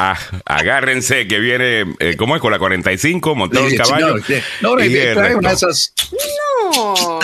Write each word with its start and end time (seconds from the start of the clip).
Ah, 0.00 0.16
agárrense 0.44 1.26
que 1.26 1.40
viene, 1.40 1.84
eh, 1.98 2.14
¿cómo 2.16 2.36
es? 2.36 2.40
Con 2.40 2.52
la 2.52 2.58
45, 2.60 3.34
montado 3.34 3.66
en 3.66 3.76
caballo. 3.76 4.14
No, 4.60 4.76
no, 4.76 5.38
una 5.38 5.48
de 5.48 5.54
esas. 5.54 5.92
No. 6.12 7.18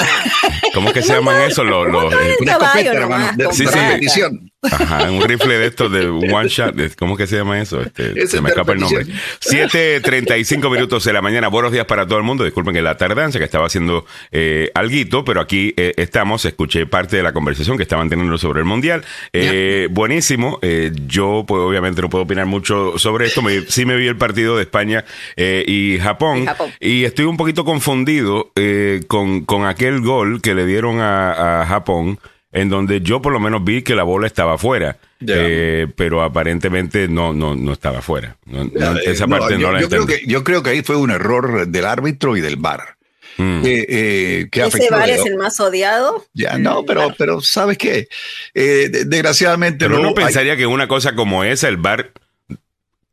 ¿Cómo 0.75 0.93
que 0.93 1.01
se 1.03 1.15
llaman 1.15 1.43
eso? 1.43 1.63
Los, 1.63 1.87
los, 1.87 2.13
eh, 2.13 2.37
una 2.41 2.53
escopeta, 2.53 2.93
hermano, 2.93 3.31
de, 3.37 3.53
Sí, 3.53 3.65
sí. 4.09 4.23
Ajá, 4.71 5.11
un 5.11 5.23
rifle 5.23 5.59
de 5.59 5.67
estos 5.67 5.91
de 5.93 6.09
one 6.09 6.49
shot. 6.49 6.75
¿Cómo 6.99 7.17
que 7.17 7.27
se 7.27 7.37
llama 7.37 7.61
eso? 7.61 7.81
Este, 7.81 8.27
se 8.27 8.41
me 8.41 8.49
escapa 8.51 8.73
el 8.73 8.81
nombre. 8.81 9.05
repetición. 9.05 9.69
7.35 9.69 10.71
minutos 10.71 11.05
de 11.05 11.13
la 11.13 11.23
mañana. 11.23 11.49
Buenos 11.49 11.73
días 11.73 11.85
para 11.87 12.07
todo 12.07 12.19
el 12.19 12.25
mundo. 12.25 12.45
Disculpen 12.45 12.75
que 12.75 12.83
la 12.83 12.97
tardanza, 12.97 13.39
que 13.39 13.45
estaba 13.45 13.67
haciendo 13.67 14.07
eh, 14.33 14.71
alguito, 14.75 15.25
pero 15.25 15.41
aquí 15.41 15.75
eh, 15.77 15.93
estamos. 15.97 16.45
Escuché 16.45 16.87
parte 16.87 17.17
de 17.17 17.23
la 17.23 17.33
conversación 17.33 17.77
que 17.77 17.83
estaban 17.83 18.09
teniendo 18.09 18.39
sobre 18.39 18.61
el 18.61 18.65
Mundial. 18.67 19.05
Eh, 19.33 19.89
Buenísimo. 19.91 20.59
Eh, 20.63 20.93
yo, 21.07 21.45
pues, 21.47 21.61
obviamente, 21.61 22.01
no 22.03 22.09
puedo 22.11 22.25
opinar 22.25 22.47
mucho 22.47 22.99
sobre 22.99 23.27
esto. 23.27 23.43
Me- 23.43 23.63
sí 23.63 23.85
me 23.85 23.97
vi 23.97 24.07
el 24.07 24.17
partido 24.17 24.57
de 24.57 24.63
España 24.63 25.05
eh, 25.37 25.65
y 25.67 25.99
Japón. 25.99 26.43
Y 26.43 26.47
Japón. 26.47 26.71
Y 26.81 27.05
estoy 27.05 27.25
un 27.27 27.37
poquito 27.37 27.65
confundido 27.65 28.51
eh, 28.57 29.03
con, 29.09 29.45
con 29.45 29.67
aquel 29.67 30.01
gol 30.01 30.41
que 30.41 30.55
le 30.55 30.67
dieron 30.67 31.01
a, 31.01 31.63
a 31.63 31.67
Japón, 31.67 32.19
en 32.55 32.71
donde 32.71 33.03
yo 33.03 33.21
por 33.21 33.33
lo 33.35 33.41
menos 33.41 33.63
vi 33.65 33.83
que 33.83 33.95
la 33.95 34.05
bola 34.05 34.27
estaba 34.27 34.55
afuera, 34.55 34.97
eh, 35.27 35.87
pero 35.97 36.23
aparentemente 36.23 37.09
no, 37.09 37.33
no, 37.35 37.55
no 37.55 37.73
estaba 37.73 37.99
afuera. 37.99 38.37
No- 38.47 38.65
no, 38.65 38.97
Eh, 38.97 39.03
esa 39.07 39.27
no, 39.27 39.37
parte 39.39 39.55
yo, 39.55 39.67
no 39.67 39.73
la 39.73 39.81
yo 39.83 39.89
creo 39.91 40.07
que, 40.07 40.23
yo 40.27 40.43
creo 40.45 40.63
que 40.63 40.71
ahí 40.71 40.83
fue 40.83 40.97
un 40.97 41.11
error 41.11 41.67
del 41.67 41.85
árbitro 41.85 42.37
y 42.37 42.41
del 42.41 42.57
VAR. 42.57 42.97
Mm. 43.37 43.63
Que, 43.63 43.87
eh, 43.89 44.49
que 44.53 44.61
Ese 44.63 44.79
de- 44.79 45.13
es 45.15 45.27
el 45.27 45.37
más 45.37 45.59
odiado. 45.59 46.25
Ya, 46.35 46.57
no, 46.57 46.85
pero, 46.85 47.13
pero 47.19 47.41
¿sabes 47.41 47.77
qué? 47.77 48.07
Eh, 48.55 48.89
de- 48.89 49.05
desgraciadamente 49.07 49.87
Pero 49.87 49.95
no 49.97 50.01
uno 50.03 50.09
hay- 50.11 50.25
pensaría 50.27 50.57
que 50.57 50.67
una 50.67 50.87
cosa 50.87 51.17
como 51.17 51.43
esa, 51.43 51.67
el 51.69 51.77
VAR 51.77 52.13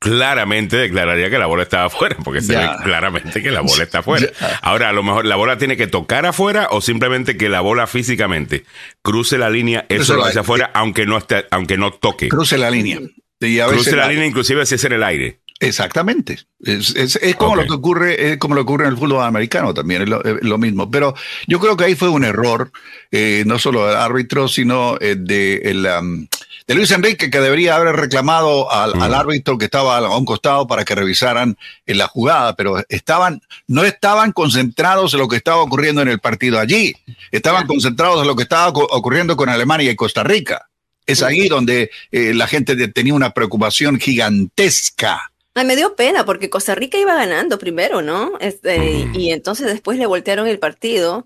claramente 0.01 0.77
declararía 0.77 1.29
que 1.29 1.37
la 1.37 1.45
bola 1.45 1.61
estaba 1.61 1.85
afuera, 1.85 2.17
porque 2.23 2.41
se 2.41 2.53
Ya. 2.53 2.59
ve 2.77 2.83
claramente 2.83 3.41
que 3.43 3.51
la 3.51 3.61
bola 3.61 3.83
está 3.83 3.99
afuera. 3.99 4.27
Ya. 4.41 4.59
Ahora, 4.63 4.89
a 4.89 4.93
lo 4.93 5.03
mejor 5.03 5.25
la 5.25 5.35
bola 5.35 5.57
tiene 5.59 5.77
que 5.77 5.85
tocar 5.85 6.25
afuera 6.25 6.67
o 6.71 6.81
simplemente 6.81 7.37
que 7.37 7.49
la 7.49 7.61
bola 7.61 7.85
físicamente 7.85 8.65
cruce 9.03 9.37
la 9.37 9.51
línea, 9.51 9.85
eso 9.89 9.97
Cruce 9.97 10.13
lo 10.15 10.25
hace 10.25 10.39
afuera, 10.39 10.71
aunque 10.73 11.05
no 11.05 11.17
esté, 11.19 11.45
aunque 11.51 11.77
no 11.77 11.91
toque. 11.93 12.29
cruce 12.29 12.57
la 12.57 12.71
línea. 12.71 12.99
Y 13.39 13.59
a 13.59 13.67
veces 13.67 13.83
Cruce 13.83 13.95
la 13.95 14.07
la- 14.07 14.11
línea, 14.11 14.25
inclusive 14.25 14.65
si 14.65 14.75
es 14.75 14.83
en 14.85 14.93
el 14.93 15.03
aire. 15.03 15.39
Exactamente. 15.59 16.39
Es, 16.63 16.95
es- 16.95 17.17
es 17.21 17.35
como 17.35 17.55
lo 17.55 17.67
que 17.67 17.73
ocurre, 17.73 18.31
es 18.31 18.37
como 18.37 18.55
lo 18.55 18.61
que 18.61 18.73
ocurre 18.73 18.85
en 18.85 18.93
el 18.93 18.97
fútbol 18.97 19.23
americano 19.23 19.71
también, 19.75 20.01
es 20.01 20.09
lo, 20.09 20.23
es 20.25 20.41
lo 20.41 20.57
mismo. 20.57 20.89
Pero 20.89 21.13
yo 21.47 21.59
creo 21.59 21.77
que 21.77 21.83
ahí 21.83 21.93
fue 21.95 22.09
un 22.09 22.23
error, 22.23 22.71
eh, 23.11 23.43
no 23.45 23.59
solo 23.59 23.85
del 23.87 23.97
árbitro, 23.97 24.47
sino 24.47 24.97
eh, 24.99 25.15
de, 25.15 25.57
el, 25.65 25.85
um, 25.85 26.25
de 26.71 26.75
Luis 26.75 26.91
Enrique, 26.91 27.29
que 27.29 27.41
debería 27.41 27.75
haber 27.75 27.97
reclamado 27.97 28.71
al, 28.71 28.95
Mm. 28.95 29.01
al 29.01 29.13
árbitro 29.13 29.57
que 29.57 29.65
estaba 29.65 29.97
a 29.97 30.17
un 30.17 30.23
costado 30.23 30.67
para 30.67 30.85
que 30.85 30.95
revisaran 30.95 31.57
en 31.85 31.97
la 31.97 32.07
jugada, 32.07 32.55
pero 32.55 32.81
estaban, 32.87 33.41
no 33.67 33.83
estaban 33.83 34.31
concentrados 34.31 35.13
en 35.13 35.19
lo 35.19 35.27
que 35.27 35.35
estaba 35.35 35.61
ocurriendo 35.61 36.01
en 36.01 36.07
el 36.07 36.21
partido 36.21 36.59
allí, 36.59 36.95
estaban 37.29 37.67
concentrados 37.67 38.21
en 38.21 38.27
lo 38.27 38.37
que 38.37 38.43
estaba 38.43 38.69
ocurriendo 38.69 39.35
con 39.35 39.49
Alemania 39.49 39.91
y 39.91 39.97
Costa 39.97 40.23
Rica. 40.23 40.69
Es 41.05 41.21
ahí 41.23 41.49
donde 41.49 41.91
eh, 42.09 42.33
la 42.33 42.47
gente 42.47 42.87
tenía 42.87 43.15
una 43.15 43.31
preocupación 43.31 43.99
gigantesca. 43.99 45.29
Ay, 45.53 45.65
me 45.65 45.75
dio 45.75 45.95
pena 45.97 46.23
porque 46.23 46.49
Costa 46.49 46.73
Rica 46.73 46.97
iba 46.97 47.15
ganando 47.15 47.59
primero, 47.59 48.01
¿no? 48.01 48.31
Este. 48.39 49.09
Y 49.13 49.31
entonces 49.31 49.67
después 49.67 49.97
le 49.97 50.05
voltearon 50.05 50.47
el 50.47 50.57
partido. 50.59 51.25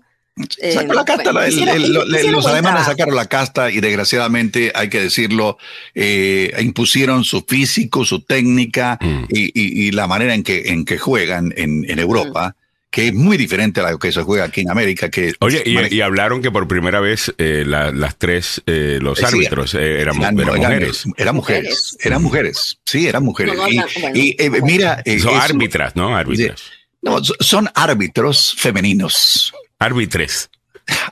Eh, 0.60 0.72
Sacó 0.72 0.92
la 0.92 1.04
casta, 1.06 1.32
bueno, 1.32 1.40
la- 1.40 1.46
el- 1.46 1.52
hicieron- 1.54 1.76
el- 1.76 1.92
lo- 1.94 2.06
hicieron 2.06 2.32
los 2.32 2.46
alemanes 2.46 2.70
trabajo. 2.82 2.90
sacaron 2.90 3.16
la 3.16 3.24
casta 3.26 3.70
y 3.70 3.80
desgraciadamente, 3.80 4.70
hay 4.74 4.90
que 4.90 5.00
decirlo, 5.00 5.56
eh, 5.94 6.52
impusieron 6.60 7.24
su 7.24 7.42
físico, 7.42 8.04
su 8.04 8.20
técnica 8.20 8.98
Mm. 9.00 9.24
y, 9.30 9.44
y- 9.58 9.86
y 9.86 9.90
la 9.92 10.06
manera 10.06 10.34
en 10.34 10.42
que, 10.42 10.64
en 10.66 10.84
que 10.84 10.98
juegan 10.98 11.54
en, 11.56 11.88
en 11.90 11.98
Europa, 11.98 12.54
que 12.90 13.08
es 13.08 13.14
muy 13.14 13.38
diferente 13.38 13.80
a 13.80 13.90
lo 13.90 13.98
que 13.98 14.12
se 14.12 14.20
juega 14.22 14.44
aquí 14.44 14.60
en 14.60 14.70
América. 14.70 15.10
Que 15.10 15.32
Oye, 15.40 15.62
y, 15.64 15.94
y 15.96 16.00
hablaron 16.02 16.42
que 16.42 16.50
por 16.50 16.68
primera 16.68 17.00
vez 17.00 17.32
eh, 17.38 17.64
la- 17.66 17.90
las 17.90 18.16
tres, 18.18 18.62
eh, 18.66 18.98
los 19.00 19.18
Sí, 19.18 19.24
árbitros 19.24 19.72
eh, 19.74 20.00
eran, 20.02 20.16
eran- 20.16 20.38
eran 20.38 20.48
eran- 20.48 20.60
mujeres. 20.60 21.04
Eran 21.16 21.34
mujeres, 21.34 21.96
eran 22.02 22.22
mujeres, 22.22 22.78
sí, 22.84 23.06
eran 23.08 23.22
mujeres. 23.24 23.54
No, 23.56 23.62
no, 23.62 23.68
y 23.70 23.76
no, 23.76 23.86
y, 24.14 24.36
eh, 24.38 24.50
mira, 24.62 25.02
Son 25.18 25.34
árbitras, 25.40 25.96
¿no? 25.96 26.14
Árbitras. 26.14 26.60
no, 27.00 27.24
so- 27.24 27.34
son 27.40 27.70
árbitros 27.74 28.54
femeninos. 28.58 29.54
Árbitres. 29.78 30.50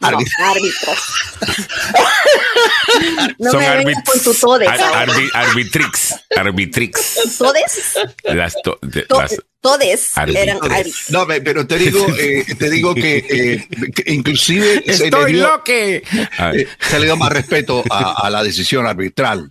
No, 0.00 0.08
Árbit- 0.08 0.30
árbitros. 0.38 0.98
no 3.38 3.50
Son 3.50 3.60
me 3.84 3.94
con 4.04 4.20
tu 4.22 4.32
todes. 4.34 4.68
ar- 4.68 5.08
arbi- 5.08 5.30
arbitrix. 5.34 6.14
Arbitrix. 6.36 7.14
¿Todes? 7.38 7.94
Las, 8.22 8.54
to- 8.62 8.78
de- 8.82 9.02
To- 9.02 9.20
las- 9.20 9.36
todes 9.60 10.12
eran 10.16 10.58
árbitros. 10.62 11.10
No, 11.10 11.26
pe- 11.26 11.40
pero 11.40 11.66
te 11.66 11.76
digo, 11.78 12.06
eh, 12.18 12.44
te 12.56 12.70
digo 12.70 12.94
que, 12.94 13.16
eh, 13.28 13.68
que 13.92 14.12
inclusive 14.12 14.82
se 14.86 14.98
le 14.98 15.04
¡Estoy 15.06 15.32
dio- 15.32 15.48
loque! 15.48 16.02
Ah, 16.38 16.52
eh, 16.54 16.68
se 16.78 16.98
le 17.00 17.06
dio 17.06 17.16
más 17.16 17.32
respeto 17.32 17.82
a, 17.90 18.26
a 18.26 18.30
la 18.30 18.44
decisión 18.44 18.86
arbitral. 18.86 19.50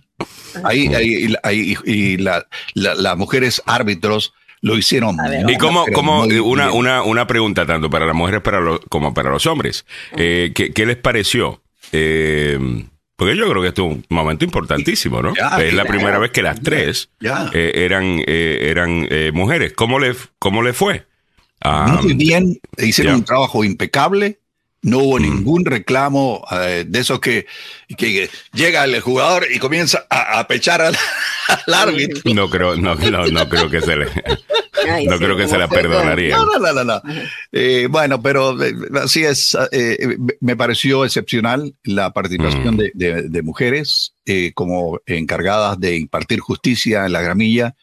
Ahí, 0.62 0.86
ahí, 0.94 1.34
ahí- 1.42 1.76
y 1.84 2.16
la- 2.16 2.46
la- 2.74 2.94
las 2.94 3.16
mujeres 3.18 3.60
árbitros 3.66 4.32
lo 4.64 4.78
hicieron. 4.78 5.20
A 5.20 5.28
ver. 5.28 5.48
Y 5.50 5.56
como, 5.58 5.84
como 5.86 6.22
una, 6.24 6.72
una, 6.72 7.02
una 7.02 7.26
pregunta 7.26 7.66
tanto 7.66 7.90
para 7.90 8.06
las 8.06 8.14
mujeres 8.16 8.40
para 8.40 8.60
los, 8.60 8.80
como 8.88 9.12
para 9.12 9.30
los 9.30 9.44
hombres. 9.46 9.84
Eh, 10.16 10.52
¿qué, 10.54 10.72
qué 10.72 10.86
les 10.86 10.96
pareció? 10.96 11.62
Eh, 11.92 12.58
porque 13.16 13.36
yo 13.36 13.48
creo 13.48 13.62
que 13.62 13.68
esto 13.68 13.86
es 13.86 13.92
un 13.96 14.04
momento 14.08 14.44
importantísimo, 14.44 15.22
¿no? 15.22 15.34
Ya, 15.36 15.48
es 15.62 15.74
la 15.74 15.82
claro. 15.82 15.88
primera 15.98 16.18
vez 16.18 16.30
que 16.32 16.42
las 16.42 16.60
tres 16.62 17.10
Ya. 17.20 17.50
eh, 17.54 17.72
eran, 17.76 18.20
eh, 18.26 18.68
eran 18.70 19.06
eh, 19.10 19.30
mujeres. 19.32 19.72
¿Cómo 19.74 19.98
le, 19.98 20.14
cómo 20.38 20.62
le 20.62 20.72
fue? 20.72 21.06
Muy 22.02 22.14
bien, 22.14 22.58
hicieron 22.78 23.14
ya. 23.14 23.18
un 23.18 23.24
trabajo 23.24 23.64
impecable. 23.64 24.38
No 24.84 24.98
hubo 24.98 25.18
ningún 25.18 25.64
reclamo 25.64 26.44
eh, 26.52 26.84
de 26.86 26.98
esos 27.00 27.18
que, 27.18 27.46
que 27.96 28.30
llega 28.52 28.84
el 28.84 29.00
jugador 29.00 29.46
y 29.52 29.58
comienza 29.58 30.06
a, 30.08 30.38
a 30.38 30.46
pechar 30.46 30.80
al, 30.82 30.94
al 31.66 31.74
árbitro. 31.74 32.32
no 32.34 32.48
creo, 32.48 32.76
no, 32.76 32.94
no, 32.94 33.26
no 33.26 33.48
creo 33.48 33.68
que 33.68 33.80
se 33.80 33.96
le, 33.96 34.06
Ay, 34.88 35.06
no 35.06 35.16
sí, 35.16 35.24
creo 35.24 35.36
que 35.36 35.44
se 35.44 35.50
¿cómo 35.52 35.60
la 35.60 35.68
perdonaría. 35.68 36.36
No, 36.36 36.44
no, 36.44 36.58
no, 36.58 36.72
no. 36.72 36.84
no. 36.84 37.02
Eh, 37.52 37.88
bueno, 37.90 38.20
pero 38.20 38.62
eh, 38.62 38.74
así 39.02 39.24
es. 39.24 39.56
eh, 39.72 40.16
me 40.40 40.56
pareció 40.56 41.04
excepcional 41.06 41.74
la 41.84 42.12
participación 42.12 42.74
Mm. 42.74 42.78
de, 42.78 42.90
de- 42.94 43.22
de 43.30 43.42
mujeres 43.42 44.14
eh, 44.26 44.52
como 44.54 45.00
encargadas 45.06 45.80
de 45.80 45.96
impartir 45.96 46.40
justicia 46.40 47.06
en 47.06 47.12
la 47.12 47.22
gramilla. 47.22 47.74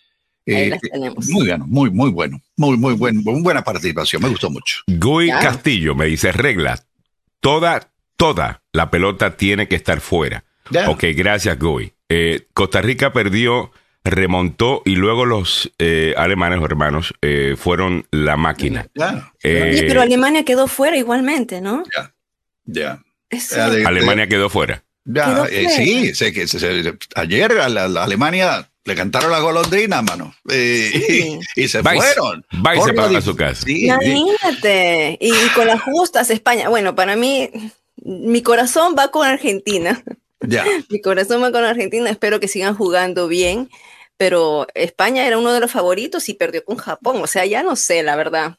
Eh, 0.46 0.78
muy 1.30 1.46
bueno, 1.48 1.66
muy, 1.68 1.90
muy 1.92 2.10
bueno. 2.12 2.42
Muy, 2.58 2.78
muy 2.78 2.94
buen, 2.94 3.18
muy 3.24 3.42
buena 3.42 3.64
participación. 3.64 4.22
Me 4.22 4.30
gustó 4.30 4.50
mucho. 4.52 4.78
Guy. 4.88 5.30
Castillo 5.30 5.96
me 5.96 6.06
dice 6.08 6.32
regla. 6.32 6.84
Toda, 7.42 7.92
toda 8.18 8.62
la 8.72 8.90
pelota 8.90 9.36
tiene 9.36 9.68
que 9.68 9.76
estar 9.76 10.00
fuera. 10.00 10.46
Ya. 10.70 10.90
Ok, 10.90 11.04
gracias, 11.16 11.60
Guy. 11.60 11.92
Eh, 12.08 12.48
Costa 12.54 12.82
Rica 12.82 13.12
perdió, 13.12 13.72
remontó 14.04 14.82
y 14.86 14.96
luego 14.96 15.26
los 15.26 15.72
eh, 15.80 16.14
alemanes 16.18 16.60
o 16.60 16.66
hermanos 16.66 17.14
eh, 17.22 17.56
fueron 17.58 18.06
la 18.12 18.38
máquina. 18.38 18.88
Eh, 19.44 19.70
Oye, 19.74 19.84
pero 19.88 20.02
Alemania 20.02 20.46
quedó 20.46 20.68
fuera 20.68 20.98
igualmente, 20.98 21.62
¿no? 21.62 21.84
ya, 22.66 23.02
Alemania 23.86 24.28
quedó 24.28 24.50
fuera. 24.50 24.84
Ya, 25.04 25.46
eh, 25.50 25.68
sí, 25.70 26.14
sé 26.16 26.32
que 26.32 26.48
se- 26.48 26.60
se- 26.60 26.98
ayer 27.16 27.54
la 27.54 28.04
Alemania 28.04 28.70
le 28.86 28.96
cantaron 28.96 29.32
la 29.32 29.40
golondrina, 29.40 30.02
mano. 30.02 30.34
Eh, 30.50 30.92
Sí. 31.08 31.40
y, 31.56 31.64
y 31.64 31.68
se 31.68 31.82
Vais, 31.82 32.02
fueron. 32.04 32.46
vais 32.54 32.80
Por 32.80 32.96
para 32.96 33.22
su 33.22 33.36
casa. 33.36 33.64
Sí, 33.66 33.76
sí. 33.76 33.86
Imagínate. 33.86 35.18
Y, 35.22 35.30
y 35.34 35.50
con 35.56 35.68
las 35.68 35.82
justas 35.82 36.30
España. 36.30 36.70
Bueno, 36.70 36.96
para 36.96 37.16
mí, 37.16 37.50
mi 38.04 38.42
corazón 38.42 38.96
va 38.98 39.10
con 39.12 39.28
Argentina. 39.28 40.04
Ya. 40.42 40.66
Mi 40.90 41.00
corazón 41.02 41.44
va 41.44 41.52
con 41.52 41.64
Argentina. 41.64 42.10
Espero 42.10 42.40
que 42.40 42.48
sigan 42.48 42.76
jugando 42.76 43.28
bien. 43.28 43.70
Pero 44.18 44.68
España 44.76 45.26
era 45.26 45.38
uno 45.38 45.52
de 45.54 45.60
los 45.60 45.72
favoritos 45.72 46.30
y 46.30 46.34
perdió 46.34 46.64
con 46.66 46.78
Japón. 46.78 47.22
O 47.22 47.28
sea, 47.28 47.46
ya 47.46 47.64
no 47.64 47.76
sé, 47.76 48.02
la 48.04 48.16
verdad. 48.16 48.58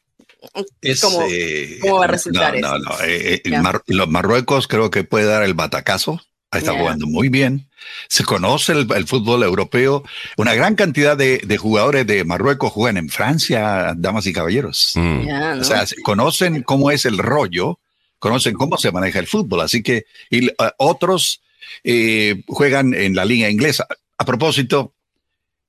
Es, 0.80 1.00
¿Cómo- 1.00 1.22
eh, 1.28 1.78
cómo 1.80 1.98
va 1.98 2.04
a 2.04 2.08
resultar 2.08 2.52
no, 2.58 2.68
eso? 2.68 2.78
No, 2.78 2.90
no, 2.90 3.00
eh, 3.04 3.42
eh. 3.44 3.58
Mar- 3.58 3.82
los 3.86 4.08
Marruecos 4.08 4.66
creo 4.66 4.90
que 4.90 5.04
puede 5.04 5.26
dar 5.26 5.42
el 5.44 5.54
batacazo. 5.54 6.20
Ahí 6.52 6.58
está 6.60 6.78
jugando 6.78 7.06
muy 7.06 7.28
bien. 7.30 7.66
Se 8.08 8.24
conoce 8.24 8.72
el, 8.72 8.86
el 8.94 9.06
fútbol 9.06 9.42
europeo. 9.42 10.04
Una 10.36 10.54
gran 10.54 10.74
cantidad 10.76 11.16
de, 11.16 11.38
de 11.38 11.56
jugadores 11.56 12.06
de 12.06 12.24
Marruecos 12.24 12.70
juegan 12.72 12.98
en 12.98 13.08
Francia, 13.08 13.94
damas 13.96 14.26
y 14.26 14.32
caballeros. 14.32 14.92
Mm. 14.94 15.28
O 15.60 15.64
sea, 15.64 15.86
se- 15.86 16.00
conocen 16.02 16.62
cómo 16.62 16.90
es 16.90 17.06
el 17.06 17.18
rollo, 17.18 17.78
conocen 18.18 18.54
cómo 18.54 18.76
se 18.76 18.92
maneja 18.92 19.18
el 19.18 19.26
fútbol. 19.26 19.62
Así 19.62 19.82
que 19.82 20.04
y, 20.30 20.46
eh, 20.48 20.52
otros 20.76 21.40
eh, 21.84 22.42
juegan 22.46 22.92
en 22.94 23.14
la 23.16 23.24
liga 23.24 23.48
inglesa. 23.50 23.86
A 24.18 24.24
propósito, 24.26 24.92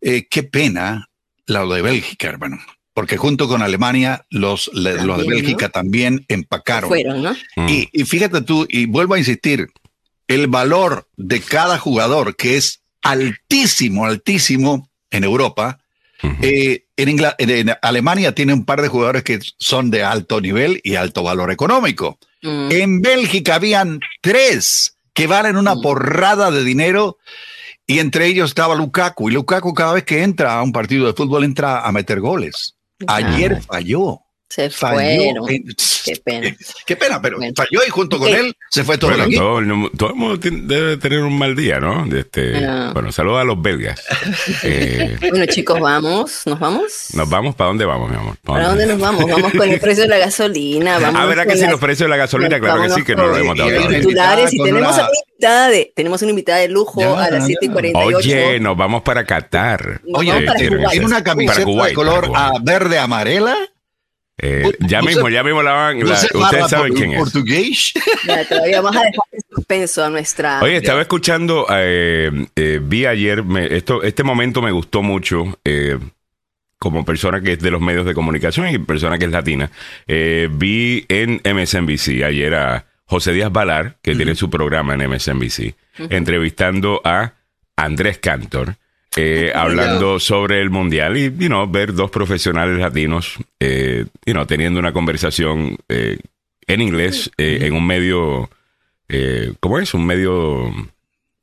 eh, 0.02 0.28
qué 0.30 0.44
pena 0.44 1.10
lo 1.48 1.74
de 1.74 1.82
Bélgica, 1.82 2.28
hermano. 2.28 2.60
Porque 2.94 3.18
junto 3.18 3.48
con 3.48 3.62
Alemania, 3.64 4.26
los, 4.30 4.70
los 4.74 5.18
de. 5.18 5.28
Bélgica 5.28 5.70
también 5.70 6.26
empacaron. 6.28 6.90
Fueron, 6.90 7.24
¿no? 7.24 7.32
Mm. 7.56 7.70
Y, 7.70 7.90
y 7.92 8.04
fíjate 8.04 8.42
tú, 8.42 8.68
y 8.70 8.86
vuelvo 8.86 9.16
a 9.16 9.18
insistir, 9.18 9.70
el 10.34 10.48
valor 10.48 11.08
de 11.18 11.42
cada 11.42 11.78
jugador, 11.78 12.36
que 12.36 12.58
es 12.58 12.82
altísimo, 13.02 14.06
altísimo, 14.06 14.90
en 15.12 15.24
Europa. 15.24 15.80
Eh, 16.42 16.86
en, 16.96 17.72
Alemania 17.82 18.34
tiene 18.34 18.54
un 18.54 18.64
par 18.64 18.82
de 18.82 18.88
jugadores 18.88 19.24
que 19.24 19.40
son 19.60 19.92
de 19.92 20.04
alto 20.04 20.40
nivel 20.40 20.80
y 20.84 20.96
alto 20.96 21.22
valor 21.22 21.52
económico. 21.52 22.18
Mm. 22.42 22.72
En 22.72 23.02
Bélgica 23.02 23.56
habían 23.56 24.00
tres 24.22 24.98
que 25.14 25.28
valen 25.28 25.58
una 25.58 25.76
mm. 25.76 25.82
porrada 25.82 26.50
de 26.50 26.64
dinero 26.64 27.18
y 27.86 28.00
entre 28.00 28.28
ellos 28.28 28.52
estaba 28.52 28.76
Lukaku. 28.76 29.30
Y 29.30 29.34
Lukaku 29.34 29.74
cada 29.74 29.94
vez 29.94 30.06
que 30.06 30.24
entra 30.24 30.56
a 30.56 30.64
un 30.64 30.72
partido 30.72 31.06
de 31.08 31.14
fútbol 31.14 31.44
entra 31.44 31.82
a 31.82 31.92
meter 31.92 32.22
goles. 32.22 32.76
Ayer 33.08 33.62
falló. 33.62 34.22
Se 34.54 34.70
fueron. 34.70 35.48
Qué 35.48 36.16
pena. 36.24 36.56
Qué 36.86 36.96
pena, 36.96 37.20
pero 37.20 37.40
falló 37.56 37.80
y 37.88 37.90
junto 37.90 38.20
con 38.20 38.28
él 38.28 38.56
se 38.70 38.84
fue 38.84 39.00
todo 39.00 39.12
el 39.12 39.34
todo, 39.36 39.60
todo, 39.98 40.10
el 40.10 40.16
mundo 40.16 40.38
debe 40.38 40.98
tener 40.98 41.24
un 41.24 41.36
mal 41.40 41.56
día, 41.56 41.80
¿no? 41.80 42.06
Este, 42.16 42.64
Bueno, 42.94 43.12
saludos 43.12 43.42
a 43.42 43.44
los 43.46 43.60
belgas. 43.60 44.00
Eh, 44.66 45.18
bueno, 45.20 45.46
chicos, 45.48 45.80
vamos. 45.80 46.44
¿Nos 46.46 46.60
vamos? 46.60 47.08
¿Nos 47.14 47.30
vamos? 47.30 47.56
¿Para 47.56 47.70
dónde 47.70 47.86
vamos, 47.86 48.10
mi 48.10 48.16
amor? 48.16 48.38
¿Para, 48.44 48.70
dónde 48.70 48.86
nos 48.86 49.00
vamos? 49.00 49.26
Vamos 49.30 49.52
con 49.52 49.70
el 49.70 49.80
precio 49.80 50.04
de 50.04 50.10
la 50.10 50.18
gasolina. 50.18 51.00
Vamos 51.00 51.22
ah, 51.22 51.26
¿verdad 51.26 51.48
que 51.48 51.58
sí, 51.58 51.66
los 51.68 51.80
precios 51.80 52.06
de 52.06 52.10
la 52.10 52.18
gasolina? 52.18 52.60
Claro 52.60 52.84
que 52.84 52.90
sí, 52.90 53.04
que 53.04 53.16
no 53.16 53.28
lo 53.28 53.38
hemos 53.38 53.58
dado. 53.58 53.72
Titulares 53.90 54.54
y 54.54 54.64
tenemos 54.64 54.96
una 54.96 55.10
invitada 55.28 55.70
de, 55.70 55.94
tenemos 55.96 56.22
una 56.22 56.30
invitada 56.30 56.60
de 56.60 56.68
lujo 56.70 57.18
a 57.18 57.30
las 57.30 57.46
7 57.46 57.66
y 57.66 57.70
48. 57.70 58.18
Oye, 58.18 58.60
nos 58.60 58.78
vamos 58.78 59.02
para 59.02 59.26
Qatar. 59.26 60.02
Oye, 60.14 60.46
¿tiene 60.58 61.06
una 61.06 61.24
camiseta 61.24 61.66
de 61.66 61.94
color 61.94 62.32
verde 62.64 63.00
amarela? 63.00 63.58
Eh, 64.38 64.72
ya 64.80 65.02
mismo, 65.02 65.30
ya 65.30 65.44
mismo 65.44 65.62
la 65.62 65.74
van. 65.74 66.04
ustedes 66.04 66.70
saben 66.70 66.94
quién 66.94 67.12
es. 67.12 67.20
¿Portugués? 67.20 67.94
todavía 68.50 68.82
vamos 68.82 69.02
a 69.02 69.06
dejar 69.06 69.26
suspenso 69.50 70.04
a 70.04 70.10
nuestra. 70.10 70.62
Oye, 70.62 70.78
estaba 70.78 71.02
escuchando, 71.02 71.68
eh, 71.70 72.48
eh, 72.56 72.80
vi 72.82 73.06
ayer, 73.06 73.44
esto, 73.70 74.02
este 74.04 74.24
momento 74.24 74.62
me 74.62 74.72
gustó 74.72 75.04
mucho. 75.04 75.58
como 76.78 77.06
persona 77.06 77.40
que 77.40 77.54
es 77.54 77.60
de 77.60 77.72
los 77.72 77.80
medios 77.80 78.06
de 78.06 78.14
comunicación 78.14 78.68
y 78.68 78.78
persona 78.78 79.18
que 79.18 79.26
es 79.26 79.32
latina, 79.32 79.72
vi 80.06 81.06
en 81.08 81.42
MSNBC 81.46 82.24
ayer 82.26 82.56
a 82.56 82.86
José 83.06 83.32
Díaz 83.32 83.52
Balar, 83.52 83.98
que 84.02 84.16
tiene 84.16 84.36
su 84.36 84.50
programa 84.50 84.94
en 84.96 85.10
MSNBC, 85.10 85.76
entrevistando 86.10 87.00
a 87.06 87.36
Andrés 87.78 88.18
Cantor, 88.18 88.76
eh, 89.16 89.52
hablando 89.54 90.20
sobre 90.20 90.62
el 90.62 90.70
mundial 90.70 91.18
y 91.18 91.26
you 91.38 91.48
know, 91.48 91.70
ver 91.70 91.94
dos 91.94 92.10
profesionales 92.10 92.80
latinos 92.80 93.38
eh, 93.60 94.06
you 94.26 94.34
know, 94.34 94.46
teniendo 94.46 94.80
una 94.80 94.92
conversación 94.92 95.78
eh, 95.88 96.18
en 96.66 96.82
inglés 96.82 97.32
eh, 97.38 97.60
en 97.62 97.74
un 97.74 97.86
medio, 97.86 98.50
¿cómo 99.60 99.80
es? 99.80 99.94
Un 99.94 100.06
medio 100.06 100.74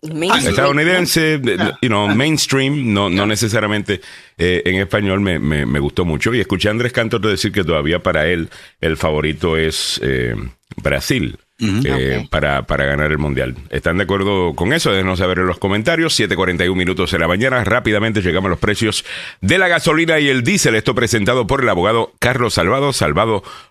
estadounidense, 0.02 1.40
you 1.82 1.88
know, 1.88 2.08
mainstream, 2.08 2.92
no, 2.92 3.08
no 3.08 3.26
necesariamente 3.26 4.00
en 4.36 4.76
español, 4.76 5.20
me, 5.20 5.38
me, 5.38 5.66
me, 5.66 5.78
gustó 5.78 6.04
mucho. 6.04 6.34
Y 6.34 6.40
escuché 6.40 6.68
a 6.68 6.72
Andrés 6.72 6.92
Cantor 6.92 7.20
decir 7.20 7.52
que 7.52 7.62
todavía 7.62 8.02
para 8.02 8.26
él 8.26 8.48
el 8.80 8.96
favorito 8.96 9.56
es 9.56 10.00
Brasil. 10.76 11.38
Eh, 11.60 12.26
para, 12.30 12.62
para 12.62 12.86
ganar 12.86 13.10
el 13.10 13.18
mundial. 13.18 13.54
¿Están 13.70 13.98
de 13.98 14.04
acuerdo 14.04 14.54
con 14.54 14.72
eso? 14.72 14.90
Déjenos 14.90 15.18
saber 15.18 15.40
en 15.40 15.46
los 15.46 15.58
comentarios. 15.58 16.18
7:41 16.18 16.74
minutos 16.74 17.10
de 17.10 17.18
la 17.18 17.28
mañana. 17.28 17.62
Rápidamente 17.64 18.22
llegamos 18.22 18.48
a 18.48 18.50
los 18.50 18.58
precios 18.58 19.04
de 19.40 19.58
la 19.58 19.68
gasolina 19.68 20.18
y 20.18 20.28
el 20.28 20.42
diésel. 20.42 20.74
Esto 20.74 20.94
presentado 20.94 21.46
por 21.46 21.62
el 21.62 21.68
abogado 21.68 22.12
Carlos 22.18 22.54
Salvado, 22.54 22.92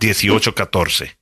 301-933-1814. 0.00 1.17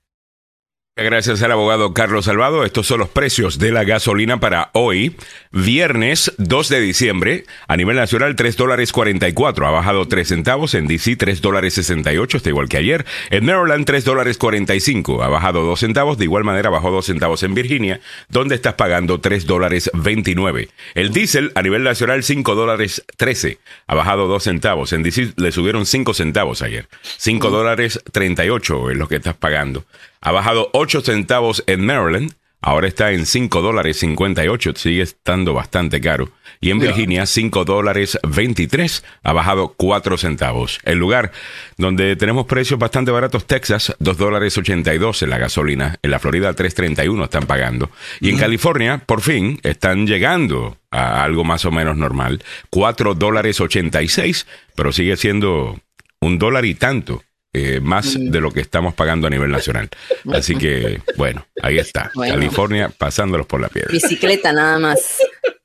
Gracias 0.98 1.42
al 1.42 1.52
abogado 1.52 1.92
Carlos 1.92 2.24
Salvado. 2.24 2.64
Estos 2.64 2.86
son 2.86 3.00
los 3.00 3.10
precios 3.10 3.58
de 3.58 3.70
la 3.70 3.84
gasolina 3.84 4.40
para 4.40 4.70
hoy, 4.72 5.14
viernes 5.52 6.32
2 6.38 6.70
de 6.70 6.80
diciembre. 6.80 7.44
A 7.68 7.76
nivel 7.76 7.96
nacional, 7.96 8.34
3 8.34 8.56
dólares 8.56 8.92
44. 8.92 9.66
Ha 9.66 9.70
bajado 9.70 10.08
3 10.08 10.26
centavos. 10.26 10.72
En 10.72 10.86
DC, 10.86 11.16
3 11.16 11.42
dólares 11.42 11.74
68. 11.74 12.38
Está 12.38 12.48
igual 12.48 12.70
que 12.70 12.78
ayer. 12.78 13.04
En 13.28 13.44
Maryland, 13.44 13.84
3 13.84 14.06
dólares 14.06 14.38
45. 14.38 15.22
Ha 15.22 15.28
bajado 15.28 15.66
2 15.66 15.78
centavos. 15.78 16.16
De 16.16 16.24
igual 16.24 16.44
manera, 16.44 16.70
bajó 16.70 16.90
2 16.90 17.04
centavos 17.04 17.42
en 17.42 17.52
Virginia, 17.52 18.00
donde 18.30 18.54
estás 18.54 18.72
pagando 18.72 19.20
3 19.20 19.44
dólares 19.44 19.90
29. 19.92 20.70
El 20.94 21.12
diésel, 21.12 21.52
a 21.56 21.60
nivel 21.60 21.84
nacional, 21.84 22.22
5 22.22 22.54
dólares 22.54 23.04
13. 23.18 23.58
Ha 23.86 23.94
bajado 23.94 24.28
2 24.28 24.42
centavos. 24.42 24.94
En 24.94 25.02
DC 25.02 25.34
le 25.36 25.52
subieron 25.52 25.84
5 25.84 26.14
centavos 26.14 26.62
ayer. 26.62 26.88
5 27.18 27.50
dólares 27.50 28.00
38 28.12 28.92
es 28.92 28.96
lo 28.96 29.08
que 29.08 29.16
estás 29.16 29.36
pagando. 29.36 29.84
Ha 30.26 30.32
bajado 30.32 30.70
8 30.72 31.02
centavos 31.02 31.62
en 31.68 31.86
Maryland. 31.86 32.32
Ahora 32.60 32.88
está 32.88 33.12
en 33.12 33.26
5 33.26 33.62
dólares 33.62 34.00
58, 34.00 34.72
sigue 34.74 35.02
estando 35.02 35.54
bastante 35.54 36.00
caro. 36.00 36.30
Y 36.60 36.70
en 36.70 36.80
Virginia, 36.80 37.26
5 37.26 37.64
dólares 37.64 38.18
23, 38.26 39.04
ha 39.22 39.32
bajado 39.32 39.74
4 39.76 40.18
centavos. 40.18 40.80
El 40.82 40.98
lugar 40.98 41.30
donde 41.78 42.16
tenemos 42.16 42.46
precios 42.46 42.76
bastante 42.76 43.12
baratos, 43.12 43.46
Texas, 43.46 43.94
2 44.00 44.18
dólares 44.18 44.58
82 44.58 45.22
en 45.22 45.30
la 45.30 45.38
gasolina. 45.38 45.94
En 46.02 46.10
la 46.10 46.18
Florida, 46.18 46.52
3.31 46.56 47.22
están 47.22 47.46
pagando. 47.46 47.92
Y 48.20 48.30
en 48.30 48.36
California, 48.36 49.00
por 49.06 49.20
fin, 49.20 49.60
están 49.62 50.08
llegando 50.08 50.76
a 50.90 51.22
algo 51.22 51.44
más 51.44 51.64
o 51.66 51.70
menos 51.70 51.96
normal. 51.96 52.42
4 52.70 53.14
dólares 53.14 53.60
86, 53.60 54.44
pero 54.74 54.90
sigue 54.90 55.16
siendo 55.16 55.78
un 56.20 56.40
dólar 56.40 56.64
y 56.64 56.74
tanto 56.74 57.22
eh, 57.58 57.80
más 57.80 58.18
de 58.18 58.38
lo 58.38 58.50
que 58.50 58.60
estamos 58.60 58.92
pagando 58.92 59.28
a 59.28 59.30
nivel 59.30 59.50
nacional. 59.50 59.88
Así 60.30 60.56
que, 60.56 61.00
bueno, 61.16 61.46
ahí 61.62 61.78
está. 61.78 62.10
California 62.14 62.90
pasándolos 62.90 63.46
por 63.46 63.62
la 63.62 63.68
piedra. 63.70 63.88
Bicicleta 63.90 64.52
nada 64.52 64.78
más. 64.78 65.16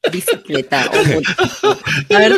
Bicicleta. 0.09 0.83
A 2.09 2.17
ver, 2.17 2.31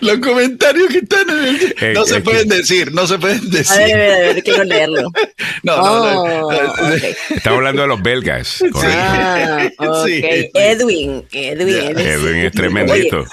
los, 0.00 0.18
comentarios 0.18 0.88
que 0.88 0.98
están 0.98 1.30
en 1.30 1.38
el... 1.38 1.74
Eh, 1.80 1.92
no 1.94 2.04
se 2.06 2.20
pueden 2.20 2.48
decir, 2.48 2.92
no 2.92 3.06
se 3.06 3.18
pueden 3.20 3.48
decir. 3.50 3.80
A 3.80 3.86
ver, 3.86 4.12
a 4.12 4.18
ver, 4.18 4.42
quiero 4.42 4.64
leerlo. 4.64 5.10
No, 5.62 5.76
no, 5.76 6.24
no. 6.24 6.46
Oh, 6.46 6.92
Estamos 6.92 7.58
hablando 7.58 7.82
de 7.82 7.88
los 7.88 8.02
belgas. 8.02 8.62
Ah, 8.74 9.68
okay. 9.78 10.50
Edwin. 10.54 11.26
Edwin, 11.32 11.98
Edwin 11.98 12.36
es 12.36 12.52
tremendito. 12.52 13.24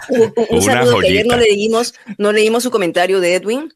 un, 0.50 0.62
saludo 0.62 1.00
que 1.00 1.08
ayer 1.08 1.25
no 1.25 1.38
leímos, 1.38 1.94
no 2.18 2.32
leímos 2.32 2.63
su 2.63 2.72
comentario 2.72 3.20
de 3.20 3.36
Edwin 3.36 3.74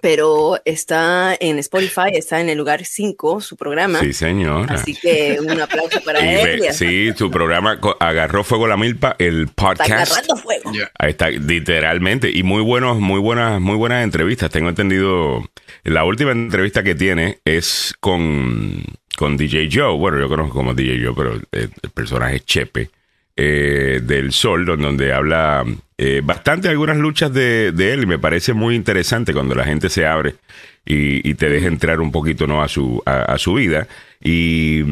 pero 0.00 0.60
está 0.64 1.36
en 1.40 1.58
Spotify, 1.58 2.10
está 2.12 2.40
en 2.40 2.48
el 2.48 2.58
lugar 2.58 2.84
5, 2.84 3.40
su 3.40 3.56
programa. 3.56 4.00
Sí, 4.00 4.12
señor. 4.12 4.70
Así 4.70 4.94
que 4.94 5.38
un 5.40 5.60
aplauso 5.60 6.00
para 6.04 6.20
él. 6.20 6.62
sí, 6.72 7.12
su 7.16 7.30
programa 7.30 7.80
agarró 7.98 8.44
fuego 8.44 8.68
la 8.68 8.76
milpa, 8.76 9.16
el 9.18 9.48
podcast. 9.48 9.90
Está 9.90 10.02
agarrando 10.02 10.36
fuego. 10.36 10.70
Ahí 10.98 11.10
está, 11.10 11.30
literalmente. 11.30 12.30
Y 12.30 12.42
muy 12.44 12.62
buenos, 12.62 12.98
muy 12.98 13.18
buenas, 13.18 13.60
muy 13.60 13.76
buenas 13.76 14.04
entrevistas. 14.04 14.50
Tengo 14.50 14.68
entendido, 14.68 15.42
la 15.82 16.04
última 16.04 16.32
entrevista 16.32 16.82
que 16.82 16.94
tiene 16.94 17.40
es 17.44 17.94
con, 18.00 18.84
con 19.16 19.36
DJ 19.36 19.68
Joe. 19.72 19.96
Bueno, 19.96 20.20
yo 20.20 20.28
conozco 20.28 20.54
como 20.54 20.74
DJ 20.74 21.04
Joe, 21.04 21.14
pero 21.16 21.40
el, 21.50 21.70
personaje 21.92 22.36
es 22.36 22.44
Chepe. 22.46 22.90
Eh, 23.36 24.00
del 24.02 24.32
Sol, 24.32 24.66
donde 24.66 25.14
habla 25.14 25.64
eh, 25.96 26.20
bastante 26.22 26.68
algunas 26.68 26.98
luchas 26.98 27.32
de, 27.32 27.68
él 27.68 28.02
y 28.02 28.06
me 28.06 28.18
parece 28.18 28.52
muy 28.52 28.74
interesante 28.74 29.32
cuando 29.32 29.54
la 29.54 29.64
gente 29.64 29.88
se 29.88 30.04
abre 30.04 30.34
y, 30.84 31.32
te 31.34 31.48
deja 31.48 31.68
entrar 31.68 32.00
un 32.00 32.12
poquito 32.12 32.46
¿no? 32.46 32.60
a, 32.60 32.68
su, 32.68 33.02
a, 33.06 33.38
su 33.38 33.54
vida. 33.54 33.86
Y 34.22 34.82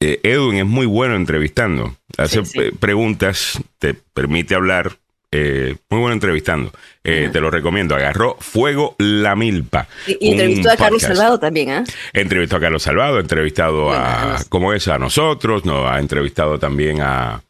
eh, 0.00 0.18
Edwin 0.24 0.58
es 0.58 0.66
muy 0.66 0.86
bueno 0.86 1.14
entrevistando, 1.14 1.94
hace 2.16 2.42
preguntas, 2.80 3.60
te 3.78 3.94
permite 3.94 4.56
hablar. 4.56 4.96
Muy 5.30 6.00
bueno 6.00 6.14
entrevistando. 6.14 6.72
Te 7.02 7.40
lo 7.40 7.50
recomiendo. 7.50 7.94
Agarró 7.94 8.38
Fuego 8.40 8.96
la 8.98 9.36
Milpa. 9.36 9.86
Y, 10.06 10.32
entrevistó 10.32 10.70
a 10.70 10.76
Carlos 10.76 11.02
Salvado 11.02 11.38
también, 11.38 11.68
¿eh? 11.68 11.84
Entrevistó 12.14 12.56
a 12.56 12.60
Carlos 12.60 12.82
Salvado, 12.82 13.20
entrevistado 13.20 13.92
a, 13.92 14.38
¿cómo 14.48 14.72
es? 14.72 14.88
A 14.88 14.98
nosotros, 14.98 15.66
no, 15.66 15.86
ha 15.86 16.00
entrevistado 16.00 16.58
también 16.58 17.02
a, 17.02 17.42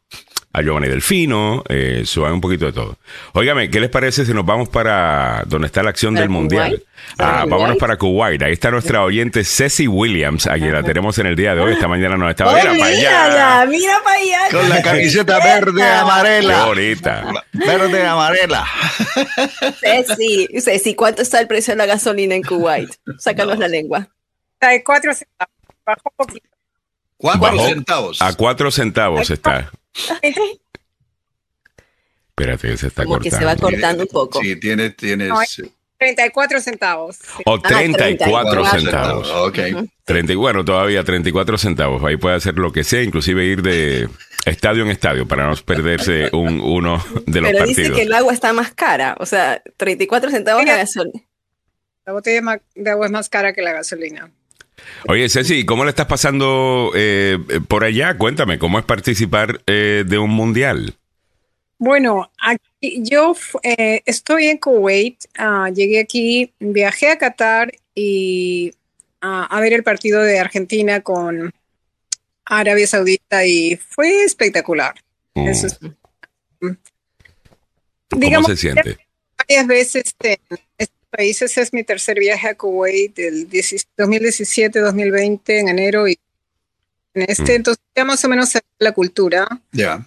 a 0.52 0.62
Giovanni 0.62 0.88
Delfino, 0.88 1.62
eh, 1.69 2.05
un 2.17 2.40
poquito 2.40 2.67
de 2.67 2.73
todo. 2.73 2.99
Óigame, 3.35 3.71
¿qué 3.71 3.81
les 3.81 3.90
parece 3.90 4.25
si 4.25 4.33
nos 4.33 4.47
vamos 4.47 4.69
para 4.69 5.45
donde 5.47 5.67
está 5.67 5.83
la 5.83 5.90
acción 5.90 6.14
del 6.14 6.28
Mundial? 6.28 6.83
Ah, 7.19 7.45
vámonos 7.49 7.76
para 7.76 7.97
Kuwait. 7.97 8.43
Ahí 8.43 8.52
está 8.52 8.71
nuestra 8.71 9.02
oyente 9.02 9.45
Ceci 9.45 9.87
Williams, 9.87 10.47
a 10.47 10.55
quien 10.55 10.73
la 10.73 10.83
tenemos 10.83 11.19
en 11.19 11.26
el 11.26 11.37
día 11.37 11.55
de 11.55 11.61
hoy. 11.61 11.75
Esta 11.75 11.87
mañana 11.87 12.17
nos 12.17 12.31
estaba. 12.31 12.55
Mira 12.55 12.73
para 12.78 12.87
allá. 12.87 13.67
Mira 13.67 14.00
para 14.02 14.17
allá. 14.17 14.38
Con 14.50 14.69
la 14.69 14.83
camiseta 14.83 15.38
verde 15.38 15.83
amarela. 15.83 16.55
Qué 16.55 16.64
bonita. 16.67 17.45
Verde 17.52 18.07
amarela. 18.07 18.67
Ceci, 19.81 20.49
Ceci, 20.61 20.95
¿cuánto 20.95 21.23
está 21.23 21.40
el 21.40 21.47
precio 21.47 21.73
de 21.73 21.78
la 21.78 21.87
gasolina 21.87 22.35
en 22.35 22.43
Kuwait? 22.43 22.90
Sácanos 23.19 23.59
la 23.59 23.69
lengua. 23.69 24.09
Está 24.55 24.71
cuatro 24.85 25.14
centavos. 25.14 25.55
Bajó 25.85 26.00
un 26.05 26.26
poquito. 26.26 26.49
¿Cuatro 27.17 27.59
centavos? 27.64 28.23
A 28.23 28.33
cuatro 28.35 28.71
centavos 28.71 29.31
está. 29.31 29.71
Espérate, 32.31 32.76
se 32.76 32.87
está 32.87 33.02
Como 33.05 33.17
cortando. 33.17 33.37
que 33.37 33.40
se 33.43 33.45
va 33.45 33.57
cortando 33.57 34.02
un 34.05 34.09
poco. 34.09 34.40
Sí, 34.40 34.57
tienes... 34.57 34.97
tienes... 34.97 35.31
34 35.99 36.61
centavos. 36.61 37.17
Sí. 37.17 37.43
O 37.45 37.61
34 37.61 38.64
Ah, 38.64 38.71
centavos. 38.71 39.28
Ok. 39.33 39.59
30, 40.05 40.33
y 40.33 40.37
bueno, 40.37 40.64
todavía 40.64 41.02
34 41.02 41.59
centavos. 41.59 42.05
Ahí 42.05 42.17
puede 42.17 42.37
hacer 42.37 42.55
lo 42.55 42.71
que 42.71 42.85
sea, 42.85 43.02
inclusive 43.02 43.45
ir 43.45 43.62
de 43.62 44.09
estadio 44.45 44.85
en 44.85 44.90
estadio 44.90 45.26
para 45.26 45.49
no 45.50 45.57
perderse 45.57 46.28
un, 46.33 46.61
uno 46.61 47.05
de 47.26 47.40
los 47.40 47.50
Pero 47.50 47.59
partidos. 47.59 47.76
dice 47.76 47.93
que 47.93 48.02
el 48.02 48.14
agua 48.14 48.33
está 48.33 48.52
más 48.52 48.73
cara. 48.73 49.17
O 49.19 49.26
sea, 49.26 49.61
34 49.76 50.31
centavos 50.31 50.61
la 50.62 50.75
Mira. 50.75 50.76
gasolina. 50.85 51.21
La 52.07 52.12
botella 52.12 52.61
de 52.76 52.90
agua 52.90 53.07
es 53.07 53.12
más 53.12 53.28
cara 53.28 53.52
que 53.52 53.62
la 53.62 53.73
gasolina. 53.73 54.31
Oye, 55.06 55.28
Ceci, 55.28 55.64
¿cómo 55.64 55.85
le 55.85 55.90
estás 55.90 56.06
pasando 56.06 56.92
eh, 56.94 57.38
por 57.68 57.85
allá? 57.85 58.16
Cuéntame, 58.16 58.58
¿cómo 58.58 58.78
es 58.78 58.85
participar 58.85 59.61
eh, 59.66 60.04
de 60.06 60.18
un 60.18 60.30
mundial? 60.30 60.94
Bueno, 61.78 62.30
aquí, 62.42 63.02
yo 63.04 63.35
eh, 63.62 64.02
estoy 64.04 64.47
en 64.49 64.58
Kuwait. 64.58 65.16
ah, 65.38 65.70
llegué 65.73 66.00
aquí, 66.00 66.52
viajé 66.58 67.11
a 67.11 67.18
Qatar 67.18 67.73
y 67.94 68.73
ah, 69.20 69.47
a 69.50 69.61
ver 69.61 69.73
el 69.73 69.82
partido 69.85 70.23
de 70.23 70.38
Argentina 70.40 71.00
con 71.02 71.52
Arabia 72.44 72.87
Saudita 72.87 73.44
y 73.44 73.76
fue 73.76 74.25
espectacular. 74.25 74.94
Mm, 75.35 75.49
Eso 75.49 75.66
es- 75.68 75.78
¿Cómo 76.61 76.76
digamos 78.23 78.47
se 78.47 78.56
siente? 78.56 78.99
varias 79.37 79.66
veces 79.66 80.14
en 80.20 80.38
países. 81.10 81.56
Es 81.58 81.72
mi 81.72 81.84
tercer 81.84 82.18
viaje 82.18 82.48
a 82.48 82.54
Kuwait 82.54 83.14
del 83.16 83.48
2017-2020 83.48 85.40
en 85.60 85.68
enero 85.68 86.08
y 86.08 86.18
en 87.14 87.22
este, 87.28 87.52
Mm. 87.52 87.56
entonces 87.56 87.82
ya 87.96 88.04
más 88.04 88.24
o 88.24 88.28
menos 88.28 88.52
la 88.78 88.92
cultura, 88.92 89.46
Ya. 89.72 90.06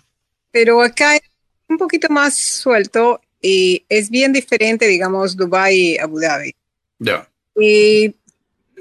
pero 0.51 0.81
acá 0.81 1.15
es 1.15 1.24
un 1.67 1.77
poquito 1.77 2.08
más 2.10 2.36
suelto 2.38 3.22
y 3.41 3.84
es 3.89 4.10
bien 4.10 4.31
diferente, 4.34 4.88
digamos, 4.88 5.36
Dubái 5.36 5.75
y 5.93 5.98
Abu 5.98 6.20
Dhabi. 6.20 6.53
Ya. 7.00 7.27
Y 7.60 8.15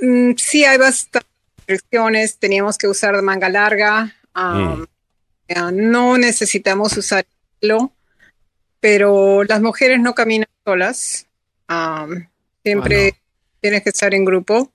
mm, 0.01 0.33
sí 0.37 0.65
hay 0.65 0.79
bastantes 0.79 1.29
restricciones, 1.67 2.37
teníamos 2.37 2.77
que 2.79 2.87
usar 2.89 3.21
manga 3.23 3.49
larga, 3.49 4.15
um, 4.37 4.87
eh, 5.49 5.55
no 5.73 6.19
necesitamos 6.19 6.97
usar 6.97 7.25
hilo, 7.61 7.93
pero 8.81 9.45
las 9.45 9.61
mujeres 9.61 9.99
no 10.01 10.15
caminan 10.15 10.49
solas, 10.65 11.27
um, 11.71 12.27
siempre 12.63 13.15
tienes 13.61 13.83
que 13.83 13.91
estar 13.91 14.13
en 14.15 14.25
grupo. 14.25 14.71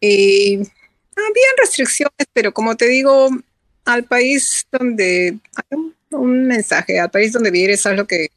Y 0.00 0.56
habían 0.56 1.56
restricciones, 1.58 2.26
pero 2.32 2.52
como 2.52 2.76
te 2.76 2.86
digo, 2.86 3.30
al 3.84 4.04
país 4.04 4.66
donde 4.70 5.38
hay 5.54 5.78
un, 5.78 5.94
un 6.10 6.46
mensaje, 6.46 7.00
al 7.00 7.10
país 7.10 7.32
donde 7.32 7.50
vienes, 7.50 7.86
haz 7.86 7.96
lo 7.96 8.06
que 8.06 8.30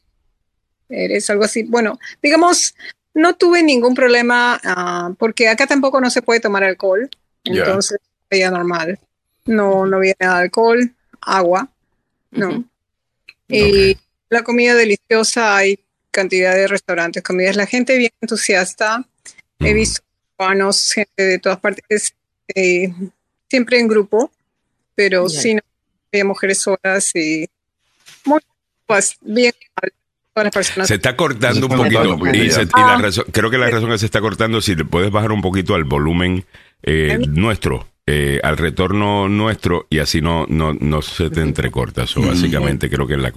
eres, 0.88 1.28
algo 1.30 1.44
así. 1.44 1.64
Bueno, 1.64 1.98
digamos, 2.22 2.74
no 3.14 3.34
tuve 3.34 3.62
ningún 3.62 3.94
problema 3.94 4.60
ah, 4.64 5.12
porque 5.18 5.48
acá 5.48 5.66
tampoco 5.66 6.00
no 6.00 6.10
se 6.10 6.22
puede 6.22 6.40
tomar 6.40 6.64
alcohol, 6.64 7.08
entonces 7.44 7.98
veía 8.30 8.50
normal. 8.50 8.98
No, 9.44 9.86
no 9.86 9.98
había 9.98 10.14
nada 10.18 10.38
de 10.38 10.42
alcohol, 10.44 10.94
agua, 11.20 11.70
no. 12.30 12.64
Y 13.48 13.96
la 14.28 14.42
comida 14.42 14.74
deliciosa, 14.74 15.56
hay 15.56 15.78
cantidad 16.16 16.54
de 16.54 16.66
restaurantes, 16.66 17.22
comidas, 17.22 17.56
la 17.56 17.66
gente 17.66 17.96
bien 17.98 18.10
entusiasta. 18.20 19.04
He 19.60 19.72
Mm. 19.72 19.76
visto 19.76 20.00
cubanos, 20.36 20.92
gente 20.92 21.22
de 21.22 21.38
todas 21.38 21.58
partes, 21.60 22.14
eh, 22.54 22.92
siempre 23.48 23.78
en 23.78 23.88
grupo, 23.88 24.30
pero 24.94 25.28
sí, 25.28 25.54
no 25.54 25.60
había 26.12 26.24
mujeres 26.24 26.58
solas 26.58 27.14
y 27.14 27.46
muy 28.24 28.40
pues, 28.86 29.16
bien. 29.20 29.52
Todas 30.34 30.44
las 30.46 30.52
personas. 30.54 30.88
Se 30.88 30.94
está 30.96 31.16
cortando 31.16 31.60
Se 31.60 31.64
un 31.64 31.72
está 31.72 31.76
poquito. 31.76 31.98
cortando 31.98 32.14
un 32.14 32.18
poquito, 32.20 32.44
y 32.44 32.50
se- 32.50 32.62
y 32.62 32.80
la 32.80 32.96
razón- 32.98 33.24
creo 33.32 33.50
que 33.50 33.56
la 33.58 33.70
razón 33.70 33.90
que 33.90 33.98
se 33.98 34.04
está 34.06 34.20
cortando, 34.20 34.60
si 34.60 34.74
le 34.74 34.84
puedes 34.84 35.10
bajar 35.10 35.32
un 35.32 35.40
poquito 35.42 35.74
al 35.74 35.84
volumen 35.84 36.44
eh, 36.82 37.18
nuestro, 37.26 37.88
eh, 38.06 38.38
al 38.44 38.58
retorno 38.58 39.28
nuestro, 39.30 39.86
y 39.90 39.98
así 39.98 40.20
no, 40.20 40.44
no, 40.48 40.74
no 40.74 41.00
se 41.02 41.30
te 41.30 41.40
entrecorta. 41.40 42.06
So, 42.06 42.20
básicamente, 42.20 42.90
creo 42.90 43.06
que 43.06 43.14
en 43.14 43.22
la. 43.22 43.32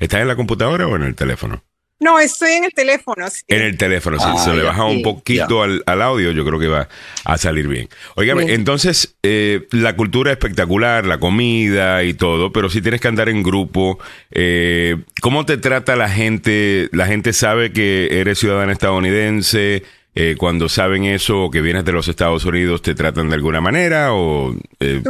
¿Estás 0.00 0.20
en 0.20 0.28
la 0.28 0.34
computadora 0.36 0.86
o 0.88 0.96
en 0.96 1.04
el 1.04 1.14
teléfono? 1.14 1.62
No, 2.02 2.18
estoy 2.18 2.52
en 2.52 2.64
el 2.64 2.72
teléfono. 2.72 3.30
sí. 3.30 3.42
En 3.48 3.62
el 3.62 3.78
teléfono, 3.78 4.18
si 4.18 4.24
Ah, 4.26 4.36
se 4.38 4.52
le 4.54 4.62
baja 4.62 4.84
un 4.84 5.02
poquito 5.02 5.62
al, 5.62 5.82
al 5.86 6.02
audio, 6.02 6.32
yo 6.32 6.44
creo 6.44 6.58
que 6.58 6.66
va 6.66 6.88
a 7.24 7.38
salir 7.38 7.68
bien. 7.68 7.88
Óigame, 8.16 8.52
entonces, 8.54 9.14
eh, 9.22 9.66
la 9.70 9.94
cultura 9.94 10.32
es 10.32 10.36
espectacular, 10.38 11.06
la 11.06 11.18
comida 11.18 12.02
y 12.02 12.14
todo, 12.14 12.52
pero 12.52 12.68
si 12.68 12.82
tienes 12.82 13.00
que 13.00 13.08
andar 13.08 13.28
en 13.28 13.42
grupo, 13.42 13.98
eh, 14.32 14.96
¿cómo 15.20 15.46
te 15.46 15.58
trata 15.58 15.94
la 15.96 16.08
gente? 16.08 16.88
¿La 16.92 17.06
gente 17.06 17.32
sabe 17.32 17.72
que 17.72 18.20
eres 18.20 18.38
ciudadana 18.38 18.72
estadounidense? 18.72 19.84
Eh, 20.14 20.34
cuando 20.36 20.68
saben 20.68 21.04
eso 21.04 21.44
o 21.44 21.50
que 21.50 21.62
vienes 21.62 21.84
de 21.84 21.92
los 21.92 22.06
Estados 22.08 22.44
Unidos, 22.44 22.82
¿te 22.82 22.94
tratan 22.94 23.28
de 23.30 23.34
alguna 23.36 23.60
manera? 23.60 24.12
O, 24.12 24.54
eh, 24.80 25.02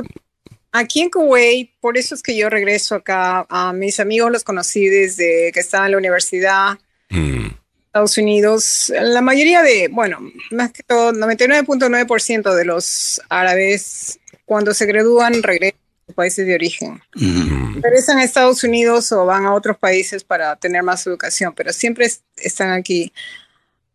Aquí 0.74 1.02
en 1.02 1.10
Kuwait, 1.10 1.70
por 1.80 1.98
eso 1.98 2.14
es 2.14 2.22
que 2.22 2.34
yo 2.36 2.48
regreso 2.48 2.94
acá. 2.94 3.44
A 3.50 3.72
mis 3.74 4.00
amigos 4.00 4.32
los 4.32 4.42
conocí 4.42 4.86
desde 4.88 5.50
que 5.52 5.60
estaba 5.60 5.84
en 5.84 5.92
la 5.92 5.98
universidad. 5.98 6.78
Mm, 7.12 7.46
Estados 7.86 8.16
Unidos, 8.18 8.92
la 9.00 9.20
mayoría 9.20 9.62
de, 9.62 9.88
bueno, 9.88 10.18
más 10.50 10.72
que 10.72 10.82
todo, 10.82 11.12
99.9% 11.12 12.54
de 12.54 12.64
los 12.64 13.20
árabes 13.28 14.18
cuando 14.46 14.72
se 14.74 14.86
gradúan 14.86 15.42
regresan 15.42 15.78
a 15.78 16.06
sus 16.06 16.14
países 16.14 16.46
de 16.46 16.54
origen. 16.54 17.00
mm, 17.14 17.80
Regresan 17.82 18.18
a 18.18 18.24
Estados 18.24 18.64
Unidos 18.64 19.12
o 19.12 19.26
van 19.26 19.44
a 19.46 19.52
otros 19.54 19.76
países 19.78 20.24
para 20.24 20.56
tener 20.56 20.82
más 20.82 21.06
educación, 21.06 21.52
pero 21.54 21.72
siempre 21.72 22.06
es- 22.06 22.22
están 22.36 22.70
aquí. 22.72 23.12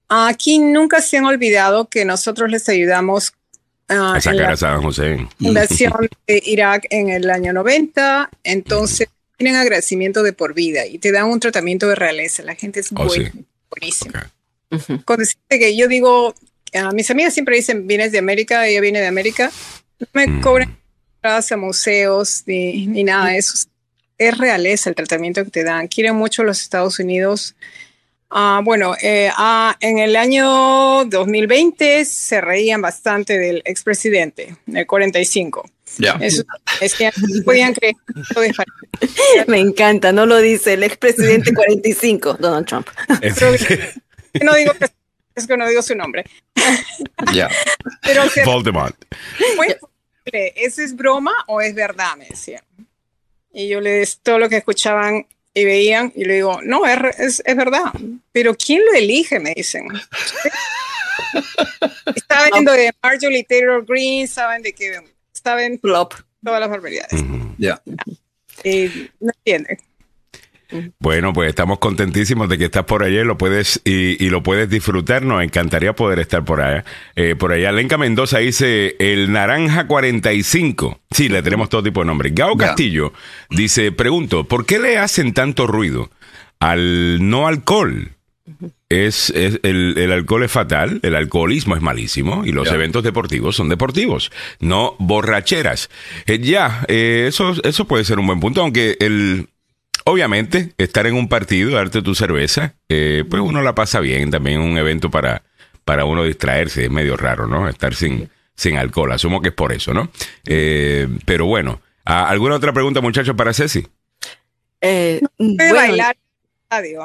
Aquí 0.09 0.59
nunca 0.59 1.01
se 1.01 1.17
han 1.17 1.25
olvidado 1.25 1.89
que 1.89 2.05
nosotros 2.05 2.49
les 2.49 2.69
ayudamos 2.69 3.33
ah, 3.89 4.13
a 4.15 4.21
sacar 4.21 4.51
a 4.51 4.57
Saddam 4.57 4.85
Hussein. 4.85 5.27
invasión 5.39 6.07
de 6.27 6.41
Irak 6.45 6.85
en 6.91 7.09
el 7.09 7.29
año 7.29 7.51
90, 7.51 8.29
entonces 8.43 9.07
tienen 9.37 9.55
agradecimiento 9.55 10.23
de 10.23 10.33
por 10.33 10.53
vida 10.53 10.85
y 10.85 10.97
te 10.99 11.11
dan 11.11 11.25
un 11.25 11.39
tratamiento 11.39 11.87
de 11.87 11.95
realeza. 11.95 12.43
La 12.43 12.55
gente 12.55 12.79
es 12.81 12.89
Oh, 12.95 13.05
buen- 13.05 13.31
sí. 13.31 13.45
buenísima. 13.69 14.31
Con 15.05 15.19
decirte 15.19 15.59
que 15.59 15.77
yo 15.77 15.87
digo, 15.87 16.35
a 16.73 16.91
mis 16.91 17.09
amigas 17.09 17.33
siempre 17.33 17.55
dicen, 17.55 17.87
vienes 17.87 18.11
de 18.11 18.17
América, 18.17 18.67
ella 18.67 18.81
viene 18.81 18.99
de 18.99 19.07
América, 19.07 19.51
no 19.99 20.07
me 20.13 20.27
Mm. 20.27 20.41
cobran 20.41 20.77
entradas 21.15 21.51
a 21.51 21.57
museos 21.57 22.43
ni, 22.45 22.85
ni 22.87 23.03
nada 23.03 23.29
de 23.29 23.37
eso. 23.37 23.67
Es 24.17 24.37
realeza 24.37 24.89
el 24.89 24.95
tratamiento 24.95 25.43
que 25.45 25.51
te 25.51 25.63
dan. 25.63 25.87
Quieren 25.87 26.15
mucho 26.15 26.43
los 26.43 26.59
Estados 26.61 26.99
Unidos. 26.99 27.55
Ah, 28.29 28.61
bueno, 28.63 28.95
eh, 29.01 29.29
ah, 29.37 29.77
en 29.79 29.99
el 29.99 30.15
año 30.17 31.05
2020 31.05 32.03
se 32.03 32.41
reían 32.41 32.81
bastante 32.81 33.37
del 33.37 33.61
expresidente, 33.63 34.57
el 34.73 34.85
45. 34.87 35.69
Ya. 35.97 36.17
Eso 36.21 36.43
decían, 36.79 37.11
no 37.17 37.43
podían 37.43 37.73
creer 37.73 37.95
que. 38.05 39.43
Me 39.47 39.59
encanta, 39.59 40.11
no 40.11 40.25
lo 40.25 40.37
dice 40.37 40.73
el 40.73 40.83
expresidente 40.83 41.53
45, 41.53 42.35
Donald 42.35 42.67
Trump. 42.67 42.87
No 44.43 44.53
digo 44.55 44.73
que 44.73 44.85
es 45.35 45.47
que 45.47 45.55
no 45.55 45.67
digo 45.67 45.81
su 45.83 45.95
nombre, 45.95 46.25
Ya. 47.31 47.47
pero 48.01 48.23
o 48.23 48.29
sea, 48.29 48.43
Voldemort. 48.43 48.95
posible. 49.55 49.77
¿eso 50.55 50.81
es 50.81 50.95
broma 50.95 51.31
o 51.47 51.61
es 51.61 51.73
verdad? 51.75 52.15
Me 52.17 52.27
decían. 52.27 52.63
Y 53.53 53.69
yo 53.69 53.79
les, 53.79 54.19
todo 54.19 54.39
lo 54.39 54.49
que 54.49 54.57
escuchaban 54.57 55.25
y 55.53 55.65
veían, 55.65 56.11
y 56.15 56.25
le 56.25 56.35
digo, 56.35 56.59
no, 56.63 56.85
es, 56.85 57.19
es, 57.19 57.43
es 57.45 57.55
verdad. 57.55 57.83
Pero 58.31 58.55
¿quién 58.55 58.83
lo 58.85 58.93
elige? 58.93 59.39
Me 59.39 59.53
dicen. 59.55 59.87
Saben 62.27 62.65
de 62.65 62.91
Marjorie 63.01 63.43
Taylor 63.43 63.85
Greene, 63.85 64.27
saben 64.27 64.61
de 64.61 64.73
que 65.41 65.49
saben 65.49 65.79
Flop. 65.79 66.13
todas 66.43 66.59
las 66.59 66.69
barbaridades. 66.69 67.23
Ya. 67.57 67.81
Y 68.63 69.09
no 69.19 69.31
entienden. 69.37 69.77
Bueno, 70.99 71.31
pues 71.31 71.49
estamos 71.49 71.79
contentísimos 71.79 72.49
de 72.49 72.57
que 72.57 72.65
estás 72.65 72.83
por 72.83 73.03
allá 73.03 73.21
y 73.21 73.23
lo 73.23 73.37
puedes, 73.37 73.81
y, 73.85 74.29
lo 74.29 74.43
puedes 74.43 74.69
disfrutar. 74.69 75.23
Nos 75.23 75.43
encantaría 75.43 75.93
poder 75.93 76.19
estar 76.19 76.43
por 76.43 76.61
allá. 76.61 76.83
Eh, 77.15 77.35
por 77.35 77.53
allá, 77.53 77.71
Lenca 77.71 77.97
Mendoza 77.97 78.39
dice 78.39 78.95
el 78.99 79.31
Naranja 79.31 79.87
45. 79.87 80.99
Sí, 81.11 81.29
le 81.29 81.41
tenemos 81.41 81.69
todo 81.69 81.83
tipo 81.83 82.01
de 82.01 82.07
nombres. 82.07 82.35
Gao 82.35 82.57
Castillo 82.57 83.13
dice, 83.49 83.91
pregunto, 83.91 84.43
¿por 84.43 84.65
qué 84.65 84.79
le 84.79 84.97
hacen 84.97 85.33
tanto 85.33 85.67
ruido 85.67 86.09
al 86.59 87.29
no 87.29 87.47
alcohol? 87.47 88.16
Es, 88.89 89.29
el, 89.31 90.11
alcohol 90.11 90.43
es 90.43 90.51
fatal, 90.51 90.99
el 91.03 91.15
alcoholismo 91.15 91.75
es 91.75 91.81
malísimo 91.81 92.45
y 92.45 92.51
los 92.51 92.71
eventos 92.71 93.03
deportivos 93.03 93.55
son 93.55 93.69
deportivos, 93.69 94.31
no 94.59 94.95
borracheras. 94.99 95.89
Eh, 96.25 96.39
ya, 96.39 96.85
eh, 96.87 97.25
eso, 97.27 97.53
eso 97.63 97.85
puede 97.85 98.05
ser 98.05 98.19
un 98.19 98.27
buen 98.27 98.39
punto, 98.39 98.61
aunque 98.61 98.97
el, 98.99 99.49
obviamente, 100.07 100.73
estar 100.77 101.05
en 101.05 101.15
un 101.15 101.27
partido, 101.27 101.71
darte 101.71 102.01
tu 102.01 102.15
cerveza, 102.15 102.75
eh, 102.89 103.25
pues 103.29 103.41
uno 103.41 103.61
la 103.61 103.75
pasa 103.75 103.99
bien. 103.99 104.31
También 104.31 104.61
un 104.61 104.77
evento 104.77 105.11
para, 105.11 105.43
para 105.83 106.05
uno 106.05 106.23
distraerse. 106.23 106.85
Es 106.85 106.91
medio 106.91 107.17
raro, 107.17 107.47
¿no? 107.47 107.67
Estar 107.67 107.93
sin, 107.93 108.29
sin 108.55 108.77
alcohol. 108.77 109.11
Asumo 109.11 109.41
que 109.41 109.49
es 109.49 109.53
por 109.53 109.73
eso, 109.73 109.93
¿no? 109.93 110.09
Eh, 110.45 111.07
pero 111.25 111.45
bueno, 111.45 111.81
¿alguna 112.05 112.55
otra 112.55 112.73
pregunta, 112.73 113.01
muchachos, 113.01 113.35
para 113.35 113.53
Ceci? 113.53 113.85
Eh, 114.79 115.21
no 115.37 115.73
bailar 115.73 116.15
estadio. 116.63 117.03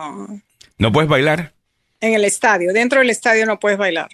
¿No 0.82 0.90
puedes 0.90 1.08
bailar? 1.08 1.52
En 2.00 2.14
el 2.14 2.24
estadio. 2.24 2.72
Dentro 2.72 2.98
del 2.98 3.10
estadio 3.10 3.46
no 3.46 3.60
puedes 3.60 3.78
bailar. 3.78 4.08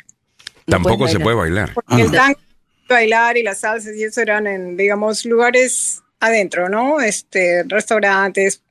Tampoco 0.66 1.08
se 1.08 1.18
puede 1.18 1.34
bailar. 1.34 1.72
Porque 1.72 2.02
el 2.02 2.10
tango 2.10 2.38
bailar 2.86 3.38
y 3.38 3.42
las 3.42 3.60
salsas 3.60 3.96
y 3.96 4.04
eso 4.04 4.20
eran 4.20 4.46
en, 4.46 4.76
digamos, 4.76 5.24
lugares 5.24 6.02
adentro, 6.20 6.68
¿no? 6.68 7.00
Este, 7.00 7.62
restaurantes, 7.66 8.62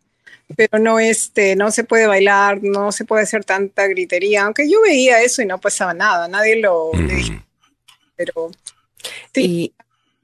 pero 0.55 0.77
no 0.77 0.99
este 0.99 1.55
no 1.55 1.71
se 1.71 1.85
puede 1.85 2.05
bailar, 2.05 2.59
no 2.61 2.91
se 2.91 3.03
puede 3.03 3.23
hacer 3.23 3.43
tanta 3.43 3.87
gritería, 3.87 4.43
aunque 4.43 4.69
yo 4.69 4.79
veía 4.83 5.23
eso 5.23 5.41
y 5.41 5.47
no 5.47 5.57
pasaba 5.57 5.95
nada, 5.95 6.27
nadie 6.27 6.57
lo 6.57 6.91
pero 8.15 8.51
sí, 9.33 9.73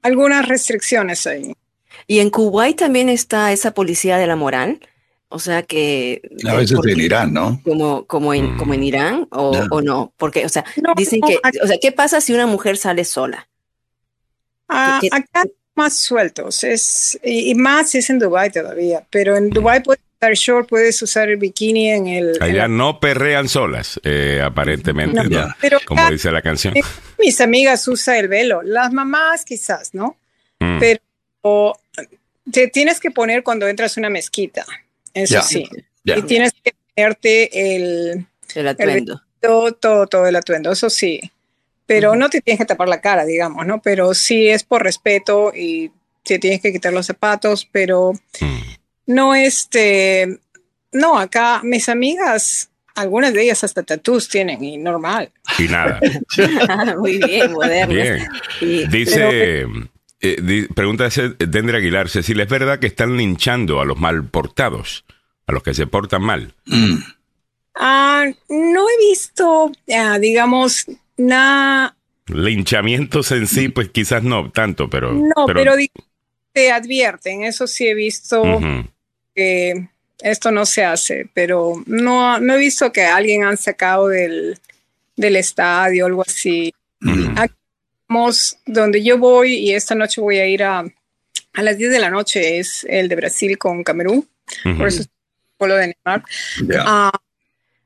algunas 0.02 0.46
restricciones 0.46 1.26
ahí. 1.26 1.56
Y 2.06 2.20
en 2.20 2.30
Kuwait 2.30 2.78
también 2.78 3.08
está 3.08 3.50
esa 3.50 3.74
policía 3.74 4.16
de 4.16 4.28
la 4.28 4.36
moral, 4.36 4.80
o 5.28 5.38
sea 5.38 5.62
que 5.62 6.22
a 6.46 6.54
veces 6.54 6.78
en 6.86 7.00
Irán, 7.00 7.32
¿no? 7.32 7.60
Como 7.64 8.04
como 8.06 8.34
en 8.34 8.56
como 8.56 8.74
en 8.74 8.80
mm. 8.80 8.84
Irán 8.84 9.28
o, 9.30 9.80
no, 9.82 10.12
porque 10.16 10.44
o 10.44 10.48
sea, 10.48 10.64
dicen 10.96 11.20
que 11.20 11.38
o 11.62 11.66
sea, 11.66 11.78
¿qué 11.80 11.92
pasa 11.92 12.20
si 12.20 12.32
una 12.32 12.46
mujer 12.46 12.76
sale 12.76 13.04
sola? 13.04 13.48
Ah, 14.68 15.00
acá 15.10 15.44
más 15.74 15.96
sueltos, 15.96 16.64
es 16.64 17.18
y, 17.22 17.54
más 17.54 17.94
es 17.94 18.08
en 18.10 18.18
Dubai 18.18 18.50
todavía, 18.50 19.04
pero 19.10 19.36
en 19.36 19.50
Dubai 19.50 19.82
puedes 19.82 20.04
short, 20.32 20.68
puedes 20.68 21.00
usar 21.02 21.28
el 21.28 21.36
bikini 21.36 21.90
en 21.90 22.06
el... 22.06 22.38
Allá 22.40 22.66
no 22.66 22.98
perrean 22.98 23.48
solas, 23.48 24.00
eh, 24.02 24.40
aparentemente, 24.42 25.20
como 25.84 26.10
dice 26.10 26.32
la 26.32 26.40
canción. 26.40 26.74
Mis 27.18 27.40
amigas 27.40 27.86
usan 27.86 28.16
el 28.16 28.28
velo, 28.28 28.62
las 28.62 28.92
mamás 28.92 29.44
quizás, 29.44 29.92
¿no? 29.92 30.16
Mm. 30.60 30.78
Pero 30.78 31.78
te 32.50 32.68
tienes 32.68 33.00
que 33.00 33.10
poner 33.10 33.42
cuando 33.42 33.68
entras 33.68 33.96
a 33.96 34.00
una 34.00 34.10
mezquita, 34.10 34.64
eso 35.14 35.42
sí. 35.42 35.68
Y 36.04 36.22
tienes 36.22 36.52
que 36.52 36.74
ponerte 36.94 37.76
el... 37.76 38.26
El 38.54 38.68
atuendo. 38.68 39.20
todo, 39.40 40.06
todo, 40.06 40.26
el 40.26 40.36
atuendo, 40.36 40.70
eso 40.72 40.90
sí. 40.90 41.20
Pero 41.86 42.14
no 42.14 42.30
te 42.30 42.40
tienes 42.40 42.58
que 42.58 42.66
tapar 42.66 42.88
la 42.88 43.00
cara, 43.00 43.24
digamos, 43.24 43.66
¿no? 43.66 43.80
Pero 43.82 44.14
sí 44.14 44.48
es 44.48 44.64
por 44.64 44.82
respeto 44.82 45.52
y 45.54 45.90
te 46.22 46.38
tienes 46.38 46.60
que 46.60 46.72
quitar 46.72 46.92
los 46.92 47.06
zapatos, 47.06 47.68
pero... 47.70 48.12
Mm. 48.40 48.74
No, 49.06 49.34
este, 49.34 50.38
no, 50.92 51.18
acá 51.18 51.60
mis 51.62 51.88
amigas, 51.88 52.70
algunas 52.94 53.34
de 53.34 53.42
ellas 53.42 53.64
hasta 53.64 53.82
tatús 53.82 54.28
tienen 54.28 54.62
y 54.64 54.78
normal. 54.78 55.30
Y 55.58 55.64
nada. 55.64 56.00
Muy 56.98 57.18
bien, 57.18 57.52
moderno. 57.52 57.94
Dice, 58.60 59.66
eh, 60.24 60.68
pregunta 60.74 61.08
Dendra 61.38 61.78
Aguilar, 61.78 62.08
Cecilia, 62.08 62.44
¿es 62.44 62.50
verdad 62.50 62.78
que 62.78 62.86
están 62.86 63.16
linchando 63.16 63.80
a 63.80 63.84
los 63.84 63.98
mal 63.98 64.24
portados, 64.24 65.04
a 65.46 65.52
los 65.52 65.62
que 65.62 65.74
se 65.74 65.86
portan 65.86 66.22
mal? 66.22 66.54
Mm. 66.66 66.96
Ah, 67.74 68.24
no 68.48 68.86
he 68.88 69.10
visto, 69.10 69.70
ah, 69.94 70.18
digamos, 70.18 70.86
nada. 71.16 71.96
Linchamientos 72.26 73.32
en 73.32 73.46
sí, 73.46 73.68
pues 73.68 73.90
quizás 73.90 74.22
no 74.22 74.50
tanto, 74.50 74.88
pero. 74.88 75.12
No, 75.12 75.46
pero, 75.46 75.74
te 76.52 76.70
advierten, 76.70 77.42
eso 77.44 77.66
sí 77.66 77.86
he 77.86 77.94
visto 77.94 78.42
que 79.34 79.88
esto 80.20 80.52
no 80.52 80.64
se 80.64 80.84
hace, 80.84 81.28
pero 81.34 81.82
no, 81.86 82.38
no 82.38 82.54
he 82.54 82.58
visto 82.58 82.92
que 82.92 83.04
alguien 83.04 83.42
han 83.42 83.56
sacado 83.56 84.08
del, 84.08 84.58
del 85.16 85.36
estadio 85.36 86.04
o 86.04 86.06
algo 86.06 86.22
así. 86.22 86.72
Aquí 87.36 87.54
donde 88.66 89.02
yo 89.02 89.18
voy 89.18 89.54
y 89.54 89.72
esta 89.72 89.94
noche 89.94 90.20
voy 90.20 90.38
a 90.38 90.46
ir 90.46 90.62
a, 90.62 90.84
a 91.52 91.62
las 91.62 91.78
10 91.78 91.90
de 91.90 91.98
la 91.98 92.10
noche, 92.10 92.58
es 92.58 92.86
el 92.88 93.08
de 93.08 93.16
Brasil 93.16 93.58
con 93.58 93.82
Camerún, 93.82 94.28
por 94.76 94.86
eso 94.86 95.02
es 95.02 95.08
el 95.60 95.68
de 95.68 95.94
Neymar. 96.04 96.24
Ah, 96.80 97.12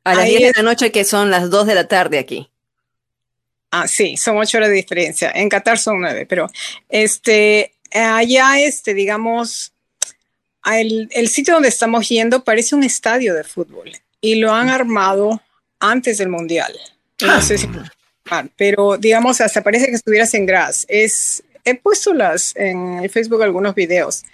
a 0.05 0.15
las 0.15 0.25
10 0.27 0.41
de 0.41 0.53
la 0.57 0.63
noche 0.63 0.91
que 0.91 1.05
son 1.05 1.31
las 1.31 1.51
2 1.51 1.67
de 1.67 1.75
la 1.75 1.87
tarde 1.89 2.19
aquí. 2.19 2.49
Ah, 3.71 3.87
sí, 3.87 4.17
son 4.17 4.39
8 4.39 4.59
horas 4.59 4.71
de 4.71 4.77
diferencia. 4.77 5.31
En 5.35 5.49
Qatar 5.49 5.79
son 5.79 6.01
9, 6.01 6.27
pero 6.27 6.51
este, 6.89 7.75
allá, 7.93 8.59
este, 8.61 8.95
digamos, 8.95 9.73
el, 10.65 11.09
el, 11.13 11.29
sitio 11.29 11.55
donde 11.55 11.69
estamos 11.69 12.09
yendo 12.09 12.45
parece 12.45 12.75
un 12.75 12.83
estadio 12.83 13.35
de 13.35 13.45
fútbol 13.45 13.93
y 14.21 14.37
lo 14.37 14.53
han 14.53 14.71
armado 14.71 15.43
antes 15.81 16.19
del 16.19 16.29
mundial. 16.29 16.73
No 17.21 17.43
sé 17.43 17.59
si, 17.59 17.67
ah, 17.67 17.93
pero 18.57 18.97
digamos, 18.99 19.41
hasta 19.41 19.63
parece 19.63 19.87
que 19.87 19.97
estuvieras 19.97 20.35
en 20.35 20.47
Gras. 20.47 20.87
Es, 20.89 21.43
he 21.65 21.75
puesto 21.75 22.15
las, 22.15 22.55
en 22.57 23.01
el 23.01 23.11
Facebook 23.11 23.43
algunos 23.43 23.75
videos. 23.75 24.25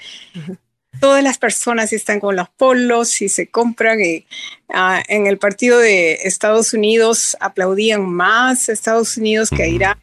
Todas 1.00 1.22
las 1.22 1.38
personas 1.38 1.92
están 1.92 2.20
con 2.20 2.36
los 2.36 2.48
polos 2.50 3.20
y 3.20 3.28
se 3.28 3.48
compran. 3.48 4.00
Y, 4.00 4.26
ah, 4.68 5.02
en 5.08 5.26
el 5.26 5.38
partido 5.38 5.78
de 5.78 6.14
Estados 6.22 6.72
Unidos 6.72 7.36
aplaudían 7.40 8.08
más 8.08 8.68
a 8.68 8.72
Estados 8.72 9.16
Unidos 9.16 9.50
que 9.50 9.62
a 9.64 9.66
Irán. 9.66 10.02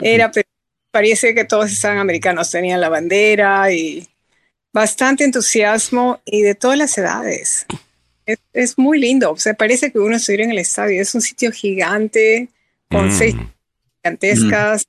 Era, 0.00 0.30
pero 0.30 0.48
parece 0.90 1.34
que 1.34 1.44
todos 1.44 1.70
estaban 1.70 1.98
americanos, 1.98 2.50
tenían 2.50 2.80
la 2.80 2.88
bandera 2.88 3.70
y 3.70 4.08
bastante 4.72 5.24
entusiasmo 5.24 6.20
y 6.24 6.42
de 6.42 6.54
todas 6.54 6.78
las 6.78 6.96
edades. 6.96 7.66
Es, 8.52 8.76
muy 8.76 8.98
lindo, 8.98 9.30
o 9.30 9.36
sea, 9.36 9.54
parece 9.54 9.92
que 9.92 9.98
uno 9.98 10.16
estuviera 10.16 10.44
en 10.44 10.50
el 10.50 10.58
estadio. 10.58 11.00
Es 11.00 11.14
un 11.14 11.20
sitio 11.20 11.52
gigante, 11.52 12.48
con 12.90 13.08
mm. 13.08 13.12
seis 13.12 13.34
gigantescas. 14.02 14.86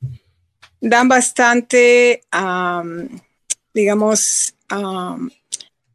Dan 0.79 1.07
bastante, 1.07 2.21
digamos, 3.73 4.55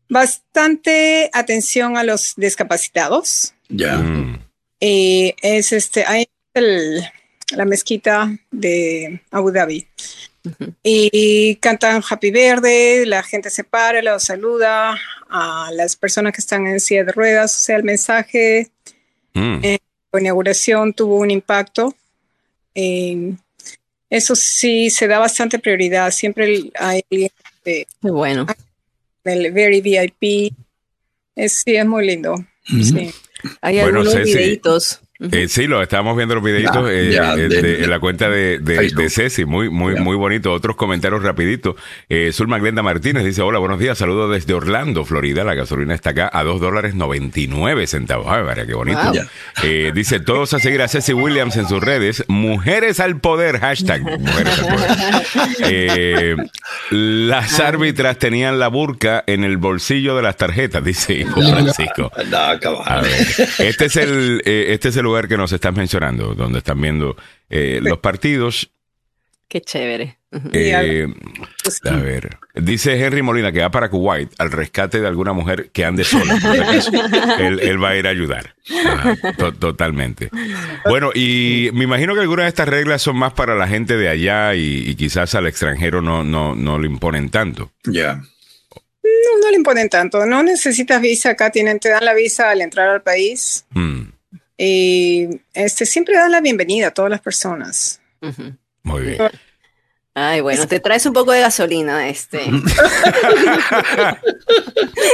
bastante 0.09 1.31
atención 1.33 1.97
a 1.97 2.05
los 2.05 2.35
discapacitados. 2.37 3.55
Ya. 3.69 3.97
Mm. 3.99 4.39
Y 4.81 5.35
es 5.41 5.73
este, 5.73 6.05
hay 6.05 6.27
la 6.55 7.65
mezquita 7.65 8.37
de 8.51 9.23
Abu 9.31 9.53
Dhabi. 9.53 9.87
Y 10.83 11.57
cantan 11.57 12.03
Happy 12.09 12.33
Verde, 12.33 13.07
la 13.07 13.23
gente 13.23 13.49
se 13.49 13.63
para, 13.63 14.03
los 14.03 14.25
saluda 14.25 14.99
a 15.31 15.71
las 15.73 15.95
personas 15.95 16.33
que 16.33 16.41
están 16.41 16.67
en 16.67 16.81
silla 16.81 17.05
de 17.05 17.13
ruedas, 17.13 17.55
o 17.55 17.59
sea, 17.59 17.77
el 17.77 17.85
mensaje 17.85 18.71
mm. 19.35 19.59
en 19.63 19.79
inauguración 20.19 20.93
tuvo 20.93 21.17
un 21.17 21.31
impacto. 21.31 21.95
eso 22.75 24.35
sí, 24.35 24.91
se 24.91 25.07
da 25.07 25.19
bastante 25.19 25.59
prioridad. 25.59 26.11
Siempre 26.11 26.71
hay 26.79 27.03
de, 27.65 27.87
muy 28.01 28.13
bueno. 28.13 28.47
El 29.25 29.53
Very 29.53 29.81
VIP. 29.81 30.55
Es, 31.35 31.63
sí, 31.65 31.77
es 31.77 31.87
muy 31.87 32.07
lindo. 32.07 32.35
Hay 33.61 33.79
algunos 33.79 34.15
videitos 34.23 35.02
eh, 35.31 35.49
sí, 35.49 35.67
lo 35.67 35.83
estábamos 35.83 36.17
viendo 36.17 36.35
los 36.35 36.43
videitos 36.43 36.89
eh, 36.91 37.17
eh, 37.17 37.79
en 37.83 37.91
la 37.91 38.01
cuenta 38.01 38.29
de, 38.29 38.59
de, 38.59 39.11
Ceci, 39.11 39.45
muy, 39.45 39.71
muy, 39.71 39.97
muy 39.97 40.17
bonito. 40.17 40.53
Otros 40.53 40.77
comentarios 40.77 41.23
rapiditos. 41.23 41.77
Eh, 42.09 42.31
Zulma 42.33 42.59
Glenda 42.59 42.83
Martínez 42.83 43.25
dice, 43.25 43.43
hola, 43.43 43.59
buenos 43.59 43.79
días, 43.79 43.99
saludos 43.99 44.33
desde 44.33 44.55
Orlando, 44.55 45.05
Florida. 45.05 45.45
La 45.45 45.55
gasolina 45.55 45.95
está 45.95 46.11
acá 46.11 46.31
a 46.33 46.43
dos 46.43 46.61
dólares 46.61 46.95
99 46.95 47.87
centavos. 47.87 48.27
Ay, 48.29 48.43
María, 48.43 48.67
qué 48.67 48.75
bonito. 48.75 49.01
dice, 49.95 50.21
todos 50.21 50.55
a 50.55 50.59
seguir 50.59 50.83
a 50.83 50.89
Ceci 50.89 51.13
Williams 51.13 51.57
en 51.57 51.69
sus 51.69 51.83
redes. 51.83 52.25
Mujeres 52.29 52.99
al 52.99 53.21
poder, 53.21 53.61
hashtag 53.61 54.03
mujeres 54.03 54.59
al 54.59 54.67
poder. 54.67 56.37
las 56.91 57.61
árbitras 57.61 58.19
tenían 58.19 58.59
la 58.59 58.69
burca 58.69 59.23
en 59.27 59.45
el 59.45 59.57
bolsillo 59.57 60.17
de 60.17 60.23
las 60.23 60.37
tarjetas, 60.37 60.83
dice 60.85 61.27
Francisco. 61.27 62.11
este 63.59 63.87
es 63.87 63.97
el, 63.97 64.43
este 64.45 64.89
es 64.89 64.97
el 64.97 65.07
lugar 65.13 65.29
que 65.29 65.37
nos 65.37 65.53
estás 65.53 65.75
mencionando, 65.75 66.35
donde 66.35 66.59
están 66.59 66.81
viendo 66.81 67.17
eh, 67.51 67.81
los 67.83 67.99
partidos. 67.99 68.71
Qué 69.47 69.61
chévere. 69.61 70.17
Eh, 70.55 71.07
a 71.85 71.97
ver, 71.97 72.39
dice 72.55 72.99
Henry 72.99 73.21
Molina 73.21 73.53
que 73.53 73.61
va 73.61 73.71
para 73.71 73.91
Kuwait 73.91 74.31
al 74.39 74.51
rescate 74.51 74.99
de 75.03 75.07
alguna 75.07 75.35
mujer 75.35 75.69
que 75.71 75.85
ande 75.85 76.05
sola. 76.05 76.39
él, 77.39 77.83
va 77.83 77.91
a 77.91 77.97
ir 77.97 78.07
a 78.07 78.11
ayudar. 78.11 78.55
totalmente. 79.61 80.31
Bueno, 80.89 81.11
y 81.15 81.69
me 81.75 81.85
imagino 81.85 82.15
que 82.15 82.23
algunas 82.23 82.47
de 82.47 82.49
estas 82.49 82.69
reglas 82.69 83.03
son 83.03 83.17
más 83.17 83.35
para 83.35 83.55
la 83.55 83.69
gente 83.69 83.99
de 83.99 84.09
allá 84.09 84.55
y, 84.55 84.95
quizás 84.95 85.35
al 85.35 85.47
extranjero 85.47 86.01
no, 86.01 86.25
no, 86.25 86.55
no 86.55 86.79
le 86.79 86.87
imponen 86.87 87.29
tanto. 87.29 87.71
Ya. 87.85 88.15
No, 88.15 89.39
no 89.43 89.51
le 89.51 89.57
imponen 89.57 89.91
tanto. 89.91 90.25
No 90.25 90.43
necesitas 90.43 91.03
visa 91.03 91.33
acá, 91.33 91.51
tienen, 91.51 91.79
te 91.79 91.91
dan 91.91 92.07
la 92.07 92.15
visa 92.15 92.49
al 92.49 92.63
entrar 92.63 92.89
al 92.89 93.03
país. 93.03 93.67
Mm. 93.75 94.22
Y 94.57 95.41
este, 95.55 95.87
siempre 95.87 96.15
dan 96.15 96.33
la 96.33 96.41
bienvenida 96.41 96.89
a 96.89 96.91
todas 96.93 97.11
las 97.11 97.21
personas. 97.21 98.01
Muy 98.83 99.03
bien. 99.03 99.19
Ay, 100.15 100.43
bueno, 100.43 100.67
te 100.67 100.79
traes 100.79 101.07
un 101.07 101.15
poco 101.15 101.33
de 101.33 101.41
gasolina, 101.41 102.07
este. 102.07 102.41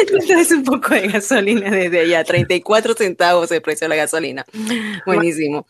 te 0.08 0.18
traes 0.26 0.50
un 0.50 0.64
poco 0.64 0.92
de 0.92 1.06
gasolina 1.06 1.70
desde 1.70 2.00
allá, 2.00 2.24
34 2.24 2.94
centavos 2.94 3.48
de 3.48 3.61
precio 3.61 3.84
de 3.84 3.90
la 3.90 3.96
gasolina. 3.96 4.44
Buenísimo. 5.06 5.68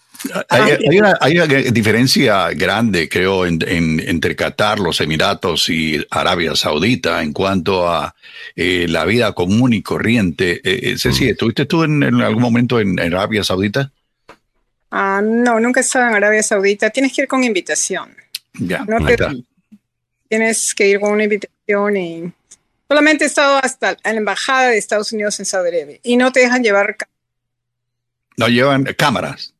Hay, 0.48 0.98
una, 0.98 1.46
diferencia 1.46 2.50
grande, 2.52 3.10
creo, 3.10 3.44
entre 3.44 4.34
Qatar, 4.34 4.78
los 4.78 4.98
Emiratos 5.02 5.68
y 5.68 6.02
Arabia 6.10 6.56
Saudita 6.56 7.22
en 7.22 7.34
cuanto 7.34 7.86
a 7.86 8.14
eh, 8.56 8.86
la 8.88 9.04
vida 9.04 9.32
común 9.32 9.74
y 9.74 9.82
corriente. 9.82 10.60
Eh, 10.64 10.92
eh 10.92 10.98
Ceci, 10.98 11.26
mm. 11.26 11.28
¿estuviste 11.28 11.66
tú 11.66 11.84
en, 11.84 12.02
algún 12.02 12.42
momento 12.42 12.80
en, 12.80 12.98
Arabia 12.98 13.44
Saudita? 13.44 13.92
Ah, 14.90 15.20
no, 15.22 15.60
nunca 15.60 15.80
he 15.80 15.82
estado 15.82 16.08
en 16.08 16.14
Arabia 16.14 16.42
Saudita. 16.42 16.88
Tienes 16.88 17.12
que 17.12 17.22
ir 17.22 17.28
con 17.28 17.44
invitación. 17.44 18.08
Ya, 18.59 18.85
tienes 20.29 20.75
que 20.75 20.88
ir 20.88 21.01
con 21.01 21.12
una 21.12 21.25
invitación 21.25 21.97
y 21.97 22.33
solamente 22.88 23.25
he 23.25 23.27
estado 23.27 23.59
hasta 23.62 23.97
la 24.03 24.11
embajada 24.11 24.68
de 24.68 24.79
Estados 24.79 25.12
Unidos 25.12 25.38
en 25.38 25.47
Saudi 25.47 25.68
Arabia 25.68 25.99
y 26.03 26.16
no 26.16 26.33
te 26.33 26.40
dejan 26.40 26.62
llevar. 26.62 26.97
No 28.37 28.49
llevan 28.49 28.85
cámaras. 28.97 29.55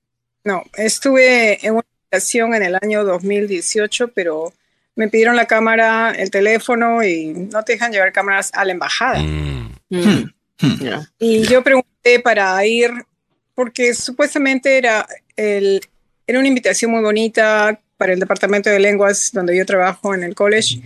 No, 0.45 0.63
estuve 0.75 1.65
en 1.67 1.75
una 1.75 1.85
invitación 2.03 2.55
en 2.55 2.63
el 2.63 2.79
año 2.81 3.05
2018, 3.05 4.09
pero 4.09 4.53
me 4.95 5.09
pidieron 5.09 5.37
la 5.37 5.47
cámara, 5.47 6.13
el 6.17 6.31
teléfono 6.31 7.05
y 7.05 7.27
no 7.27 7.63
te 7.65 7.73
dejan 7.73 7.93
llevar 7.93 8.13
cámaras 8.13 8.51
a 8.55 8.65
la 8.65 8.73
embajada. 8.73 9.19
Mm. 9.19 9.75
Mm. 9.91 10.33
Hmm. 10.61 11.07
Y 11.19 11.43
yo 11.43 11.63
pregunté 11.63 12.19
para 12.21 12.65
ir, 12.67 12.91
porque 13.55 13.95
supuestamente 13.95 14.77
era, 14.77 15.07
el, 15.37 15.81
era 16.27 16.39
una 16.39 16.49
invitación 16.49 16.91
muy 16.91 17.03
bonita, 17.03 17.79
para 17.99 18.15
el 18.15 18.21
departamento 18.21 18.71
de 18.71 18.79
lenguas 18.79 19.31
donde 19.33 19.55
yo 19.55 19.67
trabajo 19.67 20.15
en 20.15 20.23
el 20.23 20.35
college. 20.35 20.81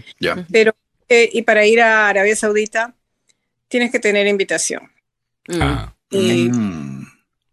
Pero, 0.51 0.75
eh, 1.09 1.31
y 1.33 1.43
para 1.43 1.65
ir 1.65 1.81
a 1.81 2.09
Arabia 2.09 2.35
Saudita, 2.35 2.95
tienes 3.69 3.93
que 3.93 4.01
tener 4.01 4.27
invitación. 4.27 4.91
Mm. 5.47 5.63
Ah. 5.63 5.95
Mm. 6.11 7.05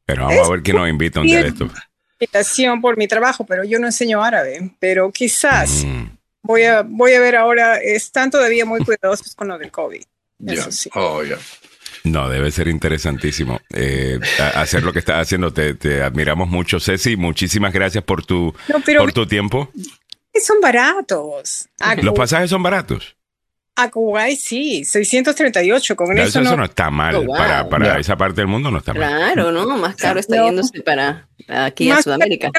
Pero 0.05 0.25
vamos 0.25 0.47
a 0.47 0.51
ver 0.51 0.63
quién 0.63 0.77
nos 0.77 0.89
invita 0.89 1.19
un 1.19 1.27
día 1.27 1.43
de 1.43 1.49
esto. 1.49 1.69
Invitación 2.19 2.81
por 2.81 2.97
mi 2.97 3.07
trabajo, 3.07 3.45
pero 3.45 3.63
yo 3.63 3.77
no 3.79 3.85
enseño 3.85 4.23
árabe. 4.23 4.71
Pero 4.79 5.11
quizás 5.11 5.83
mm. 5.85 6.05
voy, 6.41 6.63
a, 6.63 6.81
voy 6.81 7.13
a 7.13 7.19
ver 7.19 7.35
ahora, 7.35 7.77
están 7.77 8.31
todavía 8.31 8.65
muy 8.65 8.83
cuidadosos 8.83 9.35
con 9.35 9.49
lo 9.49 9.57
del 9.57 9.71
COVID. 9.71 10.03
Eso 10.47 10.71
sí. 10.71 10.89
Oh, 10.95 11.21
no, 12.03 12.29
debe 12.29 12.51
ser 12.51 12.67
interesantísimo 12.67 13.59
eh, 13.73 14.19
hacer 14.55 14.83
lo 14.83 14.93
que 14.93 14.99
estás 14.99 15.21
haciendo. 15.21 15.53
Te, 15.53 16.01
admiramos 16.01 16.49
mucho, 16.49 16.79
Ceci. 16.79 17.15
Muchísimas 17.15 17.73
gracias 17.73 18.03
por 18.03 18.25
tu, 18.25 18.53
por 18.97 19.13
tu 19.13 19.25
tiempo. 19.27 19.71
Son 20.41 20.61
baratos. 20.61 21.67
Los 22.01 22.13
pasajes 22.13 22.49
son 22.49 22.63
baratos. 22.63 23.15
A 23.75 23.89
Kuwait 23.89 24.37
sí, 24.37 24.83
638 24.83 25.95
con 25.95 26.17
eso. 26.17 26.41
Eso 26.41 26.55
no, 26.57 26.65
está 26.65 26.89
mal. 26.89 27.15
Oh, 27.15 27.25
para, 27.27 27.97
esa 27.99 28.17
parte 28.17 28.41
del 28.41 28.47
mundo 28.47 28.71
no 28.71 28.79
está 28.79 28.93
mal. 28.93 29.07
Claro, 29.07 29.51
¿no? 29.51 29.77
Más 29.77 29.95
caro 29.95 30.19
está 30.19 30.43
yéndose 30.43 30.81
para 30.81 31.27
aquí 31.47 31.89
a 31.89 32.01
Sudamérica. 32.01 32.51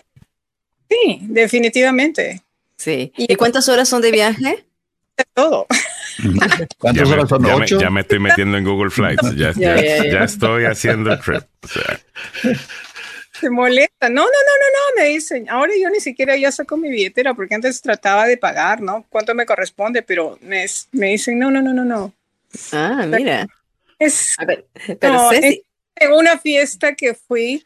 Sí, 0.88 1.18
definitivamente. 1.22 2.42
Sí. 2.76 3.12
¿Y 3.16 3.35
cuántas 3.37 3.68
horas 3.68 3.88
son 3.88 4.00
de 4.00 4.11
viaje? 4.11 4.64
todo. 5.35 5.66
¿Cuántas 6.78 7.09
horas 7.09 7.28
son? 7.28 7.44
Ya 7.44 7.56
Me, 7.56 7.66
ya 7.66 7.90
me 7.90 8.00
estoy 8.00 8.18
metiendo 8.18 8.56
en 8.56 8.64
Google 8.64 8.90
Flights. 8.90 9.35
Ya, 9.37 9.52
ya, 9.56 10.24
estoy 10.24 10.64
haciendo 10.64 11.12
el 11.12 11.20
trip. 11.20 11.42
Se 13.33 13.50
molesta. 13.50 14.09
No, 14.09 14.22
no, 14.22 14.26
no, 14.26 14.26
no, 14.26 14.96
no, 14.96 15.02
me 15.02 15.09
dicen. 15.09 15.48
Ahora 15.48 15.72
yo 15.80 15.88
ni 15.90 16.00
siquiera 16.00 16.37
ya 16.37 16.52
saco 16.52 16.76
mi 16.76 16.90
billetera 16.90 17.35
porque 17.35 17.54
antes 17.54 17.80
trataba 17.80 18.26
de 18.26 18.37
pagar, 18.37 18.80
¿no? 18.80 19.06
¿Cuánto 19.09 19.35
me 19.35 19.46
corresponde? 19.46 20.02
Pero 20.02 20.38
me, 20.42 20.66
me 20.92 21.06
dicen, 21.09 21.38
no, 21.38 21.50
no, 21.50 21.62
no, 21.62 21.72
no, 21.72 21.85
no. 21.85 22.12
Ah, 22.72 23.06
mira. 23.06 23.46
Es, 23.98 24.37
pero 24.98 25.30
en 25.33 26.12
una 26.12 26.38
fiesta 26.38 26.94
que 26.94 27.14
fui, 27.14 27.64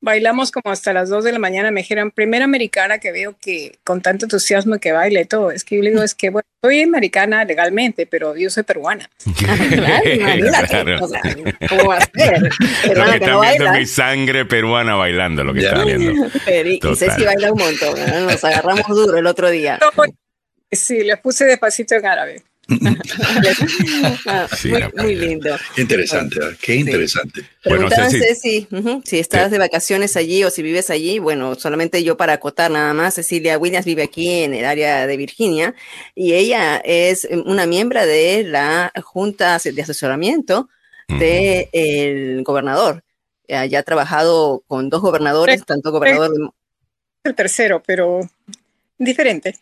bailamos 0.00 0.50
como 0.50 0.72
hasta 0.72 0.92
las 0.92 1.08
2 1.08 1.24
de 1.24 1.32
la 1.32 1.38
mañana. 1.38 1.70
Me 1.70 1.80
dijeron, 1.80 2.10
primera 2.10 2.44
americana 2.44 2.98
que 2.98 3.12
veo 3.12 3.36
que 3.40 3.78
con 3.84 4.00
tanto 4.00 4.24
entusiasmo 4.26 4.78
que 4.78 4.92
baile 4.92 5.24
todo. 5.24 5.50
Es 5.50 5.64
que 5.64 5.76
yo 5.76 5.82
le 5.82 5.90
digo, 5.90 6.02
es 6.02 6.14
que 6.14 6.30
bueno, 6.30 6.46
soy 6.62 6.82
americana 6.82 7.44
legalmente, 7.44 8.06
pero 8.06 8.36
yo 8.36 8.50
soy 8.50 8.62
peruana. 8.62 9.10
claro, 10.68 10.98
¿Cómo 11.68 11.86
va 11.86 11.96
a 11.96 12.00
ser? 12.00 12.42
lo 12.96 13.04
que, 13.18 13.26
no 13.26 13.40
viendo 13.40 13.72
mi 13.72 13.86
sangre 13.86 14.44
peruana 14.44 14.94
bailando, 14.94 15.44
lo 15.44 15.54
que 15.54 15.60
está 15.60 15.84
viendo. 15.84 16.12
y 16.12 16.96
Ceci 16.96 17.24
baila 17.24 17.52
un 17.52 17.58
montón. 17.58 17.94
Nos 18.26 18.44
agarramos 18.44 18.86
duro 18.88 19.16
el 19.18 19.26
otro 19.26 19.50
día. 19.50 19.78
Sí, 20.72 21.02
le 21.02 21.16
puse 21.16 21.44
despacito 21.46 21.96
en 21.96 22.06
árabe. 22.06 22.42
Ah, 24.26 24.48
muy, 24.96 25.16
lindo. 25.16 25.56
Interesante, 25.76 26.38
qué 26.60 26.76
interesante. 26.76 27.42
Bueno, 27.64 27.88
Ceci, 27.90 28.68
si 29.04 29.18
estás 29.18 29.50
de 29.50 29.58
vacaciones 29.58 30.16
allí 30.16 30.44
o 30.44 30.50
si 30.50 30.62
vives 30.62 30.90
allí, 30.90 31.18
bueno, 31.18 31.54
solamente 31.54 32.02
yo 32.04 32.16
para 32.16 32.34
acotar 32.34 32.70
nada 32.70 32.94
más, 32.94 33.14
Cecilia 33.14 33.58
Williams 33.58 33.86
vive 33.86 34.02
aquí 34.02 34.42
en 34.42 34.54
el 34.54 34.64
área 34.64 35.06
de 35.06 35.16
Virginia 35.16 35.74
y 36.14 36.34
ella 36.34 36.76
es 36.78 37.28
una 37.44 37.66
miembro 37.66 38.04
de 38.04 38.44
la 38.44 38.92
Junta 39.02 39.58
de 39.58 39.82
Asesoramiento 39.82 40.68
del 41.08 42.42
gobernador. 42.44 43.04
Ya 43.48 43.80
ha 43.80 43.82
trabajado 43.82 44.62
con 44.68 44.90
dos 44.90 45.02
gobernadores, 45.02 45.64
tanto 45.64 45.90
gobernador... 45.90 46.52
El 47.24 47.34
tercero, 47.34 47.82
pero 47.84 48.20
diferente. 48.96 49.58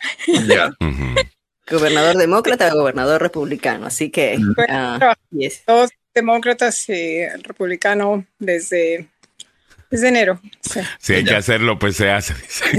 Ya. 0.47 0.77
Gobernador 1.71 2.17
demócrata 2.19 2.73
o 2.73 2.79
gobernador 2.79 3.23
republicano. 3.23 3.87
Así 3.87 4.11
que. 4.11 4.39
Uh, 4.39 5.49
Dos 5.67 5.91
demócratas 6.15 6.89
y 6.89 7.19
el 7.19 7.43
republicano 7.45 8.27
desde 8.39 9.09
desde 9.91 10.09
enero. 10.09 10.41
Si 10.99 11.15
hay 11.15 11.25
que 11.25 11.35
hacerlo, 11.35 11.79
pues 11.79 11.97
se 11.97 12.11
hace. 12.11 12.35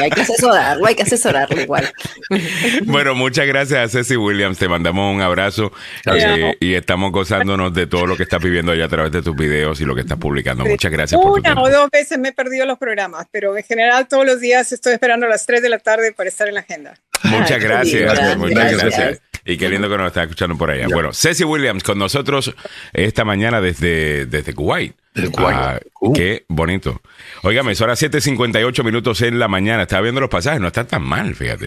hay 0.00 0.10
que 0.10 0.20
asesorarlo, 0.20 0.86
hay 0.86 0.94
que 0.94 1.02
asesorarlo 1.02 1.60
igual. 1.60 1.92
bueno, 2.84 3.14
muchas 3.14 3.46
gracias 3.46 3.78
a 3.78 3.88
Ceci 3.88 4.16
Williams. 4.16 4.58
Te 4.58 4.68
mandamos 4.68 5.14
un 5.14 5.20
abrazo 5.20 5.72
eh, 6.06 6.56
y 6.60 6.74
estamos 6.74 7.12
gozándonos 7.12 7.72
de 7.72 7.86
todo 7.86 8.06
lo 8.06 8.16
que 8.16 8.24
estás 8.24 8.42
viviendo 8.42 8.72
allá 8.72 8.86
a 8.86 8.88
través 8.88 9.12
de 9.12 9.22
tus 9.22 9.36
videos 9.36 9.80
y 9.80 9.84
lo 9.84 9.94
que 9.94 10.00
estás 10.00 10.18
publicando. 10.18 10.64
Muchas 10.64 10.90
gracias. 10.90 11.20
por 11.20 11.40
tu 11.40 11.60
o 11.60 11.70
dos 11.70 11.90
veces 11.90 12.18
me 12.18 12.28
he 12.28 12.32
perdido 12.32 12.66
los 12.66 12.78
programas, 12.78 13.26
pero 13.30 13.56
en 13.56 13.62
general 13.62 14.08
todos 14.08 14.26
los 14.26 14.40
días 14.40 14.72
estoy 14.72 14.94
esperando 14.94 15.26
a 15.26 15.28
las 15.28 15.46
3 15.46 15.62
de 15.62 15.68
la 15.68 15.78
tarde 15.78 16.12
para 16.12 16.28
estar 16.28 16.48
en 16.48 16.54
la 16.54 16.60
agenda. 16.60 16.94
Muchas 17.22 17.62
gracias, 17.62 18.36
muchas 18.38 18.72
gracias. 18.72 19.20
Y 19.44 19.56
qué 19.56 19.68
lindo 19.68 19.88
que 19.88 19.96
nos 19.96 20.08
está 20.08 20.22
escuchando 20.22 20.56
por 20.56 20.70
allá. 20.70 20.86
Bueno, 20.92 21.12
Ceci 21.12 21.44
Williams 21.44 21.82
con 21.82 21.98
nosotros 21.98 22.54
esta 22.92 23.24
mañana 23.24 23.60
desde, 23.60 24.26
desde 24.26 24.54
Kuwait. 24.54 24.94
Ah, 25.38 25.80
uh. 26.00 26.12
Qué 26.12 26.44
bonito. 26.48 27.00
Óigame, 27.42 27.74
son 27.74 27.88
las 27.88 28.02
7.58 28.02 28.84
minutos 28.84 29.22
en 29.22 29.38
la 29.38 29.48
mañana. 29.48 29.82
Estaba 29.82 30.02
viendo 30.02 30.20
los 30.20 30.30
pasajes, 30.30 30.60
no 30.60 30.68
están 30.68 30.86
tan 30.86 31.02
mal, 31.02 31.34
fíjate. 31.34 31.66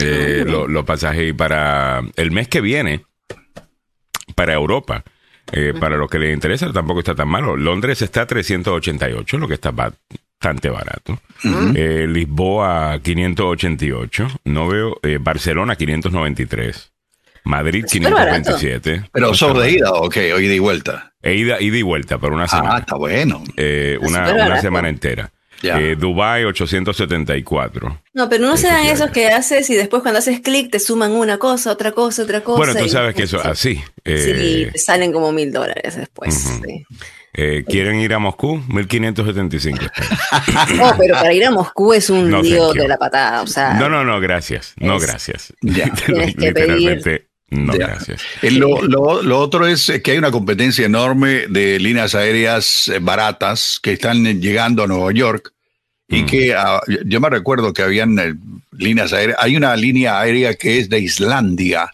Eh, 0.00 0.44
los 0.46 0.84
pasajes 0.84 1.34
para 1.34 2.02
el 2.16 2.30
mes 2.30 2.48
que 2.48 2.60
viene, 2.60 3.04
para 4.34 4.54
Europa, 4.54 5.04
eh, 5.52 5.74
para 5.78 5.96
los 5.96 6.10
que 6.10 6.18
les 6.18 6.34
interesa, 6.34 6.72
tampoco 6.72 7.00
está 7.00 7.14
tan 7.14 7.28
malo. 7.28 7.56
Londres 7.56 8.00
está 8.02 8.22
a 8.22 8.26
388, 8.26 9.38
lo 9.38 9.48
que 9.48 9.54
está 9.54 9.70
bastante 9.70 10.70
barato. 10.70 11.20
Eh, 11.74 12.06
Lisboa 12.08 12.98
588. 13.02 14.28
No 14.44 14.68
veo. 14.68 14.98
Barcelona 15.20 15.76
593. 15.76 16.92
Madrid 17.44 17.84
527. 17.90 19.04
Pero 19.12 19.34
sobre 19.34 19.70
ida, 19.70 19.92
ok, 19.92 20.16
o 20.34 20.40
ida 20.40 20.54
y 20.54 20.58
vuelta. 20.58 21.12
E 21.22 21.34
ida, 21.34 21.60
ida 21.60 21.76
y 21.76 21.82
vuelta 21.82 22.18
por 22.18 22.32
una 22.32 22.44
ah, 22.44 22.48
semana. 22.48 22.76
Ah, 22.76 22.78
está 22.78 22.96
bueno. 22.96 23.42
Eh, 23.56 23.98
una, 24.00 24.32
una 24.32 24.60
semana 24.60 24.88
entera. 24.88 25.30
Eh, 25.62 25.96
Dubai 25.98 26.44
874. 26.44 28.02
No, 28.14 28.28
pero 28.28 28.46
no 28.46 28.56
sean 28.56 28.86
esos 28.86 29.10
que 29.10 29.28
haces 29.28 29.68
y 29.70 29.74
después 29.74 30.02
cuando 30.02 30.18
haces 30.18 30.40
clic 30.40 30.70
te 30.70 30.78
suman 30.78 31.12
una 31.12 31.38
cosa, 31.38 31.72
otra 31.72 31.92
cosa, 31.92 32.22
otra 32.22 32.42
cosa. 32.42 32.58
Bueno, 32.58 32.74
tú 32.74 32.88
sabes 32.88 33.14
que 33.14 33.24
eso 33.24 33.40
así. 33.42 33.82
Eh, 34.04 34.70
sí, 34.72 34.78
salen 34.78 35.12
como 35.12 35.32
mil 35.32 35.52
dólares 35.52 35.96
después. 35.96 36.60
Eh, 37.34 37.64
¿Quieren 37.68 38.00
ir 38.00 38.14
a 38.14 38.18
Moscú? 38.18 38.60
1575. 38.68 39.78
No, 40.76 40.94
pero 40.98 41.14
para 41.14 41.32
ir 41.32 41.44
a 41.44 41.50
Moscú 41.50 41.92
es 41.92 42.10
un 42.10 42.30
No, 42.30 42.42
lío 42.42 42.72
de 42.72 42.88
la 42.88 42.96
patada. 42.96 43.42
O 43.42 43.46
sea, 43.46 43.74
No, 43.74 43.88
no, 43.88 44.04
no, 44.04 44.20
gracias. 44.20 44.74
No, 44.76 44.96
Es- 44.96 45.06
gracias. 45.06 45.52
Ya. 45.60 45.92
Tienes 46.06 46.34
que 46.34 47.27
no, 47.50 47.72
Ya. 47.76 47.86
gracias. 47.88 48.22
Eh, 48.42 48.50
Lo, 48.50 48.82
lo- 48.82 49.22
lo 49.22 49.38
otro 49.38 49.66
es 49.66 49.90
que 50.04 50.10
hay 50.12 50.18
una 50.18 50.30
competencia 50.30 50.84
enorme 50.86 51.46
de 51.48 51.78
líneas 51.78 52.14
aéreas 52.14 52.88
eh, 52.88 52.98
baratas 53.00 53.78
que 53.82 53.92
están 53.92 54.24
llegando 54.40 54.82
a 54.82 54.86
Nueva 54.86 55.12
York 55.12 55.52
y 56.08 56.22
Mm. 56.22 56.26
que 56.26 56.54
ah, 56.54 56.80
yo- 57.06 57.20
me 57.20 57.30
recuerdo 57.30 57.72
que 57.72 57.82
habían 57.82 58.18
eh, 58.18 58.34
líneas 58.72 59.12
aéreas. 59.12 59.38
Hay 59.40 59.56
una 59.56 59.74
línea 59.76 60.20
aérea 60.20 60.54
que 60.54 60.78
es 60.78 60.88
de 60.88 61.00
Islandia 61.00 61.90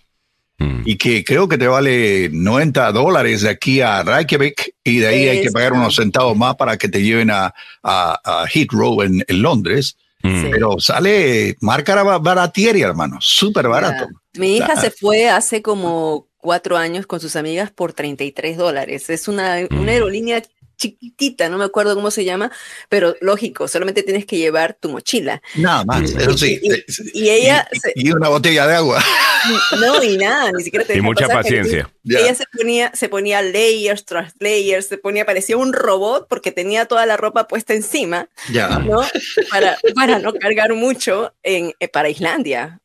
Mm. 0.58 0.82
y 0.84 0.96
que 0.96 1.24
creo 1.24 1.48
que 1.48 1.58
te 1.58 1.66
vale 1.66 2.30
90 2.32 2.92
dólares 2.92 3.42
de 3.42 3.50
aquí 3.50 3.80
a 3.80 4.02
Reykjavik 4.04 4.72
y 4.84 4.98
de 4.98 5.06
ahí 5.08 5.28
hay 5.28 5.42
que 5.42 5.50
pagar 5.50 5.72
unos 5.72 5.96
centavos 5.96 6.36
más 6.36 6.54
para 6.54 6.76
que 6.76 6.88
te 6.88 7.02
lleven 7.02 7.30
a, 7.30 7.52
a- 7.82 8.20
a 8.24 8.44
Heathrow 8.52 9.02
en, 9.02 9.24
en 9.26 9.42
Londres. 9.42 9.96
Mm. 10.22 10.42
Sí. 10.42 10.48
Pero 10.52 10.78
sale 10.80 11.56
marca 11.60 12.00
ba- 12.02 12.18
baratieri, 12.18 12.82
hermano, 12.82 13.18
súper 13.20 13.68
barato. 13.68 14.06
Mi 14.38 14.56
hija 14.56 14.72
Ah. 14.76 14.80
se 14.80 14.90
fue 14.90 15.28
hace 15.28 15.62
como 15.62 16.28
cuatro 16.38 16.76
años 16.76 17.06
con 17.06 17.20
sus 17.20 17.36
amigas 17.36 17.70
por 17.70 17.92
33 17.92 18.56
dólares. 18.56 19.08
Es 19.10 19.28
una, 19.28 19.56
Mm. 19.70 19.80
una 19.80 19.92
aerolínea 19.92 20.42
chiquitita, 20.76 21.48
no 21.48 21.58
me 21.58 21.64
acuerdo 21.64 21.94
cómo 21.94 22.10
se 22.10 22.24
llama, 22.24 22.50
pero 22.88 23.16
lógico, 23.20 23.68
solamente 23.68 24.02
tienes 24.02 24.26
que 24.26 24.38
llevar 24.38 24.74
tu 24.74 24.88
mochila. 24.90 25.40
Nada 25.56 25.84
más, 25.84 26.12
Mm. 26.12 26.20
eso 26.20 26.38
sí. 26.38 26.60
Y, 26.62 27.20
y 27.24 27.30
ella, 27.30 27.68
Y- 27.72 27.78
se- 27.80 27.92
y 27.94 28.10
una 28.12 28.28
botella 28.28 28.66
de 28.66 28.74
agua. 28.76 29.02
no, 29.80 30.02
y 30.02 30.16
nada, 30.16 30.50
ni 30.52 30.62
siquiera 30.62 30.84
te 30.84 30.96
Y 30.96 31.00
mucha 31.00 31.26
pasar, 31.26 31.42
paciencia. 31.42 31.90
Ella 32.06 32.34
se 32.34 32.44
ponía, 32.56 32.90
se 32.94 33.08
ponía 33.08 33.42
layers 33.42 34.04
tras 34.04 34.32
layers, 34.38 34.86
se 34.88 34.98
ponía, 34.98 35.24
parecía 35.24 35.56
un 35.56 35.72
robot 35.72 36.26
porque 36.28 36.52
tenía 36.52 36.84
toda 36.86 37.06
la 37.06 37.16
ropa 37.16 37.48
puesta 37.48 37.74
encima, 37.74 38.28
Ya. 38.52 38.68
¿no? 38.78 39.02
Para, 39.50 39.78
para 39.94 40.18
no 40.18 40.32
cargar 40.34 40.74
mucho 40.74 41.32
en, 41.42 41.72
eh, 41.80 41.88
para 41.88 42.08
Islandia. 42.08 42.80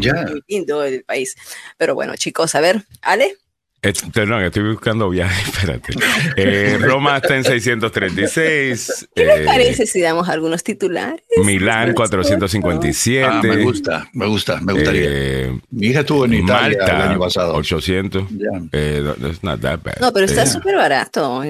Ya. 0.00 0.12
Muy 0.28 0.42
lindo 0.48 0.82
el 0.84 1.04
país. 1.04 1.34
Pero 1.76 1.94
bueno, 1.94 2.16
chicos, 2.16 2.54
a 2.54 2.60
ver, 2.60 2.84
Ale. 3.02 3.36
Este, 3.84 4.26
no, 4.26 4.40
estoy 4.40 4.62
buscando 4.70 5.08
viaje, 5.10 5.42
espérate. 5.50 5.92
Eh, 6.36 6.78
Roma 6.80 7.18
está 7.18 7.36
en 7.36 7.44
636. 7.44 9.08
¿Qué 9.14 9.24
les 9.24 9.40
eh, 9.40 9.44
parece 9.44 9.86
si 9.86 10.00
damos 10.00 10.28
algunos 10.28 10.62
titulares? 10.64 11.20
Milán 11.44 11.86
Después 11.88 12.10
de 12.10 12.16
esto. 12.16 12.26
457. 12.28 13.24
Ah, 13.30 13.40
me 13.42 13.62
gusta, 13.62 14.08
me 14.12 14.26
gusta, 14.26 14.60
me 14.60 14.72
gustaría. 14.72 15.02
eh, 15.06 15.60
Mi 15.70 15.88
hija 15.88 16.00
estuvo 16.00 16.24
en 16.24 16.34
Italia 16.34 16.78
Malta 16.78 16.96
el 16.96 17.02
año 17.10 17.18
pasado. 17.18 17.54
800. 17.54 18.24
Ya. 18.30 18.48
Eh, 18.72 19.02
no- 19.18 19.28
it's 19.28 19.42
not 19.42 19.60
that 19.60 19.80
bad. 19.82 19.98
No, 20.00 20.12
pero 20.12 20.26
está 20.26 20.42
Eh, 20.42 20.46
súper 20.46 20.76
barato. 20.76 21.42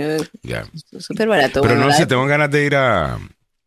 ya. 0.43 0.65
Súper 0.99 1.29
barato. 1.29 1.63
Pero 1.63 1.77
no 1.77 1.93
sé, 1.93 2.07
tengo 2.07 2.27
ganas 2.27 2.51
de 2.51 2.65
ir 2.65 2.75
a. 2.77 3.19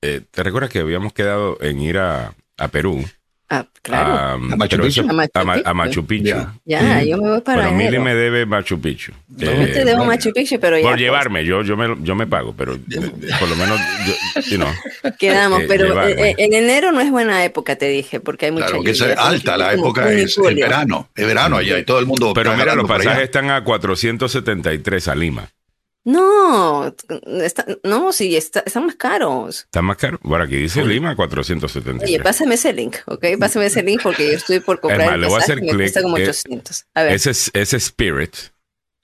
eh, 0.01 0.21
¿Te 0.29 0.43
recuerdas 0.43 0.69
que 0.71 0.79
habíamos 0.79 1.13
quedado 1.13 1.57
en 1.61 1.79
ir 1.81 1.97
a, 1.97 2.33
a 2.57 2.67
Perú? 2.67 3.05
Ah, 3.49 3.65
claro. 3.81 4.13
A, 4.13 4.33
¿A 4.33 4.37
Machu 4.37 4.75
Picchu? 4.77 5.01
eso- 5.01 5.09
A 5.09 5.13
Machu 5.13 5.31
a 5.39 5.43
Ma- 5.45 5.53
a 5.53 5.55
Picchu. 5.57 5.73
Machu 5.75 6.05
Picchu. 6.05 6.25
Ya. 6.25 6.53
ya, 6.65 7.03
yo 7.03 7.17
me 7.17 7.29
voy 7.29 7.39
para 7.41 7.61
Bueno, 7.69 7.77
Mili 7.77 7.97
me 7.99 8.13
debe 8.13 8.45
Machu 8.45 8.77
Picchu. 8.81 9.13
Yo 9.29 9.49
Eh, 9.49 9.67
te 9.67 9.85
debo 9.85 9.99
bueno. 9.99 10.05
Machu 10.11 10.33
Picchu, 10.33 10.59
pero 10.59 10.75
ya. 10.77 10.81
por 10.83 10.91
pues, 10.91 11.01
llevarme, 11.01 11.45
yo, 11.45 11.61
yo, 11.63 11.77
me, 11.77 11.95
yo 12.03 12.13
me 12.13 12.27
pago, 12.27 12.53
pero 12.57 12.77
por 13.39 13.47
lo 13.49 13.55
menos, 13.55 13.79
yo, 14.05 14.41
you 14.51 14.57
know, 14.57 14.67
Quedamos, 15.17 15.61
eh, 15.61 15.65
pero 15.69 15.85
llevarme. 15.87 16.31
eh, 16.31 16.35
en 16.39 16.53
enero 16.53 16.91
no 16.91 16.99
es 16.99 17.09
buena 17.09 17.45
época, 17.45 17.77
te 17.77 17.87
dije, 17.87 18.19
porque 18.19 18.47
hay 18.47 18.51
mucha 18.51 18.65
Claro, 18.67 18.83
que 18.83 18.91
es 18.91 18.99
lluvia. 18.99 19.13
alta, 19.15 19.55
la 19.57 19.73
época 19.73 20.11
es 20.11 20.37
el 20.37 20.55
verano, 20.55 21.07
es 21.15 21.25
verano 21.25 21.55
allá 21.55 21.79
y 21.79 21.83
todo 21.85 21.99
el 21.99 22.05
mundo. 22.05 22.33
Pero 22.33 22.51
mira, 22.57 22.75
los 22.75 22.83
allá. 22.89 22.97
pasajes 22.97 23.23
están 23.23 23.49
a 23.49 23.63
473 23.63 25.07
a 25.07 25.15
Lima. 25.15 25.47
No, 26.07 26.95
está- 27.43 27.65
no, 27.83 28.13
sí, 28.13 28.37
está- 28.37 28.63
están 28.65 28.85
más 28.85 28.95
caros. 28.95 29.63
¿Está 29.65 29.81
más 29.81 29.97
caro? 29.97 30.17
Bueno, 30.23 30.45
aquí 30.45 30.55
dice 30.55 30.81
Lima 30.85 31.17
473. 31.17 32.09
Oye, 32.09 32.23
pásame 32.23 32.55
ese 32.55 32.71
link, 32.71 32.95
¿ok? 33.07 33.25
Pásame 33.37 33.65
ese 33.65 33.83
link 33.83 34.01
porque 34.01 34.25
yo 34.31 34.37
estoy 34.37 34.61
por 34.61 34.79
comprar 34.79 35.05
más, 35.05 35.15
el 35.15 35.21
le 35.21 35.27
voy 35.27 35.35
a 35.35 35.39
pasaje 35.39 35.51
hacer 35.59 35.63
clic, 35.65 35.75
cuesta 35.75 36.01
como 36.01 36.17
eh, 36.17 36.23
800. 36.29 36.85
A 36.93 37.03
ver. 37.03 37.11
ese, 37.13 37.31
es, 37.31 37.51
ese 37.53 37.75
Spirit. 37.75 38.33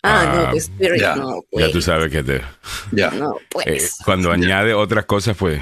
ah, 0.01 0.21
ah, 0.21 0.35
no, 0.45 0.51
pues 0.51 0.63
Spirit, 0.69 1.01
ya, 1.01 1.15
no, 1.17 1.41
Ya 1.41 1.47
pues. 1.51 1.71
tú 1.73 1.81
sabes 1.81 2.09
que 2.09 2.23
te, 2.23 2.41
Ya. 2.93 3.11
No, 3.11 3.35
pues. 3.49 3.67
eh, 3.67 3.89
cuando 4.05 4.31
añade 4.31 4.73
otras 4.73 5.03
cosas, 5.03 5.35
pues 5.35 5.61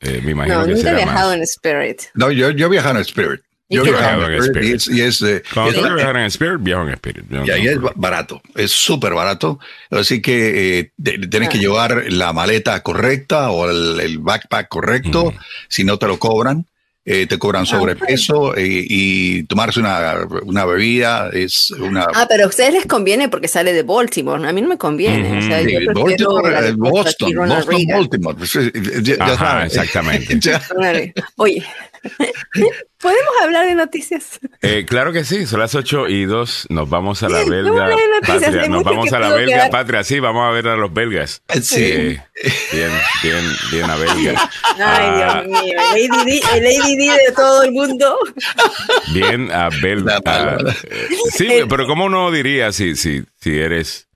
eh, 0.00 0.22
me 0.24 0.30
imagino 0.30 0.60
no, 0.60 0.66
que 0.66 0.72
nunca 0.74 0.90
he 0.90 0.94
viajado 0.94 1.28
más. 1.28 1.36
en 1.36 1.42
Spirit. 1.42 2.00
No, 2.14 2.30
yo, 2.30 2.48
yo 2.50 2.70
viajaba 2.70 2.98
en 2.98 3.02
Spirit. 3.04 3.42
¿Y 3.72 3.76
Yo 3.76 3.84
viajaba 3.84 4.24
tal? 4.24 4.34
en 4.34 4.42
Spirit 4.42 4.68
y 4.70 4.74
es, 4.74 4.88
y 4.88 5.00
es, 5.00 5.22
eh, 5.22 5.42
Cuando 5.54 5.70
es- 5.80 5.86
que 5.86 5.94
viajar 5.94 6.16
en 6.18 6.24
Spirit, 6.26 6.56
viajo 6.60 6.82
en 6.82 6.90
Spirit. 6.90 7.24
No 7.30 7.44
y 7.46 7.50
es 7.50 7.56
problema. 7.56 7.82
ba- 7.82 7.92
barato, 7.96 8.42
es 8.54 8.70
súper 8.70 9.14
barato. 9.14 9.58
Así 9.90 10.20
que 10.20 10.78
eh, 10.80 10.92
tienes 11.28 11.48
que 11.48 11.58
Ah. 11.58 11.60
llevar 11.60 12.04
la 12.08 12.32
maleta 12.32 12.82
correcta 12.82 13.50
o 13.50 13.68
el, 13.70 13.98
el 14.00 14.18
backpack 14.18 14.68
correcto. 14.68 15.30
Mm. 15.32 15.36
Si 15.68 15.84
no 15.84 15.98
te 15.98 16.06
lo 16.06 16.18
cobran, 16.18 16.66
eh, 17.04 17.26
te 17.26 17.36
cobran 17.36 17.66
sobrepeso 17.66 18.56
eh, 18.56 18.64
y 18.88 19.42
tomarse 19.44 19.80
una, 19.80 20.18
una 20.44 20.64
bebida 20.64 21.30
es 21.32 21.72
una. 21.72 22.06
Ah, 22.14 22.26
pero 22.28 22.44
a 22.44 22.46
ustedes 22.46 22.72
les 22.74 22.86
conviene 22.86 23.28
porque 23.28 23.48
sale 23.48 23.72
de 23.72 23.82
Baltimore. 23.82 24.46
A 24.48 24.52
mí 24.52 24.60
no 24.62 24.68
me 24.68 24.78
conviene. 24.78 25.38
O 25.38 25.42
sea, 25.42 25.62
yo 25.62 25.80
Baltimore, 25.94 26.68
eh, 26.68 26.72
Boston, 26.76 27.32
Boston, 27.34 27.66
Reagan. 27.66 27.98
Baltimore. 27.98 28.36
ya- 29.02 29.16
ya 29.16 29.24
Ajá, 29.24 29.66
exactamente. 29.66 30.38
Ya. 30.40 30.62
Oye, 31.36 31.64
¿podemos 32.98 33.32
hablar 33.42 33.66
de 33.66 33.74
noticias? 33.74 34.40
Eh, 34.62 34.84
claro 34.86 35.12
que 35.12 35.24
sí, 35.24 35.46
son 35.46 35.60
las 35.60 35.74
8 35.74 36.08
y 36.08 36.24
2. 36.24 36.66
Nos 36.70 36.88
vamos 36.88 37.22
a 37.22 37.28
la 37.28 37.38
belga 37.44 37.70
no, 37.70 37.90
no, 37.90 37.96
no, 37.96 38.20
patria. 38.26 38.68
Nos 38.68 38.82
vamos 38.84 39.12
a 39.12 39.18
la 39.18 39.34
belga 39.34 39.54
quedar. 39.54 39.70
patria. 39.70 40.04
Sí, 40.04 40.20
vamos 40.20 40.46
a 40.46 40.50
ver 40.50 40.68
a 40.68 40.76
los 40.76 40.92
belgas. 40.92 41.42
Sí. 41.62 41.82
Eh, 41.84 42.20
bien, 42.72 42.90
bien, 43.22 43.44
bien 43.70 43.90
a 43.90 43.96
belga. 43.96 44.50
Ay, 44.78 45.06
Ah, 45.22 45.42
Dios 45.44 45.62
mío, 45.62 45.72
el 45.94 46.10
ADD, 46.10 46.56
el 46.56 46.66
ADD 46.66 47.26
de 47.26 47.32
todo 47.34 47.62
el 47.62 47.72
mundo. 47.72 48.18
Bien 49.12 49.50
a 49.52 49.68
belga. 49.68 50.18
Eh, 50.84 51.08
sí, 51.30 51.46
El- 51.52 51.68
pero 51.68 51.86
¿cómo 51.86 52.04
uno 52.06 52.30
diría 52.30 52.72
si, 52.72 52.96
si, 52.96 53.22
si 53.40 53.58
eres 53.58 54.08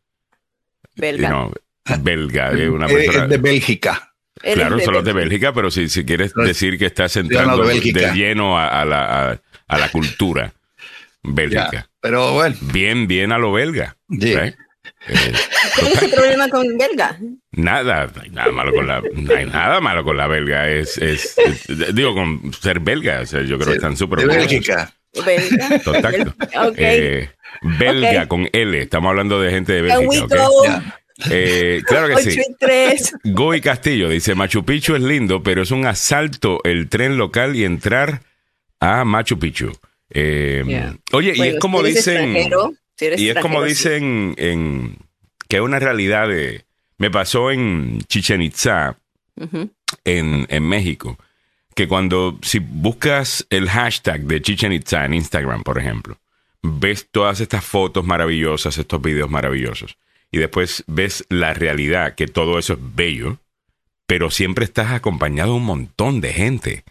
Belga. 0.96 1.29
know, 1.29 1.53
belga? 2.01 2.53
eh, 2.53 2.68
una 2.70 2.87
Eh, 2.87 2.94
persona, 2.94 3.27
de 3.27 3.38
Bélgica. 3.38 4.14
Claro, 4.42 4.77
de 4.77 4.85
solo 4.85 5.03
de 5.03 5.12
Bélgica. 5.12 5.53
Pero 5.53 5.70
si, 5.70 5.88
si 5.88 6.05
quieres 6.05 6.33
decir 6.35 6.79
que 6.79 6.87
estás 6.87 7.16
entrando 7.16 7.64
de 7.64 7.81
lleno 8.14 8.59
a, 8.59 8.81
a 8.81 8.85
la, 8.85 9.31
a, 9.33 9.40
a 9.68 9.79
la 9.79 9.88
cultura 9.90 10.53
Ya. 11.22 11.33
bélgica. 11.33 11.88
Pero 12.01 12.33
bueno, 12.35 12.55
Bien, 12.61 13.07
bien 13.09 13.33
a 13.33 13.38
lo 13.38 13.53
belga. 13.53 13.96
Sí. 14.11 14.35
right? 14.37 14.55
Eh, 15.09 15.33
¿Cuál 15.79 15.92
es 15.92 16.03
el 16.03 16.11
problema 16.11 16.49
con 16.49 16.79
belga? 16.79 17.16
Nada, 17.53 18.07
no 18.14 18.22
hay 18.22 18.31
nada 18.31 18.51
malo 18.53 18.72
con 18.72 18.87
la, 18.88 19.01
no 19.14 19.35
hay 19.37 19.44
nada 19.46 19.81
malo 19.81 20.03
con 20.05 20.16
la 20.16 20.27
belga. 20.27 20.68
Es, 20.68 20.96
es, 20.99 21.37
es- 21.38 21.94
digo, 21.94 22.12
con 22.14 22.53
ser 22.61 22.81
belga. 22.81 23.20
O 23.20 23.27
sea, 23.27 23.42
yo 23.42 23.57
creo 23.57 23.68
que 23.70 23.75
están 23.77 23.96
súper 23.96 24.20
de. 24.20 24.27
Bélgica. 24.27 24.92
Belga. 25.25 25.81
Contacto. 25.85 26.35
Ok. 26.61 26.75
Eh, 26.79 27.31
belga 27.79 28.27
con 28.27 28.49
L. 28.53 28.81
Estamos 28.81 29.11
hablando 29.11 29.40
de 29.40 29.51
gente 29.51 29.72
de 29.75 29.83
Bélgica. 29.83 30.37
go? 30.37 30.62
¿ok? 30.62 30.68
Eh, 31.31 31.83
claro 31.87 32.14
que 32.14 32.22
sí. 32.22 32.40
Goy 33.24 33.61
Castillo 33.61 34.09
dice: 34.09 34.35
Machu 34.35 34.64
Picchu 34.64 34.94
es 34.96 35.02
lindo, 35.02 35.42
pero 35.42 35.62
es 35.62 35.70
un 35.70 35.87
asalto 35.87 36.61
el 36.64 36.88
tren 36.88 37.16
local 37.16 37.57
y 37.57 37.64
entrar 37.64 38.22
a 38.81 39.05
Machu 39.05 39.38
Picchu. 39.38 39.72
Eh, 40.11 40.62
Yeah. 40.66 40.96
Oye, 41.12 41.33
y 41.35 41.42
es 41.42 41.59
como 41.59 41.83
si 41.83 41.92
dicen. 41.94 42.37
si 42.96 43.07
Y 43.16 43.29
es 43.31 43.38
como 43.40 43.62
sí. 43.62 43.68
dicen 43.70 44.35
en, 44.37 44.96
que 45.48 45.57
es 45.57 45.62
una 45.62 45.79
realidad 45.79 46.29
de... 46.29 46.64
Me 46.98 47.11
pasó 47.11 47.50
en 47.50 48.00
Chichen 48.09 48.40
Itza, 48.40 48.98
en, 50.05 50.46
en 50.48 50.62
México, 50.68 51.18
que 51.74 51.87
cuando, 51.88 52.38
si 52.40 52.59
buscas 52.59 53.46
el 53.50 53.68
hashtag 53.68 54.22
de 54.22 54.40
Chichen 54.40 54.72
Itza 54.72 55.05
en 55.05 55.12
Instagram, 55.12 55.62
por 55.62 55.79
ejemplo, 55.79 56.18
ves 56.62 57.09
todas 57.11 57.40
estas 57.40 57.62
fotos 57.64 58.07
maravillosas, 58.07 58.79
estos 58.79 59.02
videos 59.02 59.29
maravillosos, 59.29 59.98
y 60.31 60.39
después 60.39 60.85
ves 60.87 61.25
la 61.29 61.55
realidad, 61.55 62.15
que 62.15 62.27
todo 62.27 62.59
eso 62.59 62.75
es 62.75 62.79
bello, 62.95 63.39
pero 64.07 64.31
siempre 64.31 64.65
estás 64.65 64.93
acompañado 64.93 65.53
de 65.53 65.57
un 65.59 65.65
montón 65.65 66.21
de 66.21 66.33
gente. 66.33 66.85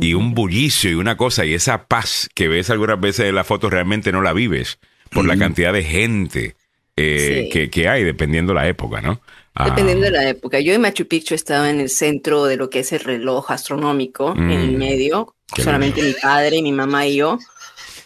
Y 0.00 0.14
un 0.14 0.32
bullicio 0.34 0.90
y 0.92 0.94
una 0.94 1.16
cosa, 1.16 1.44
y 1.44 1.54
esa 1.54 1.86
paz 1.86 2.28
que 2.36 2.46
ves 2.46 2.70
algunas 2.70 3.00
veces 3.00 3.26
en 3.26 3.34
la 3.34 3.42
foto 3.42 3.68
realmente 3.68 4.12
no 4.12 4.22
la 4.22 4.32
vives 4.32 4.78
por 5.10 5.26
la 5.26 5.36
cantidad 5.36 5.72
de 5.72 5.82
gente 5.82 6.54
eh, 6.96 7.44
Sí. 7.44 7.48
que, 7.50 7.68
que 7.70 7.88
hay, 7.88 8.04
dependiendo 8.04 8.54
la 8.54 8.68
época, 8.68 9.00
¿no? 9.00 9.20
Ah, 9.54 9.70
Dependiendo 9.70 10.04
de 10.04 10.10
la 10.12 10.28
época. 10.28 10.60
Yo 10.60 10.72
en 10.72 10.82
Machu 10.82 11.08
Picchu 11.08 11.34
estaba 11.34 11.68
en 11.68 11.80
el 11.80 11.88
centro 11.88 12.44
de 12.44 12.56
lo 12.56 12.70
que 12.70 12.78
es 12.80 12.92
el 12.92 13.00
reloj 13.00 13.50
astronómico, 13.50 14.34
en 14.36 14.50
el 14.50 14.72
Mm. 14.72 14.76
medio, 14.78 15.34
Qué 15.52 15.62
solamente 15.62 16.00
mi 16.02 16.12
padre, 16.12 16.62
mi 16.62 16.70
mamá 16.72 17.06
y 17.06 17.16
yo, 17.16 17.38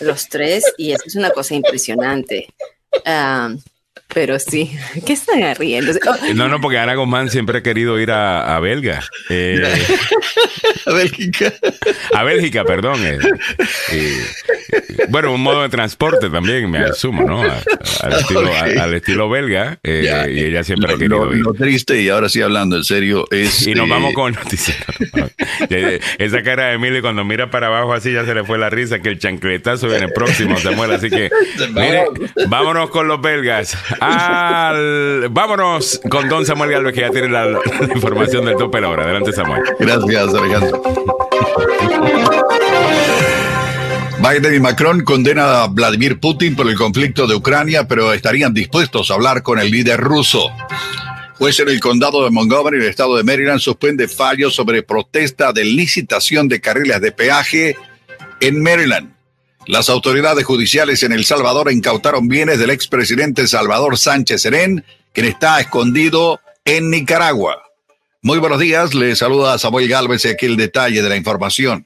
los 0.00 0.28
tres, 0.28 0.64
y 0.78 0.92
eso 0.92 1.02
es 1.06 1.14
una 1.16 1.30
cosa 1.30 1.54
impresionante. 1.54 2.48
Ah, 3.04 3.54
pero 4.12 4.38
sí, 4.38 4.76
¿qué 5.06 5.12
están 5.12 5.54
riendo? 5.56 5.92
Oh, 6.06 6.34
No, 6.34 6.48
no, 6.48 6.60
porque 6.60 6.78
Ana 6.78 6.94
Guzmán 6.94 7.30
siempre 7.30 7.58
ha 7.58 7.62
querido 7.62 7.98
ir 8.00 8.10
a, 8.10 8.56
a 8.56 8.60
Belga. 8.60 9.02
Eh, 9.30 9.62
A 10.86 10.92
Bélgica. 10.92 11.52
a 12.12 12.22
Bélgica, 12.22 12.64
perdón. 12.64 13.04
eh. 13.04 13.18
Eh, 13.92 14.18
bueno, 15.08 15.32
un 15.32 15.42
modo 15.42 15.62
de 15.62 15.68
transporte 15.68 16.30
también, 16.30 16.70
me 16.70 16.78
asumo, 16.78 17.24
¿no? 17.24 17.42
al, 17.42 18.94
estilo, 18.94 19.28
belga. 19.28 19.78
Eh, 19.82 20.32
y 20.32 20.44
ella 20.44 20.62
siempre 20.62 20.92
ha 20.92 20.96
querido 20.96 21.24
lo, 21.26 21.52
triste, 21.54 22.00
y 22.00 22.08
ahora 22.08 22.28
sí 22.28 22.40
hablando 22.40 22.76
en 22.76 22.84
serio, 22.84 23.26
es. 23.30 23.66
Y 23.66 23.74
nos 23.74 23.88
vamos 23.88 24.14
con 24.14 24.32
noticias. 24.32 24.76
Esa 26.18 26.42
cara 26.42 26.66
de 26.68 26.74
Emily 26.74 27.00
cuando 27.00 27.24
mira 27.24 27.50
para 27.50 27.66
abajo 27.68 27.92
así 27.92 28.12
ya 28.12 28.24
se 28.24 28.34
le 28.34 28.44
fue 28.44 28.58
la 28.58 28.70
risa 28.70 29.00
que 29.00 29.08
el 29.08 29.18
chancletazo 29.18 29.88
viene 29.88 30.08
próximo, 30.08 30.56
Samuel. 30.58 30.92
Así 30.92 31.10
que, 31.10 31.30
mire, 31.74 32.04
vámonos 32.48 32.90
con 32.90 33.08
los 33.08 33.20
belgas. 33.20 33.76
Vámonos 35.30 36.00
con 36.10 36.28
Don 36.28 36.44
Samuel 36.46 36.70
Galvez, 36.70 36.94
que 36.94 37.00
ya 37.00 37.10
tiene 37.10 37.28
la, 37.28 37.58
información 37.94 38.44
del 38.44 38.56
tope 38.56 38.80
la 38.80 38.88
hora. 38.88 39.04
Adelante, 39.04 39.32
Samuel. 39.32 39.62
Gracias, 39.78 40.34
Alejandro. 40.34 40.82
Biden 44.18 44.54
y 44.54 44.60
Macron 44.60 45.02
condenan 45.02 45.46
a 45.48 45.66
Vladimir 45.68 46.18
Putin 46.18 46.56
por 46.56 46.68
el 46.68 46.74
conflicto 46.74 47.26
de 47.26 47.36
Ucrania, 47.36 47.86
pero 47.86 48.12
estarían 48.12 48.52
dispuestos 48.52 49.10
a 49.10 49.14
hablar 49.14 49.42
con 49.42 49.58
el 49.58 49.70
líder 49.70 50.00
ruso. 50.00 50.50
Juez 51.38 51.60
en 51.60 51.68
el 51.68 51.80
condado 51.80 52.24
de 52.24 52.30
Montgomery, 52.30 52.78
el 52.78 52.88
estado 52.88 53.16
de 53.16 53.22
Maryland, 53.22 53.60
suspende 53.60 54.08
fallos 54.08 54.54
sobre 54.54 54.82
protesta 54.82 55.52
de 55.52 55.64
licitación 55.64 56.48
de 56.48 56.60
carriles 56.60 57.00
de 57.00 57.12
peaje 57.12 57.76
en 58.40 58.62
Maryland. 58.62 59.15
Las 59.66 59.90
autoridades 59.90 60.44
judiciales 60.44 61.02
en 61.02 61.10
El 61.10 61.24
Salvador 61.24 61.72
incautaron 61.72 62.28
bienes 62.28 62.60
del 62.60 62.70
expresidente 62.70 63.48
Salvador 63.48 63.98
Sánchez 63.98 64.42
Serén, 64.42 64.84
quien 65.12 65.26
está 65.26 65.58
escondido 65.58 66.40
en 66.64 66.88
Nicaragua. 66.88 67.64
Muy 68.22 68.38
buenos 68.38 68.60
días, 68.60 68.94
le 68.94 69.16
saluda 69.16 69.58
Samuel 69.58 69.88
Galvez 69.88 70.24
y 70.24 70.28
aquí 70.28 70.46
el 70.46 70.56
detalle 70.56 71.02
de 71.02 71.08
la 71.08 71.16
información. 71.16 71.84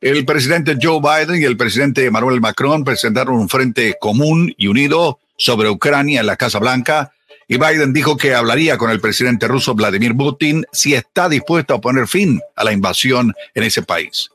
El 0.00 0.24
presidente 0.24 0.78
Joe 0.80 1.00
Biden 1.00 1.42
y 1.42 1.44
el 1.44 1.58
presidente 1.58 2.06
Emmanuel 2.06 2.40
Macron 2.40 2.84
presentaron 2.84 3.34
un 3.34 3.50
frente 3.50 3.96
común 4.00 4.54
y 4.56 4.68
unido 4.68 5.18
sobre 5.36 5.68
Ucrania 5.68 6.20
en 6.20 6.26
la 6.26 6.36
Casa 6.36 6.58
Blanca 6.58 7.12
y 7.46 7.58
Biden 7.58 7.92
dijo 7.92 8.16
que 8.16 8.34
hablaría 8.34 8.78
con 8.78 8.90
el 8.90 9.00
presidente 9.00 9.46
ruso 9.46 9.74
Vladimir 9.74 10.16
Putin 10.16 10.64
si 10.72 10.94
está 10.94 11.28
dispuesto 11.28 11.74
a 11.74 11.82
poner 11.82 12.08
fin 12.08 12.40
a 12.56 12.64
la 12.64 12.72
invasión 12.72 13.34
en 13.54 13.64
ese 13.64 13.82
país. 13.82 14.30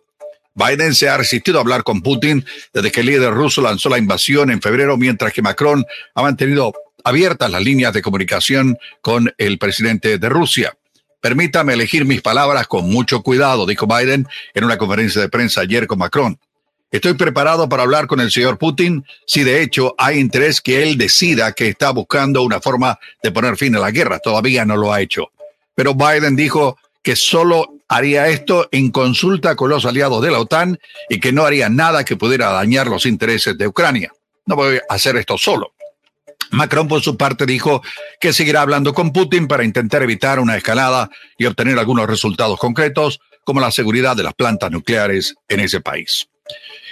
Biden 0.56 0.96
se 0.96 1.10
ha 1.10 1.18
resistido 1.18 1.58
a 1.58 1.62
hablar 1.62 1.84
con 1.84 2.02
Putin 2.02 2.46
desde 2.74 2.92
que 2.92 3.02
el 3.02 3.08
líder 3.08 3.34
ruso 3.34 3.62
lanzó 3.62 3.90
la 3.90 3.98
invasión 3.98 4.50
en 4.50 4.62
febrero, 4.62 4.96
mientras 4.98 5.34
que 5.34 5.42
Macron 5.42 5.86
ha 6.16 6.22
mantenido 6.22 6.74
abiertas 7.04 7.52
las 7.52 7.62
líneas 7.62 7.94
de 7.94 8.02
comunicación 8.02 8.78
con 9.02 9.34
el 9.38 9.58
presidente 9.60 10.18
de 10.18 10.30
Rusia. 10.30 10.76
Permítame 11.20 11.74
elegir 11.74 12.06
mis 12.06 12.22
palabras 12.22 12.68
con 12.68 12.90
mucho 12.90 13.22
cuidado, 13.22 13.66
dijo 13.66 13.86
Biden 13.86 14.28
en 14.54 14.64
una 14.64 14.78
conferencia 14.78 15.22
de 15.22 15.30
prensa 15.30 15.62
ayer 15.62 15.88
con 15.88 16.00
Macron. 16.00 16.40
Estoy 16.90 17.16
preparado 17.16 17.68
para 17.68 17.84
hablar 17.84 18.08
con 18.08 18.22
el 18.22 18.32
señor 18.32 18.58
Putin 18.58 19.04
si 19.28 19.44
de 19.44 19.62
hecho 19.62 19.94
hay 19.98 20.20
interés 20.20 20.62
que 20.62 20.84
él 20.84 20.98
decida 20.98 21.52
que 21.52 21.68
está 21.68 21.92
buscando 21.92 22.42
una 22.44 22.62
forma 22.62 22.98
de 23.22 23.32
poner 23.32 23.58
fin 23.58 23.76
a 23.76 23.80
la 23.80 23.92
guerra. 23.92 24.20
Todavía 24.20 24.64
no 24.64 24.78
lo 24.78 24.94
ha 24.94 25.02
hecho. 25.02 25.32
Pero 25.74 25.94
Biden 25.94 26.38
dijo 26.38 26.78
que 27.04 27.18
solo 27.18 27.75
haría 27.88 28.28
esto 28.28 28.68
en 28.72 28.92
consulta 28.92 29.56
con 29.56 29.70
los 29.70 29.86
aliados 29.86 30.22
de 30.22 30.32
la 30.32 30.40
OTAN 30.40 30.80
y 31.10 31.20
que 31.20 31.32
no 31.32 31.46
haría 31.46 31.70
nada 31.70 32.04
que 32.04 32.16
pudiera 32.16 32.52
dañar 32.52 32.88
los 32.88 33.06
intereses 33.06 33.58
de 33.58 33.68
Ucrania. 33.68 34.12
No 34.46 34.56
voy 34.56 34.78
a 34.78 34.94
hacer 34.94 35.16
esto 35.18 35.38
solo. 35.38 35.74
Macron, 36.52 36.88
por 36.88 37.02
su 37.02 37.18
parte, 37.18 37.46
dijo 37.46 37.82
que 38.20 38.34
seguirá 38.34 38.62
hablando 38.62 38.94
con 38.94 39.12
Putin 39.12 39.48
para 39.48 39.64
intentar 39.64 40.04
evitar 40.04 40.40
una 40.40 40.56
escalada 40.56 41.10
y 41.38 41.46
obtener 41.46 41.78
algunos 41.80 42.08
resultados 42.08 42.60
concretos, 42.60 43.20
como 43.44 43.60
la 43.60 43.72
seguridad 43.72 44.16
de 44.16 44.24
las 44.24 44.34
plantas 44.34 44.72
nucleares 44.72 45.36
en 45.48 45.60
ese 45.60 45.82
país. 45.82 46.28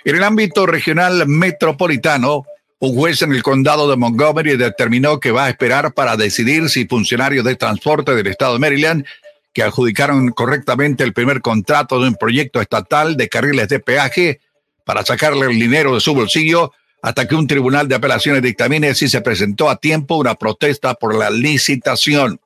En 0.06 0.16
el 0.16 0.24
ámbito 0.24 0.66
regional 0.66 1.28
metropolitano, 1.28 2.44
un 2.80 2.96
juez 2.96 3.22
en 3.22 3.34
el 3.34 3.42
condado 3.42 3.90
de 3.90 3.96
Montgomery 3.96 4.58
determinó 4.58 5.20
que 5.20 5.32
va 5.32 5.46
a 5.46 5.50
esperar 5.50 5.94
para 5.94 6.18
decidir 6.18 6.70
si 6.70 6.86
funcionarios 6.86 7.46
de 7.46 7.56
transporte 7.56 8.14
del 8.14 8.28
estado 8.28 8.54
de 8.54 8.60
Maryland 8.60 9.06
que 9.54 9.64
adjudicaron 9.64 10.30
correctamente 10.30 11.04
el 11.04 11.14
primer 11.14 11.42
contrato 11.42 12.02
de 12.02 12.10
un 12.10 12.16
proyecto 12.16 12.60
estatal 12.60 13.16
de 13.16 13.30
carriles 13.30 13.68
de 13.70 13.80
peaje 13.80 14.42
para 14.86 15.06
sacarle 15.06 15.46
el 15.46 15.60
dinero 15.60 15.94
de 15.94 16.02
su 16.02 16.14
bolsillo 16.14 16.72
hasta 17.02 17.28
que 17.28 17.36
un 17.36 17.48
tribunal 17.48 17.88
de 17.88 17.96
apelaciones 17.96 18.42
dictamine 18.42 18.96
si 18.96 19.08
se 19.08 19.22
presentó 19.22 19.70
a 19.70 19.76
tiempo 19.76 20.16
una 20.16 20.36
protesta 20.36 20.94
por 20.96 21.16
la 21.16 21.30
licitación. 21.30 22.40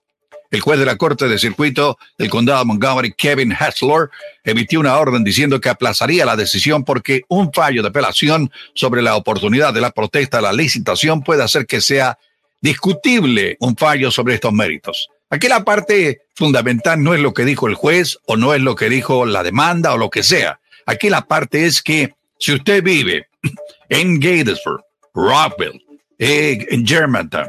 El 0.50 0.62
juez 0.62 0.80
de 0.80 0.86
la 0.86 0.96
Corte 0.96 1.28
de 1.28 1.38
Circuito 1.38 1.98
del 2.18 2.30
Condado 2.30 2.60
de 2.60 2.66
Montgomery, 2.66 3.14
Kevin 3.14 3.54
Hassler, 3.54 4.10
emitió 4.44 4.80
una 4.80 4.98
orden 4.98 5.24
diciendo 5.24 5.60
que 5.60 5.70
aplazaría 5.70 6.26
la 6.26 6.38
decisión 6.38 6.84
porque 6.86 7.24
un 7.28 7.52
fallo 7.52 7.82
de 7.82 7.90
apelación 7.90 8.50
sobre 8.74 9.02
la 9.02 9.16
oportunidad 9.16 9.74
de 9.74 9.82
la 9.82 9.92
protesta 9.92 10.40
a 10.40 10.42
la 10.42 10.54
licitación 10.54 11.22
puede 11.22 11.44
hacer 11.44 11.66
que 11.68 11.82
sea 11.82 12.18
discutible 12.62 13.58
un 13.60 13.76
fallo 13.76 14.10
sobre 14.10 14.36
estos 14.36 14.54
méritos. 14.54 15.10
Aquí 15.30 15.48
la 15.48 15.64
parte 15.64 16.22
fundamental 16.36 17.04
no 17.04 17.14
es 17.14 17.20
lo 17.20 17.34
que 17.34 17.44
dijo 17.44 17.68
el 17.68 17.76
juez 17.76 18.18
o 18.26 18.38
no 18.38 18.54
es 18.54 18.62
lo 18.62 18.76
que 18.76 18.90
dijo 18.90 19.26
la 19.26 19.44
demanda 19.44 19.94
o 19.94 19.98
lo 19.98 20.10
que 20.10 20.24
sea. 20.24 20.60
Aquí 20.86 21.10
la 21.10 21.28
parte 21.28 21.66
es 21.66 21.82
que 21.82 22.14
si 22.40 22.54
usted 22.54 22.82
vive 22.82 23.28
en 23.90 24.20
Gatesburg, 24.20 24.84
Rockville, 25.14 25.84
eh, 26.20 26.66
en 26.70 26.88
Germantown, 26.88 27.48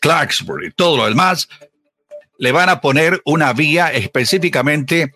Clarksburg 0.00 0.64
y 0.64 0.70
todo 0.70 0.96
lo 0.96 1.06
demás, 1.06 1.48
le 2.38 2.52
van 2.52 2.68
a 2.68 2.80
poner 2.80 3.20
una 3.24 3.52
vía 3.52 3.92
específicamente 3.92 5.12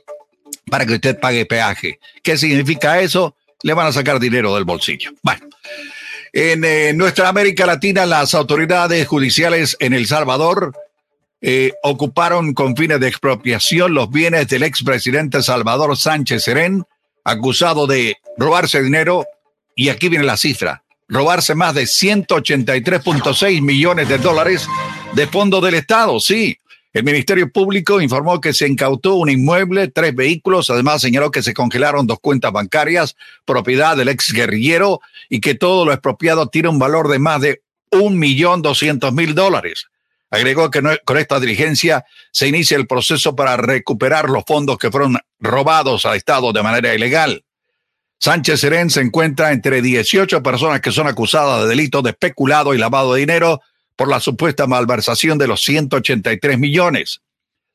para 0.70 0.86
que 0.86 0.94
usted 0.94 1.18
pague 1.18 1.46
peaje. 1.46 2.00
¿Qué 2.22 2.36
significa 2.36 3.00
eso? 3.00 3.36
Le 3.62 3.74
van 3.74 3.86
a 3.86 3.92
sacar 3.92 4.18
dinero 4.18 4.54
del 4.54 4.64
bolsillo. 4.64 5.12
Bueno, 5.22 5.46
en 6.32 6.64
eh, 6.64 6.92
nuestra 6.94 7.28
América 7.28 7.66
Latina, 7.66 8.06
las 8.06 8.34
autoridades 8.34 9.06
judiciales 9.06 9.76
en 9.80 9.92
El 9.92 10.06
Salvador 10.06 10.72
eh, 11.40 11.72
ocuparon 11.82 12.54
con 12.54 12.76
fines 12.76 13.00
de 13.00 13.08
expropiación 13.08 13.94
los 13.94 14.10
bienes 14.10 14.48
del 14.48 14.62
expresidente 14.62 15.42
Salvador 15.42 15.96
Sánchez 15.96 16.44
Serén, 16.44 16.84
acusado 17.24 17.86
de 17.86 18.16
robarse 18.38 18.82
dinero 18.82 19.26
y 19.74 19.90
aquí 19.90 20.08
viene 20.08 20.24
la 20.24 20.36
cifra, 20.36 20.82
robarse 21.08 21.54
más 21.54 21.74
de 21.74 21.82
183.6 21.82 23.60
millones 23.60 24.08
de 24.08 24.18
dólares 24.18 24.66
de 25.14 25.26
fondos 25.26 25.62
del 25.62 25.74
Estado, 25.74 26.18
sí. 26.20 26.58
El 26.92 27.04
Ministerio 27.04 27.52
Público 27.52 28.00
informó 28.00 28.40
que 28.40 28.54
se 28.54 28.66
incautó 28.66 29.16
un 29.16 29.28
inmueble, 29.28 29.88
tres 29.88 30.14
vehículos, 30.14 30.70
además 30.70 31.02
señaló 31.02 31.30
que 31.30 31.42
se 31.42 31.52
congelaron 31.52 32.06
dos 32.06 32.20
cuentas 32.20 32.52
bancarias, 32.52 33.16
propiedad 33.44 33.98
del 33.98 34.08
ex 34.08 34.32
guerrillero, 34.32 35.00
y 35.28 35.40
que 35.40 35.54
todo 35.54 35.84
lo 35.84 35.92
expropiado 35.92 36.46
tiene 36.48 36.70
un 36.70 36.78
valor 36.78 37.08
de 37.08 37.18
más 37.18 37.42
de 37.42 37.60
un 37.90 38.18
millón 38.18 38.62
doscientos 38.62 39.12
mil 39.12 39.34
dólares. 39.34 39.88
Agregó 40.30 40.70
que 40.70 40.82
con 41.04 41.18
esta 41.18 41.38
diligencia 41.38 42.04
se 42.32 42.48
inicia 42.48 42.76
el 42.76 42.86
proceso 42.86 43.36
para 43.36 43.56
recuperar 43.56 44.28
los 44.28 44.44
fondos 44.44 44.78
que 44.78 44.90
fueron 44.90 45.18
robados 45.38 46.04
al 46.04 46.16
Estado 46.16 46.52
de 46.52 46.62
manera 46.62 46.94
ilegal. 46.94 47.44
Sánchez 48.18 48.60
Serén 48.60 48.90
se 48.90 49.02
encuentra 49.02 49.52
entre 49.52 49.82
18 49.82 50.42
personas 50.42 50.80
que 50.80 50.90
son 50.90 51.06
acusadas 51.06 51.62
de 51.62 51.68
delitos 51.68 52.02
de 52.02 52.10
especulado 52.10 52.74
y 52.74 52.78
lavado 52.78 53.14
de 53.14 53.20
dinero 53.20 53.60
por 53.94 54.08
la 54.08 54.20
supuesta 54.20 54.66
malversación 54.66 55.38
de 55.38 55.46
los 55.46 55.62
183 55.62 56.58
millones. 56.58 57.20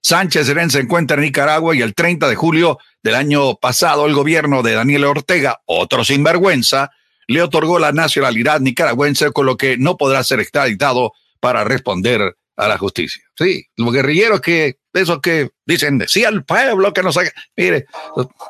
Sánchez 0.03 0.47
Serén 0.47 0.71
se 0.71 0.79
encuentra 0.79 1.15
en 1.15 1.23
Nicaragua 1.23 1.75
y 1.75 1.81
el 1.81 1.93
30 1.93 2.27
de 2.27 2.35
julio 2.35 2.79
del 3.03 3.15
año 3.15 3.55
pasado 3.55 4.07
el 4.07 4.13
gobierno 4.13 4.63
de 4.63 4.73
Daniel 4.73 5.05
Ortega, 5.05 5.61
otro 5.65 6.03
sinvergüenza, 6.03 6.91
le 7.27 7.41
otorgó 7.41 7.79
la 7.79 7.91
nacionalidad 7.91 8.59
nicaragüense 8.59 9.31
con 9.31 9.45
lo 9.45 9.57
que 9.57 9.77
no 9.77 9.95
podrá 9.95 10.23
ser 10.23 10.39
extraditado 10.39 11.13
para 11.39 11.63
responder 11.63 12.35
a 12.61 12.67
la 12.67 12.77
justicia. 12.77 13.23
Sí, 13.35 13.65
los 13.75 13.91
guerrilleros 13.91 14.39
que, 14.39 14.77
esos 14.93 15.19
que 15.19 15.49
dicen, 15.65 15.97
decía 15.97 16.29
el 16.29 16.43
pueblo 16.43 16.93
que 16.93 17.01
no 17.01 17.11
saque. 17.11 17.31
Mire, 17.57 17.87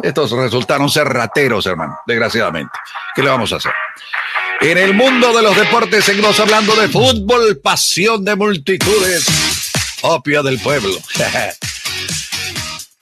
estos 0.03 0.31
resultaron 0.31 0.89
ser 0.89 1.07
rateros, 1.07 1.65
hermano, 1.65 1.97
desgraciadamente. 2.05 2.77
¿Qué 3.15 3.23
le 3.23 3.29
vamos 3.29 3.53
a 3.53 3.55
hacer? 3.55 3.71
En 4.59 4.77
el 4.77 4.93
mundo 4.93 5.31
de 5.31 5.41
los 5.41 5.55
deportes 5.55 6.03
seguimos 6.03 6.37
hablando 6.41 6.75
de 6.75 6.89
fútbol, 6.89 7.61
pasión 7.63 8.25
de 8.25 8.35
multitudes, 8.35 9.71
opio 10.01 10.43
del 10.43 10.59
pueblo. 10.59 10.91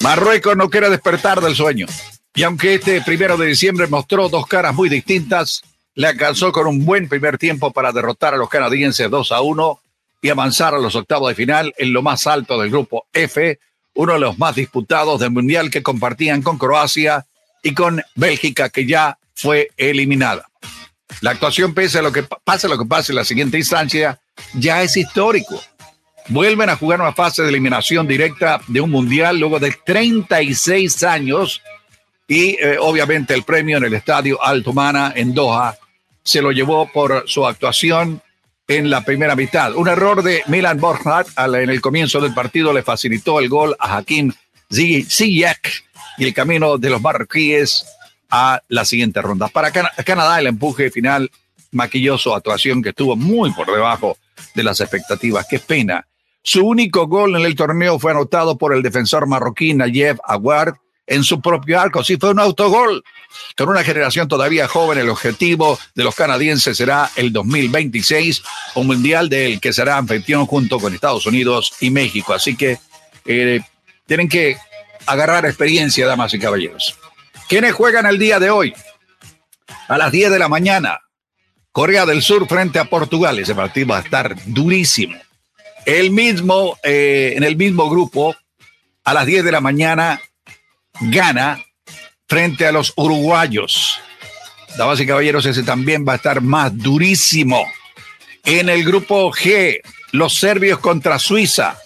Marruecos 0.04 0.56
no 0.56 0.70
quiere 0.70 0.92
despertar 0.92 1.42
del 1.42 1.56
sueño. 1.56 1.88
Y 2.36 2.44
aunque 2.44 2.76
este 2.76 3.02
primero 3.02 3.36
de 3.36 3.48
diciembre 3.48 3.88
mostró 3.88 4.30
dos 4.30 4.46
caras 4.46 4.76
muy 4.76 4.90
distintas, 4.90 5.64
le 5.96 6.08
alcanzó 6.08 6.52
con 6.52 6.68
un 6.68 6.86
buen 6.86 7.10
primer 7.10 7.40
tiempo 7.40 7.72
para 7.72 7.92
derrotar 7.92 8.36
a 8.36 8.38
los 8.38 8.48
canadienses 8.48 9.10
2 9.10 9.32
a 9.32 9.42
1 9.42 9.82
y 10.22 10.30
avanzar 10.30 10.74
a 10.74 10.80
los 10.80 10.96
octavos 10.96 11.30
de 11.30 11.36
final 11.36 11.74
en 11.78 11.94
lo 11.94 12.02
más 12.02 12.28
alto 12.28 12.60
del 12.60 12.70
grupo 12.70 13.08
F, 13.14 13.60
uno 13.94 14.14
de 14.14 14.20
los 14.20 14.38
más 14.38 14.56
disputados 14.56 15.20
del 15.20 15.32
Mundial 15.32 15.70
que 15.70 15.84
compartían 15.84 16.42
con 16.42 16.58
Croacia 16.58 17.26
y 17.64 17.74
con 17.74 18.02
Bélgica, 18.16 18.70
que 18.70 18.86
ya 18.86 19.18
fue 19.34 19.70
eliminada. 19.78 20.50
La 21.22 21.32
actuación, 21.32 21.74
pese 21.74 22.00
a 22.00 22.02
lo 22.02 22.12
que 22.12 22.24
pase 22.24 22.68
lo 22.68 22.78
que 22.78 22.86
pase 22.86 23.12
en 23.12 23.18
la 23.18 23.26
siguiente 23.26 23.58
instancia, 23.58 24.20
ya 24.54 24.84
es 24.84 24.96
histórico. 24.96 25.62
Vuelven 26.28 26.70
a 26.70 26.76
jugar 26.76 27.02
una 27.02 27.14
fase 27.14 27.42
de 27.42 27.50
eliminación 27.50 28.08
directa 28.08 28.62
de 28.68 28.82
un 28.82 28.92
Mundial 28.92 29.40
luego 29.40 29.60
de 29.60 29.72
36 29.72 31.04
años 31.04 31.62
Y 32.28 32.58
eh, 32.62 32.78
obviamente 32.80 33.34
el 33.34 33.42
premio 33.42 33.78
en 33.78 33.86
el 33.86 33.96
estadio 33.96 34.42
Altumana 34.42 35.12
en 35.16 35.34
Doha 35.34 35.76
se 36.24 36.44
lo 36.44 36.52
llevó 36.52 36.88
por 36.92 37.24
su 37.28 37.48
actuación 37.48 38.22
en 38.70 38.90
la 38.90 39.04
primera 39.04 39.36
mitad. 39.36 39.76
Un 39.76 39.88
error 39.88 40.22
de 40.24 40.44
Milan 40.48 40.80
Borchardt 40.80 41.28
en 41.38 41.70
el 41.70 41.82
comienzo 41.82 42.22
del 42.22 42.36
partido 42.36 42.72
le 42.72 42.84
facilitó 42.84 43.40
el 43.40 43.50
gol 43.50 43.76
a 43.80 43.98
Hakim 43.98 44.32
Ziyech 44.72 45.84
y 46.20 46.26
el 46.26 46.34
camino 46.36 46.78
de 46.78 46.92
los 46.92 47.02
marroquíes 47.02 47.84
a 48.30 48.62
la 48.68 48.86
siguiente 48.86 49.24
ronda. 49.24 49.48
Para 49.48 49.72
Canadá 49.72 50.40
el 50.40 50.48
empuje 50.48 50.92
final 50.92 51.32
maquilló 51.72 52.20
su 52.20 52.34
actuación 52.34 52.84
que 52.84 52.90
estuvo 52.90 53.16
muy 53.16 53.52
por 53.54 53.74
debajo 53.74 54.18
de 54.54 54.64
las 54.64 54.80
expectativas. 54.82 55.48
Qué 55.50 55.58
pena. 55.58 56.06
Su 56.44 56.66
único 56.66 57.08
gol 57.08 57.36
en 57.36 57.46
el 57.46 57.56
torneo 57.56 57.98
fue 57.98 58.12
anotado 58.12 58.58
por 58.60 58.76
el 58.76 58.84
defensor 58.84 59.26
marroquí 59.26 59.74
Nayef 59.74 60.20
Aguard 60.24 60.76
en 61.10 61.24
su 61.24 61.42
propio 61.42 61.80
arco. 61.80 62.04
Sí, 62.04 62.18
fue 62.18 62.32
un 62.32 62.40
autogol. 62.40 63.04
Con 63.58 63.68
una 63.68 63.84
generación 63.84 64.28
todavía 64.28 64.68
joven, 64.68 65.00
el 65.00 65.10
objetivo 65.10 65.78
de 65.96 66.04
los 66.04 66.16
canadienses 66.16 66.78
será 66.78 67.10
el 67.16 67.34
2026, 67.34 68.44
un 68.76 68.88
mundial 68.88 69.28
del 69.28 69.60
que 69.60 69.74
será 69.74 69.98
anfitrión 69.98 70.46
junto 70.46 70.80
con 70.80 70.94
Estados 70.94 71.26
Unidos 71.26 71.74
y 71.82 71.90
México. 71.90 72.34
Así 72.34 72.56
que 72.56 72.78
eh, 73.26 73.60
tienen 74.06 74.30
que 74.30 74.58
agarrar 75.06 75.46
experiencia, 75.46 76.08
damas 76.08 76.34
y 76.34 76.40
caballeros. 76.40 76.96
¿Quiénes 77.50 77.74
juegan 77.74 78.06
el 78.06 78.20
día 78.20 78.40
de 78.40 78.52
hoy? 78.52 78.74
A 79.88 79.98
las 79.98 80.12
10 80.12 80.30
de 80.30 80.40
la 80.40 80.48
mañana, 80.48 81.00
Corea 81.72 82.06
del 82.06 82.22
Sur 82.22 82.48
frente 82.48 82.78
a 82.78 82.86
Portugal. 82.86 83.40
Ese 83.40 83.56
partido 83.56 83.88
va 83.88 83.98
a 83.98 84.02
estar 84.02 84.36
durísimo. 84.46 85.18
El 85.86 86.12
mismo, 86.12 86.78
eh, 86.84 87.34
en 87.36 87.44
el 87.44 87.56
mismo 87.56 87.90
grupo, 87.90 88.36
a 89.04 89.14
las 89.16 89.26
10 89.26 89.44
de 89.44 89.52
la 89.52 89.62
mañana, 89.62 90.22
gana 91.02 91.64
frente 92.28 92.66
a 92.66 92.72
los 92.72 92.94
uruguayos. 92.96 94.00
Damas 94.78 95.00
y 95.00 95.08
caballeros, 95.08 95.46
ese 95.46 95.64
también 95.64 96.06
va 96.08 96.14
a 96.14 96.16
estar 96.18 96.42
más 96.42 96.78
durísimo. 96.78 97.66
En 98.46 98.70
el 98.70 98.84
grupo 98.84 99.32
G, 99.32 99.80
los 100.12 100.36
serbios 100.36 100.80
contra 100.80 101.20
Suiza. 101.20 101.78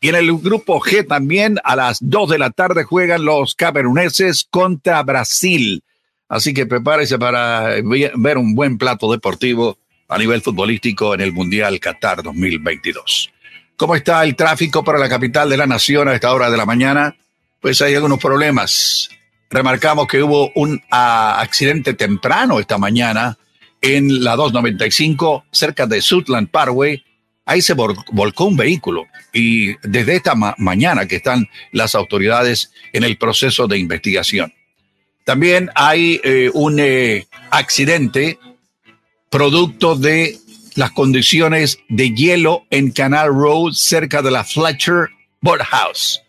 Y 0.00 0.08
en 0.08 0.14
el 0.14 0.38
grupo 0.38 0.80
G 0.80 1.06
también 1.06 1.58
a 1.64 1.76
las 1.76 1.98
2 2.00 2.30
de 2.30 2.38
la 2.38 2.50
tarde 2.50 2.84
juegan 2.84 3.24
los 3.24 3.54
cameruneses 3.54 4.46
contra 4.48 5.02
Brasil. 5.02 5.82
Así 6.28 6.54
que 6.54 6.64
prepárese 6.64 7.18
para 7.18 7.74
ver 7.82 8.38
un 8.38 8.54
buen 8.54 8.78
plato 8.78 9.10
deportivo 9.10 9.78
a 10.08 10.16
nivel 10.16 10.42
futbolístico 10.42 11.14
en 11.14 11.20
el 11.20 11.32
Mundial 11.32 11.80
Qatar 11.80 12.22
2022. 12.22 13.30
¿Cómo 13.76 13.96
está 13.96 14.22
el 14.24 14.36
tráfico 14.36 14.84
para 14.84 14.98
la 14.98 15.08
capital 15.08 15.48
de 15.48 15.56
la 15.56 15.66
nación 15.66 16.08
a 16.08 16.14
esta 16.14 16.32
hora 16.32 16.50
de 16.50 16.56
la 16.56 16.66
mañana? 16.66 17.16
Pues 17.60 17.82
hay 17.82 17.94
algunos 17.94 18.18
problemas. 18.18 19.10
Remarcamos 19.50 20.06
que 20.06 20.22
hubo 20.22 20.50
un 20.54 20.82
ah, 20.90 21.40
accidente 21.40 21.94
temprano 21.94 22.58
esta 22.58 22.78
mañana 22.78 23.36
en 23.82 24.24
la 24.24 24.36
295 24.36 25.44
cerca 25.50 25.86
de 25.86 26.00
Sutland 26.00 26.50
Parkway. 26.50 27.04
Ahí 27.44 27.60
se 27.62 27.74
volcó 27.74 28.44
un 28.44 28.56
vehículo 28.56 29.06
y 29.32 29.74
desde 29.86 30.16
esta 30.16 30.34
mañana 30.34 31.06
que 31.06 31.16
están 31.16 31.48
las 31.72 31.94
autoridades 31.94 32.70
en 32.92 33.02
el 33.02 33.18
proceso 33.18 33.66
de 33.66 33.78
investigación. 33.78 34.52
También 35.24 35.70
hay 35.74 36.20
eh, 36.22 36.50
un 36.54 36.78
eh, 36.78 37.26
accidente 37.50 38.38
producto 39.30 39.96
de 39.96 40.38
las 40.76 40.92
condiciones 40.92 41.78
de 41.88 42.14
hielo 42.14 42.66
en 42.70 42.90
Canal 42.90 43.28
Road 43.28 43.72
cerca 43.72 44.22
de 44.22 44.30
la 44.30 44.44
Fletcher 44.44 45.08
Boathouse. 45.40 46.22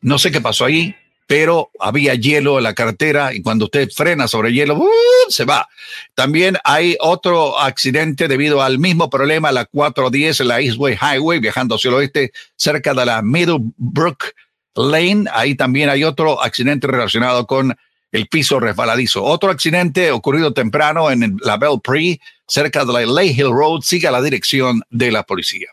No 0.00 0.18
sé 0.18 0.30
qué 0.30 0.40
pasó 0.40 0.64
ahí, 0.64 0.94
pero 1.26 1.70
había 1.78 2.14
hielo 2.16 2.58
en 2.58 2.64
la 2.64 2.74
carretera 2.74 3.32
y 3.32 3.40
cuando 3.40 3.66
usted 3.66 3.88
frena 3.90 4.26
sobre 4.26 4.52
hielo, 4.52 4.76
¡uh! 4.78 4.88
se 5.28 5.44
va. 5.44 5.68
También 6.14 6.58
hay 6.64 6.96
otro 6.98 7.58
accidente 7.60 8.26
debido 8.26 8.62
al 8.62 8.78
mismo 8.78 9.08
problema, 9.08 9.52
la 9.52 9.64
410, 9.66 10.40
la 10.40 10.60
Eastway 10.60 10.98
Highway, 11.00 11.38
viajando 11.38 11.76
hacia 11.76 11.90
el 11.90 11.94
oeste, 11.94 12.32
cerca 12.56 12.94
de 12.94 13.06
la 13.06 13.22
Middlebrook 13.22 14.32
Lane. 14.74 15.26
Ahí 15.32 15.54
también 15.54 15.88
hay 15.88 16.02
otro 16.02 16.42
accidente 16.42 16.88
relacionado 16.88 17.46
con 17.46 17.76
el 18.10 18.26
piso 18.26 18.58
resbaladizo. 18.58 19.22
Otro 19.22 19.50
accidente 19.50 20.10
ocurrido 20.10 20.52
temprano 20.52 21.10
en 21.10 21.36
la 21.44 21.58
Bell 21.58 21.80
Pre, 21.80 22.20
cerca 22.48 22.84
de 22.84 22.92
la 22.92 23.06
Lay 23.06 23.30
Hill 23.30 23.52
Road, 23.52 23.82
sigue 23.82 24.10
la 24.10 24.20
dirección 24.20 24.82
de 24.90 25.12
la 25.12 25.22
policía. 25.22 25.68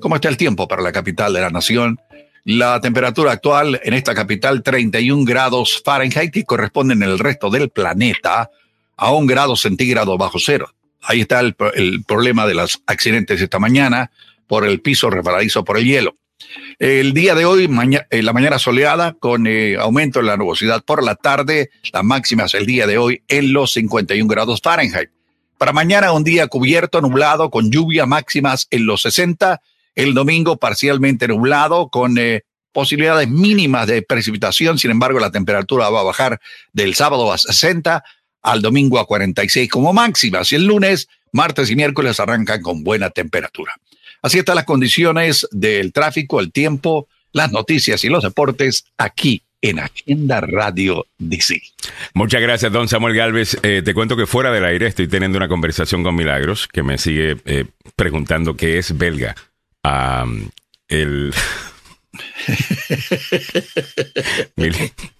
¿Cómo 0.00 0.16
está 0.16 0.28
el 0.28 0.36
tiempo 0.36 0.68
para 0.68 0.82
la 0.82 0.92
capital 0.92 1.32
de 1.32 1.40
la 1.40 1.50
nación? 1.50 1.98
La 2.50 2.80
temperatura 2.80 3.32
actual 3.32 3.78
en 3.84 3.92
esta 3.92 4.14
capital, 4.14 4.62
31 4.62 5.26
grados 5.26 5.82
Fahrenheit, 5.84 6.32
que 6.32 6.44
corresponden 6.44 7.02
en 7.02 7.10
el 7.10 7.18
resto 7.18 7.50
del 7.50 7.68
planeta 7.68 8.48
a 8.96 9.12
un 9.12 9.26
grado 9.26 9.54
centígrado 9.54 10.16
bajo 10.16 10.38
cero. 10.38 10.72
Ahí 11.02 11.20
está 11.20 11.40
el, 11.40 11.54
problema 12.06 12.46
de 12.46 12.54
los 12.54 12.80
accidentes 12.86 13.42
esta 13.42 13.58
mañana 13.58 14.10
por 14.46 14.66
el 14.66 14.80
piso 14.80 15.10
resbaladizo 15.10 15.62
por 15.62 15.76
el 15.76 15.84
hielo. 15.84 16.16
El 16.78 17.12
día 17.12 17.34
de 17.34 17.44
hoy, 17.44 17.64
en 17.66 18.24
la 18.24 18.32
mañana 18.32 18.58
soleada, 18.58 19.12
con 19.12 19.46
eh, 19.46 19.76
aumento 19.76 20.20
en 20.20 20.26
la 20.26 20.38
nubosidad 20.38 20.82
por 20.82 21.04
la 21.04 21.16
tarde, 21.16 21.68
las 21.92 22.02
máximas 22.02 22.54
el 22.54 22.64
día 22.64 22.86
de 22.86 22.96
hoy 22.96 23.22
en 23.28 23.52
los 23.52 23.74
51 23.74 24.26
grados 24.26 24.62
Fahrenheit. 24.62 25.10
Para 25.58 25.74
mañana, 25.74 26.12
un 26.12 26.24
día 26.24 26.46
cubierto, 26.46 27.02
nublado, 27.02 27.50
con 27.50 27.70
lluvia 27.70 28.06
máximas 28.06 28.68
en 28.70 28.86
los 28.86 29.02
60 29.02 29.60
el 29.98 30.14
domingo 30.14 30.56
parcialmente 30.58 31.26
nublado 31.26 31.88
con 31.88 32.18
eh, 32.18 32.44
posibilidades 32.72 33.28
mínimas 33.28 33.88
de 33.88 34.00
precipitación. 34.02 34.78
Sin 34.78 34.92
embargo, 34.92 35.18
la 35.18 35.32
temperatura 35.32 35.90
va 35.90 36.00
a 36.00 36.04
bajar 36.04 36.40
del 36.72 36.94
sábado 36.94 37.32
a 37.32 37.36
60 37.36 38.04
al 38.42 38.62
domingo 38.62 39.00
a 39.00 39.06
46 39.06 39.68
como 39.68 39.92
máximas. 39.92 40.52
Y 40.52 40.54
el 40.54 40.66
lunes, 40.66 41.08
martes 41.32 41.68
y 41.70 41.74
miércoles 41.74 42.20
arrancan 42.20 42.62
con 42.62 42.84
buena 42.84 43.10
temperatura. 43.10 43.74
Así 44.22 44.38
están 44.38 44.54
las 44.54 44.66
condiciones 44.66 45.48
del 45.50 45.92
tráfico, 45.92 46.38
el 46.38 46.52
tiempo, 46.52 47.08
las 47.32 47.50
noticias 47.50 48.04
y 48.04 48.08
los 48.08 48.22
deportes 48.22 48.84
aquí 48.98 49.42
en 49.62 49.80
Agenda 49.80 50.40
Radio 50.40 51.06
DC. 51.18 51.60
Muchas 52.14 52.40
gracias, 52.40 52.70
don 52.70 52.86
Samuel 52.86 53.16
Galvez. 53.16 53.58
Eh, 53.64 53.82
te 53.84 53.94
cuento 53.94 54.16
que 54.16 54.26
fuera 54.26 54.52
del 54.52 54.64
aire 54.64 54.86
estoy 54.86 55.08
teniendo 55.08 55.38
una 55.38 55.48
conversación 55.48 56.04
con 56.04 56.14
Milagros, 56.14 56.68
que 56.68 56.84
me 56.84 56.98
sigue 56.98 57.38
eh, 57.46 57.64
preguntando 57.96 58.56
qué 58.56 58.78
es 58.78 58.96
belga 58.96 59.34
el... 60.88 61.34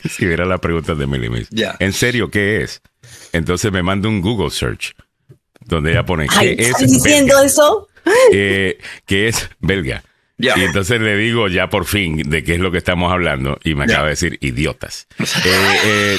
si 0.08 0.26
viera 0.26 0.46
la 0.46 0.58
pregunta 0.58 0.94
de 0.94 1.06
Milly 1.06 1.46
¿En 1.78 1.92
serio 1.92 2.30
qué 2.30 2.62
es? 2.62 2.82
Entonces 3.32 3.72
me 3.72 3.82
manda 3.82 4.08
un 4.08 4.20
Google 4.20 4.50
search 4.50 4.94
donde 5.60 5.92
ella 5.92 6.04
pone 6.04 6.26
¿qué 6.26 6.56
es 6.58 6.76
diciendo 6.78 7.40
eso? 7.42 7.88
Eh, 8.32 8.78
que 9.04 9.28
es 9.28 9.50
belga. 9.60 10.02
Y 10.38 10.48
entonces 10.48 11.00
le 11.00 11.16
digo 11.16 11.48
ya 11.48 11.68
por 11.68 11.84
fin 11.84 12.30
de 12.30 12.44
qué 12.44 12.54
es 12.54 12.60
lo 12.60 12.70
que 12.70 12.78
estamos 12.78 13.12
hablando 13.12 13.58
y 13.64 13.74
me 13.74 13.84
acaba 13.84 14.04
de 14.04 14.10
decir 14.10 14.38
idiotas. 14.40 15.08
Eh, 15.18 15.26
eh, 15.84 16.18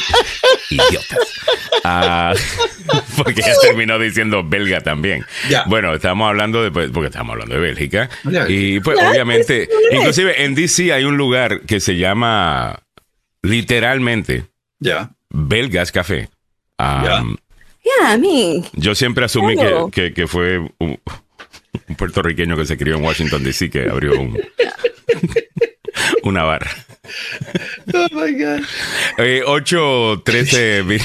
idiotas. 0.69 1.38
Ah, 1.83 2.33
porque 3.17 3.41
ya 3.41 3.53
terminó 3.61 3.99
diciendo 3.99 4.43
belga 4.43 4.81
también. 4.81 5.25
Bueno, 5.67 5.93
estamos 5.93 6.27
hablando 6.27 6.63
de, 6.63 6.71
pues, 6.71 6.89
porque 6.91 7.07
estamos 7.07 7.33
hablando 7.33 7.55
de 7.55 7.61
Bélgica. 7.61 8.09
Y 8.47 8.79
pues 8.79 8.97
obviamente, 8.99 9.69
inclusive 9.91 10.43
en 10.43 10.55
DC 10.55 10.93
hay 10.93 11.03
un 11.03 11.17
lugar 11.17 11.61
que 11.61 11.79
se 11.79 11.97
llama 11.97 12.79
literalmente 13.41 14.45
Belgas 15.29 15.91
Café. 15.91 16.29
Um, 16.79 17.35
yo 18.73 18.95
siempre 18.95 19.25
asumí 19.25 19.55
que, 19.91 20.13
que, 20.13 20.27
fue 20.27 20.59
un, 20.59 20.99
un 21.87 21.95
puertorriqueño 21.95 22.55
que 22.55 22.65
se 22.65 22.77
crió 22.77 22.95
en 22.95 23.03
Washington, 23.03 23.43
D.C., 23.43 23.69
que 23.69 23.89
abrió 23.89 24.19
un, 24.19 24.39
una 26.23 26.43
barra. 26.43 26.71
Oh 27.93 28.07
my 28.11 28.31
God. 28.33 28.63
Eh, 29.17 29.41
8.13 29.45 31.01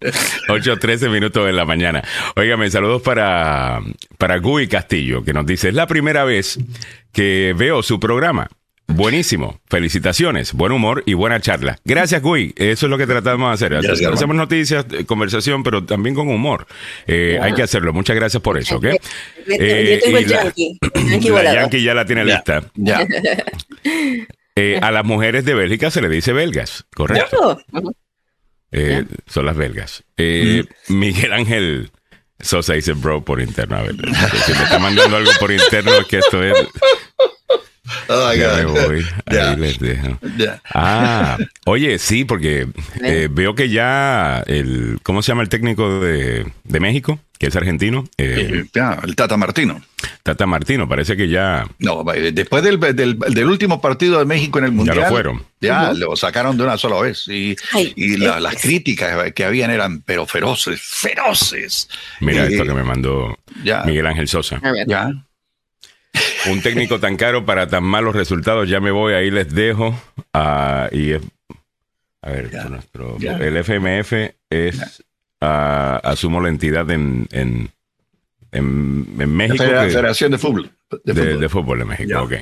8.13 0.00 1.10
minutos 1.10 1.46
de 1.46 1.52
la 1.52 1.64
mañana. 1.64 2.02
Óigame, 2.36 2.70
saludos 2.70 3.02
para, 3.02 3.80
para 4.18 4.38
Gui 4.38 4.68
Castillo, 4.68 5.24
que 5.24 5.32
nos 5.32 5.46
dice: 5.46 5.68
Es 5.68 5.74
la 5.74 5.86
primera 5.86 6.24
vez 6.24 6.58
que 7.12 7.54
veo 7.56 7.82
su 7.82 7.98
programa. 7.98 8.48
Buenísimo. 8.88 9.60
Felicitaciones, 9.68 10.52
buen 10.52 10.70
humor 10.70 11.02
y 11.06 11.14
buena 11.14 11.40
charla. 11.40 11.78
Gracias, 11.84 12.22
Gui. 12.22 12.54
Eso 12.56 12.86
es 12.86 12.90
lo 12.90 12.96
que 12.96 13.06
tratamos 13.06 13.48
de 13.58 13.66
hacer. 13.66 14.06
Hacemos 14.06 14.36
noticias, 14.36 14.86
eh, 14.92 15.04
conversación, 15.04 15.62
pero 15.62 15.84
también 15.84 16.14
con 16.14 16.28
humor. 16.28 16.66
Eh, 17.06 17.38
hay 17.42 17.52
que 17.52 17.62
hacerlo. 17.62 17.92
Muchas 17.92 18.14
gracias 18.14 18.42
por 18.42 18.56
eso, 18.58 18.76
¿ok? 18.76 18.84
Eh, 19.48 20.00
la, 20.06 21.52
Yankee. 21.52 21.82
ya 21.82 21.94
la 21.94 22.04
tiene 22.04 22.24
lista. 22.24 22.62
Ya. 22.74 23.06
a 24.82 24.90
las 24.90 25.04
mujeres 25.04 25.44
de 25.44 25.54
Bélgica 25.54 25.90
se 25.90 26.00
le 26.00 26.08
dice 26.08 26.32
belgas, 26.32 26.86
¿correcto? 26.94 27.58
son 29.26 29.46
las 29.46 29.56
belgas. 29.56 30.04
Miguel 30.88 31.32
Ángel 31.32 31.90
Sosa 32.40 32.74
dice 32.74 32.92
bro 32.92 33.24
por 33.24 33.40
interno. 33.40 33.76
A 33.76 33.82
ver, 33.82 33.96
si 34.44 34.52
me 34.52 34.62
está 34.64 34.78
mandando 34.78 35.16
algo 35.16 35.30
por 35.40 35.50
interno, 35.50 35.94
es 35.94 36.06
que 36.06 36.18
esto 36.18 36.42
es... 36.42 36.56
Oh, 38.08 38.32
Ya 38.34 38.54
me 38.56 38.64
voy. 38.64 39.06
Ya. 39.32 39.50
Ahí 39.50 39.56
les 39.56 39.78
dejo. 39.78 40.18
Ya. 40.36 40.60
Ah, 40.72 41.36
oye, 41.66 41.98
sí, 41.98 42.24
porque 42.24 42.68
eh, 43.02 43.28
veo 43.30 43.54
que 43.54 43.68
ya 43.68 44.42
el, 44.46 44.98
¿cómo 45.02 45.22
se 45.22 45.28
llama 45.32 45.42
el 45.42 45.48
técnico 45.48 46.00
de, 46.00 46.46
de 46.64 46.80
México? 46.80 47.18
Que 47.38 47.48
es 47.48 47.56
argentino. 47.56 48.04
Eh, 48.16 48.64
ya, 48.74 48.98
el 49.04 49.14
Tata 49.14 49.36
Martino. 49.36 49.82
Tata 50.22 50.46
Martino, 50.46 50.88
parece 50.88 51.16
que 51.18 51.28
ya. 51.28 51.66
No, 51.78 52.02
después 52.32 52.62
del, 52.64 52.80
del, 52.80 53.18
del 53.18 53.44
último 53.46 53.80
partido 53.82 54.18
de 54.18 54.24
México 54.24 54.58
en 54.58 54.64
el 54.64 54.72
Mundial. 54.72 54.96
lo 54.96 55.06
fueron. 55.08 55.44
Ya, 55.60 55.92
lo 55.92 56.16
sacaron 56.16 56.56
de 56.56 56.62
una 56.62 56.78
sola 56.78 56.98
vez. 57.00 57.28
Y, 57.28 57.54
Ay, 57.72 57.92
y 57.94 58.16
la- 58.16 58.40
las 58.40 58.54
críticas 58.62 59.32
que 59.34 59.44
habían 59.44 59.70
eran, 59.70 60.00
pero 60.00 60.24
feroces, 60.26 60.80
feroces. 60.80 61.88
Mira 62.20 62.46
esto 62.46 62.64
que 62.64 62.72
me 62.74 62.84
mandó 62.84 63.36
ya. 63.62 63.82
Miguel 63.84 64.06
Ángel 64.06 64.28
Sosa. 64.28 64.58
A 64.62 64.72
ver. 64.72 64.86
Ya. 64.86 65.10
Un 66.50 66.62
técnico 66.62 67.00
tan 67.00 67.16
caro 67.16 67.44
para 67.44 67.66
tan 67.68 67.84
malos 67.84 68.14
resultados, 68.14 68.68
ya 68.68 68.80
me 68.80 68.90
voy, 68.90 69.14
ahí 69.14 69.30
les 69.30 69.52
dejo. 69.54 69.94
Ah, 70.32 70.88
y 70.92 71.12
es- 71.12 71.22
a 72.22 72.30
ver, 72.30 72.50
Ya, 72.50 72.64
nuestro, 72.64 73.16
ya. 73.18 73.36
el 73.38 73.56
FMF 73.56 74.12
es, 74.50 75.02
ah, 75.40 76.00
asumo 76.02 76.40
la 76.40 76.48
entidad 76.48 76.90
en, 76.90 77.26
en, 77.30 77.70
en, 78.52 79.06
en 79.12 79.18
La 79.18 79.26
México. 79.26 79.64
Que- 79.64 79.90
Federación 79.90 80.32
de 80.32 80.38
Fútbol. 80.38 80.70
De, 81.04 81.12
de, 81.14 81.20
fútbol. 81.22 81.40
de 81.40 81.48
fútbol 81.48 81.78
de 81.80 81.84
México, 81.84 82.22
ok. 82.22 82.32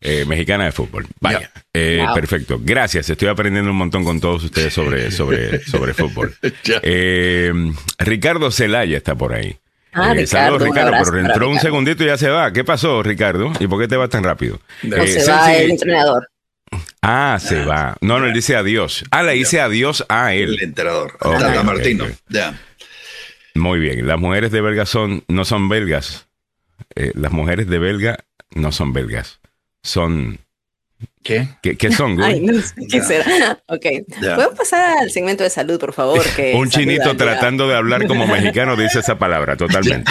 Eh, 0.00 0.24
mexicana 0.24 0.64
de 0.66 0.72
fútbol. 0.72 1.06
Vaya. 1.20 1.50
Eh, 1.74 2.00
Wow. 2.04 2.14
Perfecto. 2.14 2.60
Gracias. 2.62 3.10
Estoy 3.10 3.26
aprendiendo 3.28 3.70
un 3.72 3.76
montón 3.76 4.04
con 4.04 4.20
todos 4.20 4.44
ustedes 4.44 4.72
sobre, 4.72 5.10
sobre, 5.10 5.60
sobre 5.64 5.94
fútbol. 5.94 6.32
Eh, 6.82 7.52
Ricardo 7.98 8.50
Celaya 8.52 8.96
está 8.96 9.14
por 9.16 9.34
ahí. 9.34 9.56
Ah, 9.92 10.10
Eh, 10.12 10.14
Ricardo, 10.20 10.26
saludos, 10.58 10.62
Ricardo, 10.62 10.92
pero 11.04 11.18
entró 11.26 11.48
un 11.50 11.58
segundito 11.58 12.04
y 12.04 12.06
ya 12.06 12.16
se 12.18 12.28
va. 12.28 12.52
¿Qué 12.52 12.62
pasó, 12.64 13.02
Ricardo? 13.02 13.52
¿Y 13.58 13.66
por 13.66 13.80
qué 13.80 13.88
te 13.88 13.96
vas 13.96 14.10
tan 14.10 14.22
rápido? 14.22 14.60
No 14.82 14.96
Eh, 14.96 15.06
se 15.08 15.30
va 15.30 15.52
el 15.54 15.70
entrenador. 15.70 16.28
Ah, 17.00 17.38
se 17.40 17.64
va. 17.64 17.96
No, 18.02 18.18
no, 18.18 18.26
él 18.26 18.34
dice 18.34 18.54
adiós. 18.56 19.04
Ah, 19.10 19.22
le 19.22 19.32
dice 19.32 19.60
adiós 19.60 20.04
a 20.08 20.34
El 20.34 20.54
él. 20.54 20.62
enterador. 20.62 21.16
Ok, 21.20 21.38
Tata 21.38 21.60
ok, 21.60 21.64
Martino. 21.64 22.04
ok. 22.04 22.10
Ya. 22.28 22.60
Muy 23.54 23.78
bien. 23.78 24.06
Las 24.06 24.18
mujeres 24.18 24.52
de 24.52 24.60
belga 24.60 24.84
son, 24.84 25.24
no 25.28 25.44
son 25.44 25.68
belgas. 25.68 26.26
Eh, 26.94 27.12
las 27.14 27.32
mujeres 27.32 27.66
de 27.68 27.78
belga 27.78 28.18
no 28.54 28.70
son 28.72 28.92
belgas. 28.92 29.40
Son. 29.82 30.38
¿Qué? 31.22 31.48
¿Qué, 31.62 31.76
qué 31.76 31.92
son, 31.92 32.16
güey? 32.16 32.32
Ay, 32.34 32.40
no 32.40 32.60
sé 32.60 32.74
qué 32.90 33.02
será. 33.02 33.58
Ok. 33.66 33.84
Ya. 34.22 34.34
¿Podemos 34.34 34.56
pasar 34.58 34.98
al 34.98 35.10
segmento 35.10 35.44
de 35.44 35.50
salud, 35.50 35.78
por 35.78 35.92
favor? 35.92 36.22
Que 36.34 36.54
Un 36.56 36.70
chinito 36.70 37.12
ya. 37.12 37.16
tratando 37.16 37.68
de 37.68 37.76
hablar 37.76 38.06
como 38.06 38.26
mexicano 38.28 38.76
dice 38.76 39.00
esa 39.00 39.18
palabra, 39.18 39.56
totalmente. 39.56 40.10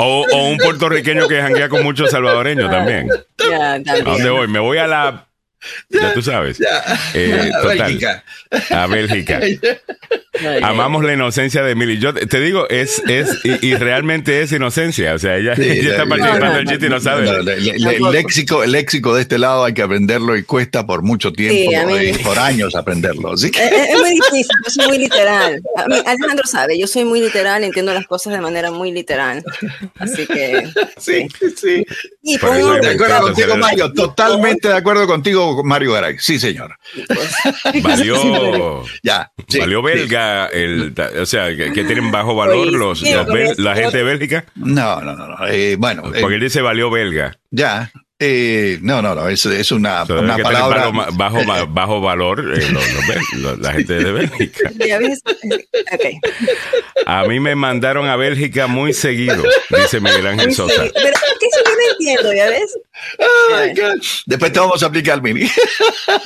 O, 0.00 0.26
o 0.32 0.48
un 0.48 0.58
puertorriqueño 0.58 1.28
que 1.28 1.40
janguea 1.40 1.68
con 1.68 1.82
muchos 1.84 2.10
salvadoreños 2.10 2.70
también. 2.70 3.08
¿A 3.52 3.78
dónde 4.02 4.30
voy? 4.30 4.48
Me 4.48 4.58
voy 4.58 4.78
a 4.78 4.86
la... 4.86 5.27
Ya 5.90 6.14
tú 6.14 6.22
sabes. 6.22 6.60
Eh, 7.14 7.50
A 7.54 7.58
total. 7.62 7.78
Bélgica. 7.78 8.24
A 8.70 8.86
Bélgica. 8.86 9.40
Amamos 10.62 11.02
la 11.04 11.14
inocencia 11.14 11.62
de 11.62 11.72
Emily. 11.72 11.98
Yo 11.98 12.14
te 12.14 12.40
digo, 12.40 12.68
es, 12.68 13.02
es, 13.08 13.28
y, 13.44 13.66
y 13.68 13.74
realmente 13.74 14.40
es 14.42 14.52
inocencia. 14.52 15.14
O 15.14 15.18
sea, 15.18 15.36
ella, 15.36 15.56
Sí, 15.56 15.62
ella 15.62 15.90
está 15.90 16.04
no, 16.04 16.10
participando 16.10 16.46
no, 16.58 16.62
no, 16.62 16.70
chiste 16.70 16.86
y 16.86 16.88
no 16.88 16.94
No, 16.96 17.00
sabe. 17.02 17.24
no, 17.26 17.38
le- 17.40 17.60
le- 17.60 17.78
le- 17.78 17.96
el, 17.96 18.02
léxico, 18.12 18.62
el 18.62 18.72
léxico 18.72 19.14
de 19.16 19.22
este 19.22 19.38
lado 19.38 19.64
hay 19.64 19.74
que 19.74 19.82
aprenderlo 19.82 20.36
y 20.36 20.44
cuesta 20.44 20.86
por 20.86 21.02
mucho 21.02 21.32
tiempo, 21.32 21.70
Sí, 21.72 21.86
mí- 21.86 21.94
eh, 22.10 22.18
por 22.22 22.38
años 22.38 22.74
aprenderlo. 22.76 23.34
Que, 23.36 23.46
Es, 23.46 23.56
es- 23.56 23.88
es 23.90 23.98
muy 23.98 24.10
difícil, 24.10 24.46
yo 24.64 24.70
soy 24.70 24.86
muy 24.86 24.98
literal. 24.98 25.60
Mí, 25.88 25.96
Alejandro 26.06 26.46
sabe, 26.46 26.78
yo 26.78 26.86
soy 26.86 27.04
muy 27.04 27.20
literal, 27.20 27.64
entiendo 27.64 27.92
las 27.92 28.06
cosas 28.06 28.32
de 28.32 28.40
manera 28.40 28.70
muy 28.70 28.92
literal. 28.92 29.44
Así 29.98 30.24
que. 30.26 30.68
sí, 30.98 31.26
sí. 31.56 31.84
Y 32.22 32.38
Por 32.38 32.50
pongo- 32.50 32.74
eso 32.76 32.86
De 32.86 32.94
acuerdo 32.94 33.20
contigo, 33.22 33.56
Mario. 33.56 33.92
Totalmente 33.92 34.68
de 34.68 34.74
acuerdo 34.74 35.06
contigo, 35.06 35.47
Mario 35.64 35.92
Garay. 35.92 36.16
Sí, 36.18 36.38
señor. 36.38 36.76
Valió, 37.82 38.84
Ya. 39.02 39.30
sí, 39.48 39.58
valió 39.58 39.80
sí. 39.80 39.84
belga, 39.86 40.46
el, 40.46 40.94
o 41.20 41.26
sea, 41.26 41.54
que, 41.56 41.72
que 41.72 41.84
tienen 41.84 42.10
bajo 42.10 42.34
valor 42.34 42.56
Oye, 42.68 42.72
los, 42.72 43.02
los 43.02 43.26
bel- 43.26 43.56
la 43.58 43.74
gente 43.74 43.98
de 43.98 44.02
Bélgica. 44.04 44.44
No, 44.54 45.00
no, 45.02 45.14
no. 45.14 45.26
no. 45.28 45.46
Eh, 45.48 45.76
bueno, 45.76 46.02
eh, 46.14 46.20
Porque 46.20 46.36
él 46.36 46.40
dice 46.42 46.60
valió 46.62 46.90
belga. 46.90 47.38
ya. 47.50 47.90
Eh, 48.20 48.80
no, 48.82 49.00
no, 49.00 49.14
no. 49.14 49.28
Es, 49.28 49.46
es 49.46 49.70
una, 49.70 50.02
O 50.02 50.06
sea, 50.06 50.16
debe 50.16 50.24
una 50.26 50.34
que 50.36 50.42
tener 50.42 50.58
palabra. 50.60 50.90
bajo, 50.90 51.12
bajo, 51.12 51.44
ba- 51.46 51.64
bajo 51.68 52.00
valor 52.00 52.40
eh, 52.40 52.66
los- 52.72 52.92
los 52.92 53.04
bel- 53.04 53.36
los- 53.38 53.58
la 53.60 53.72
gente 53.74 53.94
de 53.94 54.10
Bélgica. 54.10 54.72
A 57.06 57.24
mí 57.24 57.40
me 57.40 57.54
mandaron 57.54 58.06
a 58.08 58.16
Bélgica 58.16 58.66
muy 58.66 58.92
seguido, 58.92 59.42
dice 59.70 60.00
Miguel 60.00 60.26
Ángel 60.26 60.52
Sosa. 60.52 60.82
Pero 60.92 61.08
es 61.08 61.67
no 61.88 61.92
entiendo, 61.98 62.32
¿ya 62.32 62.48
ves? 62.48 62.78
Oh, 63.18 63.56
my 63.56 63.74
God. 63.80 64.02
Después 64.26 64.52
te 64.52 64.58
vamos 64.60 64.82
a 64.82 64.86
aplicar, 64.86 65.22
Mini. 65.22 65.48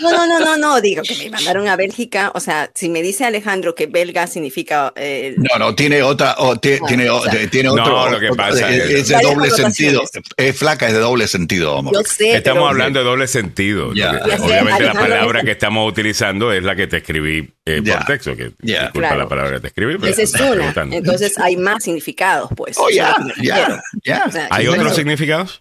No, 0.00 0.10
no, 0.10 0.26
no, 0.26 0.40
no, 0.40 0.56
no, 0.56 0.80
digo 0.80 1.02
que 1.02 1.14
me 1.16 1.30
mandaron 1.30 1.68
a 1.68 1.76
Bélgica. 1.76 2.32
O 2.34 2.40
sea, 2.40 2.70
si 2.74 2.88
me 2.88 3.02
dice 3.02 3.24
Alejandro 3.24 3.74
que 3.74 3.86
belga 3.86 4.26
significa. 4.26 4.92
eh, 4.96 5.34
No, 5.36 5.58
no, 5.58 5.74
tiene 5.74 6.02
otra, 6.02 6.34
o 6.38 6.56
ti- 6.58 6.78
Ah, 6.80 6.84
tiene, 6.86 7.10
o- 7.10 7.22
sea. 7.22 7.48
tiene 7.50 7.68
No, 7.68 7.74
otro. 7.74 8.10
lo 8.10 8.20
que 8.20 8.28
pasa 8.36 8.70
es, 8.70 8.84
es- 8.84 8.90
es 8.90 9.08
de 9.08 9.18
doble 9.22 9.50
sentido. 9.50 10.02
Es 10.36 10.56
flaca, 10.56 10.86
es 10.86 10.92
de 10.94 10.98
doble 11.00 11.26
sentido, 11.28 11.78
amor. 11.78 11.94
yo 11.94 12.00
sé. 12.02 12.36
Estamos 12.36 12.60
pero- 12.60 12.68
hablando 12.68 12.98
de 13.00 13.04
doble 13.04 13.26
sentido. 13.26 13.92
Sé, 13.94 14.02
Obviamente 14.02 14.48
la 14.70 14.74
Alejandro, 14.76 15.00
palabra 15.02 15.38
es- 15.40 15.44
que 15.44 15.50
estamos 15.52 15.88
utilizando 15.88 16.52
es 16.52 16.62
la 16.62 16.74
que 16.76 16.86
te 16.86 16.98
escribí 16.98 17.52
eh, 17.64 17.80
Ya. 17.84 17.98
por 17.98 18.06
texto. 18.06 18.36
Que, 18.36 18.52
Ya. 18.62 18.82
Disculpa 18.84 19.08
Claro. 19.08 19.16
la 19.22 19.28
palabra 19.28 19.52
que 19.56 19.60
te 19.60 19.66
escribí. 19.68 19.96
pero 19.98 20.12
Esa 20.12 20.22
es 20.22 20.34
una. 20.34 20.72
Entonces 20.96 21.38
hay 21.38 21.56
más 21.56 21.82
significados, 21.84 22.50
pues. 22.56 22.76
Oh, 22.78 22.88
ya, 22.90 23.14
ya, 23.40 23.80
ya. 24.04 24.24
O 24.26 24.30
sea, 24.32 24.48
¿Hay 24.50 24.66
otros 24.66 24.94
significados? 24.96 25.51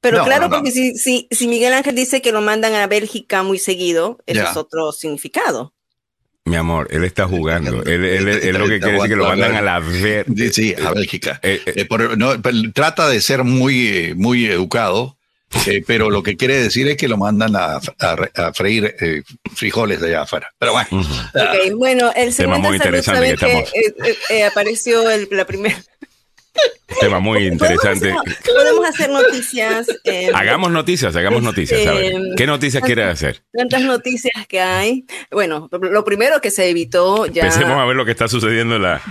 Pero 0.00 0.18
No, 0.18 0.24
claro, 0.24 0.48
no, 0.48 0.50
porque 0.56 0.70
si, 0.70 0.96
si, 0.96 1.26
si 1.30 1.48
Miguel 1.48 1.72
Ángel 1.72 1.94
dice 1.94 2.20
que 2.22 2.32
lo 2.32 2.40
mandan 2.40 2.74
a 2.74 2.86
Bélgica 2.86 3.42
muy 3.42 3.58
seguido, 3.58 4.18
eso 4.26 4.42
Ya. 4.42 4.50
es 4.50 4.56
otro 4.56 4.92
significado. 4.92 5.72
Mi 6.44 6.54
amor, 6.54 6.86
él 6.92 7.02
está 7.02 7.26
jugando. 7.26 7.82
Él, 7.82 8.04
él- 8.04 8.28
él- 8.28 8.40
él 8.42 8.56
lo 8.56 8.68
que 8.68 8.78
quiere 8.78 8.92
decir 8.94 9.10
que 9.10 9.16
lo 9.16 9.24
mandan 9.26 9.56
a 9.56 9.62
la 9.62 9.80
ver. 9.80 10.26
Sí, 10.52 10.74
a 10.80 10.92
Bélgica. 10.92 11.40
Eh, 11.42 11.60
eh. 11.66 11.72
Eh, 11.74 11.84
por- 11.86 12.16
no, 12.16 12.40
pero 12.40 12.56
trata 12.72 13.08
de 13.08 13.20
ser 13.20 13.42
muy, 13.42 14.14
muy 14.14 14.46
educado, 14.46 15.16
eh, 15.66 15.82
pero 15.84 16.08
lo 16.08 16.22
que 16.22 16.36
quiere 16.36 16.60
decir 16.62 16.86
es 16.86 16.96
que 16.96 17.08
lo 17.08 17.16
mandan 17.16 17.56
a, 17.56 17.80
a- 17.98 18.16
a 18.36 18.52
freír 18.54 18.94
eh, 19.00 19.22
frijoles 19.56 20.00
de 20.00 20.08
allá 20.08 20.22
afuera. 20.22 20.52
Pero 20.56 20.70
bueno, 20.72 20.88
Ujú. 20.92 21.12
Ok, 21.34 21.74
bueno, 21.78 22.12
el 22.14 22.32
Tema 22.36 22.54
segmento 22.54 22.68
muy 22.68 22.76
interesante 22.76 23.18
¿saben 23.18 23.30
que 23.32 23.36
que 23.46 23.46
estamos- 23.46 23.74
eh, 23.74 23.94
eh, 24.30 24.36
eh, 24.38 24.44
apareció 24.44 25.10
el- 25.10 25.26
la 25.32 25.46
primera. 25.46 25.82
Tema 27.00 27.20
muy 27.20 27.46
interesante. 27.46 28.10
Podemos 28.10 28.22
hacer, 28.26 28.54
podemos 28.54 28.86
hacer 28.88 29.10
noticias. 29.10 29.86
eh, 30.04 30.30
Hagamos 30.32 30.70
noticias, 30.70 31.14
hagamos 31.16 31.42
noticias. 31.42 31.86
A 31.86 31.92
ver, 31.92 32.04
Este, 32.04 32.34
¿qué 32.36 32.46
noticias 32.46 32.82
quieres 32.82 33.06
hacer? 33.08 33.42
tantas 33.52 33.82
noticias 33.82 34.46
que 34.48 34.60
hay. 34.60 35.04
Bueno, 35.30 35.68
lo 35.72 36.04
primero 36.04 36.40
que 36.40 36.50
se 36.50 36.68
evitó 36.70 37.26
ya. 37.26 37.42
Empecemos 37.42 37.78
a 37.78 37.84
ver 37.84 37.96
lo 37.96 38.04
que 38.04 38.12
está 38.12 38.28
sucediendo 38.28 38.76
en 38.76 38.82
la, 38.82 39.02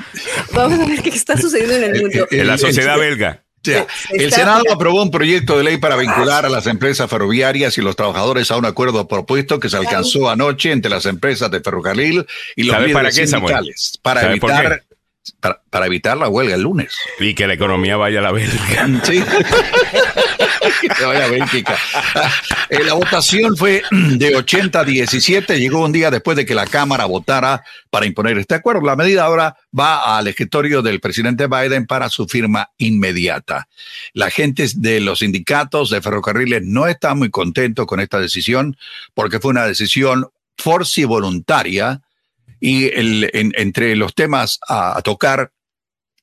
Vamos 0.53 0.79
a 0.79 0.85
ver 0.85 1.01
qué 1.03 1.09
está 1.09 1.37
sucediendo 1.37 1.75
en 1.75 1.83
el 1.95 2.01
mundo. 2.01 2.23
Eh, 2.31 2.39
en 2.39 2.47
la 2.47 2.57
sociedad 2.57 2.95
el- 2.95 3.01
belga. 3.01 3.41
o 3.43 3.65
sea, 3.65 3.79
Está- 3.81 3.93
el 4.23 4.31
Senado 4.31 4.63
aprobó 4.71 5.03
un 5.03 5.11
proyecto 5.11 5.57
de 5.57 5.63
ley 5.65 5.77
para 5.77 5.95
vincular 5.97 6.45
a 6.45 6.49
las 6.49 6.65
empresas 6.67 7.07
ferroviarias 7.09 7.77
y 7.77 7.81
los 7.81 7.95
trabajadores 7.95 8.49
a 8.51 8.57
un 8.57 8.65
acuerdo 8.65 9.07
propuesto 9.07 9.59
que 9.59 9.69
se 9.69 9.77
alcanzó 9.77 10.29
anoche 10.29 10.71
entre 10.71 10.89
las 10.89 11.05
empresas 11.05 11.51
de 11.51 11.59
ferrocarril 11.61 12.25
y 12.55 12.63
los 12.63 12.73
¿Sabe 12.75 12.87
líderes 12.87 13.03
para 13.03 13.11
qué, 13.15 13.27
Samuel? 13.27 13.73
para 14.01 14.21
¿Sabe 14.21 14.37
por 14.37 14.49
evitar 14.51 14.83
para, 15.39 15.61
para 15.69 15.85
evitar 15.87 16.17
la 16.17 16.27
huelga 16.27 16.55
el 16.55 16.61
lunes. 16.61 16.95
Y 17.19 17.33
que 17.33 17.47
la 17.47 17.53
economía 17.53 17.97
vaya 17.97 18.19
a 18.19 18.23
la 18.23 18.31
belga. 18.31 18.87
Sí. 19.03 19.23
Que 20.97 21.05
vaya 21.05 21.25
a 21.25 21.27
Bélgica. 21.27 21.77
Eh, 22.69 22.83
La 22.83 22.93
votación 22.93 23.55
fue 23.55 23.83
de 23.91 24.35
80 24.35 24.79
a 24.79 24.83
17, 24.83 25.59
llegó 25.59 25.83
un 25.83 25.91
día 25.91 26.09
después 26.09 26.37
de 26.37 26.45
que 26.45 26.55
la 26.55 26.65
Cámara 26.65 27.05
votara 27.05 27.63
para 27.89 28.05
imponer 28.05 28.37
este 28.37 28.55
acuerdo. 28.55 28.81
La 28.81 28.95
medida 28.95 29.25
ahora 29.25 29.57
va 29.77 30.17
al 30.17 30.27
escritorio 30.27 30.81
del 30.81 30.99
presidente 30.99 31.47
Biden 31.47 31.85
para 31.85 32.09
su 32.09 32.27
firma 32.27 32.69
inmediata. 32.77 33.67
La 34.13 34.29
gente 34.29 34.67
de 34.75 34.99
los 35.01 35.19
sindicatos 35.19 35.89
de 35.89 36.01
ferrocarriles 36.01 36.63
no 36.63 36.87
está 36.87 37.13
muy 37.13 37.29
contento 37.29 37.85
con 37.85 37.99
esta 37.99 38.19
decisión 38.19 38.77
porque 39.13 39.39
fue 39.39 39.51
una 39.51 39.65
decisión 39.65 40.29
forci 40.57 41.03
voluntaria 41.03 42.01
y 42.59 42.85
el- 42.93 43.29
en- 43.33 43.53
entre 43.57 43.95
los 43.95 44.13
temas 44.13 44.59
a- 44.67 44.97
a 44.97 45.01
tocar 45.01 45.51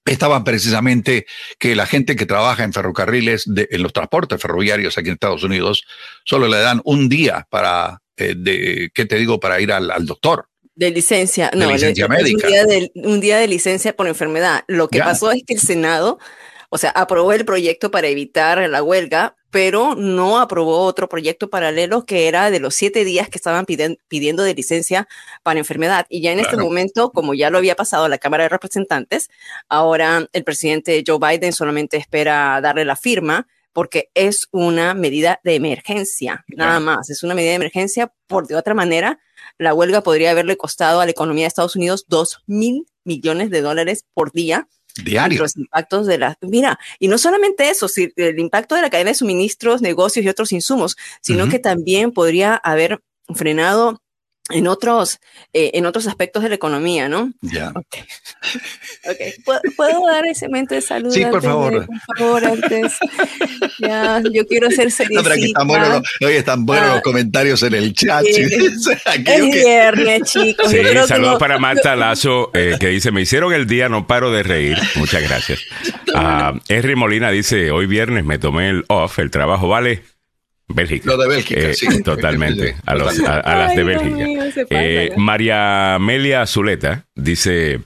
estaban 0.05 0.43
precisamente 0.43 1.27
que 1.59 1.77
la 1.77 1.87
gente 1.87 2.17
que 2.17 2.27
trabaja 2.27 2.65
en 2.65 2.73
ferrocarriles, 2.73 3.45
de- 3.47 3.69
en 3.71 3.83
los 3.83 3.93
transportes 3.93 4.41
ferroviarios 4.43 4.99
aquí 4.99 5.09
en 5.09 5.15
Estados 5.15 5.45
Unidos, 5.45 5.85
solo 6.25 6.49
le 6.49 6.59
dan 6.59 6.81
un 6.85 7.09
día 7.09 7.47
para, 7.51 8.01
eh, 8.17 8.35
de, 8.37 8.91
¿qué 8.95 9.05
te 9.07 9.17
digo?, 9.17 9.39
para 9.39 9.61
ir 9.61 9.71
al, 9.73 9.91
al 9.91 10.05
doctor. 10.07 10.47
De 10.75 10.91
licencia, 10.91 11.51
De 11.53 11.59
no, 11.59 11.67
le- 11.67 11.75
licencia 11.75 12.09
médica. 12.09 12.47
Un 12.47 12.53
día, 12.53 12.65
de, 12.65 12.91
un 12.95 13.21
día 13.21 13.39
de 13.39 13.47
licencia 13.47 13.95
por 13.95 14.09
enfermedad. 14.09 14.65
Lo 14.67 14.89
que 14.89 14.99
Ya. 14.99 15.05
pasó 15.05 15.31
es 15.31 15.43
que 15.47 15.55
el 15.55 15.61
Senado, 15.61 16.19
o 16.75 16.79
sea, 16.79 16.89
aprobó 16.89 17.35
el 17.35 17.45
proyecto 17.45 17.91
para 17.91 18.09
evitar 18.09 18.67
la 18.71 18.83
huelga, 18.83 19.37
pero 19.51 19.95
no 19.95 20.39
aprobó 20.41 20.79
otro 20.85 21.07
proyecto 21.07 21.51
paralelo 21.51 22.07
que 22.07 22.29
era 22.29 22.51
de 22.51 22.61
los 22.61 22.75
siete 22.75 23.05
días 23.05 23.29
que 23.29 23.37
estaban 23.37 23.67
piden- 23.67 23.99
pidiendo 24.09 24.43
de 24.43 24.55
licencia 24.55 25.07
para 25.43 25.59
enfermedad. 25.59 26.07
Y 26.09 26.23
ya 26.23 26.33
en 26.33 26.41
este 26.41 26.57
momento, 26.57 27.11
como 27.11 27.35
ya 27.35 27.51
lo 27.51 27.59
había 27.59 27.77
pasado 27.77 28.07
a 28.07 28.09
la 28.09 28.17
Cámara 28.17 28.45
de 28.45 28.49
Representantes, 28.49 29.29
ahora 29.69 30.27
el 30.33 30.45
presidente 30.45 31.05
Joe 31.07 31.19
Biden 31.19 31.53
solamente 31.53 31.99
espera 31.99 32.59
darle 32.63 32.87
la 32.87 32.97
firma 32.97 33.47
porque 33.75 34.09
es 34.15 34.49
una 34.51 34.95
medida 34.95 35.41
de 35.45 35.57
emergencia, 35.57 36.43
nada 36.49 36.81
más, 36.81 37.11
es 37.11 37.23
una 37.23 37.35
medida 37.35 37.51
de 37.51 37.57
emergencia, 37.57 38.15
por 38.27 38.47
de 38.47 38.57
otra 38.57 38.73
manera, 38.73 39.19
la 39.59 39.75
huelga 39.75 40.03
podría 40.03 40.31
haberle 40.31 40.57
costado 40.57 41.03
a 41.03 41.05
la 41.05 41.11
economía 41.11 41.45
de 41.45 41.49
Estados 41.49 41.77
Unidos 41.77 42.07
dos 42.09 42.43
mil 42.47 42.87
millones 43.05 43.51
de 43.51 43.61
dólares 43.61 44.07
por 44.15 44.33
día. 44.33 44.69
Diario. 45.03 45.41
Los 45.41 45.57
impactos 45.57 46.07
de 46.07 46.19
la. 46.19 46.37
Mira, 46.43 46.79
y 46.99 47.09
no 47.09 47.19
solamente 47.19 47.71
eso, 47.71 47.89
si, 47.89 48.13
el 48.17 48.39
impacto 48.39 48.75
de 48.75 48.83
la 48.83 48.91
cadena 48.91 49.11
de 49.11 49.15
suministros, 49.15 49.81
negocios 49.81 50.25
y 50.25 50.29
otros 50.29 50.53
insumos, 50.53 50.97
sino 51.21 51.49
que 51.49 51.59
también 51.59 52.13
podría 52.13 52.57
haber 52.57 53.01
frenado 53.35 54.02
en 54.53 54.67
otros, 54.67 55.21
eh, 55.53 55.73
en 55.75 55.87
otros 55.87 56.07
aspectos 56.07 56.43
de 56.43 56.51
la 56.51 56.55
economía, 56.55 57.09
¿no? 57.09 57.33
Ya. 57.41 57.71
Okay. 57.71 58.05
okay. 59.11 59.33
¿Puedo, 59.45 59.61
¿Puedo, 59.77 60.07
dar 60.07 60.27
ese 60.27 60.47
momento 60.49 60.75
de 60.75 60.81
salud? 60.81 61.11
Sí, 61.11 61.25
por 61.25 61.43
favor. 61.43 61.87
Por 62.07 62.19
favor, 62.19 62.45
antes. 62.45 62.99
ya, 63.79 64.21
yo 64.33 64.47
quiero 64.47 64.71
ser 64.71 64.91
seriecita. 64.91 65.23
No, 65.33 65.35
están 65.35 65.67
buenos 65.67 65.89
los, 65.89 66.03
oye, 66.29 66.37
están 66.37 66.67
buenos 66.67 66.89
ah, 66.89 66.95
los 66.95 67.03
comentarios 67.03 67.63
en 67.63 67.75
el 67.75 67.95
chat. 67.95 68.25
Sí. 68.25 68.43
Aquí, 69.07 69.25
es 69.27 69.65
viernes, 69.65 70.23
chicos. 70.31 70.71
Sí, 70.71 70.79
saludos 71.07 71.35
no... 71.35 71.39
para 71.39 71.59
Marta 71.59 71.97
Lazo, 71.97 72.51
eh, 72.55 72.77
que 72.79 72.89
dice, 72.89 73.13
me 73.13 73.23
hicieron 73.23 73.53
el 73.53 73.67
día, 73.67 73.89
no 73.89 74.07
paro 74.07 74.31
de 74.31 74.43
reír. 74.43 74.77
Muchas 74.97 75.23
gracias. 75.23 75.61
Henry 76.69 76.97
Molina 76.97 77.31
dice, 77.31 77.71
hoy 77.71 77.87
viernes 77.87 78.25
me 78.25 78.39
tomé 78.39 78.71
el 78.71 78.85
off, 78.89 79.19
el 79.19 79.31
trabajo 79.31 79.69
vale 79.69 80.03
Bélgica. 80.75 81.11
Lo 81.11 81.17
de 81.17 81.29
Bélgica, 81.29 81.61
eh, 81.61 81.75
sí. 81.75 82.03
Totalmente, 82.05 82.77
a, 82.87 82.95
los, 82.95 83.19
a, 83.21 83.41
a 83.41 83.57
las 83.57 83.77
de 83.77 83.85
Bélgica. 83.85 84.15
Mío, 84.15 84.43
eh, 84.71 85.13
María 85.17 85.95
Amelia 85.97 86.47
Zuleta 86.47 87.07
dice, 87.15 87.81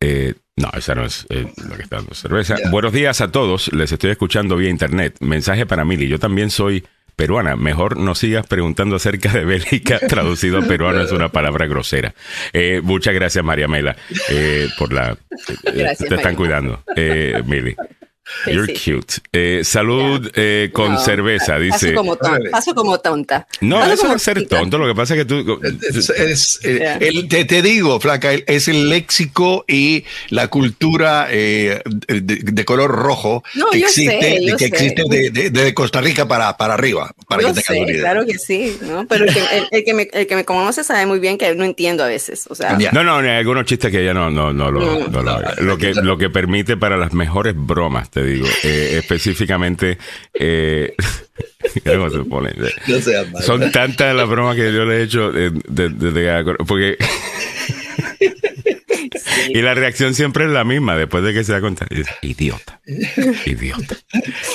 eh, 0.00 0.34
no, 0.56 0.70
esa 0.76 0.94
no 0.94 1.04
es 1.04 1.26
eh, 1.30 1.46
lo 1.68 1.76
que 1.76 1.82
está 1.82 1.96
dando 1.96 2.14
cerveza. 2.14 2.56
Buenos 2.70 2.92
días 2.92 3.20
a 3.20 3.30
todos, 3.30 3.72
les 3.72 3.92
estoy 3.92 4.10
escuchando 4.10 4.56
vía 4.56 4.70
internet. 4.70 5.16
Mensaje 5.20 5.66
para 5.66 5.84
Mili, 5.84 6.08
yo 6.08 6.18
también 6.18 6.50
soy 6.50 6.84
peruana. 7.14 7.56
Mejor 7.56 7.96
no 7.96 8.14
sigas 8.14 8.46
preguntando 8.46 8.96
acerca 8.96 9.32
de 9.32 9.44
Bélgica. 9.44 9.98
Traducido 10.08 10.58
a 10.58 10.62
peruano 10.62 11.02
es 11.02 11.12
una 11.12 11.30
palabra 11.30 11.66
grosera. 11.66 12.14
Eh, 12.52 12.80
muchas 12.82 13.14
gracias, 13.14 13.44
María 13.44 13.68
Mela, 13.68 13.96
eh, 14.30 14.68
por 14.78 14.92
la... 14.92 15.16
Gracias, 15.64 15.98
te 15.98 16.04
están 16.14 16.18
María. 16.22 16.36
cuidando, 16.36 16.82
eh, 16.94 17.42
Mili. 17.46 17.74
Sí, 18.44 18.52
You're 18.52 18.76
sí. 18.76 18.92
cute. 18.92 19.14
Eh, 19.32 19.60
salud 19.64 20.30
eh, 20.34 20.70
con 20.72 20.94
No, 20.94 20.98
cerveza, 21.00 21.58
dice. 21.58 21.92
Paso 21.92 21.94
como, 21.94 22.16
ton- 22.16 22.30
Órale. 22.32 22.50
paso 22.50 22.74
como 22.74 22.98
tonta. 22.98 23.46
No, 23.60 23.78
Paso 23.78 23.92
eso 23.92 24.08
no 24.08 24.14
es 24.16 24.22
ser 24.22 24.46
tonto. 24.48 24.78
Lo 24.78 24.86
que 24.88 24.94
pasa 24.94 25.14
es 25.14 25.20
que 25.20 25.24
tú. 25.24 25.60
Es, 25.88 26.10
es, 26.10 26.60
eh, 26.64 26.78
Ya. 26.80 26.94
el- 26.96 27.28
te, 27.28 27.44
te 27.44 27.62
digo, 27.62 28.00
Flaca, 28.00 28.32
es 28.32 28.68
el 28.68 28.88
léxico 28.88 29.64
y 29.68 30.04
la 30.30 30.48
cultura 30.48 31.28
eh, 31.30 31.80
de, 32.08 32.20
de 32.20 32.64
color 32.64 32.90
rojo 32.90 33.44
No, 33.54 33.66
que 33.70 33.78
existe, 33.78 34.20
sé, 34.20 34.44
yo 34.44 34.56
que 34.56 34.66
existe 34.66 35.02
de, 35.08 35.30
de- 35.30 35.50
de 35.50 35.74
Costa 35.74 36.00
Rica 36.00 36.26
para, 36.26 36.56
para 36.56 36.74
arriba, 36.74 37.12
para 37.28 37.42
Yo 37.42 37.54
que 37.54 37.60
sé, 37.60 37.78
idea. 37.78 38.00
claro 38.00 38.26
que 38.26 38.38
sí, 38.38 38.76
¿no? 38.82 39.06
Pero 39.06 39.24
el 39.26 39.32
que, 39.34 39.40
el- 39.40 39.68
el 39.70 39.84
que 39.84 39.94
me, 39.94 40.08
el 40.12 40.26
que 40.26 40.34
me 40.36 40.44
conoce 40.44 40.82
sabe 40.84 41.06
muy 41.06 41.18
bien 41.20 41.38
que 41.38 41.54
no 41.54 41.64
entiendo 41.64 42.02
a 42.04 42.08
veces. 42.08 42.46
O 42.48 42.54
sea, 42.54 42.76
Ya. 42.78 42.90
No, 42.92 43.04
no, 43.04 43.16
hay 43.18 43.28
algunos 43.28 43.64
chistes 43.66 43.90
que 43.90 44.02
ella 44.02 44.14
no, 44.14 44.30
no, 44.30 44.52
no 44.52 44.70
lo, 44.70 44.80
No. 44.80 45.08
no 45.08 45.22
lo 45.22 45.30
haga. 45.30 45.54
Lo 45.58 45.78
que, 45.78 45.94
lo 45.94 46.18
que 46.18 46.28
permite 46.30 46.76
para 46.76 46.96
las 46.96 47.12
mejores 47.12 47.54
bromas, 47.56 48.10
te 48.16 48.24
digo, 48.24 48.46
eh, 48.64 48.94
específicamente, 48.98 49.98
eh, 50.32 50.94
mira 51.84 51.98
cómo 51.98 52.08
se 52.08 52.18
pone. 52.20 52.54
No 52.86 52.98
seas 52.98 53.30
malo. 53.30 53.44
Son 53.44 53.70
tantas 53.70 54.16
las 54.16 54.26
bromas 54.26 54.56
que 54.56 54.72
yo 54.72 54.86
le 54.86 54.96
he 55.00 55.02
hecho 55.02 55.36
eh, 55.36 55.50
de- 55.68 56.54
porque 56.66 56.96
y 59.48 59.60
la 59.60 59.74
reacción 59.74 60.14
siempre 60.14 60.44
es 60.46 60.50
la 60.50 60.64
misma 60.64 60.96
después 60.96 61.22
de 61.24 61.34
que 61.34 61.44
se 61.44 61.52
da 61.52 61.60
cuenta. 61.60 61.86
Idiota, 62.22 62.80
idiota. 63.44 63.96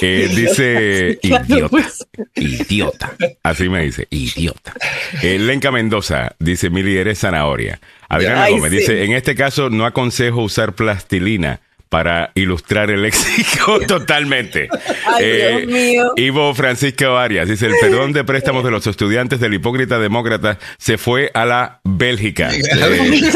Eh, 0.01 0.27
dice 0.35 1.19
idiota, 1.21 1.67
pues. 1.69 2.07
idiota. 2.35 3.15
Así 3.43 3.69
me 3.69 3.83
dice, 3.83 4.07
idiota. 4.09 4.73
Eh, 5.21 5.37
Lenca 5.37 5.71
Mendoza 5.71 6.35
dice, 6.39 6.71
Mili, 6.71 6.97
eres 6.97 7.19
zanahoria. 7.19 7.79
Adriana 8.09 8.49
Gómez 8.49 8.71
sí. 8.71 8.77
dice, 8.79 9.03
en 9.03 9.13
este 9.13 9.35
caso 9.35 9.69
no 9.69 9.85
aconsejo 9.85 10.41
usar 10.41 10.73
plastilina 10.73 11.61
para 11.91 12.31
ilustrar 12.35 12.89
el 12.89 13.01
léxico 13.01 13.79
totalmente. 13.87 14.69
Ay, 15.05 15.25
Dios 15.25 15.67
mío. 15.67 16.13
Ivo 16.15 16.55
Francisco 16.55 17.17
Arias 17.17 17.49
dice, 17.49 17.65
el 17.65 17.73
perdón 17.81 18.13
de 18.13 18.23
préstamos 18.23 18.63
de 18.63 18.71
los 18.71 18.87
estudiantes 18.87 19.41
del 19.41 19.55
hipócrita 19.55 19.99
demócrata 19.99 20.57
se 20.77 20.97
fue 20.97 21.31
a 21.33 21.43
la 21.43 21.81
Bélgica. 21.83 22.49
Eh, 22.49 22.61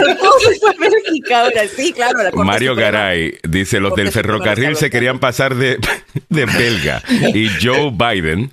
sí, 1.76 1.92
claro. 1.92 2.24
la 2.24 2.32
Mario. 2.46 2.76
Garay 2.76 3.40
dice, 3.44 3.82
los 3.82 3.94
del 3.94 4.14
ferrocarril 4.14 4.78
se 4.78 4.90
querían 4.90 5.20
pasar 5.20 5.56
de, 5.56 5.78
de 6.30 6.46
belga 6.46 7.04
y 7.34 7.50
Joe 7.62 7.92
Biden 7.92 8.52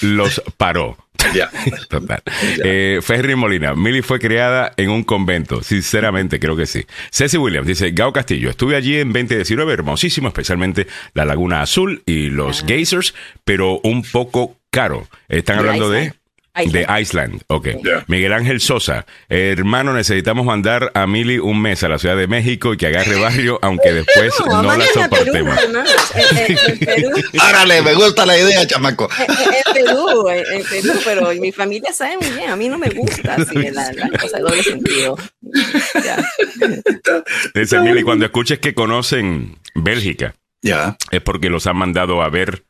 los 0.00 0.40
paró. 0.56 0.96
Ya. 1.34 1.50
Total. 1.88 2.22
Eh, 2.64 3.00
Ferry 3.02 3.36
Molina, 3.36 3.74
Millie 3.74 4.02
fue 4.02 4.18
criada 4.18 4.72
en 4.76 4.90
un 4.90 5.02
convento. 5.02 5.62
Sinceramente, 5.62 6.38
creo 6.38 6.56
que 6.56 6.66
sí. 6.66 6.84
Ceci 7.10 7.38
Williams 7.38 7.66
dice, 7.66 7.90
Gao 7.92 8.12
Castillo, 8.12 8.50
estuve 8.50 8.76
allí 8.76 8.96
en 8.96 9.12
2019, 9.12 9.72
hermosísimo, 9.72 10.28
especialmente 10.28 10.86
la 11.14 11.24
Laguna 11.24 11.62
Azul 11.62 12.02
y 12.06 12.28
los 12.28 12.64
geysers, 12.64 13.14
pero 13.44 13.80
un 13.82 14.02
poco 14.02 14.56
caro. 14.70 15.06
Están 15.28 15.58
hablando 15.58 15.90
de... 15.90 16.12
Iceland. 16.54 16.86
De 16.86 17.00
Iceland, 17.00 17.42
ok. 17.46 17.68
Ya. 17.82 18.04
Miguel 18.08 18.32
Ángel 18.34 18.60
Sosa, 18.60 19.06
hermano, 19.30 19.94
necesitamos 19.94 20.44
mandar 20.44 20.90
a 20.94 21.06
Mili 21.06 21.38
un 21.38 21.62
mes 21.62 21.82
a 21.82 21.88
la 21.88 21.98
Ciudad 21.98 22.14
de 22.16 22.26
México 22.26 22.74
y 22.74 22.76
que 22.76 22.88
agarre 22.88 23.18
barrio, 23.18 23.58
aunque 23.62 23.90
después 23.92 24.34
no, 24.46 24.62
la 24.62 24.84
soportemos. 24.92 25.56
en 25.62 25.72
Perú, 26.78 27.10
Árale, 27.40 27.80
me 27.80 27.94
gusta 27.94 28.26
la 28.26 28.36
idea, 28.36 28.66
chamaco. 28.66 29.08
en, 29.18 29.30
en 29.32 29.86
Perú, 29.86 30.28
en, 30.28 30.62
Perú, 30.64 30.92
pero 31.04 31.32
mi 31.34 31.52
familia 31.52 31.90
sabe 31.92 32.18
muy 32.18 32.28
bien. 32.36 32.50
A 32.50 32.56
mí 32.56 32.68
no 32.68 32.76
me 32.76 32.90
gusta 32.90 33.36
así 33.36 33.54
la, 33.70 33.90
la 33.92 34.10
cosa 34.18 34.36
de 34.36 34.42
doble 34.42 34.62
sentido. 34.62 35.16
Dice 37.54 37.80
Mili, 37.80 38.02
cuando 38.02 38.26
escuches 38.26 38.58
que 38.58 38.74
conocen 38.74 39.56
Bélgica, 39.74 40.34
Ya, 40.60 40.96
es 41.10 41.22
porque 41.22 41.48
los 41.48 41.66
han 41.66 41.76
mandado 41.78 42.20
a 42.22 42.28
ver 42.28 42.64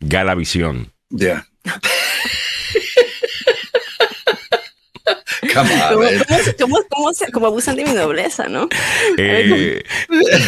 Galavisión. 0.00 0.92
ya. 1.10 1.46
Come 1.64 1.80
on, 5.06 5.16
¿Cómo, 5.54 5.70
cómo, 5.90 6.08
cómo, 6.58 6.76
cómo 6.88 7.12
se- 7.14 7.30
cómo 7.32 7.46
abusan 7.46 7.76
de 7.76 7.84
mi 7.84 7.92
nobleza, 7.92 8.48
no? 8.48 8.68
Eh, 9.18 9.82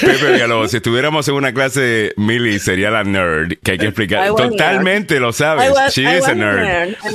Pepe 0.00 0.32
Villalobos, 0.32 0.70
si 0.70 0.78
estuviéramos 0.78 1.26
en 1.28 1.34
una 1.34 1.52
clase, 1.52 2.12
Mili 2.16 2.58
sería 2.58 2.90
la 2.90 3.04
nerd 3.04 3.54
que 3.62 3.72
hay 3.72 3.78
que 3.78 3.86
explicar. 3.86 4.28
Totalmente 4.34 5.20
lo 5.20 5.32
sabes. 5.32 5.70
Was- 5.70 5.94
She 5.94 6.02
I 6.02 6.16
is 6.16 6.20
was 6.20 6.28
a 6.28 6.34
nerd. 6.34 6.88
I 6.90 7.14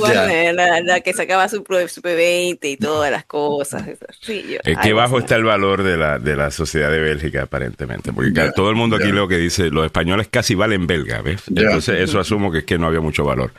la, 0.52 0.80
la 0.80 1.00
que 1.00 1.12
sacaba 1.12 1.48
su, 1.48 1.56
su 1.88 2.00
P20 2.02 2.58
y 2.62 2.76
todas 2.76 3.10
las 3.10 3.24
cosas. 3.24 3.82
Sí, 4.20 4.44
yo, 4.48 4.58
Eh, 4.64 4.76
was 4.80 4.92
bajo 4.92 5.18
está 5.18 5.36
el 5.36 5.44
valor 5.44 5.82
de 5.82 5.96
la, 5.96 6.18
de 6.18 6.36
la 6.36 6.50
sociedad 6.50 6.90
de 6.90 7.00
Bélgica, 7.00 7.42
aparentemente. 7.42 8.12
Porque 8.12 8.50
todo 8.54 8.70
el 8.70 8.76
mundo 8.76 8.96
aquí 8.96 9.08
Ya. 9.08 9.14
lo 9.14 9.28
que 9.28 9.36
dice, 9.38 9.70
los 9.70 9.84
españoles 9.84 10.28
casi 10.30 10.54
valen 10.54 10.86
belga, 10.86 11.22
¿ves? 11.22 11.42
Entonces, 11.48 12.00
eso 12.00 12.20
asumo 12.20 12.50
que 12.52 12.58
es 12.58 12.64
que 12.64 12.78
no 12.78 12.86
había 12.86 13.00
mucho 13.00 13.24
valor. 13.24 13.52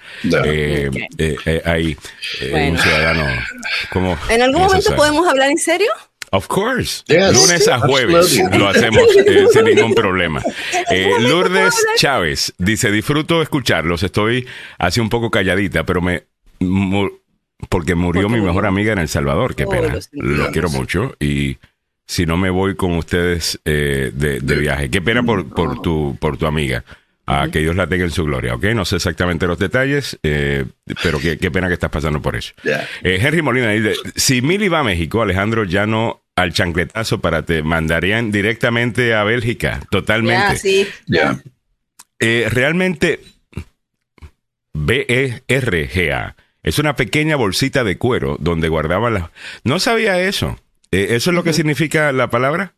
Eh, 0.46 0.90
eh, 1.18 1.36
eh, 1.46 1.62
ahí, 1.66 1.98
eh, 2.42 2.46
un 2.46 2.52
Bueno. 2.52 2.82
ciudadano. 2.82 3.26
¿En 4.30 4.42
algún 4.42 4.62
momento 4.62 4.96
podemos 4.96 5.28
hablar 5.28 5.50
en 5.50 5.58
serio? 5.58 5.90
Of 6.32 6.48
course. 6.48 7.04
Yes. 7.08 7.34
Lunes 7.34 7.68
a 7.68 7.80
jueves 7.80 8.16
Absolutely. 8.16 8.58
lo 8.58 8.68
hacemos 8.68 9.04
eh, 9.26 9.46
sin 9.54 9.64
ningún 9.66 9.94
problema. 9.96 10.42
Eh, 10.92 11.12
Lourdes? 11.20 11.74
Chávez 11.98 12.54
dice, 12.58 12.92
disfruto 12.92 13.42
escucharlos. 13.42 14.04
Estoy 14.04 14.46
así 14.78 15.00
un 15.00 15.10
poco 15.10 15.30
calladita, 15.32 15.86
pero 15.86 16.02
me... 16.02 16.24
mu- 16.60 17.10
porque 17.70 17.96
murió 17.96 18.24
Porque 18.24 18.34
mi 18.36 18.40
murió. 18.42 18.54
mejor 18.54 18.66
amiga 18.66 18.92
en 18.92 19.00
El 19.00 19.08
Salvador. 19.08 19.56
Qué 19.56 19.64
Oh, 19.66 19.70
pena. 19.70 19.98
lo 20.12 20.52
quiero 20.52 20.70
mucho. 20.70 21.16
Y 21.22 21.58
si 22.06 22.26
no 22.26 22.36
me 22.38 22.50
voy 22.50 22.76
con 22.76 22.98
ustedes 22.98 23.60
eh, 23.64 24.12
de, 24.14 24.42
de 24.42 24.56
viaje. 24.56 24.90
Qué 24.90 25.02
pena 25.02 25.24
por, 25.24 25.48
por, 25.54 25.82
tu, 25.82 26.18
por 26.20 26.38
tu 26.38 26.48
amiga. 26.48 26.84
Ah, 27.28 27.48
que 27.52 27.60
Dios 27.60 27.76
la 27.76 27.88
tenga 27.88 28.04
en 28.04 28.12
su 28.12 28.24
gloria, 28.24 28.54
¿ok? 28.54 28.66
No 28.76 28.86
sé 28.86 28.98
exactamente 28.98 29.48
los 29.48 29.58
detalles, 29.58 30.20
eh, 30.22 30.66
pero 31.02 31.20
qué, 31.20 31.38
qué 31.40 31.50
pena 31.50 31.68
que 31.68 31.74
estás 31.74 31.90
pasando 31.90 32.22
por 32.22 32.36
eso. 32.36 32.54
Eh, 33.04 33.18
Henry 33.20 33.42
Molina 33.42 33.72
dice, 33.72 33.94
si 34.16 34.44
Mili 34.44 34.68
va 34.70 34.82
a 34.82 34.84
México, 34.84 35.22
Alejandro 35.24 35.64
ya 35.64 35.88
no 35.88 36.22
al 36.36 36.54
chancletazo 36.54 37.22
para 37.22 37.44
te 37.44 37.64
mandarían 37.64 38.30
directamente 38.32 39.16
a 39.16 39.24
Bélgica, 39.24 39.80
totalmente. 39.90 40.54
Ya, 40.54 40.56
sí. 40.56 40.88
Ya. 41.08 41.42
Eh, 42.20 42.48
realmente 42.52 43.22
B-E-R-G-A 44.74 46.36
es 46.64 46.80
una 46.80 46.96
pequeña 46.96 47.36
bolsita 47.36 47.84
de 47.84 47.98
cuero 47.98 48.38
donde 48.40 48.70
guardaban 48.70 49.14
las... 49.14 49.30
No 49.64 49.80
sabía 49.80 50.20
eso. 50.22 50.60
Eh, 50.92 51.08
¿Eso 51.12 51.30
es 51.32 51.36
lo 51.36 51.44
que 51.44 51.54
significa 51.54 52.12
la 52.12 52.30
palabra? 52.30 52.74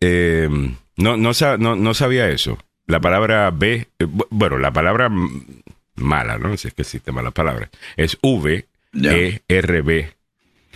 Eh, 0.00 0.48
no, 0.96 1.16
no, 1.16 1.34
sa- 1.34 1.58
no, 1.58 1.76
no 1.76 1.94
sabía 1.94 2.28
eso. 2.30 2.58
La 2.86 3.00
palabra 3.00 3.50
B, 3.50 3.74
eh, 3.98 4.04
bu- 4.06 4.26
bueno, 4.30 4.58
la 4.58 4.72
palabra 4.72 5.10
mala, 5.96 6.38
¿no? 6.38 6.56
Si 6.56 6.68
es 6.68 6.74
que 6.74 6.82
existe 6.82 7.10
mala 7.12 7.30
palabra. 7.30 7.70
Es 7.96 8.16
V-E-R-B-G-A. 8.22 10.16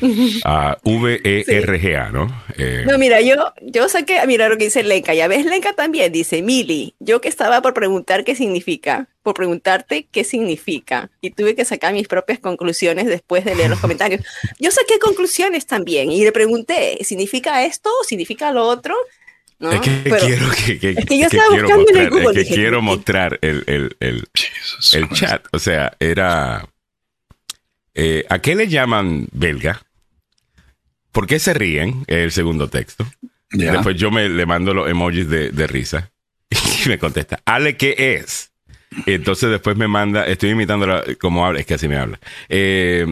Ah, 0.47 0.79
V-E-R-G-A, 0.83 2.09
¿no? 2.11 2.27
Eh, 2.57 2.85
No, 2.87 2.97
mira, 2.97 3.21
yo, 3.21 3.35
yo 3.61 3.87
saqué, 3.87 4.19
mira 4.27 4.49
lo 4.49 4.57
que 4.57 4.65
dice 4.65 4.83
Lenka. 4.83 5.13
Ya 5.13 5.29
ves, 5.29 5.45
Lenka 5.45 5.75
también 5.75 6.11
dice, 6.11 6.41
Mili, 6.41 6.95
yo 7.01 7.21
que 7.21 7.29
estaba 7.29 7.61
por 7.61 7.75
preguntar 7.75 8.25
qué 8.25 8.35
significa, 8.35 9.09
por 9.23 9.35
preguntarte 9.35 10.09
qué 10.11 10.25
significa. 10.25 11.11
Y 11.21 11.33
tuve 11.33 11.55
que 11.55 11.67
sacar 11.67 11.93
mis 11.93 12.09
propias 12.09 12.39
conclusiones 12.39 13.05
después 13.09 13.45
de 13.45 13.55
leer 13.55 13.69
los 13.69 13.79
comentarios. 13.83 14.23
Yo 14.59 14.71
saqué 14.71 14.99
conclusiones 14.99 15.67
también 15.67 16.11
y 16.11 16.25
le 16.25 16.33
pregunté, 16.33 16.97
¿significa 17.05 17.63
esto 17.67 17.91
o 18.01 18.05
significa 18.05 18.53
lo 18.53 18.65
otro? 18.67 18.95
¿No? 19.61 19.71
Es 19.73 19.81
que 19.83 19.91
Pero- 20.05 20.19
quiero 20.27 20.51
que, 20.51 20.79
que- 20.79 20.91
es 20.91 21.05
que 21.05 21.19
yo 21.19 21.29
que 21.29 21.37
estaba 21.37 21.49
quiero 21.51 21.69
buscando 21.69 21.91
en 21.91 21.97
el 21.97 22.03
mostrar, 22.05 22.11
Google, 22.11 22.29
es 22.29 22.35
que 22.35 22.41
dije, 22.51 22.55
quiero 22.55 22.83
mostrar 22.83 23.39
el, 23.43 23.65
el, 23.67 23.97
el, 24.01 24.29
el 24.95 25.09
chat. 25.11 25.45
O 25.53 25.59
sea, 25.59 25.93
era. 26.01 26.67
eh, 27.95 28.25
¿A 28.31 28.39
qué 28.41 28.55
le 28.55 28.69
llaman 28.69 29.29
belga? 29.33 29.83
¿Por 31.13 31.27
qué 31.27 31.39
se 31.39 31.53
ríen? 31.55 32.05
Es 32.07 32.17
el 32.19 32.33
segundo 32.33 32.69
texto. 32.69 33.07
Después 33.51 33.97
yo 33.97 34.11
me 34.11 34.29
le 34.29 34.47
mando 34.47 34.73
los 34.73 34.89
emojis 34.89 35.29
de, 35.29 35.51
de 35.51 35.67
risa 35.67 36.11
y 36.85 36.89
me 36.89 36.99
contesta, 36.99 37.41
Ale, 37.45 37.77
¿qué 37.77 38.15
es? 38.21 38.53
Y 39.07 39.13
entonces 39.13 39.51
después 39.51 39.77
me 39.77 39.89
manda, 39.89 40.25
estoy 40.27 40.51
imitándola 40.51 41.05
como 41.21 41.45
habla, 41.45 41.61
es 41.61 41.67
que 41.67 41.75
así 41.75 41.87
me 41.89 41.97
habla. 41.97 42.19
Eh, 42.49 43.07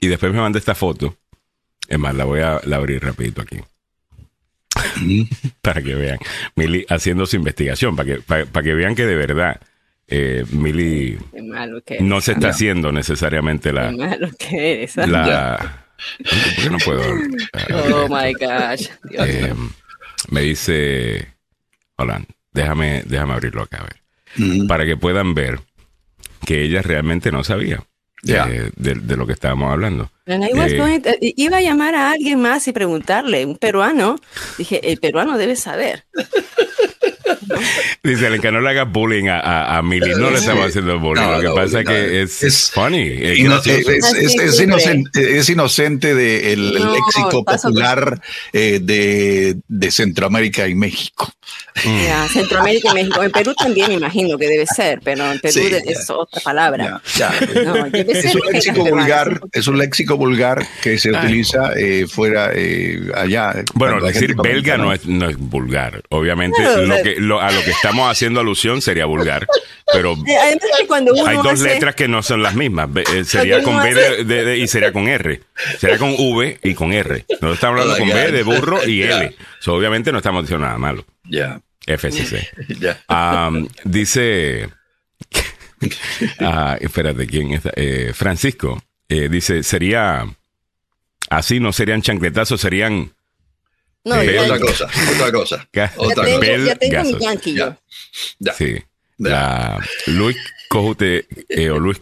y 0.00 0.06
después 0.08 0.32
me 0.32 0.40
manda 0.40 0.58
esta 0.58 0.74
foto. 0.74 1.16
Es 1.88 1.98
más, 1.98 2.14
la 2.14 2.24
voy 2.24 2.40
a 2.40 2.60
la 2.64 2.76
abrir 2.76 3.02
rapidito 3.04 3.42
aquí. 3.42 3.58
para 5.62 5.82
que 5.82 5.94
vean. 5.94 6.18
Mili 6.56 6.84
haciendo 6.88 7.26
su 7.26 7.36
investigación, 7.36 7.96
para 7.96 8.14
que, 8.14 8.20
para, 8.22 8.46
para 8.46 8.64
que 8.64 8.74
vean 8.74 8.94
que 8.94 9.06
de 9.06 9.14
verdad 9.16 9.60
eh, 10.08 10.44
Mili 10.50 11.18
Qué 11.32 11.42
malo 11.42 11.80
que 11.82 12.00
no 12.00 12.20
se 12.20 12.32
está 12.32 12.48
haciendo 12.48 12.92
necesariamente 12.92 13.70
Qué 13.70 13.74
la... 13.74 13.92
malo 13.92 14.28
que 14.38 14.72
eres. 14.72 14.96
la 14.96 15.84
¿Por 16.18 16.62
qué 16.64 16.70
no 16.70 16.78
puedo? 16.78 17.02
Oh 17.94 18.08
my 18.08 18.32
gosh. 18.34 18.88
Dios 19.04 19.28
Eh, 19.28 19.54
mío. 19.54 19.70
me 20.30 20.40
dice, 20.42 21.28
hola, 21.96 22.24
déjame, 22.52 23.02
déjame 23.06 23.32
abrirlo 23.34 23.62
acá, 23.62 23.78
a 23.78 23.84
ver, 23.84 23.96
Mm. 24.36 24.66
para 24.66 24.84
que 24.86 24.96
puedan 24.96 25.34
ver 25.34 25.60
que 26.46 26.62
ella 26.64 26.80
realmente 26.82 27.30
no 27.30 27.44
sabía 27.44 27.84
Eh, 28.26 28.70
de, 28.76 28.94
de 28.94 29.16
lo 29.16 29.26
que 29.26 29.32
estábamos 29.32 29.72
hablando. 29.72 30.10
And 30.26 30.44
I 30.44 30.52
was 30.54 30.70
Eh, 30.72 30.76
going 30.78 31.00
to- 31.00 31.16
iba 31.20 31.56
a 31.56 31.60
llamar 31.60 31.94
a 31.96 32.12
alguien 32.12 32.40
más 32.40 32.68
y 32.68 32.72
preguntarle, 32.72 33.44
un 33.44 33.56
peruano. 33.56 34.16
Dije, 34.58 34.92
el 34.92 34.98
peruano 34.98 35.36
debe 35.38 35.56
saber. 35.56 36.04
Dice, 38.02 38.30
Lenka, 38.30 38.50
no 38.50 38.60
le 38.60 38.70
hagas 38.70 38.90
bullying 38.90 39.28
a, 39.28 39.40
a, 39.40 39.78
a. 39.78 39.82
No 39.82 39.88
le 40.30 40.38
estamos 40.38 40.66
haciendo 40.66 40.98
bullying. 40.98 41.22
No, 41.22 41.32
lo 41.34 41.40
que 41.40 41.46
no, 41.48 41.54
pasa 41.54 41.80
es 41.80 41.84
no, 41.84 41.90
que 41.90 42.22
es, 42.22 42.42
es- 42.42 42.70
funny. 42.72 43.02
es 43.20 43.44
gracioso. 43.44 43.90
es, 44.40 44.60
inocente, 44.60 45.38
es 45.38 45.48
inocente 45.48 46.14
del 46.14 46.74
No, 46.74 46.92
léxico 46.92 47.44
popular 47.44 48.20
eh, 48.52 48.80
de, 48.82 49.56
de 49.68 49.90
Centroamérica 49.90 50.66
y 50.68 50.74
México. 50.74 51.32
Mm. 51.84 52.02
Ya, 52.04 52.28
Centroamérica 52.28 52.90
y 52.90 52.94
México. 52.94 53.22
En 53.22 53.30
Perú 53.30 53.54
también 53.54 53.88
me 53.88 53.94
imagino 53.94 54.36
que 54.36 54.46
debe 54.46 54.66
ser, 54.66 55.00
pero 55.02 55.30
en 55.32 55.38
Perú 55.40 55.54
Sí, 55.54 55.70
es 55.86 56.10
otra 56.10 56.40
palabra. 56.42 57.00
Pensé 57.90 58.28
Es 58.28 58.34
un 58.34 58.40
que 58.42 58.52
léxico 58.52 58.84
vulgar, 58.84 59.40
es 59.52 59.66
un 59.66 59.78
léxico 59.78 60.16
vulgar 60.16 60.66
que 60.82 60.98
se 60.98 61.10
utiliza 61.10 61.72
eh, 61.76 62.06
fuera 62.08 62.50
eh, 62.54 63.00
allá. 63.14 63.52
Bueno, 63.74 63.94
Cuando 63.94 64.06
la 64.06 64.12
decir 64.12 64.34
belga 64.42 64.76
no 64.76 64.92
es, 64.92 65.06
no 65.06 65.28
es 65.28 65.36
vulgar. 65.38 66.02
Obviamente, 66.10 66.58
lo 66.86 67.02
que, 67.02 67.16
lo- 67.18 67.40
a 67.40 67.50
lo 67.54 67.62
que 67.64 67.70
estamos 67.70 68.10
haciendo 68.10 68.40
alusión 68.40 68.80
sería 68.82 69.06
vulgar. 69.06 69.46
Pero 69.92 70.12
Eh, 70.26 70.36
Además 70.42 70.64
que 70.80 70.86
cuando 70.86 71.12
uno 71.12 71.26
hay 71.26 71.36
dos 71.36 71.46
hace- 71.52 71.64
letras 71.64 71.94
que 71.94 72.08
no 72.08 72.22
son 72.22 72.42
las 72.42 72.54
mismas. 72.54 72.88
Eh, 73.12 73.24
sería 73.24 73.62
con 73.62 73.82
B 73.82 73.94
de- 73.94 74.06
hace- 74.06 74.24
de- 74.24 74.44
de- 74.44 74.58
y 74.58 74.66
sería 74.68 74.92
con 74.92 75.08
R. 75.08 75.40
Sería 75.78 75.98
con 75.98 76.14
V 76.18 76.58
y 76.62 76.74
con 76.74 76.92
R. 76.92 77.24
Nosotros 77.28 77.54
estamos 77.54 77.80
hablando 77.80 77.94
Oh, 77.94 77.98
con 77.98 78.08
B 78.08 78.32
de 78.32 78.42
burro 78.42 78.86
y. 78.88 79.02
L. 79.04 79.36
So, 79.60 79.74
obviamente 79.74 80.10
no 80.12 80.18
estamos 80.18 80.42
diciendo 80.44 80.66
nada 80.66 80.78
malo. 80.78 81.04
Ya, 81.24 81.60
FCC. 81.86 82.48
ya. 82.80 82.98
Am, 83.08 83.68
dice. 83.84 84.68
Ah, 86.38 86.76
espérate, 86.80 87.26
¿quién 87.26 87.52
está? 87.52 87.70
Eh, 87.76 88.12
Francisco. 88.14 88.82
eh, 89.08 89.28
dice: 89.28 89.62
sería. 89.62 90.24
Así 91.30 91.60
no 91.60 91.72
serían 91.72 92.02
chancletazos, 92.02 92.60
serían. 92.60 93.12
No, 94.04 94.16
Eh, 94.20 94.38
Otra 94.40 94.58
cosa, 94.58 94.86
otra 95.14 95.32
cosa. 95.32 95.68
Ya 95.72 95.92
Otra 95.96 96.24
tengo, 96.24 96.40
cosa. 96.40 96.56
ya 96.66 96.74
tengo 96.76 97.02
mi 97.04 97.18
yankee. 97.24 97.54
Ya. 97.54 97.78
Sí. 98.54 98.74
Ya. 99.18 99.30
La, 99.30 99.80
Luis 100.06 100.36
Cojute, 100.68 101.26
eh, 101.48 101.70
o 101.70 101.78
Luis, 101.78 102.00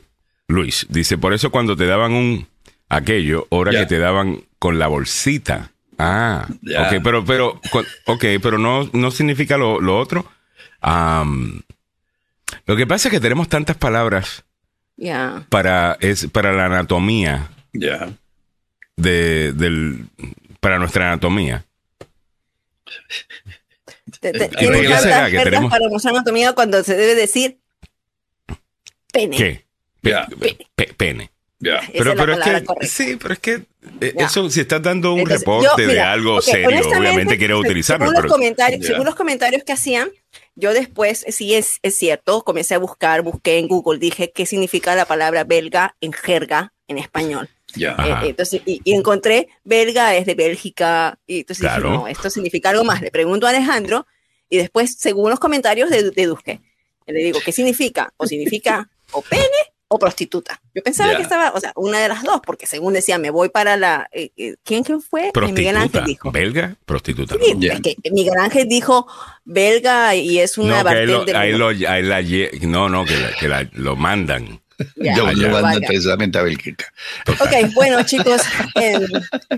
Luis, 0.49 0.87
dice, 0.89 1.19
por 1.19 1.35
eso 1.35 1.51
cuando 1.51 1.77
te 1.77 1.87
daban 1.87 2.13
un 2.13 2.47
aquello, 2.89 3.47
ahora 3.51 3.73
Ya. 3.73 3.81
que 3.81 3.87
te 3.87 3.99
daban 3.99 4.43
con 4.59 4.79
la 4.79 4.87
bolsita. 4.87 5.73
Ah, 5.99 6.49
Ya. 6.63 6.83
ok, 6.89 7.03
pero, 7.05 7.25
pero, 7.25 7.61
ok, 8.07 8.25
pero 8.43 8.57
no, 8.59 8.89
no 8.95 9.11
significa 9.11 9.59
lo, 9.59 9.81
lo 9.81 9.99
otro. 9.99 10.27
Lo 12.67 12.77
que 12.77 12.87
pasa 12.87 13.09
es 13.09 13.13
que 13.13 13.21
tenemos 13.21 13.49
tantas 13.49 13.77
palabras 13.77 14.45
Ya. 14.97 15.45
para, 15.51 15.97
es, 16.01 16.27
para 16.29 16.53
la 16.53 16.67
anatomía 16.67 17.49
Ya. 17.73 18.09
de, 18.97 19.53
del, 19.53 20.07
para 20.61 20.79
nuestra 20.79 21.09
anatomía. 21.09 21.65
Te- 24.20 24.32
te- 24.32 24.45
¿Y 24.45 24.49
Tiene 24.57 24.88
tantas 24.88 25.30
que 25.30 25.38
tenemos- 25.41 25.70
para 25.70 25.88
nuestra 25.88 26.11
anatomía 26.11 26.53
cuando 26.53 26.82
se 26.82 26.97
debe 26.97 27.14
decir 27.14 27.59
pene. 29.12 29.36
¿Qué? 29.36 29.64
Pe- 30.01 30.11
Ya. 30.11 30.26
pe- 30.74 30.95
pene. 30.97 31.30
Ya. 31.59 31.76
Esa 31.76 31.91
Pero, 31.93 32.14
pero 32.16 32.32
es 32.32 32.38
que, 32.38 32.64
correcta. 32.64 32.86
sí, 32.86 33.16
pero 33.20 33.34
es 33.34 33.41
que 33.41 33.62
Ya. 34.01 34.26
eso, 34.26 34.49
si 34.49 34.61
estás 34.61 34.80
dando 34.82 35.12
un 35.12 35.20
Entonces, 35.20 35.41
reporte 35.41 35.68
yo, 35.70 35.76
de 35.76 35.86
mira, 35.88 36.11
algo 36.12 36.36
ok, 36.36 36.43
serio, 36.43 36.88
obviamente 36.88 37.36
quieres 37.36 37.57
utilizarlo. 37.59 38.07
Según, 38.07 38.14
los 38.14 38.22
Pero, 38.22 38.32
comentarios, 38.32 38.80
Ya. 38.80 38.86
según 38.88 39.05
los 39.05 39.14
comentarios 39.14 39.62
que 39.64 39.72
hacían, 39.72 40.09
yo 40.55 40.72
después, 40.72 41.24
sí 41.28 41.55
es, 41.55 41.78
es 41.82 41.95
cierto, 41.97 42.45
comencé 42.45 42.74
a 42.74 42.78
buscar, 42.78 43.20
busqué 43.22 43.59
en 43.59 43.68
Google, 43.68 43.99
dije 43.99 44.32
qué 44.32 44.47
significa 44.47 44.95
la 44.95 45.05
palabra 45.05 45.45
belga 45.45 45.97
en 46.01 46.12
jerga 46.12 46.72
en 46.88 46.97
español. 46.97 47.49
Ajá. 47.97 48.25
Eh, 48.25 48.31
entonces, 48.31 48.62
y, 48.66 48.81
y 48.85 48.95
encontré 48.95 49.49
belga 49.64 50.14
es 50.16 50.27
de 50.27 50.35
Bélgica, 50.35 51.18
y 51.27 51.41
entonces 51.41 51.62
Claro. 51.66 51.91
dije, 51.91 51.99
no, 52.03 52.09
esto 52.09 52.31
significa 52.31 52.71
algo 52.71 52.85
más. 52.85 53.01
Le 53.03 53.11
pregunto 53.11 53.47
a 53.47 53.51
Alejandro, 53.51 54.07
y 54.49 54.57
después, 54.59 54.97
según 54.99 55.31
los 55.31 55.39
comentarios, 55.39 55.91
dedu- 55.91 56.12
deduzqué. 56.14 56.61
Le 57.07 57.25
digo, 57.25 57.41
¿qué 57.45 57.53
significa? 57.53 58.12
O 58.16 58.27
significa 58.27 58.89
o 59.12 59.23
pene 59.23 59.45
o 59.93 59.99
prostituta. 59.99 60.61
Yo 60.73 60.83
pensaba 60.85 61.11
Ya. 61.11 61.16
que 61.16 61.23
estaba, 61.25 61.51
o 61.53 61.59
sea, 61.59 61.73
una 61.75 61.99
de 61.99 62.07
las 62.09 62.23
dos, 62.23 62.41
porque 62.47 62.66
según 62.66 62.93
decía, 62.93 63.18
me 63.18 63.31
voy 63.31 63.49
para 63.49 63.77
la. 63.77 64.09
eh, 64.12 64.31
eh, 64.37 64.55
¿Quién 64.62 64.85
quién 64.85 65.01
fue? 65.03 65.23
Eh, 65.29 65.33
Miguel 65.35 65.75
prostituta. 65.75 65.81
Ángel 65.81 66.05
dijo. 66.05 66.31
Belga, 66.31 66.77
prostituta. 66.87 67.35
Sí. 67.43 67.55
Ya. 67.59 67.73
es 67.75 67.81
que 67.81 67.97
Miguel 68.12 68.35
Ángel 68.39 68.68
dijo 68.68 69.09
belga 69.45 70.14
y 70.14 70.39
es 70.39 70.59
una 70.59 70.83
No, 70.85 70.91
que 70.91 70.97
ahí 70.97 71.07
lo, 71.07 71.21
ahí 71.37 71.53
lo- 71.53 71.89
ahí 71.89 72.03
la 72.03 72.23
no, 72.68 72.89
no, 72.89 73.05
que, 73.05 73.16
la- 73.16 73.33
que 73.39 73.49
la- 73.49 73.68
lo 73.73 73.97
mandan. 73.97 74.61
Ya, 74.97 75.14
Yo 75.16 75.31
ya. 75.33 75.49
valga. 75.49 75.87
precisamente 75.87 76.39
a 76.39 76.43
Bélgica. 76.43 76.87
Ok, 77.26 77.72
bueno, 77.74 78.03
chicos, 78.05 78.43
em, 78.74 79.03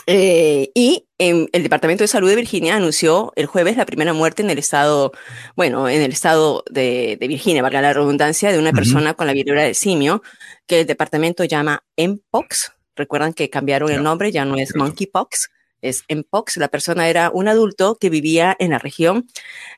Eh, 0.09 0.71
y 0.75 1.05
el 1.19 1.49
Departamento 1.51 2.05
de 2.05 2.09
Salud 2.09 2.29
de 2.29 2.37
Virginia 2.37 2.77
anunció 2.77 3.33
el 3.35 3.47
jueves 3.47 3.77
la 3.77 3.87
primera 3.87 4.13
muerte 4.13 4.43
en 4.43 4.51
el 4.51 4.59
estado, 4.59 5.11
bueno, 5.57 5.89
en 5.89 6.01
el 6.01 6.13
estado 6.13 6.63
de, 6.71 7.17
Virginia, 7.19 7.61
valga 7.63 7.81
la 7.83 7.93
redundancia, 7.93 8.53
de 8.53 8.59
una 8.61 8.71
persona 8.73 9.15
con 9.15 9.27
la 9.27 9.33
viruela 9.33 9.65
del 9.65 9.75
simio, 9.75 10.23
que 10.69 10.81
el 10.83 10.87
departamento 10.87 11.43
llama 11.43 11.83
Mpox. 11.97 12.73
Recuerdan 12.97 13.35
que 13.35 13.51
cambiaron 13.51 13.91
el 13.91 14.03
nombre, 14.03 14.33
ya 14.33 14.45
no 14.45 14.57
es 14.57 14.75
Monkeypox, 14.75 15.51
es 15.83 16.05
Mpox. 16.09 16.57
La 16.57 16.69
persona 16.69 17.09
era 17.09 17.31
un 17.33 17.47
adulto 17.49 17.97
que 17.97 18.11
vivía 18.11 18.57
en 18.59 18.71
la 18.71 18.79
región 18.79 19.29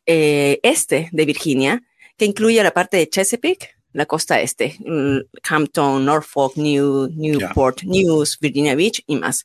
eh, 0.06 0.60
este 0.62 1.08
de 1.12 1.26
Virginia, 1.26 1.82
que 2.16 2.24
incluye 2.24 2.62
la 2.62 2.72
parte 2.72 2.96
de 2.96 3.08
Chesapeake, 3.08 3.76
la 3.92 4.06
costa 4.06 4.40
este, 4.40 4.76
mm, 4.78 5.18
Hampton, 5.48 6.04
Norfolk, 6.04 6.56
New, 6.56 7.08
Newport 7.14 7.82
News, 7.82 8.38
Virginia 8.40 8.74
Beach 8.74 9.02
y 9.06 9.16
más. 9.16 9.44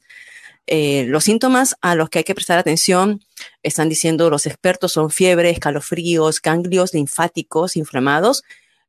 Eh, 0.66 1.06
los 1.08 1.26
síntomas 1.26 1.76
a 1.82 1.96
los 1.96 2.10
que 2.10 2.20
hay 2.20 2.24
que 2.24 2.36
prestar 2.36 2.58
atención, 2.58 3.22
están 3.64 3.90
diciendo 3.90 4.30
los 4.30 4.46
expertos, 4.46 4.94
son 4.94 5.10
fiebre, 5.10 5.50
escalofríos, 5.50 6.42
ganglios 6.42 6.94
linfáticos 6.94 7.76
inflamados 7.76 8.44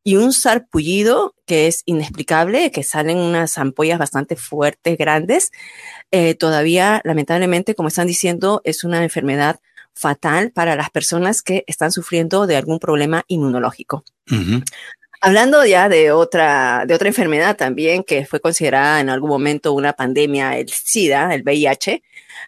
y 0.05 0.17
un 0.17 0.33
sarpullido 0.33 1.35
que 1.47 1.67
es 1.67 1.83
inexplicable, 1.87 2.71
que 2.71 2.85
salen 2.85 3.17
unas 3.17 3.57
ampollas 3.59 3.99
bastante 3.99 4.37
fuertes, 4.37 4.99
grandes. 4.99 5.51
Eh, 6.11 6.35
todavía, 6.35 7.01
lamentablemente, 7.05 7.75
como 7.75 7.89
están 7.89 8.07
diciendo, 8.07 8.61
es 8.65 8.85
una 8.85 9.03
enfermedad 9.03 9.61
fatal 9.95 10.53
para 10.53 10.77
las 10.77 10.91
personas 10.91 11.43
que 11.43 11.65
están 11.67 11.91
sufriendo 11.91 12.47
de 12.47 12.57
algún 12.57 12.79
problema 12.79 13.25
inmunológico. 13.29 14.05
Hablando 15.27 15.65
ya 15.65 15.89
de 15.89 16.13
otra, 16.13 16.85
de 16.87 16.93
otra 16.95 17.09
enfermedad 17.09 17.57
también 17.57 18.05
que 18.05 18.27
fue 18.27 18.41
considerada 18.41 19.01
en 19.01 19.09
algún 19.09 19.31
momento 19.31 19.73
una 19.73 19.95
pandemia, 19.95 20.59
el 20.59 20.69
SIDA, 20.69 21.35
el 21.35 21.43
VIH, 21.43 22.03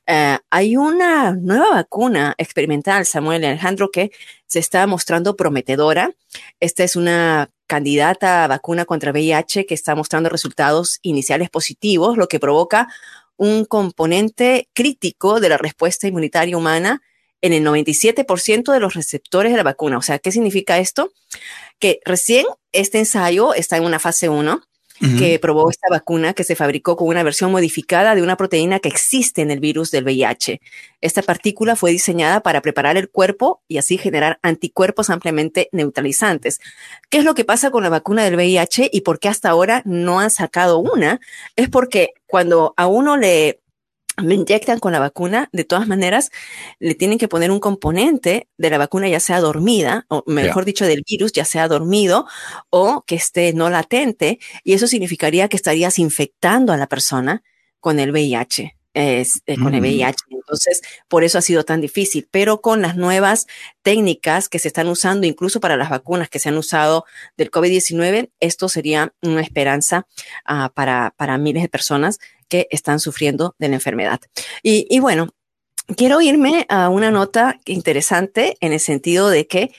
eh, 0.07 0.39
hay 0.51 0.77
una 0.77 1.33
nueva 1.33 1.70
vacuna 1.70 2.35
experimental, 2.37 3.07
Samuel 3.07 3.47
Alejandro, 3.47 3.91
que 3.91 4.11
se 4.47 4.59
está 4.59 4.87
mostrando 4.87 5.37
prometedora. 5.37 6.11
Esta 6.61 6.85
es 6.85 6.97
una 6.97 7.49
candidata 7.66 8.45
a 8.45 8.47
vacuna 8.47 8.85
contra 8.85 9.11
VIH 9.11 9.64
que 9.64 9.72
está 9.72 9.95
mostrando 9.95 10.29
resultados 10.29 10.99
iniciales 11.01 11.49
positivos, 11.49 12.18
lo 12.18 12.29
que 12.29 12.41
provoca 12.41 12.89
un 13.39 13.64
componente 13.64 14.68
crítico 14.74 15.41
de 15.41 15.49
la 15.49 15.57
respuesta 15.57 16.09
inmunitaria 16.09 16.59
humana 16.59 17.01
en 17.47 17.53
el 17.53 17.65
97% 17.65 18.73
de 18.73 18.81
los 18.81 18.95
receptores 18.95 19.53
de 19.53 19.57
la 19.57 19.63
vacuna. 19.63 19.99
O 19.99 20.03
sea, 20.03 20.19
¿qué 20.19 20.33
significa 20.33 20.79
esto? 20.79 21.13
Que 21.79 22.01
recién 22.05 22.47
este 22.73 22.99
ensayo 22.99 23.55
está 23.55 23.77
en 23.77 23.85
una 23.85 23.99
fase 23.99 24.29
1 24.29 24.63
que 25.19 25.39
probó 25.39 25.71
esta 25.71 25.89
vacuna 25.91 26.33
que 26.33 26.45
se 26.45 26.57
fabricó 26.57 26.97
con 26.97 27.09
una 27.09 27.23
versión 27.23 27.53
modificada 27.53 28.15
de 28.15 28.23
una 28.23 28.37
proteína 28.37 28.81
que 28.81 28.89
existe 28.89 29.43
en 29.43 29.51
el 29.51 29.61
virus 29.61 29.91
del 29.91 30.05
VIH. 30.05 30.61
Esta 31.01 31.23
partícula 31.23 31.77
fue 31.77 31.91
diseñada 31.91 32.41
para 32.41 32.61
preparar 32.61 32.97
el 32.97 33.11
cuerpo 33.11 33.63
y 33.69 33.79
así 33.79 33.99
generar 33.99 34.39
anticuerpos 34.43 35.11
ampliamente 35.11 35.69
neutralizantes. 35.73 36.61
¿Qué 37.11 37.19
es 37.19 37.25
lo 37.25 37.35
que 37.35 37.45
pasa 37.45 37.71
con 37.71 37.83
la 37.83 37.89
vacuna 37.89 38.25
del 38.25 38.37
VIH 38.37 38.91
y 38.93 39.03
por 39.03 39.19
qué 39.19 39.29
hasta 39.29 39.51
ahora 39.51 39.83
no 39.85 40.21
han 40.21 40.31
sacado 40.31 40.79
una? 40.79 41.21
Es 41.57 41.69
porque 41.69 42.15
cuando 42.27 42.75
a 42.77 42.87
uno 42.87 43.17
le 43.17 43.61
me 44.23 44.35
inyectan 44.35 44.79
con 44.79 44.93
la 44.93 44.99
vacuna, 44.99 45.49
de 45.53 45.64
todas 45.64 45.87
maneras, 45.87 46.31
le 46.79 46.95
tienen 46.95 47.19
que 47.19 47.29
poner 47.29 47.51
un 47.51 47.61
componente 47.61 48.49
de 48.57 48.71
la 48.71 48.79
vacuna, 48.79 49.09
ya 49.09 49.21
sea 49.21 49.41
dormida, 49.41 50.07
o 50.09 50.25
mejor 50.27 50.64
dicho, 50.64 50.87
del 50.87 51.05
virus, 51.07 51.33
ya 51.33 51.45
sea 51.45 51.69
dormido 51.69 52.27
o 52.71 53.05
que 53.07 53.17
esté 53.17 53.53
no 53.53 53.71
latente, 53.71 54.39
y 54.64 54.75
eso 54.75 54.87
significaría 54.87 55.49
que 55.49 55.57
estarías 55.57 55.99
infectando 55.99 56.73
a 56.73 56.77
la 56.77 56.87
persona 56.87 57.43
con 57.81 57.99
el 57.99 58.11
VIH. 58.11 58.77
Es, 58.95 59.43
eh, 59.45 59.57
con 59.59 59.75
el 59.75 59.83
VIH. 59.83 60.17
Mm. 60.31 60.37
Entonces, 60.37 60.81
por 61.09 61.23
eso 61.23 61.37
ha 61.37 61.43
sido 61.43 61.64
tan 61.64 61.83
difícil. 61.83 62.29
Pero 62.31 62.62
con 62.62 62.81
las 62.81 62.97
nuevas 62.97 63.47
técnicas 63.83 64.49
que 64.49 64.59
se 64.59 64.69
están 64.69 64.89
usando, 64.89 65.27
incluso 65.27 65.61
para 65.61 65.77
las 65.77 65.91
vacunas 65.91 66.31
que 66.31 66.39
se 66.39 66.49
han 66.49 66.57
usado 66.57 67.05
del 67.37 67.51
COVID-19, 67.51 68.31
esto 68.41 68.69
sería 68.71 69.12
una 69.21 69.43
esperanza 69.43 70.07
uh, 70.49 70.73
para, 70.73 71.12
para 71.17 71.37
miles 71.37 71.62
de 71.62 71.69
personas 71.69 72.19
que 72.49 72.67
están 72.71 73.01
sufriendo 73.01 73.55
de 73.59 73.69
la 73.69 73.75
enfermedad. 73.75 74.21
Y, 74.63 74.99
bueno, 75.01 75.29
quiero 75.97 76.21
irme 76.21 76.67
a 76.69 76.89
una 76.89 77.11
nota 77.11 77.59
interesante 77.65 78.57
en 78.61 78.73
el 78.73 78.81
sentido 78.81 79.29
de 79.29 79.47
que 79.47 79.73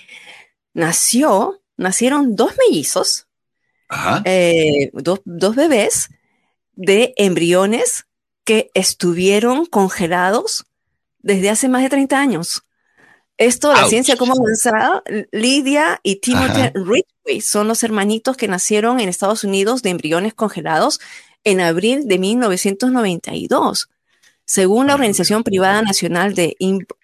nació, 0.73 1.61
nacieron 1.75 2.35
dos 2.35 2.53
mellizos, 2.57 3.27
eh, 4.25 4.91
dos, 4.93 5.55
bebés 5.55 6.09
de 6.73 7.13
embriones 7.17 8.05
que 8.43 8.69
estuvieron 8.73 9.65
congelados 9.65 10.65
desde 11.19 11.49
hace 11.49 11.69
más 11.69 11.83
de 11.83 11.89
30 11.89 12.19
años. 12.19 12.63
Esto, 13.37 13.71
la 13.71 13.87
ciencia 13.87 14.17
como 14.17 14.33
avanzada, 14.33 15.03
Lidia 15.31 15.99
y 16.01 16.15
Timothy 16.15 16.71
Ridgway 16.73 17.41
son 17.41 17.67
los 17.67 17.83
hermanitos 17.83 18.35
que 18.35 18.47
nacieron 18.47 18.99
en 18.99 19.09
Estados 19.09 19.43
Unidos 19.43 19.83
de 19.83 19.91
embriones 19.91 20.33
congelados 20.33 20.99
en 21.47 21.61
abril 21.61 22.09
de 22.09 22.19
1992. 22.19 23.89
Según 24.43 24.87
la 24.87 24.95
Organización 24.95 25.43
Privada 25.43 25.81
Nacional 25.81 26.35
de 26.35 26.57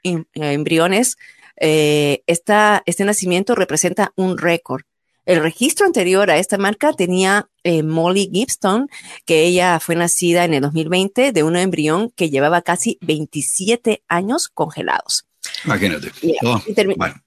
Embriones, 0.04 1.18
eh, 1.56 2.24
este 2.28 3.06
nacimiento 3.06 3.56
representa 3.56 4.12
un 4.18 4.38
récord. 4.38 4.82
El 5.26 5.42
registro 5.42 5.86
anterior 5.86 6.30
a 6.30 6.38
esta 6.38 6.58
marca 6.58 6.92
tenía 6.92 7.48
eh, 7.64 7.84
Molly 7.84 8.30
Gibson, 8.34 8.90
que 9.26 9.44
ella 9.46 9.80
fue 9.80 9.96
nacida 9.96 10.44
en 10.44 10.56
el 10.56 10.62
2020 10.62 11.32
de 11.32 11.44
un 11.44 11.56
embrión 11.56 12.10
que 12.10 12.30
llevaba 12.30 12.62
casi 12.62 12.98
27 13.00 14.04
años 14.10 14.50
congelados. 14.50 15.26
Imagínate. 15.64 16.12
Oh, 16.44 16.62
terminamos 16.76 17.22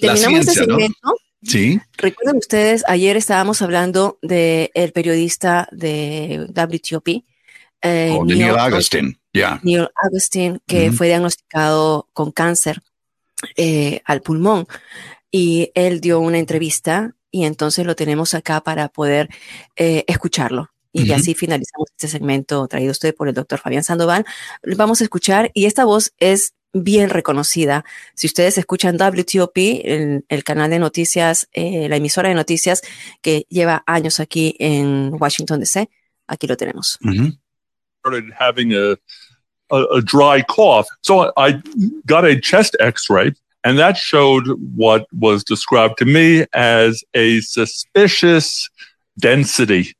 este 0.00 0.52
segmento. 0.52 1.14
Sí. 1.46 1.80
Recuerden 1.96 2.36
ustedes, 2.36 2.84
ayer 2.88 3.16
estábamos 3.16 3.62
hablando 3.62 4.18
del 4.20 4.70
el 4.74 4.92
periodista 4.92 5.68
de 5.70 6.46
WTOP. 6.48 7.08
Eh, 7.82 8.16
oh, 8.18 8.24
Neil, 8.24 8.56
Agustin, 8.58 9.18
Neil 9.62 9.88
Agustin, 10.02 10.60
que 10.66 10.90
fue 10.90 11.06
diagnosticado 11.08 12.08
con 12.12 12.32
cáncer 12.32 12.82
eh, 13.56 14.00
al 14.04 14.22
pulmón. 14.22 14.66
Y 15.30 15.70
él 15.74 16.00
dio 16.00 16.18
una 16.20 16.38
entrevista 16.38 17.14
y 17.30 17.44
entonces 17.44 17.86
lo 17.86 17.94
tenemos 17.94 18.34
acá 18.34 18.62
para 18.62 18.88
poder 18.88 19.28
eh, 19.76 20.04
escucharlo. 20.08 20.70
Y 20.92 21.12
así 21.12 21.34
finalizamos 21.34 21.90
este 21.90 22.08
segmento 22.08 22.66
traído 22.68 22.90
usted 22.90 23.14
por 23.14 23.28
el 23.28 23.34
doctor 23.34 23.58
Fabián 23.58 23.84
Sandoval. 23.84 24.24
Vamos 24.76 25.02
a 25.02 25.04
escuchar 25.04 25.50
y 25.52 25.66
esta 25.66 25.84
voz 25.84 26.14
es 26.18 26.54
bien 26.84 27.10
reconocida. 27.10 27.84
Si 28.14 28.26
ustedes 28.26 28.58
escuchan 28.58 28.96
WTOP, 28.96 29.56
el, 29.84 30.24
el 30.28 30.44
canal 30.44 30.70
de 30.70 30.78
noticias, 30.78 31.48
eh, 31.52 31.88
la 31.88 31.96
emisora 31.96 32.28
de 32.28 32.34
noticias 32.34 32.82
que 33.22 33.46
lleva 33.48 33.82
años 33.86 34.20
aquí 34.20 34.56
en 34.58 35.12
Washington 35.18 35.60
DC, 35.60 35.88
aquí 36.26 36.46
lo 36.46 36.56
tenemos. 36.56 36.98
Mm 37.00 37.12
-hmm. 37.12 37.38
Started 38.00 38.32
having 38.38 38.72
a, 38.72 38.96
a, 39.70 39.78
a 39.96 40.00
dry 40.00 40.42
cough. 40.46 40.86
So 41.02 41.32
I 41.36 41.60
got 42.04 42.24
a 42.24 42.40
chest 42.40 42.76
x-ray 42.80 43.32
and 43.66 43.78
that 43.78 43.96
showed 43.96 44.46
what 44.76 45.06
was 45.12 45.42
described 45.42 45.96
to 45.98 46.04
me 46.04 46.46
as 46.52 47.04
a 47.14 47.40
suspicious 47.40 48.70
density. 49.16 49.96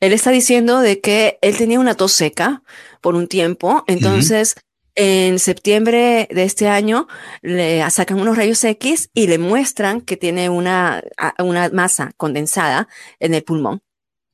Él 0.00 0.12
está 0.12 0.30
diciendo 0.32 0.80
de 0.80 1.00
que 1.00 1.38
él 1.40 1.56
tenía 1.56 1.78
una 1.78 1.94
tos 1.94 2.12
seca 2.12 2.62
por 3.00 3.14
un 3.14 3.28
tiempo, 3.28 3.84
entonces 3.86 4.56
en 4.96 5.38
septiembre 5.38 6.26
de 6.30 6.42
este 6.42 6.68
año 6.68 7.06
le 7.42 7.88
sacan 7.90 8.18
unos 8.18 8.36
rayos 8.36 8.64
X 8.64 9.10
y 9.14 9.26
le 9.26 9.38
muestran 9.38 10.00
que 10.00 10.16
tiene 10.16 10.48
una, 10.48 11.02
una 11.38 11.68
masa 11.70 12.12
condensada 12.16 12.88
en 13.20 13.34
el 13.34 13.42
pulmón. 13.42 13.80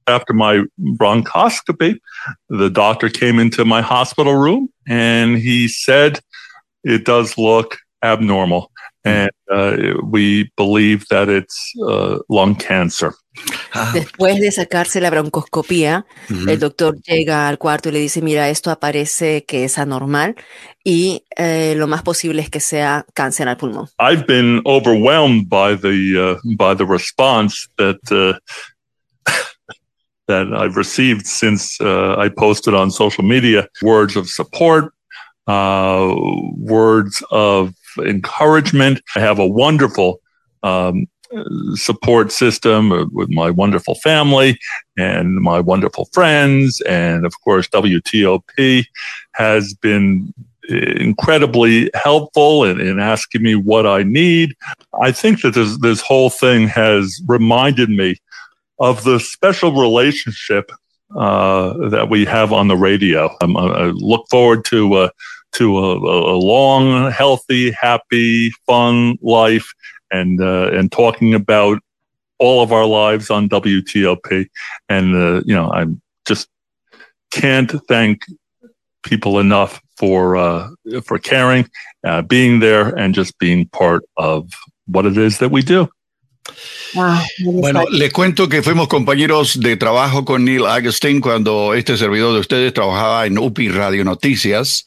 After 0.06 0.34
my 0.34 0.64
bronchoscopy, 0.78 2.00
the 2.48 2.70
doctor 2.70 3.08
came 3.08 3.38
into 3.40 3.64
my 3.64 3.80
hospital 3.82 4.34
room 4.34 4.68
and 4.88 5.36
he 5.36 5.68
said 5.68 6.20
it 6.82 7.04
does 7.04 7.36
look 7.36 7.78
abnormal. 8.02 8.70
And 9.04 9.30
uh, 9.50 9.94
we 10.02 10.50
believe 10.56 11.06
that 11.08 11.28
it's 11.28 11.72
uh, 11.86 12.18
lung 12.28 12.54
cancer. 12.54 13.14
Ah, 13.72 13.90
Después 13.94 14.38
de 14.40 14.52
sacarse 14.52 15.00
la 15.00 15.08
broncoscopía, 15.08 16.04
el 16.28 16.58
doctor 16.58 17.00
llega 17.00 17.48
al 17.48 17.56
cuarto 17.58 17.88
y 17.88 17.92
le 17.92 18.00
dice, 18.00 18.20
mira, 18.20 18.50
esto 18.50 18.70
aparece 18.70 19.44
que 19.44 19.64
es 19.64 19.78
anormal 19.78 20.36
y 20.84 21.24
eh, 21.36 21.74
lo 21.76 21.86
más 21.86 22.02
posible 22.02 22.42
es 22.42 22.50
que 22.50 22.60
sea 22.60 23.06
cáncer 23.14 23.48
al 23.48 23.56
pulmón. 23.56 23.88
I've 23.98 24.26
been 24.26 24.60
overwhelmed 24.66 25.48
by 25.48 25.76
the, 25.76 26.36
uh, 26.44 26.56
by 26.56 26.74
the 26.76 26.84
response 26.84 27.66
that, 27.78 28.00
uh, 28.10 28.38
that 30.26 30.48
I've 30.52 30.76
received 30.76 31.26
since 31.26 31.80
uh, 31.80 32.16
I 32.18 32.28
posted 32.28 32.74
on 32.74 32.90
social 32.90 33.24
media. 33.24 33.66
Words 33.80 34.16
of 34.16 34.28
support, 34.28 34.92
words 35.46 37.22
of 37.30 37.74
encouragement. 37.98 39.00
I 39.16 39.20
have 39.20 39.38
a 39.38 39.46
wonderful 39.46 40.20
um, 40.62 41.06
support 41.74 42.32
system 42.32 43.10
with 43.12 43.30
my 43.30 43.50
wonderful 43.50 43.94
family 43.96 44.58
and 44.96 45.36
my 45.36 45.60
wonderful 45.60 46.06
friends. 46.12 46.80
And 46.82 47.24
of 47.24 47.40
course, 47.42 47.68
WTOP 47.68 48.84
has 49.32 49.74
been 49.74 50.32
incredibly 50.68 51.90
helpful 51.94 52.64
in, 52.64 52.80
in 52.80 53.00
asking 53.00 53.42
me 53.42 53.54
what 53.54 53.86
I 53.86 54.02
need. 54.02 54.54
I 55.00 55.12
think 55.12 55.42
that 55.42 55.54
this, 55.54 55.78
this 55.78 56.00
whole 56.00 56.30
thing 56.30 56.68
has 56.68 57.20
reminded 57.26 57.90
me 57.90 58.16
of 58.78 59.04
the 59.04 59.18
special 59.18 59.72
relationship 59.72 60.70
uh, 61.16 61.88
that 61.88 62.08
we 62.08 62.24
have 62.24 62.52
on 62.52 62.68
the 62.68 62.76
radio. 62.76 63.30
I 63.40 63.92
look 63.94 64.26
forward 64.30 64.64
to 64.66 64.94
uh, 64.94 65.08
to 65.52 65.78
a, 65.78 65.96
a, 65.98 66.38
long, 66.38 67.10
healthy, 67.10 67.70
happy, 67.70 68.50
fun 68.66 69.18
life, 69.20 69.70
and 70.12 70.40
uh, 70.40 70.70
and 70.72 70.92
talking 70.92 71.34
about 71.34 71.78
all 72.38 72.62
of 72.62 72.72
our 72.72 72.86
lives 72.86 73.30
on 73.30 73.48
WTOP. 73.48 74.48
And 74.88 75.14
uh, 75.16 75.42
you 75.44 75.54
know, 75.54 75.72
I 75.72 75.86
just 76.26 76.48
can't 77.30 77.70
thank 77.88 78.24
people 79.02 79.38
enough 79.40 79.80
for 79.96 80.36
uh, 80.36 80.68
for 81.04 81.18
caring, 81.18 81.68
uh, 82.04 82.22
being 82.22 82.60
there, 82.60 82.88
and 82.98 83.14
just 83.14 83.38
being 83.38 83.66
part 83.68 84.04
of 84.16 84.50
what 84.86 85.06
it 85.06 85.16
is 85.16 85.38
that 85.38 85.50
we 85.50 85.62
do. 85.62 85.88
Bueno, 87.44 87.84
les 87.90 88.12
cuento 88.12 88.48
que 88.48 88.62
fuimos 88.62 88.88
compañeros 88.88 89.60
de 89.60 89.76
trabajo 89.76 90.24
con 90.24 90.44
Neil 90.44 90.66
Agustín 90.66 91.20
cuando 91.20 91.72
este 91.72 91.96
servidor 91.96 92.34
de 92.34 92.40
ustedes 92.40 92.74
trabajaba 92.74 93.26
en 93.26 93.38
UPI 93.38 93.68
Radio 93.68 94.04
Noticias 94.04 94.84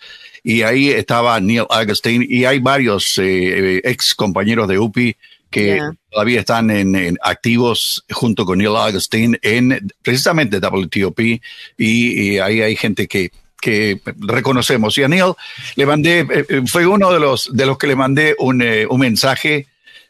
y 0.47 0.61
ahí 0.61 0.89
estaba 0.89 1.39
Neil 1.39 1.65
Agustín 1.71 2.23
y 2.29 2.45
hay 2.45 2.59
varios 2.59 3.17
eh, 3.17 3.81
ex 3.83 4.13
compañeros 4.13 4.67
de 4.67 4.77
UPI 4.77 5.15
que 5.49 5.79
todavía 6.11 6.41
están 6.41 6.69
en, 6.69 7.17
activos 7.23 8.05
junto 8.11 8.45
con 8.45 8.59
Neil 8.59 8.75
Agustín 8.75 9.39
en 9.41 9.91
precisamente 10.03 10.59
WTOP 10.59 11.19
y, 11.19 11.41
y 11.77 12.37
ahí 12.37 12.61
hay 12.61 12.75
gente 12.75 13.07
que 13.07 13.31
que 13.59 13.99
reconocemos. 14.19 14.95
Y 14.99 15.03
a 15.03 15.07
Neil 15.07 15.33
le 15.75 15.85
mandé, 15.87 16.19
eh, 16.19 16.45
eh, 16.47 16.61
fue 16.67 16.85
uno 16.85 17.11
de 17.11 17.19
los, 17.19 17.49
de 17.51 17.65
los 17.65 17.79
que 17.79 17.87
le 17.87 17.95
mandé 17.95 18.35
un, 18.37 18.63
un 18.87 18.99
mensaje 18.99 19.65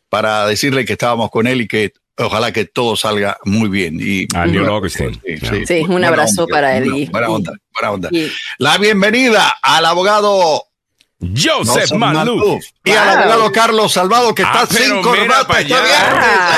para 0.10 0.46
decirle 0.46 0.84
que 0.84 0.94
estábamos 0.94 1.32
con 1.32 1.48
él 1.48 1.62
y 1.62 1.68
que 1.68 1.94
ojalá 2.18 2.52
que 2.52 2.66
todo 2.66 2.96
salga 2.96 3.38
muy 3.44 3.70
bien. 3.70 3.98
Y, 4.00 4.28
a 4.36 4.46
Neil 4.46 4.66
Augustine. 4.66 5.20
Sí, 5.68 5.86
un 5.88 6.04
abrazo 6.04 6.48
para 6.48 6.78
él. 6.78 7.10
Buena, 7.12 7.30
onda, 7.30 7.54
buena 7.74 7.92
onda. 7.92 8.10
La 8.58 8.78
bienvenida 8.78 9.56
al 9.62 9.86
abogado 9.86 10.64
Joseph 11.20 11.92
Maluf. 11.94 12.64
Y 12.84 12.92
al 12.92 13.10
abogado 13.10 13.52
Carlos 13.52 13.94
Salvado, 13.94 14.36
que 14.36 14.44
está 14.44 14.62
ah, 14.62 14.68
sin 14.68 15.02
corbata. 15.02 15.62
Está 15.62 15.82
bien. 15.82 15.96
Ah, 16.00 16.58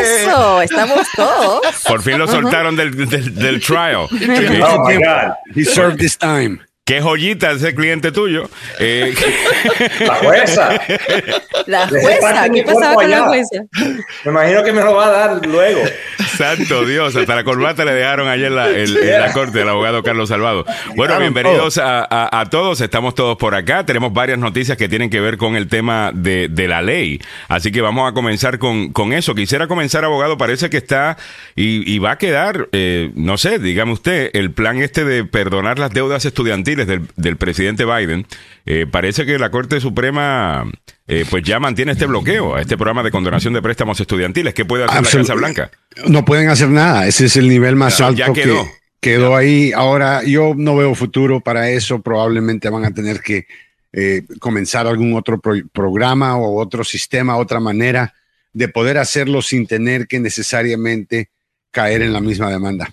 eso, 0.00 0.62
estamos 0.62 1.06
todos. 1.14 1.60
Por 1.86 2.02
fin 2.02 2.18
lo 2.18 2.26
soltaron 2.26 2.76
del, 2.76 3.08
del, 3.08 3.34
del 3.34 3.60
trial. 3.60 4.08
oh 4.10 4.88
my 4.88 4.96
God. 4.96 5.34
He 5.54 5.64
served 5.64 5.98
this 5.98 6.16
time. 6.16 6.60
Qué 6.86 7.00
joyita 7.00 7.52
ese 7.52 7.74
cliente 7.74 8.12
tuyo. 8.12 8.50
Eh, 8.78 9.14
la 10.00 10.14
jueza. 10.16 10.68
La 11.64 11.88
jueza. 11.88 12.50
¿Qué 12.50 12.62
pasaba 12.62 12.94
con 12.96 13.10
la 13.10 13.22
jueza? 13.22 13.64
Me 14.24 14.30
imagino 14.30 14.62
que 14.62 14.72
me 14.74 14.82
lo 14.82 14.94
va 14.94 15.06
a 15.06 15.10
dar 15.10 15.46
luego. 15.46 15.80
Santo 16.36 16.84
Dios, 16.84 17.16
hasta 17.16 17.36
la 17.36 17.42
corbata 17.42 17.86
le 17.86 17.92
dejaron 17.94 18.28
ayer 18.28 18.48
en 18.48 18.56
la, 18.56 18.68
en, 18.68 19.18
la 19.18 19.32
corte 19.32 19.60
del 19.60 19.68
abogado 19.70 20.02
Carlos 20.02 20.28
Salvado. 20.28 20.66
Bueno, 20.94 21.18
bienvenidos 21.18 21.78
a, 21.78 22.06
a, 22.38 22.50
todos. 22.50 22.82
Estamos 22.82 23.14
todos 23.14 23.38
por 23.38 23.54
acá. 23.54 23.86
Tenemos 23.86 24.12
varias 24.12 24.38
noticias 24.38 24.76
que 24.76 24.86
tienen 24.86 25.08
que 25.08 25.20
ver 25.20 25.38
con 25.38 25.56
el 25.56 25.68
tema 25.68 26.10
de, 26.12 26.48
de 26.50 26.68
la 26.68 26.82
ley. 26.82 27.18
Así 27.48 27.72
que 27.72 27.80
vamos 27.80 28.10
a 28.10 28.12
comenzar 28.12 28.58
con, 28.58 28.92
con, 28.92 29.14
eso. 29.14 29.34
Quisiera 29.34 29.68
comenzar, 29.68 30.04
abogado. 30.04 30.36
Parece 30.36 30.68
que 30.68 30.76
está 30.76 31.16
y, 31.56 31.90
y 31.90 31.98
va 31.98 32.10
a 32.10 32.18
quedar, 32.18 32.68
eh, 32.72 33.10
no 33.14 33.38
sé, 33.38 33.58
dígame 33.58 33.92
usted, 33.92 34.28
el 34.34 34.50
plan 34.50 34.82
este 34.82 35.06
de 35.06 35.24
perdonar 35.24 35.78
las 35.78 35.90
deudas 35.90 36.26
estudiantiles 36.26 36.73
del, 36.76 37.36
presidente 37.36 37.84
Biden, 37.84 38.26
eh, 38.66 38.86
parece 38.90 39.24
que 39.24 39.38
la 39.38 39.50
Corte 39.50 39.80
Suprema 39.80 40.64
eh, 41.06 41.24
pues 41.28 41.44
ya 41.44 41.60
mantiene 41.60 41.92
este 41.92 42.06
bloqueo 42.06 42.56
a 42.56 42.60
este 42.60 42.76
programa 42.76 43.02
de 43.02 43.10
condonación 43.10 43.54
de 43.54 43.62
préstamos 43.62 44.00
estudiantiles. 44.00 44.54
¿Qué 44.54 44.64
puede 44.64 44.84
hacer 44.84 45.02
la 45.02 45.20
Casa 45.20 45.34
Blanca? 45.34 45.70
No 46.06 46.24
pueden 46.24 46.48
hacer 46.48 46.68
nada. 46.68 47.06
Ese 47.06 47.26
es 47.26 47.36
el 47.36 47.48
nivel 47.48 47.76
más 47.76 48.00
alto 48.00 48.18
ya 48.18 48.32
quedó. 48.32 48.64
que 48.64 48.70
quedó 49.00 49.36
ahí. 49.36 49.72
Ahora 49.72 50.24
yo 50.24 50.54
no 50.56 50.76
veo 50.76 50.94
futuro 50.94 51.40
para 51.40 51.70
eso. 51.70 52.02
Probablemente 52.02 52.68
van 52.70 52.84
a 52.84 52.92
tener 52.92 53.20
que 53.20 53.46
eh, 53.92 54.22
comenzar 54.40 54.88
algún 54.88 55.14
otro 55.14 55.40
programa 55.40 56.36
o 56.36 56.60
otro 56.60 56.82
sistema, 56.82 57.36
otra 57.36 57.60
manera 57.60 58.12
de 58.52 58.68
poder 58.68 58.98
hacerlo 58.98 59.42
sin 59.42 59.66
tener 59.66 60.06
que 60.08 60.18
necesariamente 60.18 61.30
caer 61.70 62.02
en 62.02 62.12
la 62.12 62.20
misma 62.20 62.50
demanda. 62.50 62.90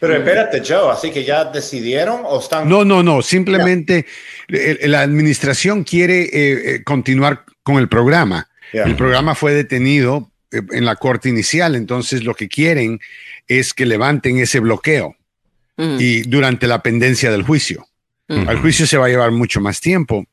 Pero 0.00 0.16
espérate, 0.16 0.62
Joe, 0.66 0.92
así 0.92 1.10
que 1.10 1.24
ya 1.24 1.44
decidieron 1.44 2.22
o 2.24 2.40
están. 2.40 2.68
No, 2.68 2.84
no, 2.84 3.02
no, 3.02 3.22
simplemente 3.22 4.06
la 4.48 5.02
administración 5.02 5.84
quiere 5.84 6.22
eh, 6.22 6.30
eh, 6.74 6.84
continuar 6.84 7.44
con 7.62 7.76
el 7.76 7.88
programa. 7.88 8.48
El 8.72 8.96
programa 8.96 9.36
fue 9.36 9.54
detenido 9.54 10.30
eh, 10.50 10.60
en 10.72 10.84
la 10.84 10.96
corte 10.96 11.28
inicial, 11.28 11.76
entonces 11.76 12.24
lo 12.24 12.34
que 12.34 12.48
quieren 12.48 12.98
es 13.46 13.72
que 13.72 13.86
levanten 13.86 14.38
ese 14.38 14.58
bloqueo 14.58 15.14
mm. 15.76 15.96
y 16.00 16.22
durante 16.22 16.66
la 16.66 16.82
pendencia 16.82 17.30
del 17.30 17.42
juicio. 17.44 17.86
Mm. 18.26 18.48
El 18.48 18.58
juicio 18.58 18.86
se 18.86 18.96
va 18.96 19.06
a 19.06 19.10
llevar 19.10 19.30
mucho 19.30 19.60
más 19.60 19.80
tiempo, 19.80 20.26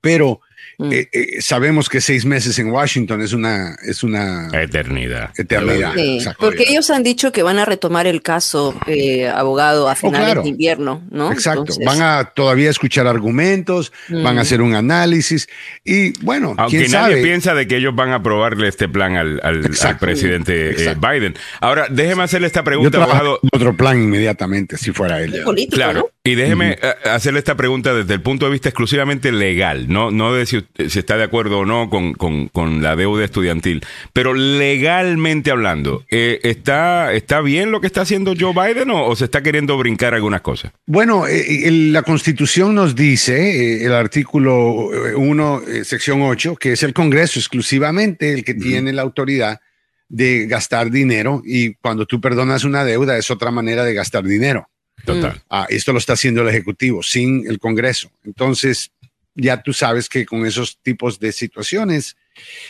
pero 0.00 0.40
Mm. 0.78 0.92
Eh, 0.92 1.08
eh, 1.12 1.40
sabemos 1.40 1.88
que 1.88 2.00
seis 2.00 2.24
meses 2.24 2.58
en 2.58 2.70
Washington 2.70 3.22
es 3.22 3.32
una, 3.32 3.76
es 3.86 4.02
una 4.02 4.48
eternidad. 4.52 5.30
eternidad 5.36 5.94
porque 6.38 6.64
ellos 6.68 6.90
han 6.90 7.02
dicho 7.02 7.30
que 7.30 7.42
van 7.42 7.58
a 7.58 7.64
retomar 7.64 8.06
el 8.06 8.22
caso, 8.22 8.74
eh, 8.86 9.28
abogado, 9.28 9.88
a 9.88 9.92
oh, 9.92 9.96
finales 9.96 10.42
de 10.42 10.48
invierno, 10.48 11.02
¿no? 11.10 11.30
Exacto. 11.30 11.74
van 11.84 12.02
a 12.02 12.32
todavía 12.34 12.70
escuchar 12.70 13.06
argumentos, 13.06 13.92
van 14.08 14.26
a 14.26 14.32
mm. 14.32 14.38
hacer 14.38 14.62
un 14.62 14.74
análisis 14.74 15.48
y 15.84 16.18
bueno, 16.24 16.54
aunque 16.58 16.88
nadie 16.88 17.22
piensa 17.22 17.54
de 17.54 17.68
que 17.68 17.76
ellos 17.76 17.94
van 17.94 18.10
a 18.10 18.16
aprobarle 18.16 18.68
este 18.68 18.88
plan 18.88 19.16
al, 19.16 19.40
al, 19.42 19.62
presidente 19.98 20.74
Biden. 20.96 21.34
Ahora, 21.60 21.86
déjeme 21.88 22.24
hacerle 22.24 22.48
esta 22.48 22.64
pregunta, 22.64 23.02
abogado. 23.02 23.38
Otro 23.52 23.76
plan 23.76 24.02
inmediatamente, 24.02 24.76
si 24.76 24.92
fuera 24.92 25.22
él. 25.22 25.44
claro. 25.70 26.10
Y 26.26 26.36
déjeme 26.36 26.78
hacerle 27.04 27.38
esta 27.38 27.54
pregunta 27.54 27.92
desde 27.92 28.14
el 28.14 28.22
punto 28.22 28.46
de 28.46 28.52
vista 28.52 28.70
exclusivamente 28.70 29.30
legal, 29.30 29.88
no, 29.88 30.10
no 30.10 30.32
de 30.32 30.46
si, 30.88 30.98
está 30.98 31.16
de 31.16 31.24
acuerdo 31.24 31.60
o 31.60 31.64
no 31.64 31.90
con, 31.90 32.14
con, 32.14 32.82
la 32.82 32.96
deuda 32.96 33.24
estudiantil. 33.24 33.82
Pero 34.12 34.34
legalmente 34.34 35.50
hablando, 35.50 36.04
eh, 36.10 36.40
¿está, 36.42 37.12
¿está 37.12 37.40
bien 37.40 37.70
lo 37.70 37.80
que 37.80 37.86
está 37.86 38.02
haciendo 38.02 38.34
Joe 38.38 38.52
Biden 38.52 38.90
o, 38.90 39.14
se 39.16 39.24
está 39.24 39.42
queriendo 39.42 39.76
brincar 39.78 40.14
algunas 40.14 40.40
cosas? 40.40 40.72
Bueno, 40.86 41.26
eh, 41.26 41.70
la 41.70 42.02
Constitución 42.02 42.74
nos 42.74 42.94
dice, 42.94 43.34
eh, 43.34 43.84
el 43.84 43.92
artículo 43.92 44.90
1, 45.16 45.62
sección 45.82 46.22
8, 46.22 46.56
que 46.56 46.72
es 46.72 46.82
el 46.82 46.92
Congreso 46.92 47.38
exclusivamente 47.38 48.32
el 48.32 48.44
que 48.44 48.54
tiene 48.54 48.92
la 48.92 49.02
autoridad 49.02 49.60
de 50.08 50.46
gastar 50.46 50.90
dinero 50.90 51.42
y 51.44 51.74
cuando 51.74 52.06
tú 52.06 52.20
perdonas 52.20 52.64
una 52.64 52.84
deuda 52.84 53.16
es 53.18 53.30
otra 53.30 53.50
manera 53.50 53.84
de 53.84 53.94
gastar 53.94 54.24
dinero. 54.24 54.68
Total. 55.04 55.42
Ah, 55.50 55.66
esto 55.68 55.92
lo 55.92 55.98
está 55.98 56.14
haciendo 56.14 56.42
el 56.42 56.48
Ejecutivo 56.48 57.02
sin 57.02 57.46
el 57.46 57.58
Congreso. 57.58 58.10
Entonces, 58.24 58.90
ya 59.34 59.62
tú 59.62 59.72
sabes 59.72 60.08
que 60.08 60.26
con 60.26 60.46
esos 60.46 60.78
tipos 60.80 61.18
de 61.18 61.32
situaciones 61.32 62.16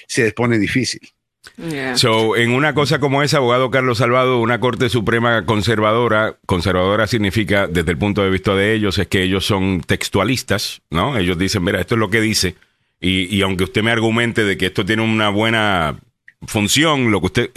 se 0.07 0.33
pone 0.33 0.59
difícil. 0.59 1.01
So, 1.97 2.37
en 2.37 2.51
una 2.51 2.75
cosa 2.75 2.99
como 2.99 3.23
esa, 3.23 3.37
abogado 3.37 3.71
Carlos 3.71 3.99
Salvado, 3.99 4.41
una 4.41 4.61
Corte 4.61 4.89
Suprema 4.89 5.45
conservadora, 5.45 6.39
conservadora 6.47 7.07
significa, 7.07 7.67
desde 7.67 7.93
el 7.93 7.99
punto 7.99 8.23
de 8.23 8.31
vista 8.31 8.55
de 8.55 8.75
ellos, 8.75 8.99
es 8.99 9.07
que 9.09 9.23
ellos 9.23 9.45
son 9.45 9.83
textualistas, 9.83 10.81
¿no? 10.91 11.19
Ellos 11.19 11.39
dicen, 11.39 11.62
mira, 11.62 11.81
esto 11.81 11.95
es 11.97 11.99
lo 11.99 12.11
que 12.11 12.21
dice, 12.21 12.57
y, 13.01 13.35
y 13.35 13.43
aunque 13.43 13.65
usted 13.65 13.83
me 13.83 13.91
argumente 13.91 14.43
de 14.43 14.57
que 14.57 14.67
esto 14.67 14.85
tiene 14.85 15.03
una 15.03 15.29
buena 15.29 15.99
función, 16.47 17.11
lo 17.11 17.20
que 17.20 17.26
usted, 17.26 17.51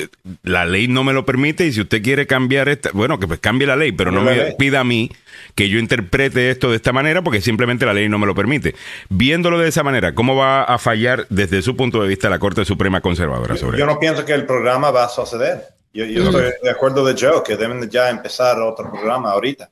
la 0.44 0.66
ley 0.66 0.88
no 0.88 1.04
me 1.04 1.14
lo 1.14 1.26
permite 1.26 1.66
y 1.66 1.72
si 1.72 1.82
usted 1.82 2.02
quiere 2.02 2.28
cambiar 2.28 2.70
esta, 2.70 2.92
bueno, 2.94 3.20
que 3.20 3.28
pues 3.28 3.40
cambie 3.40 3.68
la 3.68 3.76
ley, 3.76 3.92
pero 3.92 4.12
no 4.12 4.22
me 4.22 4.54
pida 4.54 4.82
a 4.82 4.84
mí 4.84 5.12
que 5.56 5.70
yo 5.70 5.80
interprete 5.80 6.50
esto 6.50 6.70
de 6.70 6.76
esta 6.76 6.94
manera 6.94 7.22
porque 7.22 7.42
simplemente 7.42 7.86
la 7.86 7.94
ley 7.94 8.10
no 8.10 8.20
me 8.20 8.26
lo 8.26 8.36
permite. 8.36 8.76
Viéndolo 9.10 9.60
de 9.60 9.70
esa 9.70 9.84
manera, 9.84 10.14
¿cómo 10.14 10.36
va 10.36 10.64
a 10.64 10.78
fallar 10.78 11.26
desde 11.30 11.62
su 11.62 11.76
punto 11.76 12.02
de 12.02 12.08
vista 12.08 12.30
la 12.30 12.40
Corte 12.40 12.66
Suprema 12.66 13.02
Conservadora 13.02 13.58
sobre 13.58 13.80
Yo, 13.80 13.86
no 13.86 14.00
pienso 14.00 14.26
que 14.26 14.34
el 14.34 14.46
programa 14.46 14.92
va 14.92 15.06
a 15.06 15.10
suceder. 15.10 15.64
Yo, 15.94 16.04
estoy 16.06 16.52
de 16.62 16.70
acuerdo 16.70 17.04
de 17.06 17.16
Joe 17.20 17.42
que 17.44 17.58
deben 17.58 17.90
ya 17.90 18.10
empezar 18.10 18.60
otro 18.62 18.92
programa 18.92 19.32
ahorita. 19.32 19.70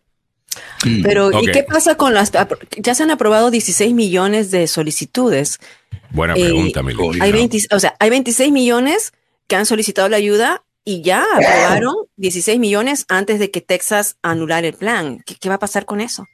Pero, 1.03 1.32
¿y 1.41 1.47
qué 1.47 1.64
pasa 1.64 1.95
con 1.95 2.14
las... 2.14 2.32
Ya 2.78 2.95
se 2.95 3.03
han 3.03 3.12
aprobado 3.12 3.51
16 3.51 3.93
millones 3.93 4.51
de 4.51 4.68
solicitudes. 4.68 5.60
Buena 6.12 6.34
eh, 6.36 6.43
pregunta, 6.43 6.82
Hay 7.22 7.49
o 7.72 7.80
sea, 7.80 7.95
hay 7.99 8.10
26 8.10 8.51
millones 8.51 9.14
que 9.47 9.56
han 9.56 9.66
solicitado 9.66 10.10
la 10.10 10.18
ayuda 10.18 10.64
y 10.84 11.01
ya 11.01 11.26
aprobaron 11.34 11.95
16 12.18 12.60
millones 12.60 13.06
antes 13.10 13.39
de 13.39 13.51
que 13.51 13.62
Texas 13.62 14.18
anulara 14.22 14.68
el 14.68 14.74
plan. 14.74 15.20
¿Qué, 15.26 15.49
va 15.49 15.56
a 15.56 15.60
pasar 15.60 15.86
con 15.86 16.01
eso? 16.01 16.26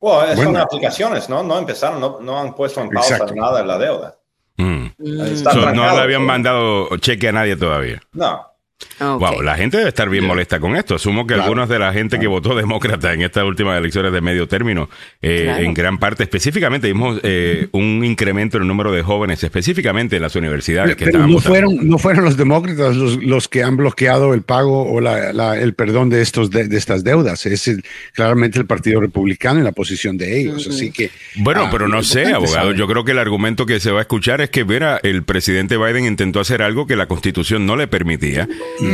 Bueno, 0.00 0.34
son 0.42 0.56
aplicaciones, 0.56 1.28
¿no? 1.28 1.44
No 1.44 1.58
empezaron, 1.58 2.00
no, 2.00 2.38
han 2.38 2.54
puesto 2.54 2.80
en 2.80 2.90
pausa 2.90 3.24
nada 3.36 3.60
en 3.60 3.68
la 3.68 3.78
deuda. 3.78 4.18
Mm. 4.56 4.86
Está 5.32 5.52
So, 5.52 5.72
no 5.72 5.94
le 5.94 6.00
habían 6.00 6.22
mandado 6.22 6.96
cheque 6.98 7.28
a 7.28 7.32
nadie 7.32 7.56
todavía. 7.56 8.02
No. 8.12 8.51
Ok. 9.00 9.20
Wow, 9.20 9.42
la 9.42 9.56
gente 9.56 9.76
debe 9.78 9.88
estar 9.88 10.08
bien 10.08 10.24
molesta 10.24 10.60
con 10.60 10.76
esto. 10.76 10.94
Asumo 10.94 11.26
que 11.26 11.34
algunos 11.34 11.68
de 11.68 11.78
la 11.78 11.92
gente 11.92 12.18
que 12.18 12.26
votó 12.26 12.54
demócrata 12.54 13.12
en 13.12 13.22
estas 13.22 13.44
últimas 13.44 13.78
elecciones 13.78 14.12
de 14.12 14.20
medio 14.20 14.46
término, 14.48 14.88
eh, 15.20 15.42
Claro. 15.44 15.64
en 15.64 15.74
gran 15.74 15.98
parte, 15.98 16.22
específicamente 16.24 16.86
vimos 16.86 17.20
eh, 17.22 17.68
un 17.72 18.04
incremento 18.04 18.56
en 18.56 18.62
el 18.64 18.68
número 18.68 18.92
de 18.92 19.02
jóvenes, 19.02 19.42
específicamente 19.42 20.16
en 20.16 20.22
las 20.22 20.36
universidades 20.36 20.96
que 20.96 21.04
Pero 21.04 21.10
estaban 21.18 21.28
no 21.30 21.34
votando. 21.36 21.54
fueron, 21.54 21.88
no 21.88 21.98
fueron 21.98 22.24
los 22.24 22.36
demócratas 22.36 22.96
los, 22.96 23.22
los 23.22 23.48
que 23.48 23.62
han 23.62 23.76
bloqueado 23.76 24.34
el 24.34 24.42
pago 24.42 24.90
o 24.90 25.00
la- 25.00 25.32
la- 25.32 25.58
el 25.58 25.74
perdón 25.74 26.08
de, 26.10 26.22
estos, 26.22 26.50
de, 26.50 26.68
de 26.68 26.76
estas 26.78 27.02
deudas. 27.04 27.44
Es 27.46 27.68
el- 27.68 27.82
claramente 28.12 28.58
el 28.58 28.66
Partido 28.66 29.00
Republicano 29.00 29.60
y 29.60 29.62
la 29.62 29.72
posición 29.72 30.16
de 30.18 30.40
ellos. 30.40 30.66
Así 30.68 30.90
que. 30.90 31.10
Bueno, 31.36 31.64
ah, 31.66 31.68
pero 31.70 31.88
no 31.88 32.02
sé, 32.02 32.26
abogado. 32.32 32.46
saber. 32.54 32.76
Yo 32.76 32.86
creo 32.86 33.04
que 33.04 33.12
el 33.12 33.18
argumento 33.18 33.66
que 33.66 33.80
se 33.80 33.90
va 33.90 33.98
a 33.98 34.02
escuchar 34.02 34.40
es 34.40 34.50
que, 34.50 34.64
mira, 34.64 35.00
el 35.02 35.22
presidente 35.24 35.76
Biden 35.76 36.04
intentó 36.06 36.40
hacer 36.40 36.62
algo 36.62 36.86
que 36.86 36.96
la 36.96 37.06
constitución 37.06 37.66
no 37.66 37.76
le 37.76 37.86
permitía 37.88 38.48
y, 38.80 38.84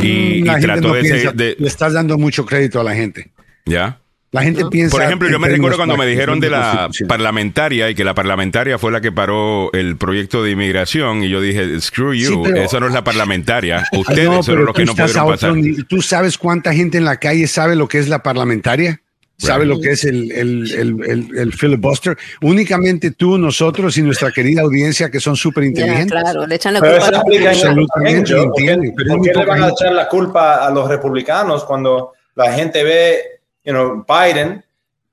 y 0.41 0.43
gente 0.43 0.61
trató 0.61 0.87
no 0.89 0.93
de, 0.93 1.01
piensa- 1.01 1.31
de- 1.31 1.55
Le 1.59 1.67
estás 1.67 1.93
dando 1.93 2.17
mucho 2.17 2.45
crédito 2.45 2.79
a 2.79 2.83
la 2.83 2.95
gente. 2.95 3.31
¿Ya? 3.65 3.99
La 4.31 4.43
gente 4.43 4.63
piensa. 4.69 4.91
Por 4.95 5.01
ejemplo, 5.03 5.27
yo 5.27 5.39
me 5.39 5.49
recuerdo 5.49 5.77
cuando 5.77 5.97
me 5.97 6.05
dijeron 6.05 6.39
de 6.39 6.51
la 6.51 6.87
parlamentaria 7.07 7.89
y 7.89 7.95
que 7.95 8.03
la 8.03 8.13
parlamentaria 8.13 8.77
fue 8.77 8.91
la 8.91 9.01
que 9.01 9.11
paró 9.11 9.71
el 9.73 9.97
proyecto 9.97 10.43
de 10.43 10.51
inmigración 10.51 11.23
y 11.23 11.29
yo 11.29 11.41
dije, 11.41 11.81
screw 11.81 12.13
you, 12.13 12.27
Sí, 12.29 12.39
pero- 12.43 12.57
esa 12.61 12.79
no 12.79 12.85
es 12.87 12.93
la 12.93 13.03
parlamentaria, 13.03 13.83
ustedes 13.97 14.25
no, 14.25 14.43
son 14.43 14.65
los 14.65 14.75
que 14.75 14.85
no 14.85 14.93
pudieron 14.93 15.27
pasar. 15.29 15.53
¿Tú 15.87 16.03
sabes 16.03 16.37
cuánta 16.37 16.73
gente 16.75 16.99
en 16.99 17.05
la 17.05 17.17
calle 17.17 17.47
sabe 17.47 17.75
lo 17.75 17.87
que 17.87 17.97
es 17.97 18.07
la 18.07 18.21
parlamentaria? 18.21 19.01
¿Sabe 19.39 19.65
lo 19.65 19.79
que 19.79 19.91
es 19.91 20.03
el, 20.03 20.31
el, 20.33 20.71
el, 20.73 21.09
el- 21.09 21.37
el 21.37 21.53
filibuster? 21.53 22.17
Únicamente 22.41 23.11
tú, 23.11 23.37
nosotros 23.37 23.97
y 23.97 24.01
nuestra 24.01 24.31
querida 24.31 24.61
audiencia 24.61 25.09
que 25.09 25.19
son 25.19 25.35
súper 25.35 25.63
inteligentes. 25.63 26.11
claro, 26.11 26.45
le 26.45 26.55
echan 26.55 26.73
la 26.73 26.81
culpa 26.81 27.07
a 27.07 27.11
los 27.11 27.21
Absolutamente. 27.47 28.33
¿Por 28.35 28.53
qué- 28.55 28.61
entienden, 28.63 28.93
pero 28.95 29.07
es 29.07 29.11
¿Por 29.11 29.17
muy 29.19 29.27
qué 29.29 29.39
le 29.39 29.45
van 29.45 29.63
a 29.63 29.69
echar 29.69 29.91
la 29.93 30.07
culpa 30.09 30.65
a 30.67 30.69
los 30.71 30.89
republicanos 30.89 31.63
cuando 31.63 32.11
la 32.35 32.51
gente 32.53 32.83
ve, 32.83 33.21
you 33.63 33.71
know, 33.71 34.05
Biden, 34.07 34.63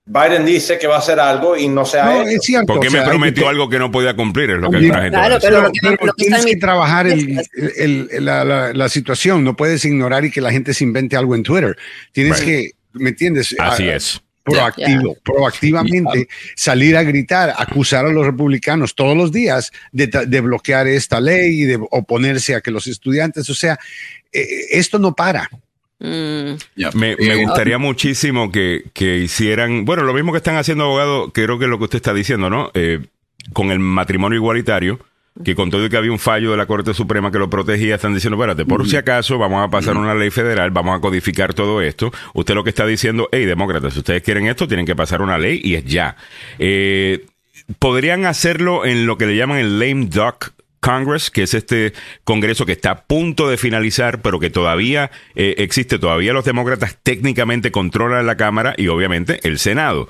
Biden 0.09 0.45
dice 0.45 0.79
que 0.79 0.87
va 0.87 0.97
a 0.97 0.99
hacer 0.99 1.19
algo 1.19 1.57
y 1.57 1.67
no 1.69 1.85
se 1.85 1.99
ha 1.99 2.05
No, 2.05 2.21
hecho? 2.23 2.31
es 2.31 2.39
cierto. 2.43 2.67
¿Por 2.75 2.81
qué 2.81 2.89
o 2.89 2.91
me 2.93 2.99
sea, 2.99 3.03
hay 3.07 3.09
prometió 3.11 3.43
que- 3.45 3.49
algo 3.49 3.69
que 3.69 3.79
no 3.79 3.91
podía 3.91 4.15
cumplir? 4.15 4.51
Es 4.51 4.59
lo 4.59 4.71
que 4.71 4.81
la 4.81 4.95
gente 5.03 5.11
Claro, 5.11 5.39
pero 5.41 5.57
Pero, 5.57 5.63
lo 5.63 5.73
que- 5.73 5.79
pero 5.83 5.97
lo 6.07 6.13
que 6.13 6.25
tienes 6.25 6.47
que 6.47 6.57
trabajar 6.57 7.07
el- 7.09 7.43
el- 7.77 8.09
la, 8.25 8.45
la- 8.45 8.73
la 8.73 8.89
situación. 8.89 9.43
No 9.45 9.57
puedes 9.57 9.85
ignorar 9.85 10.25
y 10.25 10.31
que 10.31 10.41
la 10.41 10.53
gente 10.53 10.75
se 10.75 10.85
invente 10.85 11.17
algo 11.17 11.35
en 11.35 11.43
Twitter. 11.45 11.77
Tienes 12.13 12.39
Right. 12.41 12.49
que, 12.49 12.71
¿me 12.99 13.11
entiendes? 13.11 13.55
Así 13.59 13.89
Ah, 13.89 13.97
es. 13.97 14.21
Proactivo, 14.45 15.17
proactivamente 15.25 16.29
salir 16.55 16.97
a 16.97 17.03
gritar, 17.03 17.53
acusar 17.59 18.07
a 18.07 18.11
los 18.11 18.25
republicanos 18.25 18.95
todos 18.95 19.17
los 19.17 19.33
días 19.33 19.73
de, 19.91 20.07
de 20.07 20.41
bloquear 20.41 20.87
esta 20.87 21.21
ley 21.21 21.63
y 21.63 21.65
de 21.65 21.81
oponerse 21.91 22.55
a 22.55 22.61
que 22.61 22.71
los 22.71 22.87
estudiantes, 22.87 23.51
o 23.51 23.55
sea, 23.55 23.77
eh, 24.33 24.47
esto 24.71 25.01
no 25.01 25.17
para. 25.17 25.51
Mm, 25.99 26.53
Me, 26.95 27.17
me 27.17 27.33
Eh, 27.33 27.45
gustaría 27.45 27.79
muchísimo 27.79 28.53
que, 28.53 28.85
que 28.93 29.19
hicieran, 29.19 29.85
bueno, 29.85 30.05
lo 30.05 30.15
mismo 30.15 30.31
que 30.31 30.39
están 30.39 30.57
haciendo, 30.57 30.85
abogado, 30.85 31.33
creo 31.33 31.59
que 31.59 31.65
es 31.65 31.71
lo 31.71 31.79
que 31.79 31.85
usted 31.85 31.97
está 31.97 32.15
diciendo, 32.15 32.49
¿no? 32.49 32.71
Eh, 32.75 33.01
con 33.53 33.73
el 33.73 33.81
matrimonio 33.81 34.37
igualitario, 34.37 35.01
que 35.45 35.55
con 35.55 35.71
todo 35.71 35.85
y 35.85 35.89
que 35.89 35.97
había 35.97 36.13
un 36.13 36.19
fallo 36.19 36.51
de 36.51 36.57
la 36.57 36.67
Corte 36.67 36.95
Suprema 36.95 37.31
que 37.31 37.39
lo 37.39 37.51
protegía, 37.51 37.97
están 37.97 38.15
diciendo, 38.15 38.37
espérate, 38.37 38.65
por 38.65 38.89
si 38.89 38.97
acaso 38.97 39.39
vamos 39.39 39.67
a 39.67 39.71
pasar 39.71 39.97
una 39.97 40.15
ley 40.15 40.31
federal, 40.31 40.71
vamos 40.71 40.97
a 40.97 41.01
codificar 41.01 41.55
todo 41.55 41.81
esto. 41.83 42.13
Usted 42.35 42.55
lo 42.55 42.65
que 42.65 42.71
está 42.71 42.87
diciendo, 42.87 43.29
hey, 43.33 43.45
demócratas, 43.45 43.95
si 43.95 44.01
ustedes 44.01 44.23
quieren 44.23 44.47
esto, 44.47 44.67
tienen 44.67 44.87
que 44.87 44.97
pasar 44.97 45.23
una 45.23 45.39
ley 45.39 45.61
y 45.63 45.75
es 45.75 45.85
ya. 45.85 46.17
Eh, 46.59 47.27
podrían 47.79 48.27
hacerlo 48.27 48.85
en 48.87 49.07
lo 49.07 49.19
que 49.19 49.27
le 49.27 49.37
llaman 49.37 49.59
el 49.59 49.79
lame 49.79 50.07
duck 50.07 50.53
Congress, 50.81 51.33
que 51.33 51.43
es 51.43 51.53
este 51.55 51.95
Congreso 52.23 52.65
que 52.65 52.73
está 52.73 52.91
a 52.93 53.05
punto 53.07 53.49
de 53.49 53.57
finalizar, 53.57 54.23
pero 54.23 54.39
que 54.39 54.51
todavía 54.51 55.11
eh, 55.35 55.57
existe, 55.59 55.99
todavía 55.99 56.33
los 56.33 56.45
demócratas 56.45 56.97
técnicamente 57.03 57.73
controlan 57.73 58.25
la 58.25 58.37
Cámara 58.37 58.75
y 58.77 58.87
obviamente 58.87 59.41
el 59.43 59.59
Senado. 59.59 60.09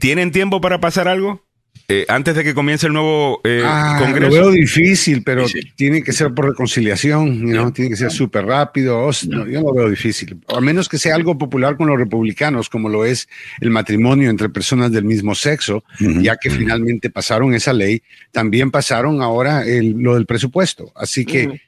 ¿Tienen 0.00 0.32
tiempo 0.32 0.60
para 0.60 0.80
pasar 0.80 1.06
algo? 1.06 1.45
Eh, 1.88 2.04
antes 2.08 2.34
de 2.34 2.42
que 2.42 2.52
comience 2.52 2.88
el 2.88 2.92
nuevo 2.92 3.40
eh, 3.44 3.62
Ah, 3.64 3.96
Congreso. 4.00 4.34
Lo 4.36 4.42
veo 4.42 4.50
difícil, 4.50 5.22
pero 5.22 5.46
tiene 5.76 6.02
que 6.02 6.12
ser 6.12 6.34
por 6.34 6.46
reconciliación, 6.46 7.44
¿no? 7.44 7.72
tiene 7.72 7.90
que 7.90 7.96
ser 7.96 8.10
súper 8.10 8.44
rápido. 8.44 8.98
O 8.98 9.10
s- 9.10 9.28
no, 9.28 9.46
yo 9.46 9.60
lo 9.60 9.72
veo 9.72 9.88
difícil. 9.88 10.36
A 10.48 10.60
menos 10.60 10.88
que 10.88 10.98
sea 10.98 11.14
algo 11.14 11.38
popular 11.38 11.76
con 11.76 11.86
los 11.86 11.96
republicanos, 11.96 12.68
como 12.68 12.88
lo 12.88 13.04
es 13.04 13.28
el 13.60 13.70
matrimonio 13.70 14.30
entre 14.30 14.48
personas 14.48 14.90
del 14.90 15.04
mismo 15.04 15.34
sexo, 15.36 15.84
ya 16.00 16.36
que 16.36 16.50
finalmente 16.50 17.08
pasaron 17.08 17.54
esa 17.54 17.72
ley, 17.72 18.02
también 18.32 18.72
pasaron 18.72 19.22
ahora 19.22 19.64
el- 19.64 19.92
lo 19.96 20.14
del 20.14 20.26
presupuesto. 20.26 20.92
Así 20.96 21.24
que 21.24 21.60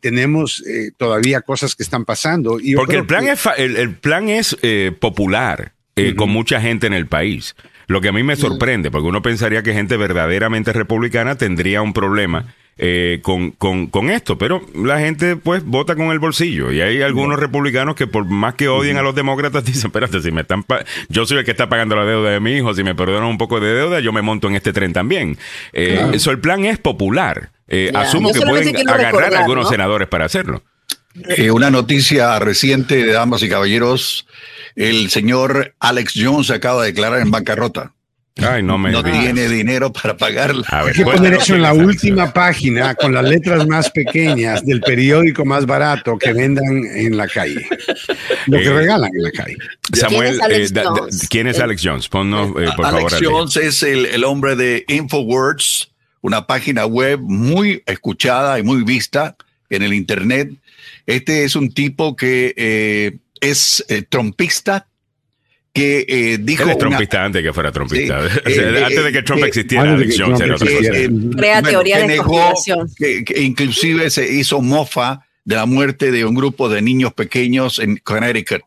tenemos 0.00 0.62
eh, 0.66 0.90
todavía 0.96 1.40
cosas 1.42 1.74
que 1.76 1.82
están 1.82 2.04
pasando. 2.04 2.58
Y 2.60 2.74
Porque 2.74 2.96
el 2.96 3.06
plan 3.06 3.24
que- 3.24 3.32
es, 3.32 3.40
fa- 3.40 3.54
el, 3.54 3.76
el 3.76 3.94
plan 3.94 4.28
es 4.28 4.56
eh, 4.62 4.92
popular 4.98 5.72
eh, 5.96 6.14
con 6.14 6.30
mucha 6.30 6.60
gente 6.60 6.86
en 6.86 6.94
el 6.94 7.06
país. 7.06 7.54
Lo 7.90 8.00
que 8.00 8.08
a 8.08 8.12
mí 8.12 8.22
me 8.22 8.36
sorprende, 8.36 8.90
porque 8.90 9.08
uno 9.08 9.20
pensaría 9.20 9.62
que 9.64 9.72
gente 9.72 9.96
verdaderamente 9.96 10.72
republicana 10.72 11.34
tendría 11.36 11.82
un 11.82 11.92
problema 11.92 12.54
eh, 12.78 13.18
con, 13.22 13.50
con, 13.50 13.88
con 13.88 14.10
esto, 14.10 14.38
pero 14.38 14.62
la 14.74 15.00
gente 15.00 15.34
pues 15.36 15.64
vota 15.64 15.96
con 15.96 16.06
el 16.12 16.18
bolsillo 16.20 16.70
y 16.72 16.80
hay 16.80 17.02
algunos 17.02 17.38
republicanos 17.38 17.96
que 17.96 18.06
por 18.06 18.24
más 18.26 18.54
que 18.54 18.68
odien 18.68 18.96
a 18.96 19.02
los 19.02 19.14
demócratas 19.14 19.64
dicen, 19.66 19.88
espérate, 19.88 20.22
si 20.22 20.30
me 20.30 20.42
están 20.42 20.62
pa- 20.62 20.84
yo 21.08 21.26
soy 21.26 21.38
el 21.38 21.44
que 21.44 21.50
está 21.50 21.68
pagando 21.68 21.96
la 21.96 22.04
deuda 22.04 22.30
de 22.30 22.38
mi 22.40 22.52
hijo, 22.52 22.72
si 22.74 22.84
me 22.84 22.94
perdonan 22.94 23.28
un 23.28 23.38
poco 23.38 23.58
de 23.60 23.74
deuda, 23.74 23.98
yo 24.00 24.12
me 24.12 24.22
monto 24.22 24.46
en 24.48 24.54
este 24.54 24.72
tren 24.72 24.92
también. 24.92 25.36
Eh, 25.72 26.00
Eso, 26.12 26.30
el 26.30 26.38
plan 26.38 26.64
es 26.64 26.78
popular. 26.78 27.50
Eh, 27.68 27.90
Asumo 27.94 28.32
yo 28.32 28.40
que 28.40 28.46
pueden 28.46 28.76
agarrar 28.88 29.06
recordar, 29.06 29.34
algunos 29.34 29.64
¿no? 29.64 29.70
senadores 29.70 30.08
para 30.08 30.24
hacerlo. 30.24 30.62
Eh, 31.14 31.50
una 31.50 31.70
noticia 31.70 32.38
reciente 32.38 33.04
de 33.04 33.12
damas 33.12 33.42
y 33.42 33.48
caballeros. 33.48 34.26
El 34.76 35.10
señor 35.10 35.74
Alex 35.80 36.12
Jones 36.16 36.50
acaba 36.50 36.82
de 36.82 36.88
declarar 36.92 37.20
en 37.20 37.30
bancarrota. 37.30 37.92
Ay, 38.36 38.62
no 38.62 38.78
me 38.78 38.90
No 38.92 39.02
digas. 39.02 39.20
tiene 39.20 39.48
dinero 39.48 39.92
para 39.92 40.16
pagarla. 40.16 40.64
A 40.68 40.84
ver, 40.84 40.94
Hay 40.96 41.04
que 41.04 41.10
poner 41.10 41.34
eso 41.34 41.56
en 41.56 41.62
la 41.62 41.74
última 41.74 42.32
página 42.32 42.94
con 42.94 43.12
las 43.12 43.24
letras 43.24 43.66
más 43.66 43.90
pequeñas 43.90 44.64
del 44.64 44.80
periódico 44.80 45.44
más 45.44 45.66
barato 45.66 46.16
que 46.16 46.32
vendan 46.32 46.64
en 46.94 47.16
la 47.16 47.26
calle. 47.28 47.66
Lo 48.46 48.58
que 48.58 48.66
Eh, 48.66 48.72
regalan 48.72 49.10
en 49.14 49.22
la 49.24 49.30
calle. 49.32 49.56
Samuel, 49.92 50.38
¿Quién 50.38 50.40
es 50.40 50.40
Alex 50.42 50.70
eh, 50.70 50.74
da- 50.74 50.82
da- 50.84 50.88
Jones? 50.90 51.26
¿quién 51.28 51.46
es 51.48 51.58
Alex 51.58 51.82
Jones? 51.84 52.08
Ponnos, 52.08 52.48
eh, 52.50 52.68
por 52.76 52.86
Alex 52.86 53.14
favor. 53.14 53.24
Jones 53.32 53.56
es 53.56 53.82
el, 53.82 54.06
el 54.06 54.24
hombre 54.24 54.54
de 54.56 54.84
Infowords, 54.88 55.90
una 56.22 56.46
página 56.46 56.86
web 56.86 57.18
muy 57.20 57.82
escuchada 57.84 58.58
y 58.58 58.62
muy 58.62 58.84
vista 58.84 59.36
en 59.68 59.82
el 59.82 59.92
Internet. 59.92 60.50
Este 61.06 61.44
es 61.44 61.56
un 61.56 61.72
tipo 61.72 62.14
que 62.16 62.54
eh, 62.56 63.18
es 63.40 63.84
eh, 63.88 64.02
trompista, 64.08 64.86
que 65.72 66.04
eh, 66.08 66.38
dijo... 66.40 66.64
Él 66.64 66.70
es 66.70 66.74
una- 66.76 66.88
trompista 66.88 67.24
antes 67.24 67.42
de 67.42 67.48
que 67.48 67.52
fuera 67.54 67.70
trompista. 67.72 68.28
Sí. 68.28 68.38
O 68.46 68.50
sea, 68.50 68.62
Eh, 68.70 68.84
antes 68.84 69.04
de 69.04 69.12
que 69.12 69.22
Trump 69.22 69.42
eh, 69.44 69.46
existiera, 69.48 69.84
Jones 69.84 70.16
Trump 70.16 70.40
era 70.42 70.54
otra 70.56 70.66
cosa. 70.68 70.90
eh, 70.98 71.08
Crea 71.36 71.62
teoría 71.62 71.96
que 71.96 72.02
de 72.02 72.08
negó, 72.08 72.24
conspiración. 72.52 72.88
que, 72.96 73.24
que 73.24 73.40
inclusive 73.42 74.10
se 74.10 74.32
hizo 74.32 74.60
mofa 74.60 75.20
de 75.44 75.56
la 75.56 75.66
muerte 75.66 76.10
de 76.10 76.24
un 76.24 76.34
grupo 76.34 76.68
de 76.68 76.82
niños 76.82 77.12
pequeños 77.14 77.78
en 77.78 77.96
Connecticut 77.98 78.62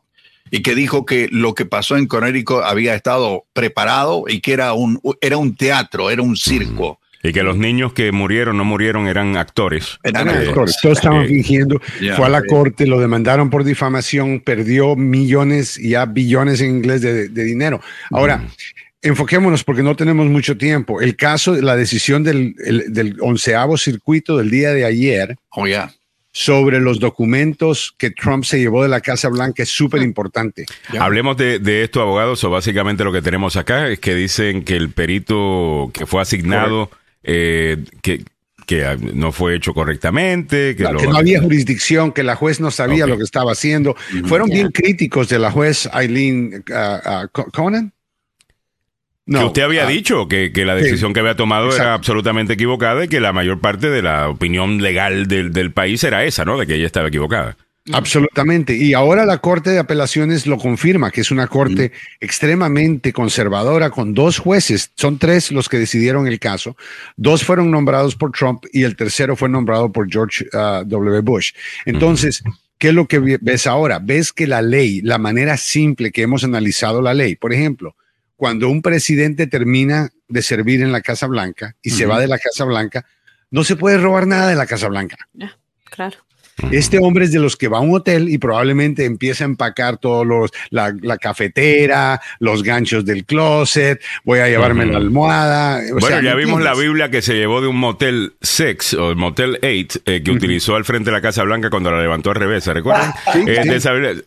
y 0.49 0.61
que 0.61 0.75
dijo 0.75 1.05
que 1.05 1.27
lo 1.31 1.53
que 1.55 1.65
pasó 1.65 1.97
en 1.97 2.07
Connecticut 2.07 2.61
había 2.63 2.95
estado 2.95 3.45
preparado 3.53 4.25
y 4.27 4.39
que 4.39 4.53
era 4.53 4.73
un, 4.73 4.99
era 5.21 5.37
un 5.37 5.55
teatro, 5.55 6.09
era 6.09 6.21
un 6.21 6.35
circo. 6.37 6.99
Y 7.25 7.31
que 7.31 7.41
los 7.41 7.55
niños 7.57 7.93
que 7.93 8.11
murieron, 8.11 8.57
no 8.57 8.65
murieron, 8.65 9.07
eran 9.07 9.37
actores. 9.37 9.97
Eran 10.03 10.27
Eran 10.27 10.47
actores. 10.49 10.77
todos 10.81 10.97
estaban 10.97 11.23
eh, 11.23 11.27
fingiendo. 11.29 11.79
Fue 12.17 12.25
a 12.25 12.29
la 12.29 12.39
eh. 12.39 12.43
corte, 12.47 12.85
lo 12.85 12.99
demandaron 12.99 13.49
por 13.49 13.63
difamación, 13.63 14.41
perdió 14.41 14.97
millones, 14.97 15.77
ya 15.81 16.05
billones 16.05 16.59
en 16.59 16.71
inglés 16.71 17.01
de, 17.01 17.29
de 17.29 17.43
dinero. 17.45 17.79
Ahora, 18.11 18.43
enfoquémonos 19.01 19.63
porque 19.63 19.83
no 19.83 19.95
tenemos 19.95 20.27
mucho 20.27 20.57
tiempo. 20.57 21.01
El 21.01 21.15
caso, 21.15 21.55
la 21.61 21.75
decisión 21.77 22.23
del, 22.23 22.55
el- 22.65 22.91
del 22.93 23.15
onceavo 23.21 23.77
circuito 23.77 24.37
del 24.37 24.49
día 24.49 24.71
de 24.73 24.85
ayer 24.85 25.37
Oh, 25.49 25.65
sobre 26.35 26.79
los 26.81 26.99
documentos 26.99 27.93
que 27.97 28.09
Trump 28.09 28.43
se 28.43 28.59
llevó 28.59 28.81
de 28.83 28.89
la 28.89 29.01
Casa 29.01 29.29
Blanca 29.29 29.61
es 29.63 29.69
súper 29.69 30.01
importante. 30.01 30.65
Hablemos 30.99 31.37
de, 31.37 31.59
de 31.59 31.83
esto, 31.83 32.01
abogados. 32.01 32.43
O 32.43 32.49
básicamente 32.49 33.03
lo 33.03 33.13
que 33.13 33.21
tenemos 33.21 33.55
acá 33.55 33.87
es 33.87 33.99
que 33.99 34.15
dicen 34.15 34.63
que 34.63 34.75
el 34.75 34.89
perito 34.89 35.91
que 35.93 36.05
fue 36.07 36.21
asignado, 36.21 36.89
eh, 37.23 37.77
que, 38.01 38.23
que 38.65 38.97
no 39.13 39.31
fue 39.31 39.55
hecho 39.55 39.73
correctamente, 39.73 40.75
que, 40.75 40.83
lo- 40.83 40.93
no 40.93 41.17
había 41.17 41.41
jurisdicción, 41.41 42.11
que 42.11 42.23
la 42.23 42.35
juez 42.35 42.59
no 42.59 42.71
sabía 42.71 43.07
lo 43.07 43.17
que 43.17 43.23
estaba 43.23 43.51
haciendo. 43.51 43.95
Fueron 44.25 44.49
bien 44.49 44.69
críticos 44.71 45.29
de 45.29 45.39
la 45.39 45.51
juez 45.51 45.89
Eileen 45.93 46.63
ah, 46.73 47.27
Co- 47.31 47.45
Conan. 47.51 47.91
que 49.25 49.37
usted 49.43 49.61
había 49.63 49.85
ah, 49.85 49.89
dicho 49.89 50.27
que, 50.27 50.51
que 50.51 50.65
la 50.65 50.75
decisión 50.75 51.13
que 51.13 51.19
había 51.21 51.35
tomado 51.35 51.73
era 51.75 51.93
absolutamente 51.93 52.53
equivocada 52.53 53.05
y 53.05 53.07
que 53.07 53.19
la 53.19 53.31
mayor 53.33 53.59
parte 53.59 53.89
de 53.89 54.01
la 54.01 54.29
opinión 54.29 54.81
legal 54.81 55.27
del, 55.27 55.51
del 55.53 55.71
país 55.71 56.03
era 56.03 56.23
esa, 56.25 56.43
¿no? 56.45 56.57
De 56.57 56.67
que 56.67 56.75
ella 56.75 56.85
estaba 56.85 57.07
equivocada. 57.07 57.57
Absolutamente. 57.91 58.75
Y 58.75 58.93
ahora 58.93 59.25
la 59.25 59.39
Corte 59.39 59.71
de 59.71 59.79
Apelaciones 59.79 60.47
lo 60.47 60.57
confirma, 60.57 61.11
que 61.11 61.21
es 61.21 61.31
una 61.31 61.47
corte 61.47 61.91
extremadamente 62.21 63.11
conservadora 63.11 63.89
con 63.89 64.13
dos 64.13 64.37
jueces. 64.37 64.91
Son 64.95 65.17
tres 65.17 65.51
los 65.51 65.67
que 65.67 65.79
decidieron 65.79 66.27
el 66.27 66.39
caso. 66.39 66.77
Dos 67.17 67.43
fueron 67.43 67.71
nombrados 67.71 68.15
por 68.15 68.31
Trump 68.31 68.63
y 68.71 68.83
el 68.83 68.95
tercero 68.95 69.35
fue 69.35 69.49
nombrado 69.49 69.91
por 69.91 70.09
George 70.09 70.45
uh, 70.53 70.85
W. 70.85 71.19
Bush. 71.21 71.51
Entonces, 71.85 72.41
¿qué 72.77 72.89
es 72.89 72.93
lo 72.93 73.05
que 73.07 73.37
ves 73.41 73.67
ahora? 73.67 73.99
Ves 73.99 74.31
que 74.31 74.47
la 74.47 74.61
ley, 74.61 75.01
la 75.01 75.17
manera 75.17 75.57
simple 75.57 76.11
que 76.11 76.21
hemos 76.21 76.45
analizado 76.45 77.01
la 77.01 77.13
ley, 77.13 77.35
por 77.35 77.51
ejemplo, 77.51 77.97
cuando 78.37 78.69
un 78.69 78.81
presidente 78.81 79.45
termina 79.47 80.09
de 80.29 80.41
servir 80.41 80.81
en 80.81 80.93
la 80.93 81.01
Casa 81.01 81.27
Blanca 81.27 81.75
y 81.81 81.89
se 81.89 82.05
va 82.05 82.19
de 82.19 82.27
la 82.27 82.39
Casa 82.39 82.63
Blanca, 82.63 83.05
no 83.51 83.65
se 83.65 83.75
puede 83.75 83.97
robar 83.97 84.25
nada 84.25 84.47
de 84.47 84.55
la 84.55 84.65
Casa 84.65 84.87
Blanca. 84.87 85.17
claro. 85.89 86.17
Este 86.71 86.99
hombre 86.99 87.25
es 87.25 87.31
de 87.31 87.39
los 87.39 87.57
que 87.57 87.67
va 87.67 87.79
a 87.79 87.81
un 87.81 87.95
hotel 87.95 88.29
y 88.29 88.37
probablemente 88.37 89.05
empieza 89.05 89.43
a 89.43 89.47
empacar 89.47 89.97
todos 89.97 90.25
los, 90.25 90.51
la, 90.69 90.93
cafetera, 91.17 92.21
los 92.39 92.63
ganchos 92.63 93.05
del 93.05 93.25
closet, 93.25 94.01
voy 94.23 94.39
a 94.39 94.47
llevarme 94.47 94.85
la 94.85 94.97
almohada. 94.97 95.81
bueno, 95.99 96.21
ya 96.21 96.35
vimos 96.35 96.61
la 96.61 96.75
Biblia 96.75 97.09
que 97.09 97.21
se 97.21 97.33
llevó 97.35 97.61
de 97.61 97.67
un 97.67 97.77
motel 97.77 98.33
6 98.41 98.93
o 98.95 99.09
el 99.11 99.15
motel 99.15 99.59
8 99.61 100.01
eh, 100.05 100.21
que 100.23 100.31
utilizó 100.31 100.75
al 100.75 100.85
frente 100.85 101.09
de 101.09 101.15
la 101.15 101.21
Casa 101.21 101.43
Blanca 101.43 101.69
cuando 101.69 101.91
la 101.91 102.01
levantó 102.01 102.29
al 102.29 102.35
revés, 102.35 102.63
¿se 102.63 102.73
recuerdan? 102.73 103.13
Eh, 103.47 104.23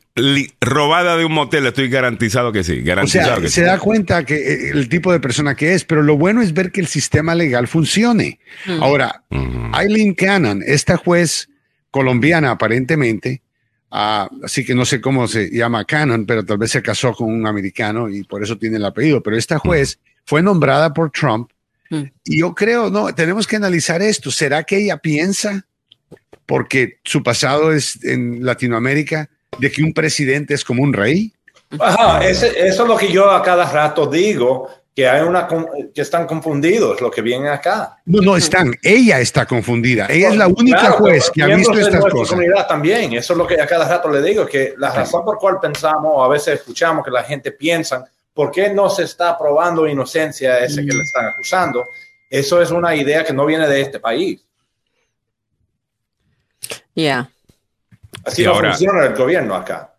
robada 0.60 1.16
de 1.16 1.24
un 1.24 1.32
motel, 1.32 1.66
estoy 1.66 1.88
garantizado 1.88 2.52
que 2.52 2.64
sí. 2.64 2.80
Garantizado 2.80 3.46
se 3.48 3.62
da 3.62 3.78
cuenta 3.78 4.24
que 4.24 4.34
eh, 4.34 4.70
el 4.72 4.88
tipo 4.88 5.12
de 5.12 5.20
persona 5.20 5.54
que 5.54 5.74
es, 5.74 5.84
pero 5.84 6.02
lo 6.02 6.16
bueno 6.16 6.42
es 6.42 6.52
ver 6.52 6.72
que 6.72 6.80
el 6.80 6.86
sistema 6.86 7.34
legal 7.34 7.68
funcione. 7.68 8.40
Ahora, 8.80 9.22
Eileen 9.78 10.14
Cannon, 10.14 10.62
esta 10.66 10.96
juez 10.96 11.48
colombiana 11.96 12.50
aparentemente, 12.50 13.40
así 13.88 14.66
que 14.66 14.74
no 14.74 14.84
sé 14.84 15.00
cómo 15.00 15.26
se 15.26 15.48
llama 15.48 15.86
Cannon, 15.86 16.26
pero 16.26 16.44
tal 16.44 16.58
vez 16.58 16.70
se 16.72 16.82
casó 16.82 17.14
con 17.14 17.32
un 17.32 17.46
americano 17.46 18.10
y 18.10 18.22
por 18.22 18.42
eso 18.42 18.58
tiene 18.58 18.76
el 18.76 18.84
apellido, 18.84 19.22
pero 19.22 19.38
esta 19.38 19.58
juez 19.58 19.98
fue 20.26 20.42
nombrada 20.42 20.92
por 20.92 21.10
Trump 21.10 21.50
mm. 21.88 22.02
y 22.24 22.40
yo 22.40 22.54
creo, 22.54 22.90
no, 22.90 23.14
tenemos 23.14 23.46
que 23.46 23.56
analizar 23.56 24.02
esto, 24.02 24.30
¿será 24.30 24.64
que 24.64 24.76
ella 24.76 24.98
piensa, 24.98 25.64
porque 26.44 26.98
su 27.02 27.22
pasado 27.22 27.72
es 27.72 28.04
en 28.04 28.44
Latinoamérica, 28.44 29.30
de 29.58 29.72
que 29.72 29.82
un 29.82 29.94
presidente 29.94 30.52
es 30.52 30.64
como 30.64 30.82
un 30.82 30.92
rey? 30.92 31.32
eso 32.20 32.46
es 32.46 32.76
lo 32.76 32.96
que 32.98 33.10
yo 33.10 33.30
a 33.30 33.42
cada 33.42 33.72
rato 33.72 34.06
digo, 34.06 34.68
que 34.96 35.06
hay 35.06 35.22
una 35.22 35.46
que 35.94 36.00
están 36.00 36.26
confundidos 36.26 37.02
lo 37.02 37.10
que 37.10 37.20
viene 37.20 37.50
acá. 37.50 37.98
No, 38.06 38.22
no 38.22 38.34
están. 38.34 38.74
Ella 38.82 39.20
está 39.20 39.44
confundida. 39.44 40.06
Ella 40.08 40.30
es 40.30 40.36
la 40.36 40.48
única 40.48 40.92
juez 40.92 41.30
que 41.30 41.42
ha 41.42 41.48
visto 41.48 41.78
estas 41.78 42.02
cosas. 42.06 42.30
Comunidad 42.30 42.66
también. 42.66 43.12
Eso 43.12 43.34
es 43.34 43.36
lo 43.36 43.46
que 43.46 43.60
a 43.60 43.66
cada 43.66 43.86
rato 43.86 44.08
le 44.08 44.22
digo 44.22 44.46
que 44.46 44.72
la 44.78 44.90
razón 44.90 45.22
por 45.22 45.36
cual 45.36 45.60
pensamos 45.60 46.10
o 46.14 46.24
a 46.24 46.28
veces 46.28 46.60
escuchamos 46.60 47.04
que 47.04 47.10
la 47.10 47.22
gente 47.24 47.52
piensa 47.52 48.10
por 48.32 48.50
qué 48.50 48.70
no 48.70 48.88
se 48.88 49.02
está 49.02 49.36
probando 49.36 49.86
inocencia 49.86 50.60
ese 50.60 50.76
que 50.76 50.94
le 50.94 51.02
están 51.02 51.26
acusando. 51.26 51.84
Eso 52.30 52.62
es 52.62 52.70
una 52.70 52.96
idea 52.96 53.22
que 53.22 53.34
no 53.34 53.44
viene 53.44 53.68
de 53.68 53.82
este 53.82 54.00
país. 54.00 54.42
Ya. 56.94 57.28
Así 58.24 58.44
no 58.44 58.54
funciona 58.54 59.04
el 59.04 59.14
gobierno 59.14 59.56
acá. 59.56 59.92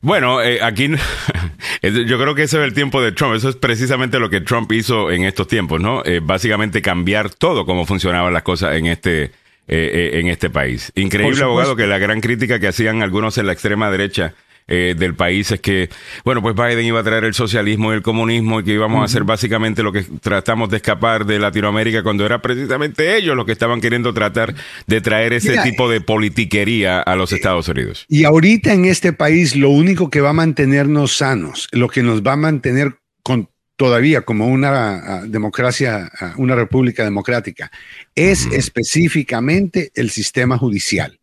Bueno, 0.00 0.42
eh, 0.42 0.58
aquí 0.62 0.88
yo 1.92 2.18
creo 2.18 2.34
que 2.34 2.44
ese 2.44 2.58
es 2.58 2.64
el 2.64 2.74
tiempo 2.74 3.02
de 3.02 3.12
Trump. 3.12 3.34
Eso 3.34 3.48
es 3.48 3.56
precisamente 3.56 4.18
lo 4.18 4.30
que 4.30 4.40
Trump 4.40 4.70
hizo 4.72 5.10
en 5.10 5.24
estos 5.24 5.46
tiempos, 5.48 5.80
¿no? 5.80 6.02
Eh, 6.04 6.20
básicamente 6.22 6.82
cambiar 6.82 7.30
todo 7.30 7.66
cómo 7.66 7.86
funcionaban 7.86 8.32
las 8.32 8.42
cosas 8.42 8.76
en 8.76 8.86
este 8.86 9.32
eh, 9.66 10.10
en 10.14 10.28
este 10.28 10.50
país. 10.50 10.92
Increíble, 10.94 11.42
abogado, 11.42 11.74
que 11.74 11.86
la 11.86 11.98
gran 11.98 12.20
crítica 12.20 12.60
que 12.60 12.68
hacían 12.68 13.02
algunos 13.02 13.38
en 13.38 13.46
la 13.46 13.52
extrema 13.52 13.90
derecha 13.90 14.34
eh, 14.66 14.94
del 14.96 15.14
país 15.14 15.50
es 15.52 15.60
que, 15.60 15.90
bueno, 16.24 16.40
pues 16.40 16.54
Biden 16.54 16.86
iba 16.86 17.00
a 17.00 17.02
traer 17.02 17.24
el 17.24 17.34
socialismo 17.34 17.92
y 17.92 17.96
el 17.96 18.02
comunismo 18.02 18.60
y 18.60 18.64
que 18.64 18.72
íbamos 18.72 19.02
a 19.02 19.04
hacer 19.04 19.24
básicamente 19.24 19.82
lo 19.82 19.92
que 19.92 20.02
tratamos 20.20 20.70
de 20.70 20.78
escapar 20.78 21.26
de 21.26 21.38
Latinoamérica 21.38 22.02
cuando 22.02 22.24
era 22.24 22.40
precisamente 22.40 23.16
ellos 23.16 23.36
los 23.36 23.44
que 23.44 23.52
estaban 23.52 23.80
queriendo 23.80 24.14
tratar 24.14 24.54
de 24.86 25.00
traer 25.00 25.34
ese 25.34 25.58
tipo 25.62 25.90
de 25.90 26.00
politiquería 26.00 27.00
a 27.00 27.14
los 27.14 27.32
Estados 27.32 27.68
Unidos. 27.68 28.06
Y 28.08 28.24
ahorita 28.24 28.72
en 28.72 28.86
este 28.86 29.12
país 29.12 29.54
lo 29.54 29.68
único 29.68 30.08
que 30.08 30.20
va 30.20 30.30
a 30.30 30.34
mantenernos 30.34 31.16
sanos, 31.16 31.68
lo 31.72 31.88
que 31.88 32.02
nos 32.02 32.22
va 32.22 32.32
a 32.32 32.36
mantener 32.36 32.96
con 33.22 33.48
todavía 33.76 34.22
como 34.22 34.46
una 34.46 34.70
ah, 34.70 35.22
democracia, 35.26 36.10
ah, 36.20 36.34
una 36.36 36.54
república 36.54 37.04
democrática, 37.04 37.70
es 38.14 38.46
específicamente 38.46 39.90
el 39.94 40.10
sistema 40.10 40.58
judicial. 40.58 41.18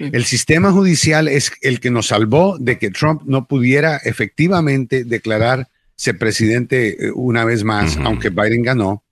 El 0.00 0.24
sistema 0.24 0.72
judicial 0.72 1.28
es 1.28 1.52
el 1.60 1.78
que 1.78 1.90
nos 1.90 2.06
salvó 2.06 2.56
de 2.58 2.78
que 2.78 2.90
Trump 2.90 3.22
no 3.26 3.46
pudiera 3.46 3.98
efectivamente 3.98 5.04
declararse 5.04 6.14
presidente 6.18 7.06
eh, 7.06 7.12
una 7.14 7.44
vez 7.44 7.64
más, 7.64 7.98
aunque 7.98 8.30
Biden 8.30 8.62
ganó. 8.62 9.04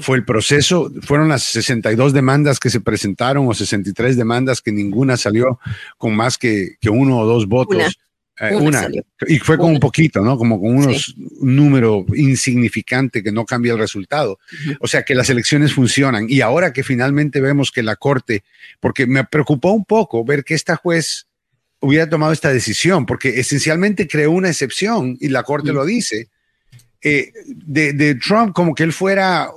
Fue 0.00 0.18
el 0.18 0.26
proceso, 0.26 0.92
fueron 1.00 1.30
las 1.30 1.42
62 1.44 2.12
demandas 2.12 2.60
que 2.60 2.68
se 2.68 2.80
presentaron 2.80 3.48
o 3.48 3.54
63 3.54 4.14
demandas 4.14 4.60
que 4.60 4.70
ninguna 4.70 5.16
salió 5.16 5.58
con 5.96 6.14
más 6.14 6.36
que, 6.36 6.76
uno 6.90 7.20
o 7.20 7.26
dos 7.26 7.48
votos. 7.48 7.98
Eh, 8.40 8.56
una, 8.56 8.88
y 9.28 9.38
fue 9.38 9.56
con 9.56 9.70
un 9.70 9.78
poquito, 9.78 10.20
¿no? 10.20 10.36
Como 10.36 10.60
con 10.60 10.76
unos 10.76 11.14
un 11.16 11.54
número 11.54 12.04
insignificante 12.14 13.22
que 13.22 13.30
no 13.30 13.44
cambia 13.44 13.72
el 13.72 13.78
resultado. 13.78 14.40
O 14.80 14.88
sea 14.88 15.04
que 15.04 15.14
las 15.14 15.30
elecciones 15.30 15.72
funcionan. 15.72 16.26
Y 16.28 16.40
ahora 16.40 16.72
que 16.72 16.82
finalmente 16.82 17.40
vemos 17.40 17.70
que 17.70 17.82
la 17.82 17.94
Corte, 17.96 18.42
porque 18.80 19.06
me 19.06 19.24
preocupó 19.24 19.70
un 19.70 19.84
poco 19.84 20.24
ver 20.24 20.42
que 20.42 20.54
esta 20.54 20.74
juez 20.74 21.28
hubiera 21.78 22.08
tomado 22.08 22.32
esta 22.32 22.52
decisión, 22.52 23.06
porque 23.06 23.40
esencialmente 23.40 24.08
creó 24.08 24.32
una 24.32 24.48
excepción 24.48 25.16
y 25.20 25.28
la 25.28 25.44
Corte 25.44 25.72
lo 25.72 25.84
dice. 25.84 26.28
Eh, 27.06 27.32
de, 27.46 28.14
Trump 28.14 28.54
como 28.54 28.74
que 28.74 28.82
él 28.82 28.92
fuera 28.92 29.50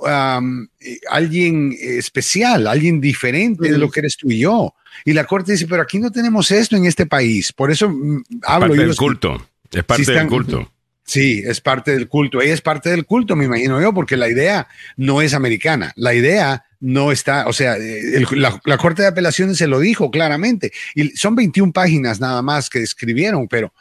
eh, 0.80 0.98
alguien 1.08 1.74
especial, 1.80 2.66
alguien 2.66 3.00
diferente 3.00 3.72
de 3.72 3.78
lo 3.78 3.90
que 3.90 4.00
eres 4.00 4.18
tú 4.18 4.30
y 4.30 4.40
yo. 4.40 4.74
Y 5.04 5.12
la 5.12 5.24
corte 5.24 5.52
dice, 5.52 5.66
pero 5.66 5.82
aquí 5.82 5.98
no 5.98 6.10
tenemos 6.10 6.50
esto 6.50 6.76
en 6.76 6.86
este 6.86 7.06
país. 7.06 7.52
Por 7.52 7.70
eso 7.70 7.88
mm, 7.88 8.24
hablo. 8.42 8.68
Parte 8.68 8.86
del 8.86 8.96
culto. 8.96 9.48
Es 9.70 9.84
parte 9.84 10.12
del 10.12 10.26
culto. 10.26 10.72
Sí, 11.08 11.42
es 11.42 11.62
parte 11.62 11.92
del 11.92 12.06
culto. 12.06 12.42
Ella 12.42 12.52
es 12.52 12.60
parte 12.60 12.90
del 12.90 13.06
culto, 13.06 13.34
me 13.34 13.46
imagino 13.46 13.80
yo, 13.80 13.94
porque 13.94 14.18
la 14.18 14.28
idea 14.28 14.68
no 14.98 15.22
es 15.22 15.32
americana. 15.32 15.92
La 15.96 16.12
idea 16.12 16.66
no 16.80 17.10
está, 17.10 17.46
o 17.46 17.54
sea, 17.54 17.76
la, 18.30 18.76
Corte 18.76 19.02
de 19.02 19.08
Apelaciones 19.08 19.56
se 19.56 19.66
lo 19.66 19.80
dijo 19.80 20.10
claramente. 20.10 20.70
Y 20.94 21.08
son 21.16 21.34
21 21.34 21.72
páginas 21.72 22.20
nada 22.20 22.42
más 22.42 22.68
que 22.68 22.82
escribieron, 22.82 23.48
pero 23.48 23.72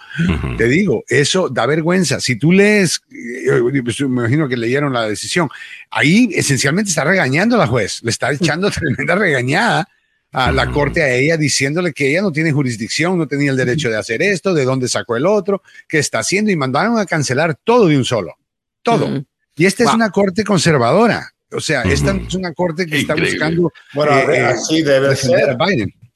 te 0.58 0.70
digo, 0.70 1.04
eso 1.10 1.50
da 1.50 1.66
vergüenza. 1.66 2.22
Si 2.22 2.38
tú 2.38 2.54
lees, 2.54 3.02
eh, 3.12 3.82
pues, 3.84 4.00
me 4.00 4.22
imagino 4.22 4.48
que 4.48 4.56
leyeron 4.56 4.94
la 4.94 5.08
decisión, 5.08 5.50
ahí 5.92 6.30
esencialmente 6.34 6.90
está 6.90 7.04
regañando 7.04 7.58
a 7.58 7.60
la 7.60 7.68
juez, 7.68 8.00
le 8.04 8.10
está 8.10 8.32
echando 8.32 8.72
tremenda 8.72 9.16
regañada 9.16 9.90
a 10.38 10.52
la 10.52 10.72
corte 10.72 11.02
a 11.02 11.10
ella 11.16 11.36
diciéndole 11.36 11.94
que 11.94 12.12
ella 12.12 12.22
no 12.22 12.32
tiene 12.32 12.52
jurisdicción, 12.52 13.18
no 13.18 13.28
tenía 13.28 13.50
el 13.50 13.58
derecho 13.58 13.90
de 13.90 13.98
hacer 13.98 14.22
esto, 14.22 14.54
de 14.54 14.66
dónde 14.66 14.88
sacó 14.88 15.16
el 15.16 15.26
otro, 15.26 15.64
qué 15.90 15.98
está 15.98 16.20
haciendo 16.20 16.52
y 16.52 16.56
mandaron 16.56 17.00
a 17.00 17.08
cancelar 17.08 17.58
todo 17.64 17.88
de 17.88 17.98
un 17.98 18.06
solo, 18.06 18.36
todo. 18.84 19.26
Y 19.56 19.66
esta 19.66 19.86
es 19.86 19.94
una 19.94 20.12
corte 20.12 20.44
conservadora, 20.44 21.34
o 21.52 21.60
sea, 21.60 21.82
esta 21.82 22.12
es 22.12 22.36
una 22.36 22.54
corte 22.54 22.86
que 22.86 23.00
está 23.00 23.16
buscando. 23.16 23.74
Bueno, 23.96 24.32
eh, 24.32 24.46
así 24.46 24.84
debe 24.84 25.16
ser. 25.16 25.58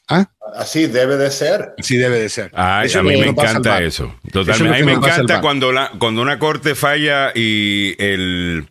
¿Ah? 0.07 0.29
Así 0.55 0.85
debe 0.85 1.17
de 1.17 1.31
ser. 1.31 1.73
Así 1.79 1.97
debe 1.97 2.19
de 2.19 2.29
ser. 2.29 2.51
a 2.53 2.83
mí 2.83 3.17
me 3.17 3.27
encanta 3.27 3.81
eso. 3.81 4.13
Totalmente. 4.31 4.75
a 4.75 4.79
mí 4.79 4.85
me 4.85 4.93
encanta 4.93 5.41
cuando, 5.41 5.71
la, 5.71 5.91
cuando 5.97 6.21
una 6.21 6.37
corte 6.37 6.75
falla 6.75 7.31
y 7.33 7.95
el 7.97 8.67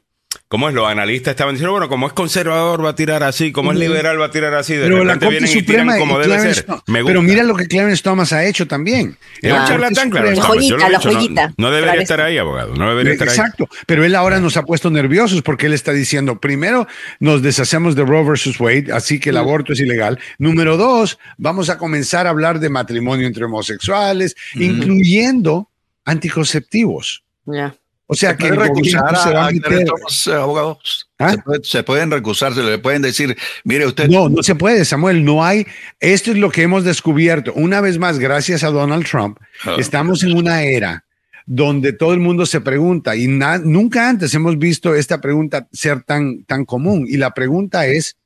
¿Cómo 0.50 0.68
es? 0.68 0.74
Los 0.74 0.88
analistas 0.88 1.30
estaban 1.30 1.54
diciendo, 1.54 1.70
bueno, 1.70 1.88
como 1.88 2.08
es 2.08 2.12
conservador 2.12 2.84
va 2.84 2.88
a 2.88 2.94
tirar 2.96 3.22
así, 3.22 3.52
como 3.52 3.70
es 3.70 3.78
liberal 3.78 4.20
va 4.20 4.24
a 4.24 4.30
tirar 4.32 4.52
así, 4.54 4.74
de 4.74 4.82
pero 4.82 5.04
repente 5.04 5.28
vienen 5.28 5.56
y 5.56 5.62
tiran 5.62 5.96
como 5.96 6.18
debe 6.18 6.52
ser. 6.52 6.66
Pero 6.86 7.22
mira 7.22 7.44
lo 7.44 7.54
que 7.54 7.68
Clarence 7.68 8.02
Thomas 8.02 8.32
ha 8.32 8.44
hecho 8.44 8.66
también. 8.66 9.16
Es 9.40 9.52
un 9.52 9.64
charlatán, 9.64 10.10
claro. 10.10 10.28
La 10.28 10.42
joyita, 10.42 10.88
la 10.88 10.98
joyita. 10.98 11.54
No, 11.56 11.70
debería 11.70 12.02
estar 12.02 12.20
ahí, 12.20 12.36
abogado. 12.36 12.74
No 12.74 12.88
debería 12.88 13.12
estar 13.12 13.28
Exacto. 13.28 13.68
Pero 13.86 14.04
él 14.04 14.16
ahora 14.16 14.40
nos 14.40 14.56
ha 14.56 14.64
puesto 14.64 14.90
nerviosos 14.90 15.40
porque 15.42 15.66
él 15.66 15.72
está 15.72 15.92
diciendo, 15.92 16.40
primero, 16.40 16.88
nos 17.20 17.42
deshacemos 17.42 17.94
de 17.94 18.04
Roe 18.04 18.24
versus 18.24 18.58
Wade, 18.58 18.86
así 18.92 19.20
que 19.20 19.30
el 19.30 19.36
aborto 19.36 19.72
es 19.72 19.78
ilegal. 19.78 20.18
Número 20.38 20.76
dos, 20.76 21.20
vamos 21.38 21.70
a 21.70 21.78
comenzar 21.78 22.26
a 22.26 22.30
hablar 22.30 22.58
de 22.58 22.70
matrimonio 22.70 23.28
entre 23.28 23.44
homosexuales, 23.44 24.34
incluyendo 24.56 25.70
anticonceptivos. 26.04 27.22
Ya. 27.46 27.76
O 28.12 28.14
sea, 28.16 28.36
que 28.36 28.50
recusar 28.50 29.14
a, 29.14 29.50
eh, 29.50 30.34
abogados. 30.34 31.08
¿Ah? 31.16 31.36
Se, 31.62 31.84
pueden 31.84 32.10
recusar, 32.10 32.52
se 32.52 32.60
le 32.64 32.76
pueden 32.78 33.02
decir, 33.02 33.38
mire 33.62 33.86
usted. 33.86 34.08
No, 34.08 34.28
no 34.28 34.42
se 34.42 34.56
puede, 34.56 34.84
Samuel, 34.84 35.24
no 35.24 35.44
hay. 35.44 35.64
Esto 36.00 36.32
es 36.32 36.36
lo 36.36 36.50
que 36.50 36.62
hemos 36.62 36.82
descubierto. 36.82 37.52
Una 37.54 37.80
vez 37.80 37.98
más, 37.98 38.18
gracias 38.18 38.64
a 38.64 38.70
Donald 38.70 39.06
Trump, 39.08 39.38
ah. 39.64 39.76
estamos 39.78 40.24
en 40.24 40.36
una 40.36 40.64
era 40.64 41.04
donde 41.46 41.92
todo 41.92 42.12
el 42.12 42.18
mundo 42.18 42.46
se 42.46 42.60
pregunta 42.60 43.14
y 43.14 43.28
nunca 43.28 44.08
antes 44.08 44.34
hemos 44.34 44.58
visto 44.58 44.92
esta 44.96 45.20
pregunta 45.20 45.68
ser 45.70 46.02
tan, 46.02 46.42
tan 46.42 46.64
común. 46.64 47.06
Y 47.08 47.16
la 47.16 47.32
pregunta 47.32 47.86
es, 47.86 48.16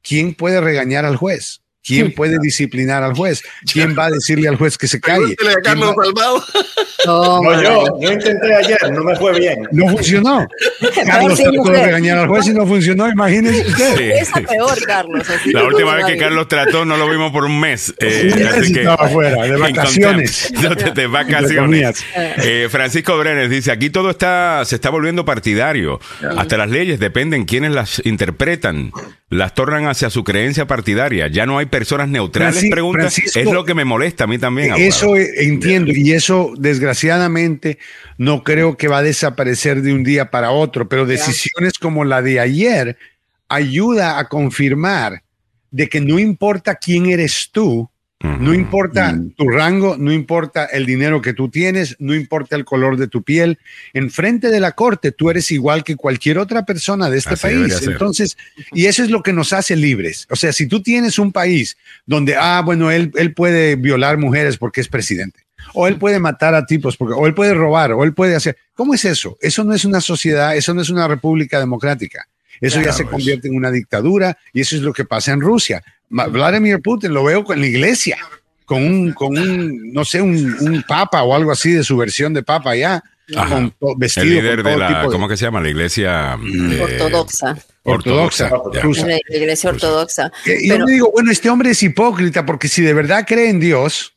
¿quién 0.00 0.32
puede 0.32 0.62
regañar 0.62 1.04
al 1.04 1.16
juez? 1.16 1.60
¿Quién 1.86 2.12
puede 2.12 2.38
disciplinar 2.40 3.02
al 3.02 3.14
juez? 3.14 3.42
¿Quién 3.72 3.96
va 3.96 4.06
a 4.06 4.10
decirle 4.10 4.48
al 4.48 4.56
juez 4.56 4.76
que 4.76 4.88
se 4.88 5.00
calle? 5.00 5.36
A 5.40 5.60
Carlos 5.62 5.94
Salvado. 6.02 6.44
No, 7.06 7.62
yo, 7.62 7.84
yo 8.00 8.12
intenté 8.12 8.54
ayer, 8.54 8.78
no 8.90 9.04
me 9.04 9.14
fue 9.16 9.38
bien. 9.38 9.68
No 9.70 9.88
funcionó. 9.90 10.46
Carlos 11.06 11.38
sí, 11.38 11.44
trató 11.44 11.70
de 11.70 11.84
regañar 11.84 12.18
al 12.18 12.28
juez 12.28 12.48
y 12.48 12.54
no 12.54 12.66
funcionó, 12.66 13.08
imagínese 13.08 13.68
usted. 13.68 13.96
Sí. 13.96 14.10
Esa 14.20 14.40
peor, 14.40 14.86
Carlos. 14.86 15.30
así 15.30 15.52
La 15.52 15.64
última 15.64 15.94
vez 15.94 16.06
que. 16.06 16.16
Carlos 16.16 16.48
trató 16.48 16.84
no 16.84 16.96
lo 16.96 17.08
vimos 17.08 17.30
por 17.30 17.44
un 17.44 17.60
mes. 17.60 17.94
eh, 17.98 18.32
mes 18.34 18.46
así 18.46 18.72
que- 18.72 18.80
estaba 18.80 19.08
fuera, 19.08 19.42
de 19.44 19.56
vacaciones. 19.56 20.52
de, 20.94 21.06
vacaciones. 21.06 22.04
Eh, 22.16 22.68
Francisco 22.70 23.16
Brenes 23.18 23.50
dice, 23.50 23.70
aquí 23.70 23.90
todo 23.90 24.10
está 24.10 24.64
se 24.64 24.74
está 24.74 24.90
volviendo 24.90 25.24
partidario. 25.24 26.00
Hasta 26.36 26.56
las 26.56 26.70
leyes 26.70 26.98
dependen 26.98 27.44
quiénes 27.44 27.72
las 27.72 28.02
interpretan. 28.04 28.90
Las 29.28 29.54
tornan 29.54 29.86
hacia 29.86 30.08
su 30.08 30.22
creencia 30.22 30.66
partidaria. 30.66 31.26
Ya 31.26 31.46
no 31.46 31.58
hay 31.58 31.66
personas 31.78 32.08
neutrales, 32.08 32.62
Franci- 32.62 32.70
pregunta. 32.70 33.00
Francisco, 33.00 33.38
es 33.38 33.46
lo 33.52 33.64
que 33.64 33.74
me 33.74 33.84
molesta 33.84 34.24
a 34.24 34.26
mí 34.26 34.38
también. 34.38 34.70
abogado. 34.72 34.88
Eso 34.88 35.16
eh, 35.16 35.30
entiendo, 35.44 35.92
y 35.94 36.12
eso 36.12 36.52
desgraciadamente 36.58 37.78
no 38.18 38.42
creo 38.42 38.76
que 38.76 38.88
va 38.88 38.98
a 38.98 39.02
desaparecer 39.02 39.82
de 39.82 39.92
un 39.92 40.02
día 40.02 40.30
para 40.30 40.50
otro, 40.50 40.88
pero 40.88 41.04
decisiones 41.06 41.74
como 41.78 42.04
la 42.04 42.22
de 42.22 42.40
ayer 42.40 42.96
ayuda 43.48 44.18
a 44.18 44.28
confirmar 44.28 45.22
de 45.70 45.88
que 45.88 46.00
no 46.00 46.18
importa 46.18 46.76
quién 46.76 47.06
eres 47.06 47.50
tú, 47.52 47.90
no 48.20 48.54
importa 48.54 49.14
tu 49.36 49.48
rango, 49.48 49.96
no 49.98 50.10
importa 50.10 50.64
el 50.64 50.86
dinero 50.86 51.20
que 51.20 51.34
tú 51.34 51.50
tienes, 51.50 51.96
no 51.98 52.14
importa 52.14 52.56
el 52.56 52.64
color 52.64 52.96
de 52.96 53.08
tu 53.08 53.22
piel, 53.22 53.58
enfrente 53.92 54.48
de 54.48 54.58
la 54.58 54.72
corte 54.72 55.12
tú 55.12 55.28
eres 55.28 55.50
igual 55.50 55.84
que 55.84 55.96
cualquier 55.96 56.38
otra 56.38 56.64
persona 56.64 57.10
de 57.10 57.18
este 57.18 57.34
Así 57.34 57.42
país. 57.42 57.82
Entonces, 57.86 58.38
y 58.72 58.86
eso 58.86 59.02
es 59.02 59.10
lo 59.10 59.22
que 59.22 59.34
nos 59.34 59.52
hace 59.52 59.76
libres. 59.76 60.26
O 60.30 60.36
sea, 60.36 60.52
si 60.52 60.66
tú 60.66 60.82
tienes 60.82 61.18
un 61.18 61.30
país 61.30 61.76
donde, 62.06 62.36
ah, 62.36 62.62
bueno, 62.64 62.90
él, 62.90 63.12
él 63.16 63.34
puede 63.34 63.76
violar 63.76 64.16
mujeres 64.16 64.56
porque 64.56 64.80
es 64.80 64.88
presidente, 64.88 65.40
o 65.74 65.86
él 65.86 65.98
puede 65.98 66.18
matar 66.18 66.54
a 66.54 66.64
tipos, 66.64 66.96
porque, 66.96 67.14
o 67.14 67.26
él 67.26 67.34
puede 67.34 67.52
robar, 67.52 67.92
o 67.92 68.02
él 68.02 68.14
puede 68.14 68.34
hacer. 68.34 68.56
¿Cómo 68.74 68.94
es 68.94 69.04
eso? 69.04 69.36
Eso 69.42 69.62
no 69.62 69.74
es 69.74 69.84
una 69.84 70.00
sociedad, 70.00 70.56
eso 70.56 70.72
no 70.72 70.80
es 70.80 70.88
una 70.88 71.06
república 71.06 71.58
democrática. 71.60 72.26
Eso 72.60 72.80
ya 72.80 72.92
se 72.92 73.04
pues. 73.04 73.12
convierte 73.16 73.48
en 73.48 73.56
una 73.56 73.70
dictadura 73.70 74.36
y 74.52 74.60
eso 74.60 74.76
es 74.76 74.82
lo 74.82 74.92
que 74.92 75.04
pasa 75.04 75.32
en 75.32 75.40
Rusia. 75.40 75.82
Vladimir 76.08 76.80
Putin 76.80 77.12
lo 77.12 77.24
veo 77.24 77.44
con 77.44 77.60
la 77.60 77.66
iglesia, 77.66 78.16
con 78.64 78.82
un, 78.82 79.12
con 79.12 79.36
un 79.38 79.92
no 79.92 80.04
sé, 80.04 80.20
un, 80.22 80.56
un 80.60 80.82
papa 80.86 81.22
o 81.22 81.34
algo 81.34 81.50
así 81.52 81.72
de 81.72 81.82
su 81.84 81.96
versión 81.96 82.32
de 82.34 82.42
papa 82.42 82.72
Ajá. 83.36 83.70
con 83.80 83.98
vestido 83.98 84.24
El 84.24 84.30
líder 84.34 84.62
con 84.62 84.72
de 84.72 84.78
la, 84.78 84.88
tipo 84.88 85.00
de- 85.02 85.08
¿cómo 85.08 85.28
que 85.28 85.36
se 85.36 85.44
llama? 85.44 85.60
La 85.60 85.68
iglesia 85.68 86.34
eh, 86.34 86.80
Ortodoxa. 86.80 87.56
ortodoxa. 87.82 88.50
ortodoxa. 88.54 89.06
La 89.06 89.18
iglesia 89.36 89.70
ortodoxa. 89.70 90.32
Y 90.46 90.68
yo 90.68 90.74
Pero- 90.74 90.86
me 90.86 90.92
digo, 90.92 91.10
bueno, 91.12 91.30
este 91.32 91.50
hombre 91.50 91.70
es 91.70 91.82
hipócrita 91.82 92.46
porque 92.46 92.68
si 92.68 92.82
de 92.82 92.94
verdad 92.94 93.24
cree 93.26 93.50
en 93.50 93.58
Dios, 93.60 94.14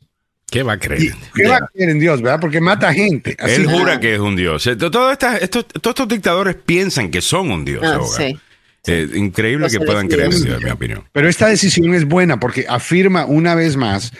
¿Qué 0.50 0.62
va 0.62 0.74
a 0.74 0.78
creer? 0.78 1.02
¿y 1.02 1.12
¿qué 1.34 1.48
va 1.48 1.56
a 1.56 1.66
creer 1.68 1.90
en 1.90 2.00
Dios, 2.00 2.20
verdad? 2.20 2.40
Porque 2.40 2.60
mata 2.60 2.92
gente. 2.92 3.36
Así 3.38 3.54
Él 3.54 3.66
jura 3.66 4.00
que 4.00 4.14
es 4.14 4.20
un 4.20 4.36
dios. 4.36 4.66
Eh, 4.66 4.72
estos, 4.72 5.66
todos 5.66 5.94
estos 5.94 6.08
dictadores 6.08 6.56
piensan 6.56 7.10
que 7.10 7.20
son 7.20 7.50
un 7.50 7.64
dios. 7.64 7.82
Ah, 7.84 8.00
sí. 8.16 8.38
Eh, 8.86 9.08
increíble 9.14 9.64
Los 9.64 9.72
que 9.72 9.80
puedan 9.80 10.08
creer 10.08 10.32
en 10.32 10.42
Dios, 10.42 10.58
en 10.58 10.64
mi 10.64 10.70
opinión. 10.70 11.04
Pero 11.12 11.28
esta 11.28 11.48
decisión 11.48 11.94
es 11.94 12.06
buena 12.06 12.40
porque 12.40 12.64
afirma 12.68 13.26
una 13.26 13.54
vez 13.54 13.76
más 13.76 14.12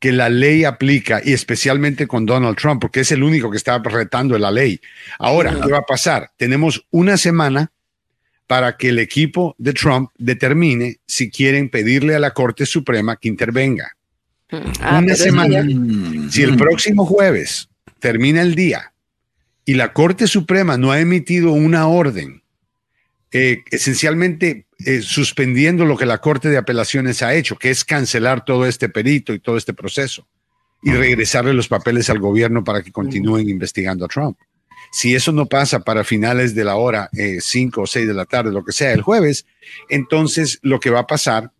que 0.00 0.12
la 0.12 0.28
ley 0.28 0.64
aplica 0.64 1.20
y 1.22 1.32
especialmente 1.32 2.06
con 2.06 2.26
Donald 2.26 2.56
Trump, 2.56 2.80
porque 2.80 3.00
es 3.00 3.12
el 3.12 3.22
único 3.22 3.50
que 3.50 3.58
está 3.58 3.78
retando 3.78 4.38
la 4.38 4.50
ley. 4.50 4.80
Ahora, 5.18 5.54
¿qué 5.62 5.70
va 5.70 5.78
a 5.78 5.86
pasar? 5.86 6.30
Tenemos 6.36 6.86
una 6.90 7.16
semana 7.18 7.70
para 8.46 8.76
que 8.76 8.88
el 8.88 8.98
equipo 8.98 9.54
de 9.58 9.74
Trump 9.74 10.10
determine 10.18 10.96
si 11.06 11.30
quieren 11.30 11.68
pedirle 11.68 12.16
a 12.16 12.18
la 12.18 12.32
Corte 12.32 12.66
Suprema 12.66 13.16
que 13.16 13.28
intervenga. 13.28 13.92
Ah, 14.80 14.98
una 15.02 15.14
semana. 15.14 15.62
ya- 15.64 16.30
Si 16.30 16.42
el 16.42 16.56
próximo 16.56 17.04
jueves 17.06 17.68
termina 17.98 18.42
el 18.42 18.54
día 18.54 18.92
y 19.64 19.74
la 19.74 19.92
Corte 19.92 20.26
Suprema 20.26 20.76
no 20.76 20.90
ha 20.92 21.00
emitido 21.00 21.52
una 21.52 21.86
orden, 21.86 22.42
eh, 23.32 23.62
esencialmente 23.70 24.66
eh, 24.86 25.02
suspendiendo 25.02 25.84
lo 25.84 25.96
que 25.96 26.06
la 26.06 26.18
Corte 26.18 26.48
de 26.48 26.56
Apelaciones 26.56 27.22
ha 27.22 27.34
hecho, 27.34 27.56
que 27.56 27.70
es 27.70 27.84
cancelar 27.84 28.44
todo 28.44 28.64
este 28.66 28.88
perito 28.88 29.32
y 29.34 29.38
todo 29.38 29.56
este 29.56 29.74
proceso 29.74 30.26
y 30.82 30.92
regresarle 30.92 31.52
los 31.52 31.68
papeles 31.68 32.08
al 32.08 32.18
gobierno 32.18 32.64
para 32.64 32.82
que 32.82 32.90
continúen 32.90 33.48
investigando 33.50 34.06
a 34.06 34.08
Trump. 34.08 34.38
Si 34.92 35.14
eso 35.14 35.30
no 35.32 35.44
pasa 35.46 35.80
para 35.80 36.02
finales 36.02 36.54
de 36.54 36.64
la 36.64 36.76
hora, 36.76 37.10
5 37.40 37.82
o 37.82 37.86
6 37.86 38.06
de 38.08 38.14
la 38.14 38.24
tarde, 38.24 38.50
lo 38.50 38.64
que 38.64 38.72
sea, 38.72 38.92
el 38.92 39.02
jueves, 39.02 39.44
entonces 39.90 40.58
lo 40.62 40.80
que 40.80 40.88
va 40.90 41.00
a 41.00 41.06
pasar 41.06 41.52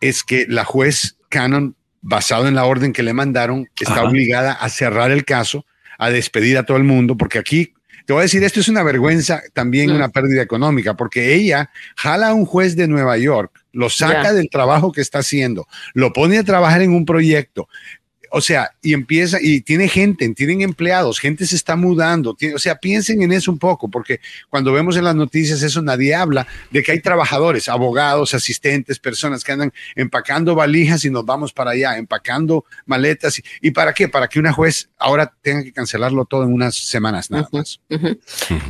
es 0.00 0.22
que 0.22 0.46
la 0.48 0.64
juez 0.64 1.16
Cannon, 1.28 1.74
basado 2.02 2.46
en 2.48 2.54
la 2.54 2.64
orden 2.66 2.92
que 2.92 3.02
le 3.02 3.12
mandaron, 3.14 3.68
está 3.80 3.94
Ajá. 3.94 4.04
obligada 4.04 4.52
a 4.52 4.68
cerrar 4.68 5.10
el 5.12 5.24
caso, 5.24 5.64
a 5.98 6.10
despedir 6.10 6.58
a 6.58 6.64
todo 6.64 6.76
el 6.76 6.84
mundo, 6.84 7.16
porque 7.16 7.38
aquí, 7.38 7.72
te 8.04 8.12
voy 8.12 8.20
a 8.20 8.22
decir, 8.24 8.42
esto 8.42 8.58
es 8.58 8.68
una 8.68 8.82
vergüenza, 8.82 9.40
también 9.52 9.90
Mm. 9.90 9.94
una 9.94 10.08
pérdida 10.08 10.42
económica, 10.42 10.94
porque 10.94 11.34
ella 11.34 11.70
jala 11.96 12.28
a 12.28 12.34
un 12.34 12.44
juez 12.44 12.74
de 12.74 12.88
Nueva 12.88 13.16
York, 13.16 13.52
lo 13.72 13.88
saca 13.88 14.32
del 14.32 14.50
trabajo 14.50 14.90
que 14.90 15.00
está 15.00 15.20
haciendo, 15.20 15.66
lo 15.94 16.12
pone 16.12 16.36
a 16.38 16.44
trabajar 16.44 16.82
en 16.82 16.92
un 16.92 17.06
proyecto, 17.06 17.68
o 18.34 18.40
sea, 18.40 18.70
y 18.82 18.94
empieza, 18.94 19.38
y 19.40 19.60
tiene 19.60 19.88
gente, 19.88 20.28
tienen 20.34 20.62
empleados, 20.62 21.20
gente 21.20 21.46
se 21.46 21.54
está 21.54 21.76
mudando, 21.76 22.34
tiene- 22.34 22.54
o 22.54 22.58
sea, 22.58 22.76
piensen 22.76 23.22
en 23.22 23.30
eso 23.32 23.52
un 23.52 23.58
poco, 23.58 23.88
porque 23.88 24.20
cuando 24.48 24.72
vemos 24.72 24.96
en 24.96 25.04
las 25.04 25.14
noticias 25.14 25.62
eso 25.62 25.82
nadie 25.82 26.14
habla 26.14 26.46
de 26.70 26.82
que 26.82 26.92
hay 26.92 27.00
trabajadores, 27.00 27.68
abogados, 27.68 28.34
asistentes, 28.34 28.98
personas 28.98 29.44
que 29.44 29.52
andan 29.52 29.72
empacando 29.96 30.54
valijas 30.54 31.04
y 31.04 31.10
nos 31.10 31.24
vamos 31.26 31.52
para 31.52 31.72
allá, 31.72 31.96
empacando 31.98 32.64
maletas. 32.86 33.38
¿Y, 33.38 33.44
¿y 33.60 33.70
para 33.70 33.92
qué? 33.92 34.08
Para 34.08 34.28
que 34.28 34.38
una 34.38 34.52
juez 34.52 34.88
ahora 34.98 35.32
tenga 35.42 35.62
que 35.62 35.72
cancelarlo 35.72 36.24
todo 36.24 36.44
en 36.44 36.52
unas 36.52 36.74
semanas 36.74 37.30
nada 37.30 37.48
más. 37.52 37.80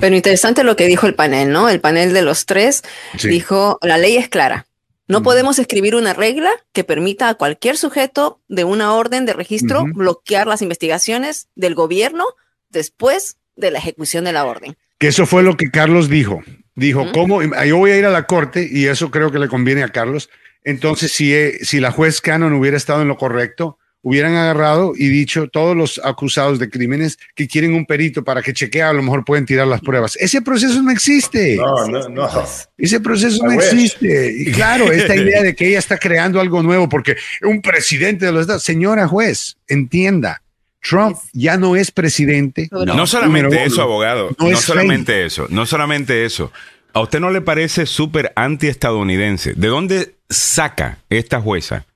Pero 0.01 0.17
interesante 0.17 0.65
lo 0.65 0.77
que 0.77 0.87
dijo 0.87 1.07
el 1.07 1.15
panel, 1.15 1.53
¿no? 1.53 1.69
El 1.69 1.81
panel 1.81 2.13
de 2.13 2.23
los 2.23 2.47
tres 2.47 2.83
Sí. 3.17 3.29
dijo, 3.29 3.79
la 3.83 3.97
ley 3.99 4.17
es 4.17 4.29
clara. 4.29 4.67
No 5.13 5.23
podemos 5.23 5.59
escribir 5.59 5.95
una 5.95 6.15
regla 6.15 6.51
que 6.73 6.85
permita 6.85 7.29
a 7.29 7.35
cualquier 7.35 7.77
sujeto 7.77 8.41
de 8.49 8.65
una 8.65 8.95
orden 8.95 9.27
de 9.27 9.35
registro 9.35 9.85
bloquear 9.85 10.47
las 10.47 10.63
investigaciones 10.63 11.49
del 11.55 11.75
gobierno 11.75 12.25
después 12.71 13.37
de 13.55 13.71
la 13.71 13.79
ejecución 13.79 14.25
de 14.25 14.33
la 14.33 14.47
orden. 14.47 14.75
Que 14.99 15.09
eso 15.09 15.27
fue 15.27 15.43
lo 15.43 15.57
que 15.57 15.71
Carlos 15.71 16.09
dijo. 16.09 16.43
Dijo. 16.75 17.13
¿cómo? 17.13 17.43
Yo 17.43 17.77
voy 17.77 17.91
a 17.91 17.99
ir 17.99 18.07
a 18.07 18.11
la 18.11 18.27
corte 18.27 18.67
y 18.71 18.87
eso 18.87 19.11
creo 19.11 19.31
que 19.31 19.39
le 19.39 19.49
conviene 19.49 19.83
a 19.83 19.89
Carlos. 19.89 20.31
Entonces, 20.65 21.13
si, 21.13 21.35
si 21.61 21.81
la 21.81 21.91
juez 21.91 22.23
Cannon 22.23 22.55
hubiera 22.55 22.79
estado 22.79 23.03
en 23.03 23.09
lo 23.09 23.19
correcto, 23.19 23.79
hubieran 24.03 24.35
agarrado 24.35 24.93
y 24.97 25.09
dicho 25.09 25.49
todos 25.49 25.77
los 25.77 26.01
acusados 26.05 26.59
de 26.59 26.69
crímenes 26.69 27.19
que 27.35 27.47
quieren 27.47 27.75
un 27.75 27.87
perito 27.87 28.25
para 28.25 28.43
que 28.43 28.53
chequee, 28.53 28.83
a 28.83 28.93
lo 28.93 29.03
mejor 29.03 29.25
pueden 29.25 29.47
tirar 29.47 29.67
las 29.67 29.81
pruebas. 29.81 30.17
Ese 30.17 30.43
proceso 30.43 30.83
no 30.83 30.91
existe. 30.91 31.57
No, 31.57 31.87
no, 31.87 32.09
no. 32.09 32.29
Ese 32.77 33.01
proceso 33.01 33.45
no 33.45 33.53
existe. 33.53 34.35
Y 34.37 34.53
claro, 34.53 34.91
esta 34.91 35.17
idea 35.17 35.43
de 35.43 35.55
que 35.55 35.69
ella 35.69 35.79
está 35.79 35.99
creando 35.99 36.41
algo 36.41 36.63
nuevo 36.63 36.89
porque 36.89 37.17
un 37.43 37.63
presidente 37.63 38.27
de 38.27 38.33
los 38.33 38.43
Estados, 38.43 38.65
señora 38.65 39.07
juez, 39.07 39.57
entienda, 39.69 40.43
Trump 40.81 41.17
ya 41.33 41.57
no 41.57 41.77
es 41.77 41.93
presidente. 41.93 42.69
No. 42.73 42.85
No 42.85 43.07
solamente 43.07 43.65
eso, 43.65 43.83
abogado. 43.83 44.35
No 44.39 44.57
solamente 44.57 45.25
eso. 45.25 45.47
No 45.49 45.65
solamente 45.65 46.25
eso. 46.25 46.53
¿A 46.93 47.01
usted 47.01 47.21
no 47.21 47.31
le 47.31 47.41
parece 47.41 47.87
súper 47.87 48.33
antiestadounidense? 48.37 49.55
¿De 49.55 49.69
dónde 49.69 50.17
saca 50.29 50.99
esta 51.09 51.41
jueza? 51.41 51.87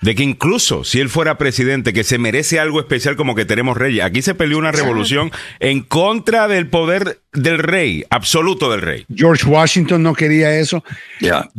De 0.00 0.14
que 0.14 0.22
incluso 0.22 0.84
si 0.84 1.00
él 1.00 1.08
fuera 1.08 1.38
presidente, 1.38 1.92
que 1.92 2.04
se 2.04 2.18
merece 2.18 2.60
algo 2.60 2.80
especial 2.80 3.16
como 3.16 3.34
que 3.34 3.44
tenemos 3.44 3.76
reyes. 3.76 4.04
Aquí 4.04 4.22
se 4.22 4.34
peleó 4.34 4.58
una 4.58 4.72
revolución 4.72 5.30
en 5.60 5.80
contra 5.80 6.48
del 6.48 6.68
poder 6.68 7.20
del 7.36 7.58
rey, 7.58 8.04
absoluto 8.10 8.70
del 8.70 8.82
rey. 8.82 9.06
George 9.14 9.46
Washington 9.46 10.02
no 10.02 10.14
quería 10.14 10.58
eso. 10.58 10.82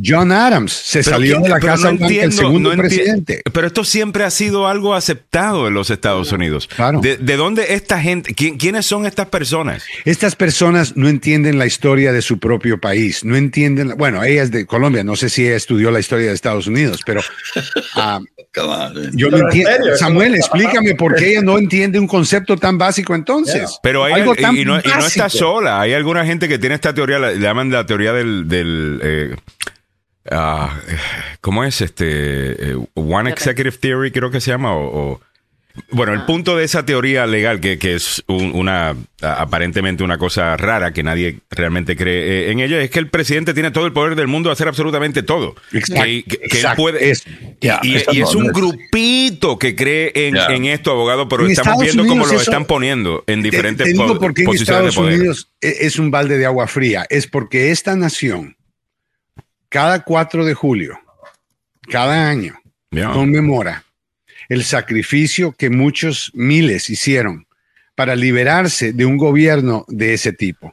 John 0.02 0.32
Adams 0.32 0.72
se 0.72 1.00
Pero 1.02 1.16
salió 1.16 1.36
que- 1.38 1.42
de 1.44 1.48
la 1.48 1.60
Casa 1.60 1.84
no 1.92 1.96
el 1.98 2.02
entiendo, 2.02 2.36
segundo 2.36 2.74
no 2.74 2.82
presidente. 2.82 3.42
Pero 3.52 3.66
esto 3.66 3.84
siempre 3.84 4.24
ha 4.24 4.30
sido 4.30 4.66
algo 4.68 4.94
aceptado 4.94 5.66
en 5.68 5.74
los 5.74 5.90
Estados 5.90 6.32
Unidos. 6.32 6.68
Claro. 6.74 7.00
¿De, 7.00 7.16
de 7.16 7.36
dónde 7.36 7.74
esta 7.74 8.00
gente? 8.00 8.34
¿Quién- 8.34 8.58
¿Quiénes 8.58 8.86
son 8.86 9.06
estas 9.06 9.26
personas? 9.28 9.84
Estas 10.04 10.36
personas 10.36 10.96
no 10.96 11.08
entienden 11.08 11.58
la 11.58 11.66
historia 11.66 12.12
de 12.12 12.22
su 12.22 12.38
propio 12.38 12.80
país, 12.80 13.24
no 13.24 13.36
entienden, 13.36 13.94
bueno, 13.96 14.22
ella 14.22 14.42
es 14.42 14.50
de 14.50 14.66
Colombia, 14.66 15.04
no 15.04 15.16
sé 15.16 15.28
si 15.30 15.46
ella 15.46 15.56
estudió 15.56 15.90
la 15.90 16.00
historia 16.00 16.26
de 16.28 16.34
Estados 16.34 16.66
Unidos, 16.66 17.00
pero 17.04 17.20
on. 17.96 18.28
yo 19.14 19.30
no 19.30 19.38
entiendo. 19.38 19.96
Samuel, 19.96 20.34
explícame 20.34 20.94
por 20.94 21.14
qué 21.14 21.32
ella 21.32 21.42
no 21.42 21.58
entiende 21.58 21.98
un 21.98 22.06
concepto 22.06 22.56
tan 22.56 22.78
básico 22.78 23.14
entonces. 23.14 23.78
Pero 23.82 24.04
hay, 24.04 24.14
Algo 24.14 24.34
y, 24.36 24.42
tan 24.42 24.56
y 24.56 24.64
no, 24.64 24.72
y 24.72 24.74
no 24.74 24.78
está 24.78 24.98
básico. 25.24 25.38
Hay 25.68 25.92
alguna 25.94 26.24
gente 26.24 26.48
que 26.48 26.58
tiene 26.58 26.74
esta 26.74 26.94
teoría, 26.94 27.18
la, 27.18 27.30
le 27.32 27.38
llaman 27.38 27.70
la 27.70 27.86
teoría 27.86 28.12
del. 28.12 28.48
del 28.48 29.00
eh, 29.02 29.36
ah, 30.30 30.78
¿Cómo 31.40 31.64
es 31.64 31.80
este? 31.80 32.70
eh, 32.72 32.76
One 32.94 33.30
Executive 33.30 33.76
Theory, 33.78 34.10
creo 34.12 34.30
que 34.30 34.40
se 34.40 34.50
llama. 34.50 34.72
O, 34.74 35.12
o- 35.12 35.20
Bueno, 35.90 36.12
el 36.12 36.24
punto 36.24 36.56
de 36.56 36.64
esa 36.64 36.84
teoría 36.86 37.26
legal, 37.26 37.60
que, 37.60 37.78
que 37.78 37.94
es 37.94 38.22
un- 38.28 38.52
una 38.54 38.94
aparentemente 39.20 40.04
una 40.04 40.16
cosa 40.18 40.56
rara 40.56 40.92
que 40.92 41.02
nadie 41.02 41.38
realmente 41.50 41.96
cree 41.96 42.46
eh, 42.46 42.50
en 42.52 42.60
ella, 42.60 42.80
es 42.80 42.90
que 42.90 42.98
el 43.00 43.08
presidente 43.08 43.52
tiene 43.54 43.70
todo 43.70 43.84
el 43.86 43.92
poder 43.92 44.14
del 44.14 44.28
mundo 44.28 44.48
de 44.48 44.52
hacer 44.52 44.68
absolutamente 44.68 45.22
todo. 45.22 45.56
Exacto, 45.72 46.04
Que, 46.04 46.38
él 46.60 46.66
puede. 46.76 47.12
y, 47.82 47.96
es 48.20 48.34
un 48.34 48.46
grupito 48.48 49.58
que 49.58 49.74
cree 49.74 50.12
en, 50.14 50.64
esto, 50.66 50.90
abogado, 50.92 51.28
pero 51.28 51.44
En 51.44 51.50
estamos 51.50 51.72
Estados 51.82 51.94
viendo 51.96 52.06
cómo 52.08 52.26
lo 52.26 52.32
eso- 52.32 52.40
están 52.42 52.64
poniendo 52.64 53.24
en 53.26 53.42
Te- 53.42 53.50
diferentes 53.50 53.86
te, 53.88 53.94
po- 53.94 54.02
digo 54.04 54.18
por 54.18 54.34
qué 54.34 54.42
en 54.42 54.46
posiciones 54.46 54.82
de 54.82 54.88
Estados 54.90 54.96
poder. 54.96 55.18
Unidos 55.18 55.48
e- 55.60 55.76
es 55.80 55.98
un 55.98 56.10
balde 56.10 56.38
de 56.38 56.46
agua 56.46 56.66
fría. 56.68 57.06
Es 57.10 57.26
porque 57.26 57.70
esta 57.72 57.96
nación, 57.96 58.56
cada 59.68 60.04
4 60.04 60.44
de 60.44 60.54
julio, 60.54 60.98
cada 61.90 62.28
año, 62.28 62.54
conmemora 63.12 63.84
el 64.48 64.64
sacrificio 64.64 65.52
que 65.52 65.70
muchos 65.70 66.30
miles 66.34 66.90
hicieron 66.90 67.46
para 67.94 68.16
liberarse 68.16 68.92
de 68.92 69.04
un 69.04 69.16
gobierno 69.16 69.84
de 69.88 70.14
ese 70.14 70.32
tipo. 70.32 70.72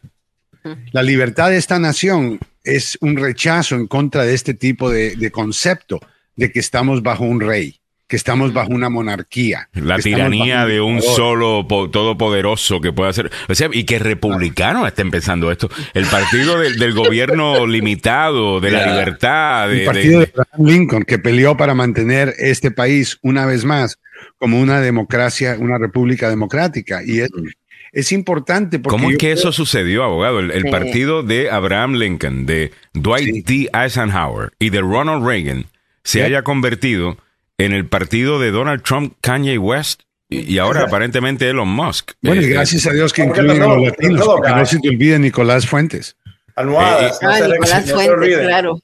La 0.91 1.03
libertad 1.03 1.49
de 1.49 1.57
esta 1.57 1.77
nación 1.77 2.39
es 2.63 2.97
un 3.01 3.17
rechazo 3.17 3.75
en 3.75 3.87
contra 3.87 4.23
de 4.23 4.33
este 4.33 4.53
tipo 4.53 4.89
de, 4.89 5.15
de 5.15 5.31
concepto 5.31 5.99
de 6.35 6.51
que 6.51 6.59
estamos 6.59 7.03
bajo 7.03 7.23
un 7.23 7.39
rey, 7.39 7.79
que 8.07 8.15
estamos 8.15 8.53
bajo 8.53 8.69
una 8.71 8.89
monarquía. 8.89 9.67
La 9.73 9.97
tiranía 9.97 10.63
un 10.63 10.69
de 10.69 10.81
un 10.81 11.01
solo 11.01 11.65
po- 11.67 11.89
todopoderoso 11.89 12.79
que 12.79 12.93
puede 12.93 13.09
hacer. 13.09 13.31
O 13.49 13.55
sea, 13.55 13.69
y 13.73 13.83
que 13.83 13.97
republicanos 13.97 14.87
estén 14.87 15.09
pensando 15.09 15.51
esto. 15.51 15.69
El 15.93 16.05
partido 16.05 16.59
del, 16.59 16.77
del 16.77 16.93
gobierno 16.93 17.65
limitado, 17.67 18.59
de 18.59 18.71
la 18.71 18.85
libertad, 18.91 19.69
de, 19.69 19.79
el 19.79 19.85
partido 19.85 20.19
de 20.19 20.25
de- 20.27 20.31
Abraham 20.37 20.67
Lincoln 20.67 21.03
que 21.03 21.17
peleó 21.17 21.57
para 21.57 21.73
mantener 21.73 22.33
este 22.37 22.69
país 22.69 23.17
una 23.23 23.45
vez 23.47 23.65
más 23.65 23.97
como 24.37 24.59
una 24.59 24.81
democracia, 24.81 25.57
una 25.59 25.77
república 25.79 26.29
democrática. 26.29 27.01
Y 27.03 27.21
es, 27.21 27.29
es 27.91 28.11
importante 28.11 28.77
porque 28.77 28.97
¿Cómo 28.97 29.09
es 29.09 29.17
que 29.17 29.27
creo- 29.29 29.33
eso 29.33 29.51
sucedió, 29.51 30.03
abogado? 30.03 30.39
El, 30.41 30.51
el 30.51 30.63
Sí. 30.63 30.69
partido 30.69 31.23
de 31.23 31.49
Abraham 31.49 31.95
Lincoln, 31.95 32.45
de 32.45 32.71
Dwight 32.93 33.47
D. 33.47 33.69
Eisenhower 33.73 34.51
y 34.59 34.69
de 34.69 34.81
Ronald 34.81 35.25
Reagan 35.25 35.65
se 36.03 36.19
Sí. 36.19 36.21
haya 36.21 36.43
convertido 36.43 37.17
en 37.57 37.71
el 37.73 37.87
partido 37.87 38.39
de 38.39 38.51
Donald 38.51 38.81
Trump, 38.83 39.13
Kanye 39.21 39.57
West 39.57 40.01
y, 40.29 40.53
y 40.53 40.57
ahora 40.59 40.83
aparentemente 40.83 41.49
Elon 41.49 41.67
Musk. 41.69 42.11
Bueno, 42.21 42.41
y 42.41 42.45
Eh, 42.45 42.49
gracias 42.49 42.85
a 42.87 42.91
Dios 42.91 43.13
que 43.13 43.23
Porque 43.23 43.41
incluyen 43.41 43.63
los 43.69 43.81
latinos, 43.81 44.19
todo 44.21 44.35
porque 44.37 44.49
no 44.49 44.55
cae. 44.55 44.65
se 44.65 44.79
te 44.79 44.89
olvide 44.89 45.19
Nicolás 45.19 45.67
Fuentes. 45.67 46.17
Almohadas. 46.55 47.19
no 47.21 47.29
Ah, 47.29 47.39
Nicolás 47.39 47.85
no 47.87 47.95
Fuentes, 47.95 48.37
claro. 48.39 48.79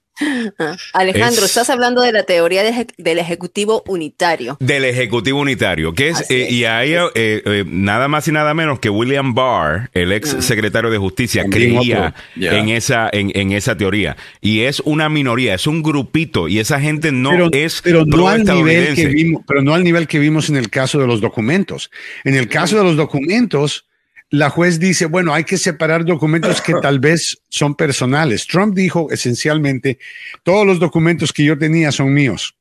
Ah, 0.60 0.76
Alejandro, 0.94 1.42
Es- 1.44 1.50
estás 1.52 1.70
hablando 1.70 2.02
de 2.02 2.12
la 2.12 2.24
teoría 2.24 2.64
de 2.64 2.70
eje- 2.72 2.94
del 2.98 3.20
Ejecutivo 3.20 3.84
Unitario. 3.88 4.58
Del 4.60 4.86
Ejecutivo 4.86 5.40
Unitario, 5.40 5.94
que 5.94 6.10
es, 6.10 6.22
eh, 6.30 6.44
es. 6.48 6.52
y 6.52 6.66
ahí 6.66 6.94
eh, 6.94 7.10
eh, 7.16 7.64
nada 7.68 8.08
más 8.08 8.28
y 8.28 8.32
nada 8.32 8.54
menos 8.54 8.80
que 8.80 8.90
William 8.90 9.34
Barr, 9.34 9.90
el 9.94 10.12
ex 10.12 10.36
Mm. 10.36 10.42
secretario 10.42 10.90
de 10.90 10.98
Justicia, 10.98 11.46
creía 11.50 12.14
en 12.36 12.70
esa 12.70 13.10
en, 13.12 13.32
en 13.36 13.52
esa 13.52 13.76
teoría. 13.78 14.16
Y 14.42 14.62
es 14.62 14.80
una 14.82 15.10
minoría, 15.10 15.54
es 15.56 15.68
un 15.68 15.82
grupito, 15.84 16.48
y 16.48 16.60
esa 16.60 16.80
gente 16.80 17.12
no 17.12 17.32
pero, 17.32 17.50
es 17.52 17.82
pero 17.84 18.06
no 18.06 18.28
al 18.28 18.44
nivel 18.44 18.96
que 18.96 19.08
vimos, 19.08 19.44
pero 19.48 19.62
no 19.62 19.74
al 19.74 19.84
nivel 19.84 20.08
que 20.08 20.20
vimos 20.20 20.50
en 20.50 20.58
el 20.58 20.70
caso 20.70 21.00
de 21.00 21.08
los 21.08 21.22
documentos. 21.22 21.90
En 22.24 22.36
el 22.36 22.48
caso 22.48 22.78
de 22.78 22.84
los 22.84 22.96
documentos, 22.96 23.86
la 24.32 24.50
juez 24.50 24.80
dice, 24.80 25.06
bueno, 25.06 25.34
hay 25.34 25.44
que 25.44 25.58
separar 25.58 26.06
documentos 26.06 26.62
que 26.62 26.74
tal 26.82 27.00
vez 27.00 27.44
son 27.50 27.76
personales. 27.76 28.48
Trump 28.48 28.74
dijo 28.74 29.12
esencialmente, 29.12 30.00
todos 30.44 30.66
los 30.66 30.80
documentos 30.80 31.34
que 31.34 31.44
yo 31.44 31.58
tenía 31.58 31.92
son 31.92 32.14
míos, 32.14 32.56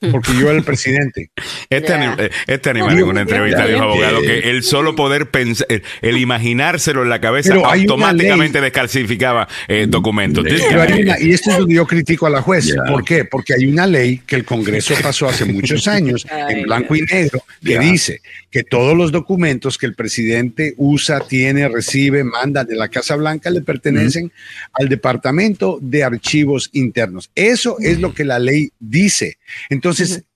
porque 0.10 0.32
yo 0.38 0.48
era 0.48 0.58
el 0.58 0.64
presidente. 0.64 1.30
Este, 1.68 1.92
eh, 1.94 2.30
este 2.46 2.70
animal 2.70 2.98
en 2.98 3.04
una 3.04 3.20
entrevista 3.22 3.66
dijo 3.66 3.82
abogado 3.82 4.20
que 4.22 4.50
el 4.50 4.62
solo 4.62 4.96
poder 4.96 5.30
pensar, 5.30 5.66
el, 5.68 5.82
el 6.02 6.16
imaginárselo 6.16 7.02
en 7.02 7.08
la 7.10 7.20
cabeza 7.20 7.50
Pero 7.50 7.66
automáticamente 7.66 8.60
desclasificaba 8.60 9.48
eh, 9.68 9.86
documentos. 9.88 10.44
Hay 10.46 10.92
guy- 10.92 11.02
una- 11.02 11.20
y 11.20 11.32
esto 11.32 11.50
es 11.50 11.58
donde 11.58 11.74
yo 11.74 11.86
critico 11.86 12.26
a 12.26 12.30
la 12.30 12.42
juez. 12.42 12.74
¿Por 12.88 13.04
qué? 13.04 13.24
Porque 13.24 13.54
hay 13.54 13.66
una 13.66 13.86
ley 13.86 14.20
que 14.26 14.36
el 14.36 14.44
Congreso 14.44 14.94
pasó 15.02 15.28
hace 15.28 15.44
muchos 15.44 15.86
años, 15.88 16.26
en 16.48 16.62
blanco 16.62 16.94
y 16.96 17.02
negro, 17.02 17.42
que 17.64 17.78
dice 17.78 18.20
que 18.50 18.64
todos 18.64 18.96
los 18.96 19.12
documentos 19.12 19.78
que 19.78 19.86
el 19.86 19.94
presidente 19.94 20.74
usa, 20.76 21.20
tiene, 21.20 21.68
recibe, 21.68 22.24
manda 22.24 22.64
de 22.64 22.74
la 22.74 22.88
Casa 22.88 23.14
Blanca 23.16 23.50
le 23.50 23.60
pertenecen 23.60 24.32
al 24.72 24.88
Departamento 24.88 25.78
de 25.80 26.02
Archivos 26.04 26.70
Internos. 26.72 27.30
Eso 27.34 27.76
es 27.80 28.00
lo 28.00 28.12
que 28.14 28.24
la 28.24 28.38
ley 28.38 28.70
dice. 28.80 29.38
Entonces, 29.68 29.89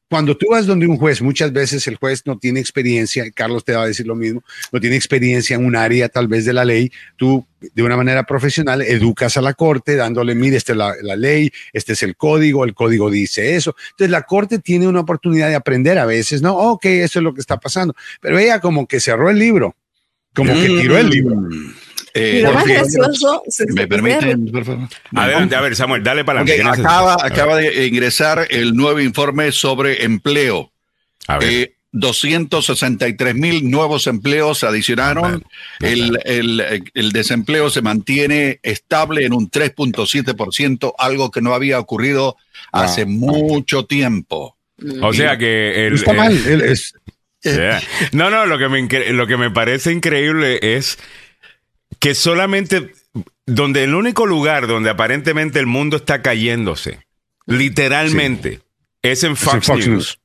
cuando 0.08 0.36
tú 0.36 0.46
vas 0.50 0.66
donde 0.66 0.86
un 0.86 0.96
juez, 0.96 1.22
muchas 1.22 1.52
veces 1.52 1.86
el 1.88 1.96
juez 1.96 2.22
no 2.26 2.38
tiene 2.38 2.60
experiencia, 2.60 3.28
Carlos 3.32 3.64
te 3.64 3.72
va 3.74 3.82
a 3.82 3.86
decir 3.86 4.06
lo 4.06 4.14
mismo, 4.14 4.44
no 4.70 4.78
tiene 4.78 4.96
experiencia 4.96 5.56
en 5.56 5.64
un 5.64 5.74
área 5.74 6.08
tal 6.08 6.28
vez 6.28 6.44
de 6.44 6.52
la 6.52 6.64
ley, 6.64 6.92
tú 7.16 7.44
de 7.60 7.82
una 7.82 7.96
manera 7.96 8.24
profesional 8.24 8.82
educas 8.82 9.36
a 9.36 9.40
la 9.40 9.54
corte 9.54 9.96
dándole, 9.96 10.34
mire, 10.34 10.56
esta 10.56 10.72
es 10.72 10.78
la, 10.78 10.94
la 11.02 11.16
ley, 11.16 11.50
este 11.72 11.94
es 11.94 12.02
el 12.02 12.16
código, 12.16 12.64
el 12.64 12.74
código 12.74 13.10
dice 13.10 13.56
eso. 13.56 13.74
Entonces 13.90 14.10
la 14.10 14.22
corte 14.22 14.58
tiene 14.58 14.86
una 14.86 15.00
oportunidad 15.00 15.48
de 15.48 15.56
aprender 15.56 15.98
a 15.98 16.06
veces, 16.06 16.42
¿no? 16.42 16.54
Ok, 16.54 16.84
eso 16.84 17.18
es 17.18 17.22
lo 17.22 17.34
que 17.34 17.40
está 17.40 17.58
pasando. 17.58 17.94
Pero 18.20 18.38
ella 18.38 18.60
como 18.60 18.86
que 18.86 19.00
cerró 19.00 19.30
el 19.30 19.38
libro, 19.38 19.74
como 20.34 20.52
que 20.52 20.66
tiró 20.66 20.98
el 20.98 21.08
libro. 21.08 21.36
Eh, 22.14 22.40
lo 22.44 22.52
más 22.52 22.64
gracioso, 22.64 23.42
¿Me 23.44 23.82
se 23.82 23.86
permiten, 23.88 24.46
por 24.52 24.64
favor? 24.64 24.88
Adelante, 25.14 25.56
a 25.56 25.60
ver, 25.60 25.74
Samuel, 25.74 26.02
dale 26.04 26.24
para 26.24 26.42
Ok, 26.42 26.48
adelante. 26.48 26.80
¿Qué 26.80 26.86
acaba, 26.86 27.16
acaba 27.20 27.56
de 27.56 27.86
ingresar 27.86 28.46
el 28.50 28.74
nuevo 28.74 29.00
informe 29.00 29.50
sobre 29.52 30.04
empleo. 30.04 30.70
A 31.26 31.38
ver. 31.38 31.48
Eh, 31.52 31.74
263 31.96 33.34
mil 33.36 33.70
nuevos 33.70 34.06
empleos 34.08 34.64
adicionaron. 34.64 35.44
Ah, 35.44 35.86
El, 35.86 36.18
el- 36.24 36.84
el 36.92 37.12
desempleo 37.12 37.70
se 37.70 37.82
mantiene 37.82 38.58
estable 38.62 39.24
en 39.24 39.32
un 39.32 39.48
3.7%, 39.50 40.92
algo 40.98 41.30
que 41.30 41.40
no 41.40 41.54
había 41.54 41.78
ocurrido 41.78 42.36
hace 42.72 43.06
mucho 43.06 43.86
tiempo. 43.86 44.56
o 45.02 45.12
sea 45.12 45.38
que 45.38 45.86
el, 45.86 45.90
No 45.92 45.96
está 45.98 46.12
eh, 46.12 46.16
mal, 46.16 46.46
él 46.46 46.60
es, 46.62 46.94
Yeah. 47.44 47.82
No, 48.12 48.30
no, 48.30 48.46
lo 48.46 48.56
que, 48.58 48.68
me, 48.70 48.88
lo 49.12 49.26
que 49.26 49.36
me 49.36 49.50
parece 49.50 49.92
increíble 49.92 50.58
es 50.62 50.98
que 52.04 52.14
solamente 52.14 52.92
donde 53.46 53.82
el 53.82 53.94
único 53.94 54.26
lugar 54.26 54.66
donde 54.66 54.90
aparentemente 54.90 55.58
el 55.58 55.64
mundo 55.64 55.96
está 55.96 56.20
cayéndose, 56.20 56.98
literalmente, 57.46 58.60
es 59.00 59.24
en 59.24 59.32
es 59.32 59.44
en 59.44 59.62
Fox, 59.62 59.86
News. 59.88 60.18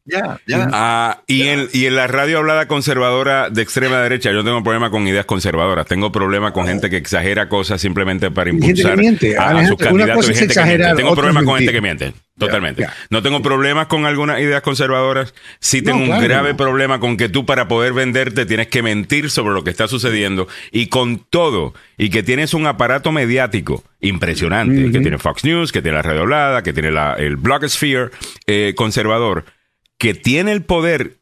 Ah, 0.74 1.22
y, 1.26 1.44
en, 1.44 1.70
y 1.72 1.86
en 1.86 1.96
la 1.96 2.08
radio 2.08 2.40
hablada 2.40 2.68
conservadora 2.68 3.50
de 3.50 3.62
extrema 3.62 4.02
derecha, 4.02 4.30
yo 4.30 4.40
no 4.40 4.44
tengo 4.44 4.62
problema 4.62 4.92
con 4.92 5.08
ideas 5.08 5.26
conservadoras. 5.26 5.86
Tengo 5.86 6.12
problema 6.12 6.52
con 6.52 6.68
gente 6.68 6.90
que 6.90 6.98
exagera 6.98 7.48
cosas 7.48 7.80
simplemente 7.80 8.30
para 8.30 8.52
gente 8.52 8.66
que 8.66 8.72
impulsar 8.72 8.98
miente. 8.98 9.38
a, 9.38 9.66
sus 9.66 9.80
una 9.80 9.86
candidatos. 9.86 10.16
cosa 10.16 10.32
y 10.32 10.34
es 10.34 10.40
gente 10.40 10.54
que 10.54 10.60
exagerar, 10.60 10.88
miente. 10.88 11.02
Tengo 11.02 11.16
problemas 11.16 11.44
con 11.46 11.56
gente 11.56 11.72
que 11.72 11.82
miente. 11.82 12.14
Totalmente. 12.40 12.88
No 13.10 13.22
tengo 13.22 13.42
problemas 13.42 13.88
con 13.88 14.06
algunas 14.06 14.40
ideas 14.40 14.62
conservadoras. 14.62 15.34
Sí 15.60 15.82
No, 15.82 15.92
tengo 15.92 16.14
un 16.14 16.22
grave 16.22 16.52
no. 16.52 16.58
problema 16.58 17.00
con 17.00 17.18
que 17.18 17.30
tú 17.30 17.46
para 17.46 17.68
poder 17.68 17.94
venderte 17.94 18.46
tienes 18.46 18.68
que 18.68 18.82
mentir 18.82 19.30
sobre 19.30 19.54
lo 19.54 19.64
que 19.64 19.70
está 19.70 19.88
sucediendo 19.88 20.48
y 20.72 20.88
con 20.88 21.20
todo 21.20 21.74
y 21.98 22.10
que 22.10 22.24
tienes 22.24 22.54
un 22.54 22.66
aparato 22.66 23.12
mediático 23.12 23.84
impresionante 24.00 24.92
que 24.92 25.00
tiene 25.00 25.18
Fox 25.18 25.44
News, 25.44 25.72
que 25.72 25.82
tiene 25.82 25.98
la 25.98 26.02
radio 26.02 26.22
hablada, 26.22 26.64
que 26.64 26.74
tiene 26.74 26.92
la, 26.92 27.14
el 27.14 27.36
blogosphere 27.36 28.10
eh, 28.48 28.74
conservador, 28.76 29.46
que 29.98 30.14
tiene 30.14 30.52
el 30.52 30.64
poder 30.64 31.18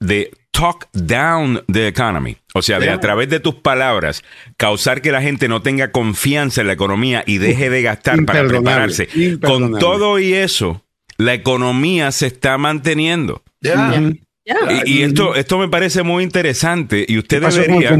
de 0.00 0.32
talk 0.52 0.86
down 0.92 1.62
the 1.70 1.88
economy. 1.88 2.36
O 2.54 2.62
sea, 2.62 2.78
de 2.78 2.90
a 2.90 3.00
través 3.00 3.28
de 3.28 3.40
tus 3.40 3.56
palabras 3.56 4.22
causar 4.56 5.02
que 5.02 5.10
la 5.10 5.22
gente 5.22 5.48
no 5.48 5.62
tenga 5.62 5.90
confianza 5.90 6.60
en 6.60 6.68
la 6.68 6.74
economía 6.74 7.24
y 7.26 7.38
deje 7.38 7.70
de 7.70 7.82
gastar 7.82 8.24
para 8.24 8.46
prepararse. 8.46 9.08
Con 9.40 9.78
todo 9.78 10.18
y 10.18 10.34
eso, 10.34 10.84
la 11.16 11.34
economía 11.34 12.12
se 12.12 12.28
está 12.28 12.58
manteniendo. 12.58 13.42
Y, 13.64 14.90
y 14.90 15.02
esto, 15.02 15.34
esto 15.34 15.58
me 15.58 15.68
parece 15.68 16.02
muy 16.02 16.24
interesante 16.24 17.02
y 17.02 17.14
¿Qué 17.14 17.18
usted 17.18 17.42
debería, 17.42 17.96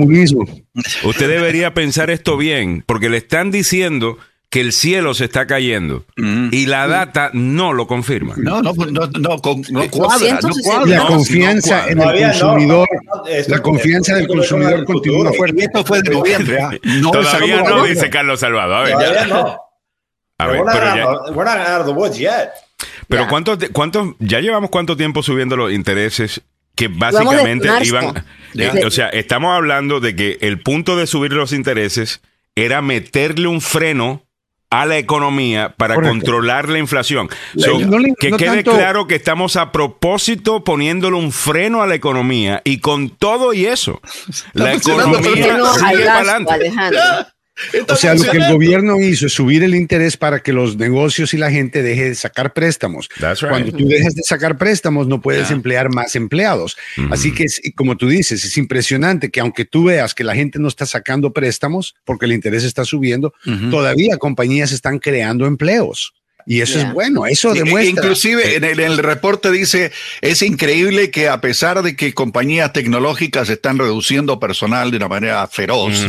usted 1.05 1.29
debería 1.29 1.73
pensar 1.73 2.11
esto 2.11 2.37
bien, 2.37 2.83
porque 2.85 3.09
le 3.09 3.19
están 3.19 3.53
diciendo 3.53 4.19
que 4.53 4.61
el 4.61 4.75
cielo 4.75 5.15
se 5.15 5.25
está 5.25 5.47
cayendo 5.47 6.05
Mm. 6.17 6.51
y 6.53 6.67
la 6.67 6.87
data 6.87 7.31
no 7.33 7.73
lo 7.73 7.87
confirma. 7.87 8.35
No, 8.37 8.61
no, 8.61 8.75
pues, 8.75 8.93
no, 8.93 9.07
no, 9.19 9.39
con- 9.39 9.63
no 9.71 9.89
cuadra, 9.91 10.29
no 10.35 10.41
260. 10.43 10.63
cuadra. 10.63 10.97
La 10.99 11.07
confianza 11.07 11.87
no, 11.87 11.89
en 11.89 11.99
el 12.19 12.21
consumidor, 12.39 12.89
no, 12.93 13.15
no, 13.17 13.27
esto- 13.29 13.51
la 13.55 13.63
confianza 13.63 14.15
del 14.17 14.27
consumidor 14.29 14.85
continúa 14.85 15.25
esto- 15.25 15.33
fuerte. 15.39 15.57
Y 15.59 15.65
esto 15.65 15.85
fue 15.87 16.03
de 16.03 16.11
noviembre. 16.11 16.61
¿ah? 16.61 16.71
No 17.01 17.11
Todavía 17.13 17.63
no, 17.63 17.85
dice 17.85 18.11
Carlos 18.11 18.41
Salvador. 18.41 18.75
A 18.77 18.83
ver, 18.83 18.93
Todavía 18.93 19.21
ya- 19.23 19.27
no. 19.27 19.57
a 20.39 20.47
ver, 20.47 20.61
we're, 20.61 20.65
not 20.67 20.75
pero 20.75 20.87
out 20.91 20.97
ya- 20.97 21.07
of- 21.31 21.37
we're 21.37 21.51
not 21.51 21.69
out 21.69 21.81
of 21.81 21.87
the 21.87 21.93
woods 21.95 22.19
yet. 22.19 22.51
Pero. 23.09 23.29
¿cuántos, 23.29 23.59
cuántos, 23.73 24.09
ya 24.19 24.41
llevamos 24.41 24.69
cuánto 24.69 24.99
tiempo 24.99 25.23
subiendo 25.23 25.57
los 25.57 25.73
intereses 25.73 26.43
que 26.75 26.89
básicamente 26.89 27.69
iban, 27.85 28.23
o 28.85 28.91
sea, 28.91 29.09
estamos 29.09 29.55
hablando 29.57 29.99
de 30.01 30.15
que 30.15 30.37
el 30.43 30.61
punto 30.61 30.97
de 30.97 31.07
subir 31.07 31.33
los 31.33 31.53
intereses 31.55 32.21
era 32.55 32.83
meterle 32.83 33.49
un 33.49 33.61
freno 33.63 34.25
a 34.73 34.87
la 34.87 34.97
economía 34.99 35.75
para 35.77 35.95
Correcto. 35.95 36.15
controlar 36.19 36.69
la 36.69 36.79
inflación. 36.79 37.29
La- 37.55 37.67
So, 37.67 37.79
no 37.81 37.99
le- 37.99 38.15
que 38.19 38.31
no 38.31 38.37
quede 38.39 38.63
tanto- 38.65 38.73
claro 38.79 39.07
que 39.07 39.15
estamos 39.17 39.57
a 39.57 39.71
propósito 39.71 40.65
poniéndole 40.65 41.17
un 41.17 41.31
freno 41.31 41.83
a 41.83 41.87
la 41.87 41.95
economía 41.95 42.63
y 42.65 42.79
con 42.79 43.11
todo 43.11 43.53
y 43.53 43.67
eso, 43.67 44.01
la 44.55 44.73
economía 44.75 45.23
sigue 45.23 46.05
para 46.07 46.17
adelante. 46.17 46.73
O 47.89 47.97
sea, 47.97 48.15
lo 48.15 48.23
que 48.25 48.39
el 48.39 48.51
gobierno 48.53 48.99
hizo 49.01 49.27
es 49.27 49.33
subir 49.35 49.63
el 49.63 49.75
interés 49.75 50.17
para 50.17 50.41
que 50.41 50.53
los 50.53 50.77
negocios 50.77 51.35
y 51.35 51.37
la 51.39 51.51
gente 51.51 51.83
deje 51.83 52.09
de 52.09 52.15
sacar 52.15 52.55
préstamos. 52.55 53.09
Right. 53.21 53.39
Cuando 53.49 53.73
tú 53.73 53.87
dejas 53.87 54.15
de 54.15 54.23
sacar 54.23 54.57
préstamos, 54.59 55.07
no 55.07 55.21
puedes 55.21 55.49
Yeah. 55.49 55.57
emplear 55.57 55.93
más 55.95 56.17
empleados. 56.17 56.77
Así 57.11 57.33
que, 57.33 57.45
es- 57.45 57.61
como 57.77 57.97
tú 57.97 58.09
dices, 58.09 58.45
es 58.45 58.57
impresionante 58.57 59.31
que 59.31 59.41
aunque 59.41 59.65
tú 59.65 59.85
veas 59.85 60.15
que 60.15 60.25
la 60.25 60.35
gente 60.35 60.59
no 60.59 60.69
está 60.69 60.87
sacando 60.87 61.33
préstamos 61.33 61.95
porque 62.05 62.27
el 62.27 62.33
interés 62.33 62.65
está 62.65 62.85
subiendo, 62.85 63.33
todavía 63.71 64.17
compañías 64.17 64.73
están 64.73 64.99
creando 64.99 65.47
empleos. 65.47 66.15
Y 66.47 66.61
eso 66.61 66.79
Yeah. 66.79 66.89
es 66.89 66.95
bueno, 66.95 67.27
eso 67.27 67.53
demuestra. 67.55 67.89
Inclusive 67.91 68.57
en 68.57 68.65
el, 68.65 68.81
en 68.81 68.93
el 68.93 68.99
reporte 68.99 69.51
dice, 69.51 69.93
es 70.21 70.43
increíble 70.43 71.11
que 71.11 71.29
a 71.29 71.41
pesar 71.41 71.83
de 71.83 71.95
que 71.97 72.15
compañías 72.15 72.73
tecnológicas 72.73 73.49
están 73.49 73.79
reduciendo 73.79 74.41
personal 74.41 74.91
de 74.91 74.97
una 74.97 75.09
manera 75.09 75.47
feroz, 75.49 76.01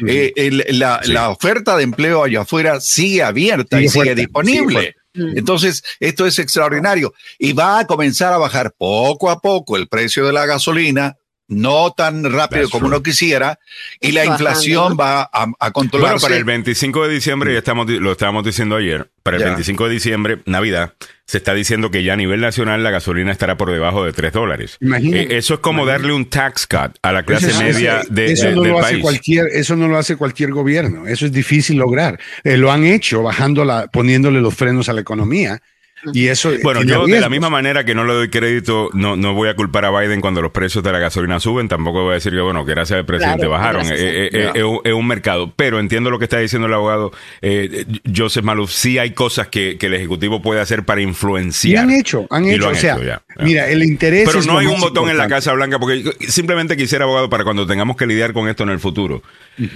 Mm. 0.00 0.06
eh, 0.08 0.32
el- 0.36 0.64
la, 0.78 1.00
Sí. 1.02 1.12
la 1.12 1.28
oferta 1.30 1.76
de 1.76 1.84
empleo 1.84 2.24
allá 2.24 2.42
afuera 2.42 2.80
sigue 2.80 3.22
abierta 3.22 3.76
Sigue 3.78 3.86
y 3.86 3.88
sigue 3.88 4.04
fuerte, 4.04 4.20
disponible. 4.20 4.96
Mm. 5.14 5.38
Entonces, 5.38 5.82
esto 5.98 6.24
es 6.26 6.38
extraordinario 6.38 7.12
y 7.38 7.52
va 7.52 7.80
a 7.80 7.86
comenzar 7.86 8.32
a 8.32 8.38
bajar 8.38 8.72
poco 8.78 9.28
a 9.28 9.40
poco 9.40 9.76
el 9.76 9.88
precio 9.88 10.24
de 10.24 10.32
la 10.32 10.46
gasolina, 10.46 11.16
no 11.50 11.92
tan 11.96 12.24
rápido 12.24 12.62
That's 12.62 12.70
como 12.70 12.86
true. 12.86 12.96
uno 12.96 13.02
quisiera, 13.02 13.58
y 14.00 14.12
la 14.12 14.24
inflación 14.24 14.96
va 14.98 15.22
a, 15.22 15.28
a 15.32 15.44
Bueno, 15.46 15.72
controlarse. 15.72 16.24
para 16.26 16.36
el 16.36 16.44
25 16.44 17.06
de 17.06 17.12
diciembre, 17.14 17.52
ya 17.52 17.58
estamos, 17.58 17.88
lo 17.90 18.12
estábamos 18.12 18.44
diciendo 18.44 18.76
ayer, 18.76 19.10
para 19.22 19.36
el 19.36 19.42
Ya. 19.42 19.48
25 19.48 19.86
de 19.88 19.92
diciembre, 19.94 20.38
Navidad, 20.46 20.94
se 21.26 21.38
está 21.38 21.52
diciendo 21.54 21.90
que 21.90 22.02
ya 22.02 22.14
a 22.14 22.16
nivel 22.16 22.40
nacional 22.40 22.82
la 22.82 22.90
gasolina 22.90 23.30
estará 23.30 23.56
por 23.56 23.70
debajo 23.70 24.04
de 24.04 24.12
3 24.12 24.32
dólares. 24.32 24.78
Eh, 24.80 25.28
eso 25.30 25.54
es 25.54 25.60
como 25.60 25.84
darle 25.86 26.12
un 26.12 26.24
tax 26.26 26.66
cut 26.66 26.96
a 27.02 27.12
la 27.12 27.22
clase 27.24 27.50
Eso- 27.50 27.62
media 27.62 28.00
eso- 28.00 28.08
de, 28.12 28.32
eso 28.32 28.46
de- 28.48 28.54
no 28.54 28.62
del 28.62 28.70
lo 28.72 28.78
hace 28.80 28.92
país. 28.92 29.02
cualquier 29.02 29.46
eso 29.48 29.76
no 29.76 29.86
lo 29.88 29.96
hace 29.98 30.16
cualquier 30.16 30.50
gobierno 30.50 31.06
eso 31.06 31.26
es 31.26 31.32
difícil 31.32 31.76
lograr 31.76 32.18
Eh, 32.42 32.56
lo 32.56 32.72
han 32.72 32.84
hecho 32.84 33.22
bajando 33.22 33.64
la 33.64 33.86
poniéndole 33.88 34.40
los 34.40 34.54
frenos 34.54 34.88
a 34.88 34.92
la 34.92 35.00
economía 35.02 35.60
y 36.12 36.28
eso 36.28 36.50
Bueno, 36.62 36.82
yo 36.82 37.06
de 37.06 37.20
la 37.20 37.28
misma 37.28 37.50
manera 37.50 37.84
que 37.84 37.94
no 37.94 38.04
le 38.04 38.14
doy 38.14 38.28
crédito, 38.30 38.90
no, 38.92 39.16
no 39.16 39.34
voy 39.34 39.48
a 39.48 39.56
culpar 39.56 39.84
a 39.84 39.90
Biden 39.90 40.20
cuando 40.20 40.42
los 40.42 40.52
precios 40.52 40.82
de 40.84 40.92
la 40.92 40.98
gasolina 40.98 41.40
suben, 41.40 41.68
tampoco 41.68 42.02
voy 42.02 42.12
a 42.12 42.14
decir 42.14 42.32
que, 42.32 42.40
bueno, 42.40 42.64
que 42.64 42.72
gracias 42.72 42.98
al 42.98 43.06
presidente 43.06 43.46
Claro, 43.46 43.50
bajaron. 43.50 43.86
Eh, 43.86 43.94
eh, 43.98 44.50
eh, 44.54 44.80
es, 44.84 44.92
un, 44.92 45.06
mercado. 45.06 45.52
Pero 45.56 45.80
entiendo 45.80 46.10
lo 46.10 46.18
que 46.18 46.24
está 46.24 46.38
diciendo 46.38 46.66
el 46.68 46.74
abogado 46.74 47.12
eh, 47.42 47.84
Joseph 48.14 48.44
Maluf. 48.44 48.70
Sí 48.70 48.98
hay 48.98 49.12
cosas 49.12 49.48
que, 49.48 49.76
que 49.78 49.86
el 49.86 49.94
Ejecutivo 49.94 50.42
puede 50.42 50.60
hacer 50.60 50.84
para 50.84 51.00
y 51.00 51.04
influenciar. 51.04 51.84
han 51.84 51.90
hecho 51.90 52.26
han 52.30 52.44
Y 52.44 52.54
hecho 52.54 52.68
han 52.68 52.74
o 52.74 52.78
sea 52.78 52.94
hecho, 52.94 53.04
ya, 53.04 53.22
ya. 53.36 53.44
mira 53.44 53.68
el 53.68 53.82
interés 53.82 54.28
Pero 54.30 54.42
no 54.42 54.58
hay 54.58 54.66
un 54.66 54.80
botón 54.80 55.08
en 55.08 55.16
la. 55.16 55.30
Casa 55.30 55.52
Blanca, 55.52 55.78
porque 55.78 56.02
simplemente 56.26 56.76
quisiera, 56.76 57.04
abogado, 57.04 57.30
para 57.30 57.44
cuando 57.44 57.64
tengamos 57.64 57.96
que 57.96 58.04
lidiar 58.04 58.32
con 58.32 58.48
esto 58.48 58.64
en 58.64 58.70
el 58.70 58.80
futuro, 58.80 59.22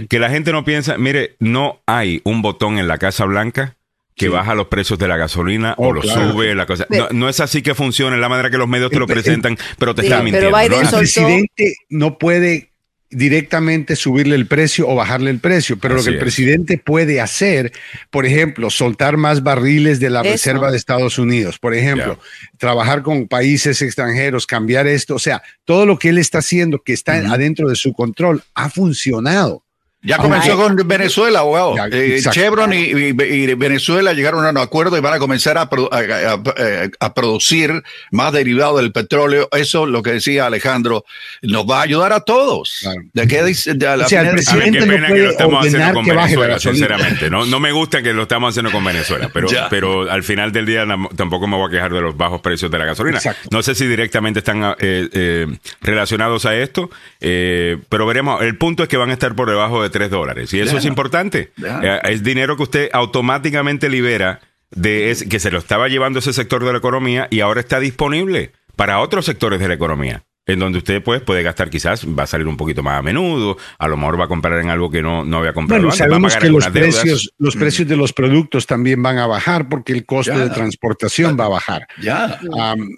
que 0.08 0.18
la 0.18 0.28
gente 0.28 0.50
no 0.50 0.64
piensa, 0.64 0.98
mire, 0.98 1.36
no 1.38 1.80
hay 1.86 2.20
un 2.24 2.42
botón 2.42 2.78
en 2.78 2.88
la 2.88 2.98
Casa 2.98 3.24
Blanca 3.24 3.76
que 4.16 4.28
baja 4.28 4.54
los 4.54 4.68
precios 4.68 4.98
de 4.98 5.08
la 5.08 5.16
gasolina 5.16 5.74
o 5.76 5.88
Oh, 5.88 5.92
lo 5.92 6.00
claro. 6.00 6.32
sube, 6.32 6.54
la 6.54 6.66
cosa. 6.66 6.86
Pero- 6.88 7.08
No, 7.10 7.18
no 7.20 7.28
es 7.28 7.40
así 7.40 7.62
que 7.62 7.74
funciona, 7.74 8.14
es 8.16 8.20
la 8.20 8.28
manera 8.28 8.50
que 8.50 8.58
los 8.58 8.68
medios 8.68 8.90
te 8.90 8.98
lo 8.98 9.06
el- 9.06 9.12
presentan, 9.12 9.58
pero 9.78 9.94
te 9.94 10.02
Sí, 10.02 10.06
están 10.06 10.24
pero 10.30 10.50
mintiendo. 10.50 10.56
Biden 10.58 10.82
¿no? 10.82 10.88
el 10.90 10.96
presidente 10.98 11.74
no 11.90 12.18
puede 12.18 12.70
directamente 13.10 13.94
subirle 13.94 14.34
el 14.34 14.46
precio 14.46 14.88
o 14.88 14.94
bajarle 14.96 15.30
el 15.30 15.38
precio, 15.38 15.78
pero 15.78 15.94
Así 15.96 16.00
lo 16.00 16.04
que 16.04 16.10
el 16.10 16.16
es. 16.16 16.20
presidente 16.22 16.78
puede 16.78 17.20
hacer, 17.20 17.72
por 18.10 18.26
ejemplo, 18.26 18.70
soltar 18.70 19.16
más 19.16 19.42
barriles 19.44 20.00
de 20.00 20.10
la 20.10 20.22
Eso. 20.22 20.30
Reserva 20.32 20.70
de 20.72 20.76
Estados 20.76 21.18
Unidos, 21.18 21.58
por 21.60 21.74
ejemplo, 21.74 22.18
trabajar 22.58 23.02
con 23.02 23.28
países 23.28 23.80
extranjeros, 23.82 24.46
cambiar 24.46 24.86
esto, 24.88 25.14
o 25.14 25.18
sea, 25.20 25.42
todo 25.64 25.86
lo 25.86 25.98
que 25.98 26.08
él 26.08 26.18
está 26.18 26.38
haciendo 26.38 26.82
que 26.82 26.92
está 26.92 27.14
adentro 27.32 27.68
de 27.68 27.76
su 27.76 27.92
control 27.92 28.42
ha 28.54 28.68
funcionado. 28.68 29.63
Ya 30.04 30.18
comenzó 30.18 30.52
eh, 30.52 30.56
con 30.56 30.76
Venezuela, 30.88 31.40
abogado. 31.40 31.76
Ya, 31.76 31.86
Eh. 31.90 32.20
Chevron 32.30 32.72
y, 32.72 32.76
y- 32.76 33.14
y 33.22 33.54
Venezuela 33.54 34.12
llegaron 34.12 34.44
a 34.46 34.50
un 34.50 34.58
acuerdo 34.58 34.96
y 34.96 35.00
van 35.00 35.14
a 35.14 35.18
comenzar 35.18 35.56
a, 35.58 35.68
produ- 35.70 35.88
a- 35.90 36.32
a- 36.34 37.06
a 37.06 37.14
producir 37.14 37.82
más 38.10 38.32
derivado 38.32 38.76
del 38.76 38.92
petróleo. 38.92 39.48
Eso, 39.52 39.86
lo 39.86 40.02
que 40.02 40.12
decía 40.12 40.46
Alejandro, 40.46 41.04
nos 41.42 41.64
va 41.68 41.78
a 41.80 41.82
ayudar 41.82 42.12
a 42.12 42.20
todos. 42.20 42.78
Claro. 42.82 43.00
¿De 43.12 43.26
qué 43.26 43.42
dice? 43.44 43.74
de 43.74 43.86
a 43.86 43.96
la 43.96 44.04
O 44.04 44.08
sea, 44.08 44.20
el 44.22 44.30
presidente 44.30 44.78
qué 44.80 44.86
no 44.86 45.06
que 45.06 45.18
lo 45.18 45.30
estamos 45.30 45.66
haciendo 45.66 45.94
con 45.94 46.04
Venezuela, 46.06 46.58
sinceramente. 46.58 47.30
No, 47.30 47.46
no 47.46 47.60
me 47.60 47.72
gusta 47.72 48.02
que 48.02 48.12
lo 48.12 48.22
estamos 48.22 48.50
haciendo 48.50 48.70
con 48.70 48.84
Venezuela, 48.84 49.30
pero, 49.70 50.10
al 50.10 50.22
final 50.22 50.52
del 50.52 50.66
día 50.66 50.84
tampoco 51.16 51.46
me 51.46 51.56
voy 51.56 51.68
a 51.68 51.70
quejar 51.70 51.92
de 51.92 52.00
los 52.00 52.16
bajos 52.16 52.40
precios 52.40 52.70
de 52.70 52.78
la 52.78 52.84
gasolina. 52.84 53.16
Exacto. 53.18 53.48
No 53.50 53.62
sé 53.62 53.74
si 53.74 53.86
directamente 53.86 54.40
están 54.40 54.62
eh, 54.78 55.08
eh, 55.12 55.46
relacionados 55.80 56.44
a 56.46 56.54
esto, 56.56 56.90
eh, 57.20 57.78
pero 57.88 58.06
veremos. 58.06 58.42
El 58.42 58.56
punto 58.58 58.82
es 58.82 58.88
que 58.88 58.96
van 58.96 59.10
a 59.10 59.14
estar 59.14 59.34
por 59.34 59.48
debajo 59.48 59.82
de 59.82 59.90
3 59.94 60.10
dólares 60.10 60.52
y 60.52 60.60
eso 60.60 60.76
es 60.76 60.84
importante. 60.84 61.52
Eh, 61.82 62.00
es 62.10 62.22
dinero 62.22 62.56
que 62.56 62.64
usted 62.64 62.90
automáticamente 62.92 63.88
libera 63.88 64.40
de 64.70 65.10
ese- 65.12 65.28
que 65.28 65.38
se 65.40 65.50
lo 65.50 65.58
estaba 65.58 65.88
llevando 65.88 66.18
ese 66.18 66.32
sector 66.32 66.64
de 66.64 66.72
la 66.72 66.78
economía 66.78 67.28
y 67.30 67.40
ahora 67.40 67.60
está 67.60 67.78
disponible 67.80 68.52
para 68.76 68.98
otros 69.00 69.24
sectores 69.24 69.60
de 69.60 69.68
la 69.68 69.74
economía. 69.74 70.24
En 70.46 70.58
donde 70.58 70.76
usted 70.78 71.02
pues, 71.02 71.22
puede 71.22 71.42
gastar 71.42 71.70
quizás, 71.70 72.06
va 72.06 72.24
a 72.24 72.26
salir 72.26 72.46
un 72.46 72.58
poquito 72.58 72.82
más 72.82 72.98
a 72.98 73.02
menudo, 73.02 73.56
a 73.78 73.88
lo 73.88 73.96
mejor 73.96 74.20
va 74.20 74.26
a 74.26 74.28
comprar 74.28 74.60
en 74.60 74.68
algo 74.68 74.90
que 74.90 75.00
no, 75.00 75.24
no 75.24 75.38
había 75.38 75.54
comprado 75.54 75.80
Bueno, 75.82 75.92
antes, 75.92 76.00
va 76.02 76.04
a 76.04 76.08
sabemos 76.10 76.32
pagar 76.34 76.42
que 76.46 76.52
los 76.52 76.72
deudas. 76.72 76.94
precios, 77.00 77.30
los 77.38 77.56
precios 77.56 77.88
de 77.88 77.96
los 77.96 78.12
productos 78.12 78.66
también 78.66 79.02
van 79.02 79.16
a 79.16 79.26
bajar 79.26 79.70
porque 79.70 79.92
el 79.94 80.04
costo 80.04 80.34
Ya. 80.34 80.40
de 80.40 80.50
transportación 80.50 81.36
va 81.40 81.46
a 81.46 81.48
bajar. 81.48 81.86
Ya. 82.02 82.38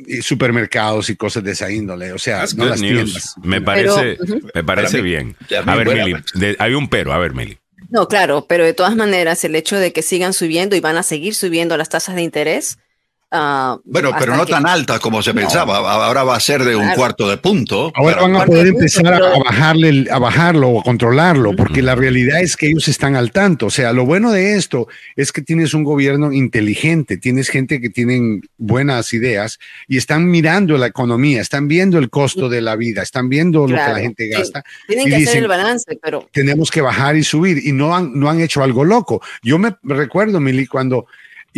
Y 0.09 0.23
supermercados 0.23 1.09
y 1.11 1.15
cosas 1.17 1.45
de 1.45 1.53
esa 1.53 1.71
índole, 1.71 2.13
o 2.13 2.19
sea, 2.19 2.39
That's 2.41 2.57
no 2.57 2.65
las 2.67 2.81
news. 2.81 3.05
tiendas. 3.13 3.35
Me 3.45 3.61
parece, 3.61 4.19
me 4.53 4.65
parece 4.65 5.01
bien. 5.03 5.37
A 5.67 5.75
ver, 5.77 5.87
Mili, 5.89 6.17
de- 6.35 6.57
hay 6.59 6.75
un 6.75 6.89
pero, 6.89 7.13
a 7.13 7.19
ver, 7.19 7.33
Mili. 7.35 7.59
No, 7.91 8.09
claro, 8.09 8.47
pero 8.49 8.65
de 8.65 8.75
todas 8.75 8.97
maneras, 8.97 9.45
el 9.45 9.55
hecho 9.55 9.77
de 9.79 9.93
que 9.93 10.03
sigan 10.03 10.33
subiendo 10.33 10.75
y 10.75 10.81
van 10.81 10.97
a 10.97 11.05
seguir 11.05 11.35
subiendo 11.37 11.77
las 11.77 11.89
tasas 11.89 12.17
de 12.17 12.23
interés. 12.23 12.79
Ah, 13.31 13.79
Bueno, 13.85 14.11
pero 14.19 14.37
no 14.37 14.47
que- 14.47 14.53
tan 14.53 14.67
alta 14.67 14.99
como 14.99 15.23
se 15.23 15.35
pensaba. 15.35 15.79
Ahora 15.79 16.25
va 16.25 16.37
a 16.37 16.41
ser 16.41 16.65
de 16.65 16.77
un 16.77 16.83
Claro. 16.83 16.97
cuarto 16.97 17.29
de 17.29 17.37
punto. 17.37 17.93
Ahora 17.95 18.17
Pero- 18.17 18.33
van 18.33 18.37
a 18.43 18.47
poder 18.47 18.67
punto, 18.69 18.79
empezar 18.81 19.07
a, 19.07 19.17
pero- 19.19 19.27
a 19.37 19.39
bajarle, 19.45 20.07
a 20.11 20.19
bajarlo 20.19 20.69
o 20.69 20.81
a 20.81 20.83
controlarlo, 20.83 21.55
porque 21.57 21.83
la 21.83 21.95
realidad 21.95 22.41
es 22.41 22.57
que 22.57 22.69
ellos 22.69 22.89
están 22.89 23.17
al 23.17 23.33
tanto. 23.33 23.67
O 23.67 23.71
sea, 23.71 23.93
lo 23.93 24.07
bueno 24.07 24.33
de 24.33 24.57
esto 24.57 24.89
es 25.17 25.33
que 25.33 25.43
tienes 25.43 25.75
un 25.75 25.85
gobierno 25.85 26.33
inteligente, 26.33 27.17
tienes 27.17 27.49
gente 27.49 27.81
que 27.81 27.91
tienen 27.91 28.43
buenas 28.59 29.13
ideas 29.13 29.59
y 29.89 29.97
están 29.97 30.31
mirando 30.31 30.79
la 30.79 30.87
economía, 30.87 31.41
están 31.41 31.69
viendo 31.69 31.99
el 31.99 32.11
costo 32.11 32.49
de 32.49 32.61
la 32.61 32.77
vida, 32.77 33.03
están 33.03 33.29
viendo 33.29 33.61
lo 33.63 33.67
que 33.69 33.73
Claro, 33.75 33.93
la 33.95 34.01
gente 34.01 34.25
sí. 34.25 34.31
gasta. 34.31 34.65
Tienen 34.87 35.07
y 35.07 35.11
que 35.11 35.17
hacer 35.17 35.27
dicen, 35.27 35.43
el 35.43 35.49
balance, 35.49 35.99
pero 36.03 36.29
tenemos 36.33 36.71
que 36.71 36.81
bajar 36.81 37.17
y 37.17 37.25
subir 37.25 37.59
y 37.67 37.73
no 37.73 37.95
han, 37.95 38.19
no 38.19 38.31
han 38.31 38.41
hecho 38.41 38.63
algo 38.63 38.85
loco. 38.85 39.21
Yo 39.43 39.59
me 39.59 39.75
recuerdo, 39.83 40.41
Mili, 40.41 40.67
cuando 40.67 41.07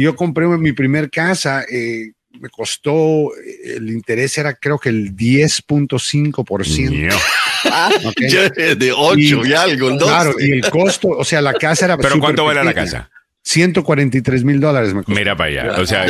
yo 0.03 0.17
compré 0.17 0.47
mi 0.47 0.73
primer 0.73 1.11
casa, 1.11 1.65
eh, 1.71 2.13
me 2.41 2.49
costó, 2.51 3.35
eh, 3.37 3.77
el 3.77 3.91
interés 3.91 4.37
era 4.39 4.55
creo 4.55 4.79
que 4.79 4.91
el 4.91 5.15
10.5%. 5.17 6.91
Ño. 6.91 7.09
ah, 7.65 7.91
¿ok? 8.05 8.21
Ya 8.29 8.49
de 8.51 8.93
8 8.93 9.17
y, 9.19 9.49
Y- 9.49 9.53
algo. 9.55 9.89
el 9.91 9.99
Claro, 9.99 10.33
12. 10.33 10.47
y 10.47 10.51
el 10.53 10.71
costo, 10.71 11.09
o 11.09 11.25
sea, 11.25 11.41
la 11.41 11.55
casa 11.55 11.87
era. 11.87 11.97
Pero 11.97 12.19
¿cuánto 12.21 12.45
vale 12.45 12.63
la 12.65 12.75
casa? 12.75 13.11
143 13.49 14.45
mil 14.45 14.61
dólares 14.61 14.93
me 14.93 15.03
costó. 15.03 15.19
Mira 15.19 15.35
para 15.37 15.49
allá. 15.51 15.81
O 15.81 15.87
sea, 15.87 16.05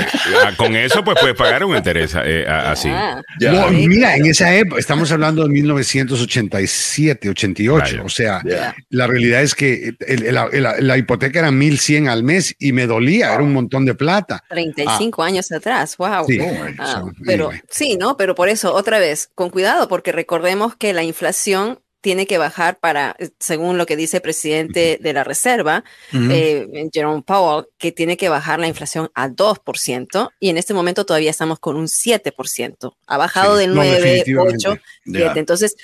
ah, 0.44 0.52
con 0.56 0.74
eso 0.74 1.04
pues 1.04 1.16
puedes 1.20 1.36
pagar 1.36 1.62
un 1.64 1.76
interés 1.76 2.12
eh, 2.24 2.44
así. 2.48 2.88
ah. 2.90 3.22
No, 3.40 3.70
mira, 3.70 4.16
en 4.16 4.26
esa 4.26 4.52
época, 4.54 4.80
estamos 4.80 5.10
hablando 5.12 5.44
de 5.44 5.48
1987, 5.50 7.28
88, 7.30 7.78
Vaya. 7.84 8.02
o 8.04 8.08
sea, 8.08 8.42
Ya. 8.44 8.74
la 8.90 9.06
realidad 9.06 9.42
es 9.42 9.54
que 9.54 9.92
el- 10.06 10.24
el- 10.24 10.34
la, 10.34 10.48
la- 10.52 10.76
la 10.80 10.98
hipoteca 10.98 11.38
era 11.38 11.50
1100 11.52 12.08
al 12.08 12.22
mes 12.24 12.54
y 12.58 12.72
me 12.72 12.86
dolía, 12.86 13.32
era 13.34 13.42
un 13.42 13.52
montón 13.52 13.84
de 13.84 13.94
plata. 13.94 14.42
35 14.50 15.22
años 15.22 15.50
atrás, 15.52 15.96
wow. 15.96 16.24
Sí. 16.26 16.40
Ah, 16.78 16.86
So, 16.98 17.12
pero 17.24 17.48
anyway. 17.50 17.62
sí, 17.70 17.96
¿no? 17.96 18.16
Pero 18.16 18.34
por 18.34 18.48
eso, 18.48 18.74
otra 18.74 18.98
vez, 18.98 19.30
con 19.34 19.50
cuidado, 19.50 19.88
porque 19.88 20.10
recordemos 20.12 20.74
que 20.76 20.92
la 20.92 21.04
inflación 21.04 21.78
tiene 22.00 22.26
que 22.26 22.38
bajar 22.38 22.78
para, 22.78 23.16
según 23.40 23.76
lo 23.76 23.86
que 23.86 23.96
dice 23.96 24.18
el 24.18 24.22
presidente 24.22 24.98
de 25.00 25.12
la 25.12 25.24
Reserva, 25.24 25.84
eh, 26.12 26.88
Jerome 26.92 27.22
Powell, 27.22 27.66
que 27.76 27.90
tiene 27.92 28.16
que 28.16 28.28
bajar 28.28 28.60
la 28.60 28.68
inflación 28.68 29.10
a 29.14 29.28
2%, 29.28 30.30
y 30.38 30.48
en 30.50 30.58
este 30.58 30.74
momento 30.74 31.04
todavía 31.04 31.30
estamos 31.30 31.58
con 31.58 31.76
un 31.76 31.88
7%. 31.88 32.94
Ha 33.06 33.16
bajado 33.16 33.54
Sí, 33.54 33.60
del 33.60 33.70
no, 33.74 33.82
9, 33.82 34.00
definitivamente. 34.00 34.68
8, 34.68 34.80
Ya. 35.06 35.20
7. 35.20 35.40
Entonces, 35.40 35.76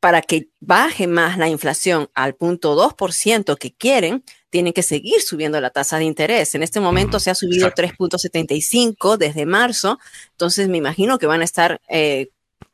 para 0.00 0.20
que 0.20 0.48
baje 0.60 1.06
más 1.06 1.38
la 1.38 1.48
inflación 1.48 2.10
al 2.14 2.34
punto 2.34 2.76
2% 2.76 3.56
que 3.56 3.72
quieren, 3.72 4.22
tienen 4.50 4.74
que 4.74 4.82
seguir 4.82 5.22
subiendo 5.22 5.58
la 5.62 5.70
tasa 5.70 5.96
de 5.96 6.04
interés. 6.04 6.54
En 6.54 6.62
este 6.62 6.78
momento 6.78 7.18
se 7.18 7.30
ha 7.30 7.34
subido 7.34 7.70
3.75 7.70 9.16
desde 9.16 9.46
marzo, 9.46 9.98
entonces 10.32 10.68
me 10.68 10.76
imagino 10.76 11.18
que 11.18 11.26
van 11.26 11.40
a 11.40 11.44
estar 11.44 11.80
eh, 11.88 12.28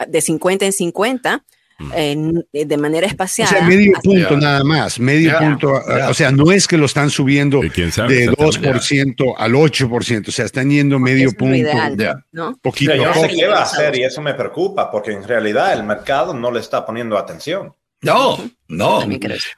de 0.08 0.20
50 0.20 0.66
en 0.66 0.72
50 0.72 1.44
en- 1.94 2.44
de 2.52 2.76
manera 2.76 3.06
O 3.06 3.08
espaciada. 3.10 3.50
sea, 3.50 3.62
medio 3.62 3.92
punto 4.02 4.36
nada 4.36 4.62
más, 4.64 4.98
medio 5.00 5.30
Ya, 5.32 5.38
punto. 5.38 5.82
ya. 5.88 6.08
O 6.10 6.14
sea, 6.14 6.30
no 6.30 6.52
es 6.52 6.66
que 6.66 6.76
lo 6.76 6.86
están 6.86 7.10
subiendo 7.10 7.60
sabe 7.90 8.14
de 8.14 8.24
exactamente. 8.24 8.36
2% 8.36 9.34
al 9.36 9.54
8%, 9.54 10.28
o 10.28 10.32
sea, 10.32 10.44
están 10.44 10.70
yendo 10.70 10.98
medio 10.98 11.28
es 11.28 11.34
punto, 11.34 11.56
ideal, 11.56 11.96
ya. 11.96 12.14
¿no? 12.32 12.58
poquito 12.62 12.92
Mira, 12.92 13.04
yo 13.04 13.10
a 13.10 13.14
no 13.14 13.20
sé 13.22 13.28
qué 13.36 13.46
va 13.46 13.58
a 13.58 13.62
hacer 13.62 13.96
y 13.96 14.04
eso 14.04 14.20
me 14.22 14.34
preocupa 14.34 14.90
porque 14.90 15.12
en 15.12 15.26
realidad 15.26 15.72
el 15.72 15.84
mercado 15.84 16.34
no 16.34 16.50
le 16.50 16.60
está 16.60 16.84
poniendo 16.86 17.16
atención. 17.18 17.74
No, 18.02 18.38
no. 18.68 19.06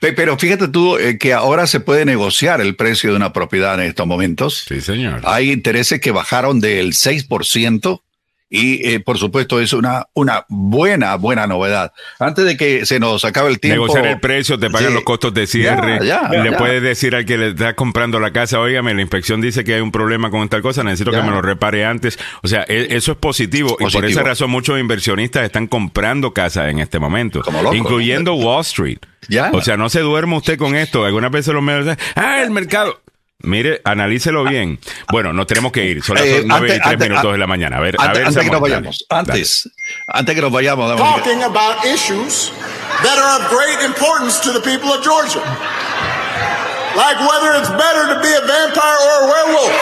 Pero 0.01 0.36
fíjate 0.36 0.66
tú 0.66 0.97
eh, 0.97 1.16
que 1.16 1.32
ahora 1.32 1.69
se 1.69 1.78
puede 1.78 2.05
negociar 2.05 2.61
el 2.61 2.74
precio 2.74 3.11
de 3.11 3.16
una 3.16 3.32
propiedad 3.32 3.74
en 3.74 3.82
estos 3.89 4.05
momentos. 4.05 4.65
Sí, 4.66 4.81
señor. 4.81 5.20
Hay 5.24 5.53
intereses 5.53 6.01
que 6.01 6.11
bajaron 6.11 6.59
del 6.59 6.93
6% 6.94 8.03
y 8.55 8.87
eh, 8.87 9.01
por 9.01 9.16
supuesto 9.16 9.59
es 9.61 9.73
una, 9.73 10.05
una 10.12 10.45
buena, 10.49 11.16
buena 11.16 11.47
novedad. 11.47 11.93
Antes 12.19 12.45
de 12.45 12.57
que 12.59 12.85
se 12.85 13.01
nos 13.01 13.24
acabe 13.24 13.49
el 13.49 13.59
tiempo. 13.59 13.85
Negociar 13.87 14.07
el 14.07 14.20
precio, 14.20 14.59
te 14.59 14.69
pagan 14.69 14.89
Sí. 14.89 14.95
los 14.95 15.05
costos 15.05 15.33
de 15.33 15.47
cierre. 15.47 15.99
Ya, 16.07 16.29
ya, 16.31 16.43
le 16.43 16.51
ya. 16.51 16.59
puedes 16.59 16.83
decir 16.83 17.15
al 17.16 17.24
que 17.24 17.39
le 17.39 17.49
está 17.49 17.74
comprando 17.74 18.20
la 18.20 18.31
casa, 18.33 18.61
óigame, 18.61 18.93
la 18.93 19.01
inspección 19.01 19.41
dice 19.41 19.65
que 19.65 19.74
hay 19.74 19.81
un 19.81 19.91
problema 19.91 20.31
con 20.31 20.47
tal 20.51 20.61
cosa, 20.61 20.85
necesito 20.85 21.11
que 21.12 21.23
me 21.23 21.31
lo 21.31 21.41
repare 21.41 21.87
antes. 21.87 22.19
O 22.43 22.49
sea, 22.49 22.65
e- 22.69 22.89
eso 22.91 23.12
es 23.12 23.19
positivo, 23.19 23.77
y 23.81 23.91
por 23.91 24.05
esa 24.05 24.23
razón 24.23 24.51
muchos 24.51 24.79
inversionistas 24.79 25.45
están 25.45 25.66
comprando 25.66 26.35
casas 26.35 26.69
en 26.70 26.79
este 26.79 26.99
momento, 26.99 27.41
Como 27.41 27.62
locos. 27.62 27.79
incluyendo 27.79 28.35
Wall 28.35 28.61
Street. 28.61 28.99
Ya. 29.29 29.51
O 29.55 29.62
sea, 29.62 29.77
no 29.79 29.89
se 29.89 30.01
duerma 30.01 30.37
usted 30.37 30.59
con 30.59 30.74
esto. 30.77 31.05
Algunas 31.05 31.31
veces 31.31 31.55
los 31.55 31.62
medios 31.62 31.85
dicen, 31.87 31.99
ah, 32.16 32.43
el 32.43 32.51
mercado. 32.51 33.01
Mire, 33.43 33.81
analícelo 33.85 34.44
bien. 34.44 34.78
Bueno, 35.10 35.32
nos 35.32 35.47
tenemos 35.47 35.73
que 35.73 35.85
ir. 35.85 36.02
Son 36.02 36.14
las 36.16 36.24
Eh, 36.24 36.43
nueve 36.47 36.69
y 36.69 36.70
antes- 36.70 36.82
tres 36.82 36.93
antes- 36.94 37.09
minutos 37.09 37.32
de 37.32 37.39
la 37.39 37.47
mañana. 37.47 37.77
A 37.77 37.81
ver, 37.81 37.97
a 37.98 38.02
Antes, 38.05 38.19
ver, 38.19 38.27
antes 38.28 38.44
que 38.44 38.51
nos 38.51 38.60
vayamos, 38.60 39.05
antes, 39.09 39.70
antes 40.06 40.35
que 40.35 40.40
nos 40.40 40.52
vayamos, 40.52 40.93
y 40.94 40.97
talking 40.98 41.43
about 41.43 41.85
issues 41.85 42.52
that 43.02 43.19
are 43.19 43.43
of 43.44 43.51
great 43.51 43.82
importance 43.85 44.40
to 44.40 44.52
the 44.52 44.60
people 44.60 44.90
of 44.93 45.02
Georgia. 45.05 45.40
Like 46.94 47.19
whether 47.20 47.59
it's 47.59 47.70
better 47.70 48.14
to 48.14 48.20
be 48.20 48.28
a 48.28 48.40
vampire 48.47 48.98
or 49.01 49.24
a 49.24 49.32
werewolf. 49.32 49.73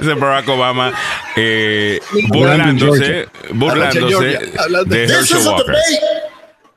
Ese 0.00 0.14
Barack 0.14 0.46
Obama 0.48 0.92
eh, 1.36 2.00
burlándose, 2.28 3.28
burlándose 3.52 4.38
de 4.86 5.04
Herschel 5.04 5.46
a 5.46 5.50
Walker. 5.50 5.74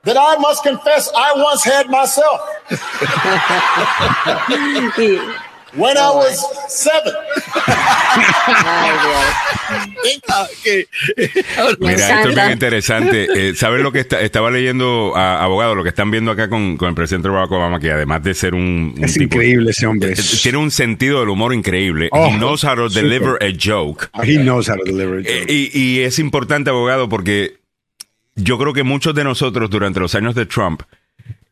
That 0.06 0.16
I 0.18 0.38
must 0.40 0.64
confess 0.64 1.10
I 1.16 1.34
once 1.42 1.64
had 1.64 1.88
myself 1.90 2.40
when 5.76 5.98
I 5.98 6.10
was 6.12 6.40
seven. 6.70 7.14
Ah, 10.28 10.48
Mira, 11.80 11.96
esto 12.20 12.30
es 12.30 12.36
bien 12.36 12.52
interesante. 12.52 13.28
Eh, 13.50 13.56
¿Sabes 13.56 13.82
lo 13.82 13.92
que 13.92 14.00
está- 14.02 14.22
estaba 14.22 14.52
leyendo, 14.52 15.14
a, 15.16 15.44
abogado, 15.44 15.76
lo 15.76 15.84
que 15.84 15.90
están 15.90 16.12
viendo 16.12 16.32
acá 16.32 16.50
con, 16.50 16.78
con 16.78 16.90
el 16.90 16.96
presidente 16.96 17.30
Barack 17.30 17.52
Obama, 17.52 17.80
que 17.80 17.92
además 17.92 18.24
de 18.24 18.34
ser 18.34 18.54
un, 18.54 18.94
un 18.98 19.04
Es 19.04 19.14
tipo- 19.14 19.36
increíble 19.36 19.72
ese 19.72 19.88
hombre. 19.88 20.12
eh, 20.14 20.16
tiene 20.42 20.58
un 20.60 20.72
sentido 20.72 21.20
del 21.22 21.30
humor 21.30 21.54
increíble. 21.54 22.10
Oh, 22.12 22.28
He 22.28 22.38
knows 22.38 22.64
how 22.64 22.76
to 22.76 22.90
super. 22.90 23.04
deliver 23.04 23.38
a 23.44 23.52
joke. 23.60 24.10
He 24.24 24.38
knows 24.38 24.70
how 24.70 24.78
to 24.78 24.84
deliver 24.84 25.20
it. 25.22 25.28
Eh, 25.28 25.46
y, 25.50 25.72
y 25.80 26.00
es 26.04 26.20
importante, 26.20 26.70
abogado, 26.70 27.10
porque 27.10 27.58
yo 28.36 28.58
creo 28.58 28.74
que 28.74 28.84
muchos 28.84 29.16
de 29.16 29.24
nosotros 29.24 29.70
durante 29.70 30.00
los 30.00 30.16
años 30.16 30.36
de 30.36 30.46
Trump 30.46 30.84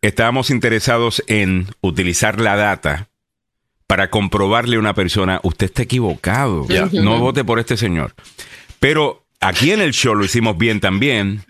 estábamos 0.01 0.49
interesados 0.49 1.23
en 1.27 1.67
utilizar 1.81 2.39
la 2.39 2.55
data 2.55 3.09
para 3.87 4.09
comprobarle 4.09 4.75
a 4.75 4.79
una 4.79 4.93
persona, 4.93 5.39
usted 5.43 5.67
está 5.67 5.83
equivocado, 5.83 6.65
no 6.91 7.19
vote 7.19 7.43
por 7.43 7.59
este 7.59 7.77
señor. 7.77 8.13
Pero 8.79 9.23
aquí 9.39 9.71
en 9.71 9.81
el 9.81 9.93
show 9.93 10.15
lo 10.15 10.25
hicimos 10.25 10.57
bien 10.57 10.79
también, 10.79 11.43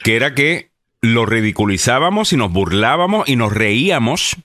que 0.00 0.16
era 0.16 0.34
que 0.34 0.70
lo 1.00 1.26
ridiculizábamos 1.26 2.32
y 2.32 2.36
nos 2.36 2.52
burlábamos 2.52 3.28
y 3.28 3.36
nos 3.36 3.52
reíamos 3.52 4.36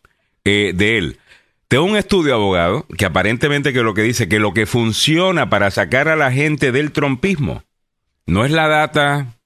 eh, 0.44 0.74
de 0.76 0.98
él. 0.98 1.20
Tengo 1.68 1.84
un 1.84 1.98
estudio, 1.98 2.34
abogado, 2.34 2.88
que 2.98 3.06
aparentemente 3.06 3.74
que 3.74 3.84
lo 3.84 3.94
que 3.94 4.02
dice 4.02 4.28
que 4.28 4.40
lo 4.40 4.54
que 4.54 4.66
funciona 4.66 5.50
para 5.50 5.70
sacar 5.70 6.08
a 6.08 6.16
la 6.16 6.32
gente 6.32 6.72
del 6.72 6.92
trompismo 6.92 7.64
no 8.26 8.44
es 8.44 8.52
la 8.52 8.68
data 8.68 9.39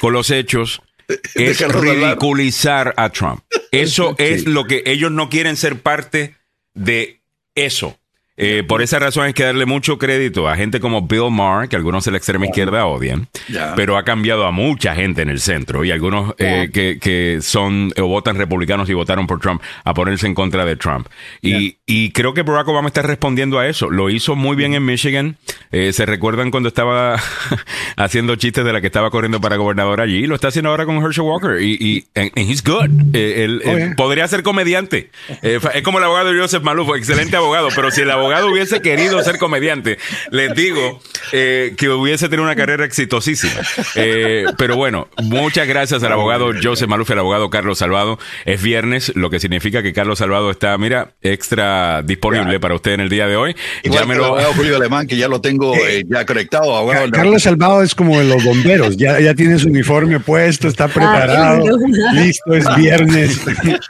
con 0.00 0.12
los 0.12 0.30
hechos, 0.30 0.82
es 1.08 1.34
Déjalo 1.34 1.78
hablar. 1.78 1.96
ridiculizar 1.96 2.94
a 2.96 3.10
Trump. 3.10 3.42
Eso 3.70 4.14
es 4.18 4.46
lo 4.46 4.64
que 4.64 4.82
ellos 4.86 5.10
no 5.10 5.28
quieren 5.28 5.56
ser 5.56 5.80
parte 5.80 6.36
de 6.74 7.20
eso. 7.54 7.98
Eh, 8.36 8.62
por 8.66 8.80
esa 8.80 8.98
razón 8.98 9.24
hay 9.26 9.34
que 9.34 9.44
darle 9.44 9.66
mucho 9.66 9.98
crédito 9.98 10.48
a 10.48 10.56
gente 10.56 10.80
como 10.80 11.02
Bill 11.02 11.30
Maher, 11.30 11.68
que 11.68 11.76
algunos 11.76 12.04
de 12.04 12.12
la 12.12 12.16
extrema 12.16 12.46
izquierda 12.46 12.86
odian, 12.86 13.28
pero 13.76 13.96
ha 13.98 14.04
cambiado 14.04 14.46
a 14.46 14.50
mucha 14.50 14.94
gente 14.94 15.20
en 15.22 15.28
el 15.28 15.38
centro 15.38 15.84
y 15.84 15.90
algunos 15.90 16.34
eh, 16.38 16.70
que, 16.72 16.98
que 16.98 17.38
son 17.42 17.92
o 18.00 18.06
votan 18.06 18.36
republicanos 18.36 18.88
y 18.88 18.94
votaron 18.94 19.26
por 19.26 19.38
Trump 19.38 19.60
a 19.84 19.92
ponerse 19.92 20.26
en 20.26 20.34
contra 20.34 20.64
de 20.64 20.76
Trump. 20.76 21.08
Y, 21.42 21.76
y 21.86 22.10
creo 22.12 22.32
que 22.32 22.42
Barack 22.42 22.68
Obama 22.68 22.88
está 22.88 23.02
respondiendo 23.02 23.58
a 23.58 23.68
eso. 23.68 23.90
Lo 23.90 24.08
hizo 24.08 24.34
muy 24.34 24.56
bien 24.56 24.72
en 24.74 24.84
Michigan. 24.86 25.36
Eh, 25.70 25.92
¿Se 25.92 26.06
recuerdan 26.06 26.50
cuando 26.50 26.68
estaba 26.68 27.16
haciendo 27.96 28.36
chistes 28.36 28.64
de 28.64 28.72
la 28.72 28.80
que 28.80 28.86
estaba 28.86 29.10
corriendo 29.10 29.40
para 29.42 29.56
gobernador 29.56 30.00
allí? 30.00 30.26
Lo 30.26 30.34
está 30.34 30.48
haciendo 30.48 30.70
ahora 30.70 30.86
con 30.86 30.96
Herschel 31.04 31.24
Walker 31.24 31.60
y, 31.60 31.76
y 31.78 32.04
and- 32.18 32.32
and 32.36 32.50
he's 32.50 32.62
good. 32.64 32.88
Él- 33.14 33.60
Oh, 33.64 33.76
yeah. 33.76 33.94
podría 33.96 34.26
ser 34.26 34.42
comediante. 34.42 35.10
Es 35.42 35.60
como 35.82 35.98
el 35.98 36.04
abogado 36.04 36.30
Joseph 36.36 36.62
Maluf, 36.62 36.88
excelente 36.96 37.36
abogado, 37.36 37.68
pero 37.74 37.90
si 37.90 38.00
el 38.00 38.10
abogado 38.10 38.21
hubiese 38.26 38.80
querido 38.80 39.22
ser 39.22 39.38
comediante, 39.38 39.98
les 40.30 40.54
digo 40.54 41.00
eh, 41.32 41.74
que 41.76 41.88
hubiese 41.88 42.28
tenido 42.28 42.44
una 42.44 42.56
carrera 42.56 42.84
exitosísima. 42.84 43.60
Eh, 43.94 44.44
pero 44.56 44.76
bueno, 44.76 45.08
muchas 45.22 45.66
gracias 45.68 46.02
al 46.02 46.12
abogado 46.12 46.50
Joseph 46.62 46.88
Maluf 46.88 47.10
y 47.10 47.12
al 47.12 47.18
abogado 47.20 47.50
Carlos 47.50 47.78
Salvado. 47.78 48.18
Es 48.44 48.62
viernes, 48.62 49.12
lo 49.14 49.30
que 49.30 49.40
significa 49.40 49.82
que 49.82 49.92
Carlos 49.92 50.18
Salvado 50.18 50.50
está, 50.50 50.76
mira, 50.78 51.12
extra 51.22 52.02
disponible 52.02 52.60
para 52.60 52.74
usted 52.74 52.92
en 52.92 53.00
el 53.00 53.08
día 53.08 53.26
de 53.26 53.36
hoy. 53.36 53.56
Igual 53.82 53.82
que 53.82 53.88
el 53.88 53.92
Llámelo. 54.08 54.24
abogado 54.26 54.52
Julio 54.54 54.76
Alemán, 54.76 55.06
que 55.06 55.16
ya 55.16 55.28
lo 55.28 55.40
tengo 55.40 55.74
eh, 55.76 56.02
ya 56.08 56.24
conectado. 56.26 56.76
abogado. 56.76 57.06
Ca- 57.10 57.18
Carlos 57.18 57.42
Salvado 57.42 57.82
es 57.82 57.94
como 57.94 58.18
de 58.18 58.24
los 58.24 58.42
bomberos, 58.44 58.96
ya, 58.96 59.20
ya 59.20 59.34
tiene 59.34 59.58
su 59.58 59.68
uniforme 59.68 60.20
puesto, 60.20 60.68
está 60.68 60.88
preparado, 60.88 61.58
lindo. 61.78 61.78
listo, 62.14 62.54
es 62.54 62.64
viernes. 62.76 63.40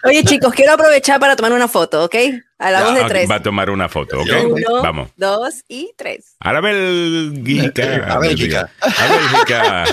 Oye, 0.04 0.22
chicos, 0.24 0.52
quiero 0.54 0.72
aprovechar 0.72 1.18
para 1.20 1.36
tomar 1.36 1.52
una 1.52 1.68
foto, 1.68 2.04
¿ok? 2.04 2.14
A 2.62 2.70
la 2.70 2.84
voz 2.84 2.94
de 2.94 3.04
tres. 3.04 3.28
Va 3.28 3.34
a 3.36 3.42
tomar 3.42 3.70
una 3.70 3.88
foto, 3.88 4.20
¿ok? 4.20 4.28
Uno, 4.44 4.82
Vamos. 4.82 5.08
dos 5.16 5.64
y 5.68 5.90
tres. 5.96 6.36
A 6.38 6.52
la 6.52 6.60
Bélgica. 6.60 8.06
A 8.08 8.18
Bélgica. 8.20 8.70
A 8.80 9.08
Bélgica. 9.08 9.84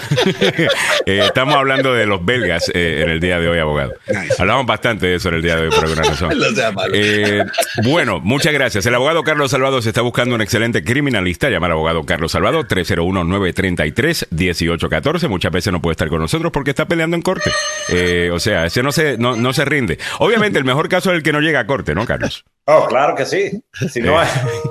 Eh, 1.06 1.22
estamos 1.26 1.56
hablando 1.56 1.94
de 1.94 2.06
los 2.06 2.24
belgas 2.24 2.70
eh, 2.74 3.02
en 3.04 3.10
el 3.10 3.20
día 3.20 3.40
de 3.40 3.50
hoy, 3.50 3.58
abogado. 3.58 3.94
Nice. 4.08 4.36
Hablamos 4.38 4.68
bastante 4.68 5.08
de 5.08 5.16
eso 5.16 5.30
en 5.30 5.36
el 5.36 5.42
día 5.42 5.56
de 5.56 5.64
hoy 5.64 5.70
por 5.70 5.86
alguna 5.86 6.04
razón. 6.04 6.30
No 6.40 6.52
sea 6.56 6.72
malo. 6.72 6.94
Eh, 6.96 7.44
bueno, 7.84 8.20
muchas 8.20 8.54
gracias. 8.54 8.86
El 8.86 8.94
abogado 8.94 9.24
Carlos 9.24 9.50
Salvado 9.52 9.82
se 9.82 9.90
está 9.90 10.02
buscando 10.02 10.36
un 10.36 10.42
excelente 10.42 10.84
criminalista. 10.84 11.50
Llama 11.50 11.66
al 11.66 11.72
abogado 11.74 12.06
Carlos 12.06 12.32
Salvado 12.32 12.64
301-933-1814. 12.66 15.28
Muchas 15.28 15.52
veces 15.52 15.74
no 15.74 15.82
puede 15.82 15.94
estar 15.94 16.08
con 16.10 16.20
nosotros 16.20 16.52
porque 16.52 16.70
está 16.70 16.88
peleando 16.88 17.16
en 17.16 17.22
corte. 17.22 17.52
Eh, 17.90 18.30
o 18.32 18.40
sea, 18.40 18.66
ese 18.66 18.84
no 18.84 18.92
se, 18.92 19.18
no, 19.18 19.36
no 19.36 19.54
se 19.54 19.66
rinde. 19.66 19.98
Obviamente, 20.20 20.60
el 20.60 20.66
mejor 20.66 20.88
caso 20.90 21.12
es 21.12 21.18
el 21.18 21.24
que 21.24 21.32
no 21.32 21.42
llega 21.42 21.60
a 21.62 21.68
corte, 21.68 21.96
¿no, 21.96 22.06
Carlos? 22.06 22.46
Oh, 22.72 22.86
claro 22.86 23.16
que 23.16 23.26
sí. 23.26 23.50
Si 23.90 24.00
no, 24.00 24.20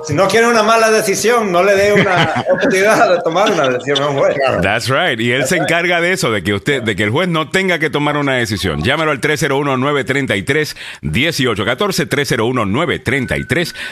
si 0.05 0.13
no 0.13 0.29
quiere 0.29 0.47
una 0.47 0.63
mala 0.63 0.89
decisión, 0.89 1.51
no 1.51 1.61
le 1.61 1.75
dé 1.75 1.91
una 1.91 2.45
oportunidad 2.49 3.09
de 3.09 3.19
tomar 3.21 3.51
una 3.51 3.67
decisión 3.67 4.01
a 4.01 4.07
un 4.07 4.17
juez. 4.17 4.37
That's 4.61 4.87
right. 4.87 5.19
Y 5.19 5.33
él 5.33 5.43
se 5.45 5.57
encarga 5.57 5.99
de 5.99 6.13
eso, 6.13 6.31
de 6.31 6.41
que 6.41 6.53
usted, 6.53 6.81
de 6.81 6.95
que 6.95 7.03
el 7.03 7.09
juez 7.09 7.27
no 7.27 7.49
tenga 7.49 7.77
que 7.77 7.89
tomar 7.89 8.15
una 8.15 8.35
decisión. 8.35 8.81
Llámalo 8.83 9.11
al 9.11 9.19
301-933-1814, 9.19 12.07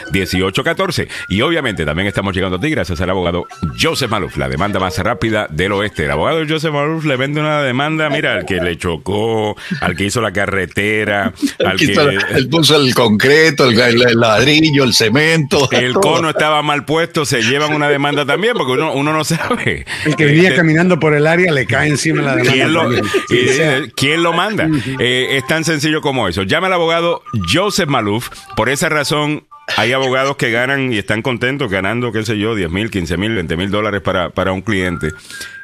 301-933-1814. 0.08 1.08
Y 1.28 1.42
obviamente 1.42 1.84
también 1.84 2.08
estamos 2.08 2.34
llegando 2.34 2.56
a 2.56 2.60
ti 2.60 2.70
gracias 2.70 3.02
al 3.02 3.10
abogado 3.10 3.44
Joseph 3.78 4.10
Maluf, 4.10 4.38
la 4.38 4.48
demanda 4.48 4.80
más 4.80 4.96
rápida 4.96 5.48
del 5.50 5.72
oeste. 5.72 6.06
El 6.06 6.12
abogado 6.12 6.40
Joseph 6.48 6.72
Maluf 6.72 7.04
le 7.04 7.16
vende 7.16 7.40
una 7.40 7.62
demanda, 7.62 8.08
mira, 8.08 8.36
al 8.36 8.46
que 8.46 8.56
le 8.56 8.78
chocó, 8.78 9.54
al 9.82 9.96
que 9.96 10.04
hizo 10.04 10.22
la 10.22 10.32
carretera, 10.32 11.34
al 11.62 11.76
que... 11.76 11.92
él 12.34 12.48
puso 12.48 12.76
el 12.76 12.94
concreto, 12.94 13.68
el, 13.68 13.97
el 14.02 14.20
ladrillo, 14.20 14.84
el 14.84 14.94
cemento. 14.94 15.68
El 15.70 15.92
todo. 15.92 16.00
cono 16.00 16.30
estaba 16.30 16.62
mal 16.62 16.84
puesto, 16.84 17.24
se 17.24 17.42
llevan 17.42 17.74
una 17.74 17.88
demanda 17.88 18.24
también, 18.24 18.54
porque 18.56 18.72
uno, 18.72 18.92
uno 18.92 19.12
no 19.12 19.24
sabe. 19.24 19.86
El 20.04 20.16
que 20.16 20.24
venía 20.24 20.44
Este, 20.44 20.56
caminando 20.56 20.98
por 20.98 21.14
el 21.14 21.26
área 21.26 21.52
le 21.52 21.66
cae 21.66 21.88
encima 21.88 22.22
la 22.22 22.36
demanda. 22.36 22.52
¿Quién 22.52 22.72
lo, 22.72 22.82
también. 22.82 23.04
y, 23.30 23.34
Sí, 23.34 23.48
o 23.48 23.52
sea, 23.52 23.78
eh, 23.78 23.92
¿quién 23.94 24.22
lo 24.22 24.32
manda? 24.32 24.68
Eh, 24.98 25.36
es 25.36 25.46
tan 25.46 25.64
sencillo 25.64 26.00
como 26.00 26.28
eso. 26.28 26.42
Llama 26.42 26.66
al 26.68 26.72
abogado 26.74 27.22
Joseph 27.52 27.88
Maluf. 27.88 28.28
Por 28.56 28.68
esa 28.68 28.88
razón, 28.88 29.46
hay 29.76 29.92
abogados 29.92 30.36
que 30.36 30.50
ganan 30.50 30.92
y 30.92 30.98
están 30.98 31.22
contentos 31.22 31.70
ganando, 31.70 32.10
qué 32.12 32.24
sé 32.24 32.38
yo, 32.38 32.54
10 32.54 32.70
mil, 32.70 32.90
15 32.90 33.16
mil, 33.16 33.34
20 33.34 33.56
mil 33.56 33.70
dólares 33.70 34.00
para, 34.00 34.30
para 34.30 34.52
un 34.52 34.62
cliente. 34.62 35.08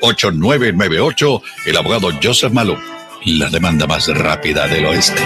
301-947-8998. 0.00 1.42
El 1.66 1.76
abogado 1.76 2.08
Joseph 2.22 2.52
Malou. 2.52 2.78
La 3.26 3.48
demanda 3.48 3.86
más 3.86 4.06
rápida 4.08 4.68
del 4.68 4.84
oeste. 4.84 5.22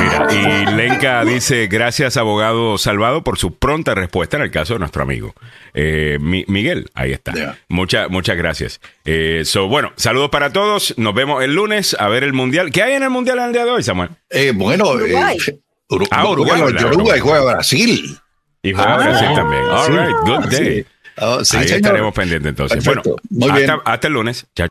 Mira, 0.00 0.26
y 0.32 0.74
Lenka 0.74 1.24
dice, 1.24 1.68
gracias 1.68 2.16
abogado 2.16 2.76
Salvado 2.76 3.22
por 3.22 3.38
su 3.38 3.54
pronta 3.56 3.94
respuesta 3.94 4.36
en 4.36 4.42
el 4.42 4.50
caso 4.50 4.72
de 4.74 4.80
nuestro 4.80 5.02
amigo. 5.04 5.32
Eh, 5.72 6.18
Mi- 6.20 6.44
Miguel, 6.48 6.90
ahí 6.94 7.12
está. 7.12 7.32
Ya. 7.34 7.56
Muchas, 7.68 8.10
muchas 8.10 8.36
gracias. 8.36 8.80
Eh, 9.04 9.42
so, 9.44 9.68
bueno, 9.68 9.92
saludos 9.96 10.30
para 10.30 10.52
todos. 10.52 10.94
Nos 10.98 11.14
vemos 11.14 11.42
el 11.44 11.54
lunes 11.54 11.94
a 12.00 12.08
ver 12.08 12.24
el 12.24 12.32
Mundial. 12.32 12.72
¿Qué 12.72 12.82
hay 12.82 12.94
en 12.94 13.04
el 13.04 13.10
Mundial 13.10 13.38
el 13.38 13.52
día 13.52 13.64
de 13.64 13.70
hoy, 13.70 13.82
Samuel? 13.84 14.10
Eh, 14.28 14.52
bueno, 14.52 14.88
Uruguay. 14.90 15.36
eh, 15.46 15.58
Uru- 15.88 16.08
Ah, 16.10 16.28
Uruguay, 16.28 16.60
Uruguay. 16.62 16.84
Uruguay 16.84 17.20
juega 17.20 17.44
Brasil. 17.54 18.18
Y 18.62 18.72
juega 18.72 18.94
Ah, 18.94 18.96
Brasil 18.98 19.28
también. 19.36 19.62
All 19.62 19.86
sí. 19.86 19.92
right, 19.92 20.16
good 20.22 20.46
day. 20.50 20.86
Ah, 21.16 21.38
sí, 21.44 21.56
Ahí 21.58 21.64
señor. 21.68 21.76
estaremos 21.76 22.12
pendientes 22.14 22.48
entonces. 22.48 22.82
Perfecto. 22.84 23.16
Bueno, 23.30 23.46
Muy 23.52 23.58
bien. 23.60 23.70
hasta, 23.70 23.90
hasta 23.92 24.06
el 24.08 24.12
lunes. 24.14 24.46
Chao. 24.56 24.66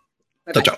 Chao, 0.53 0.61
chao. 0.61 0.73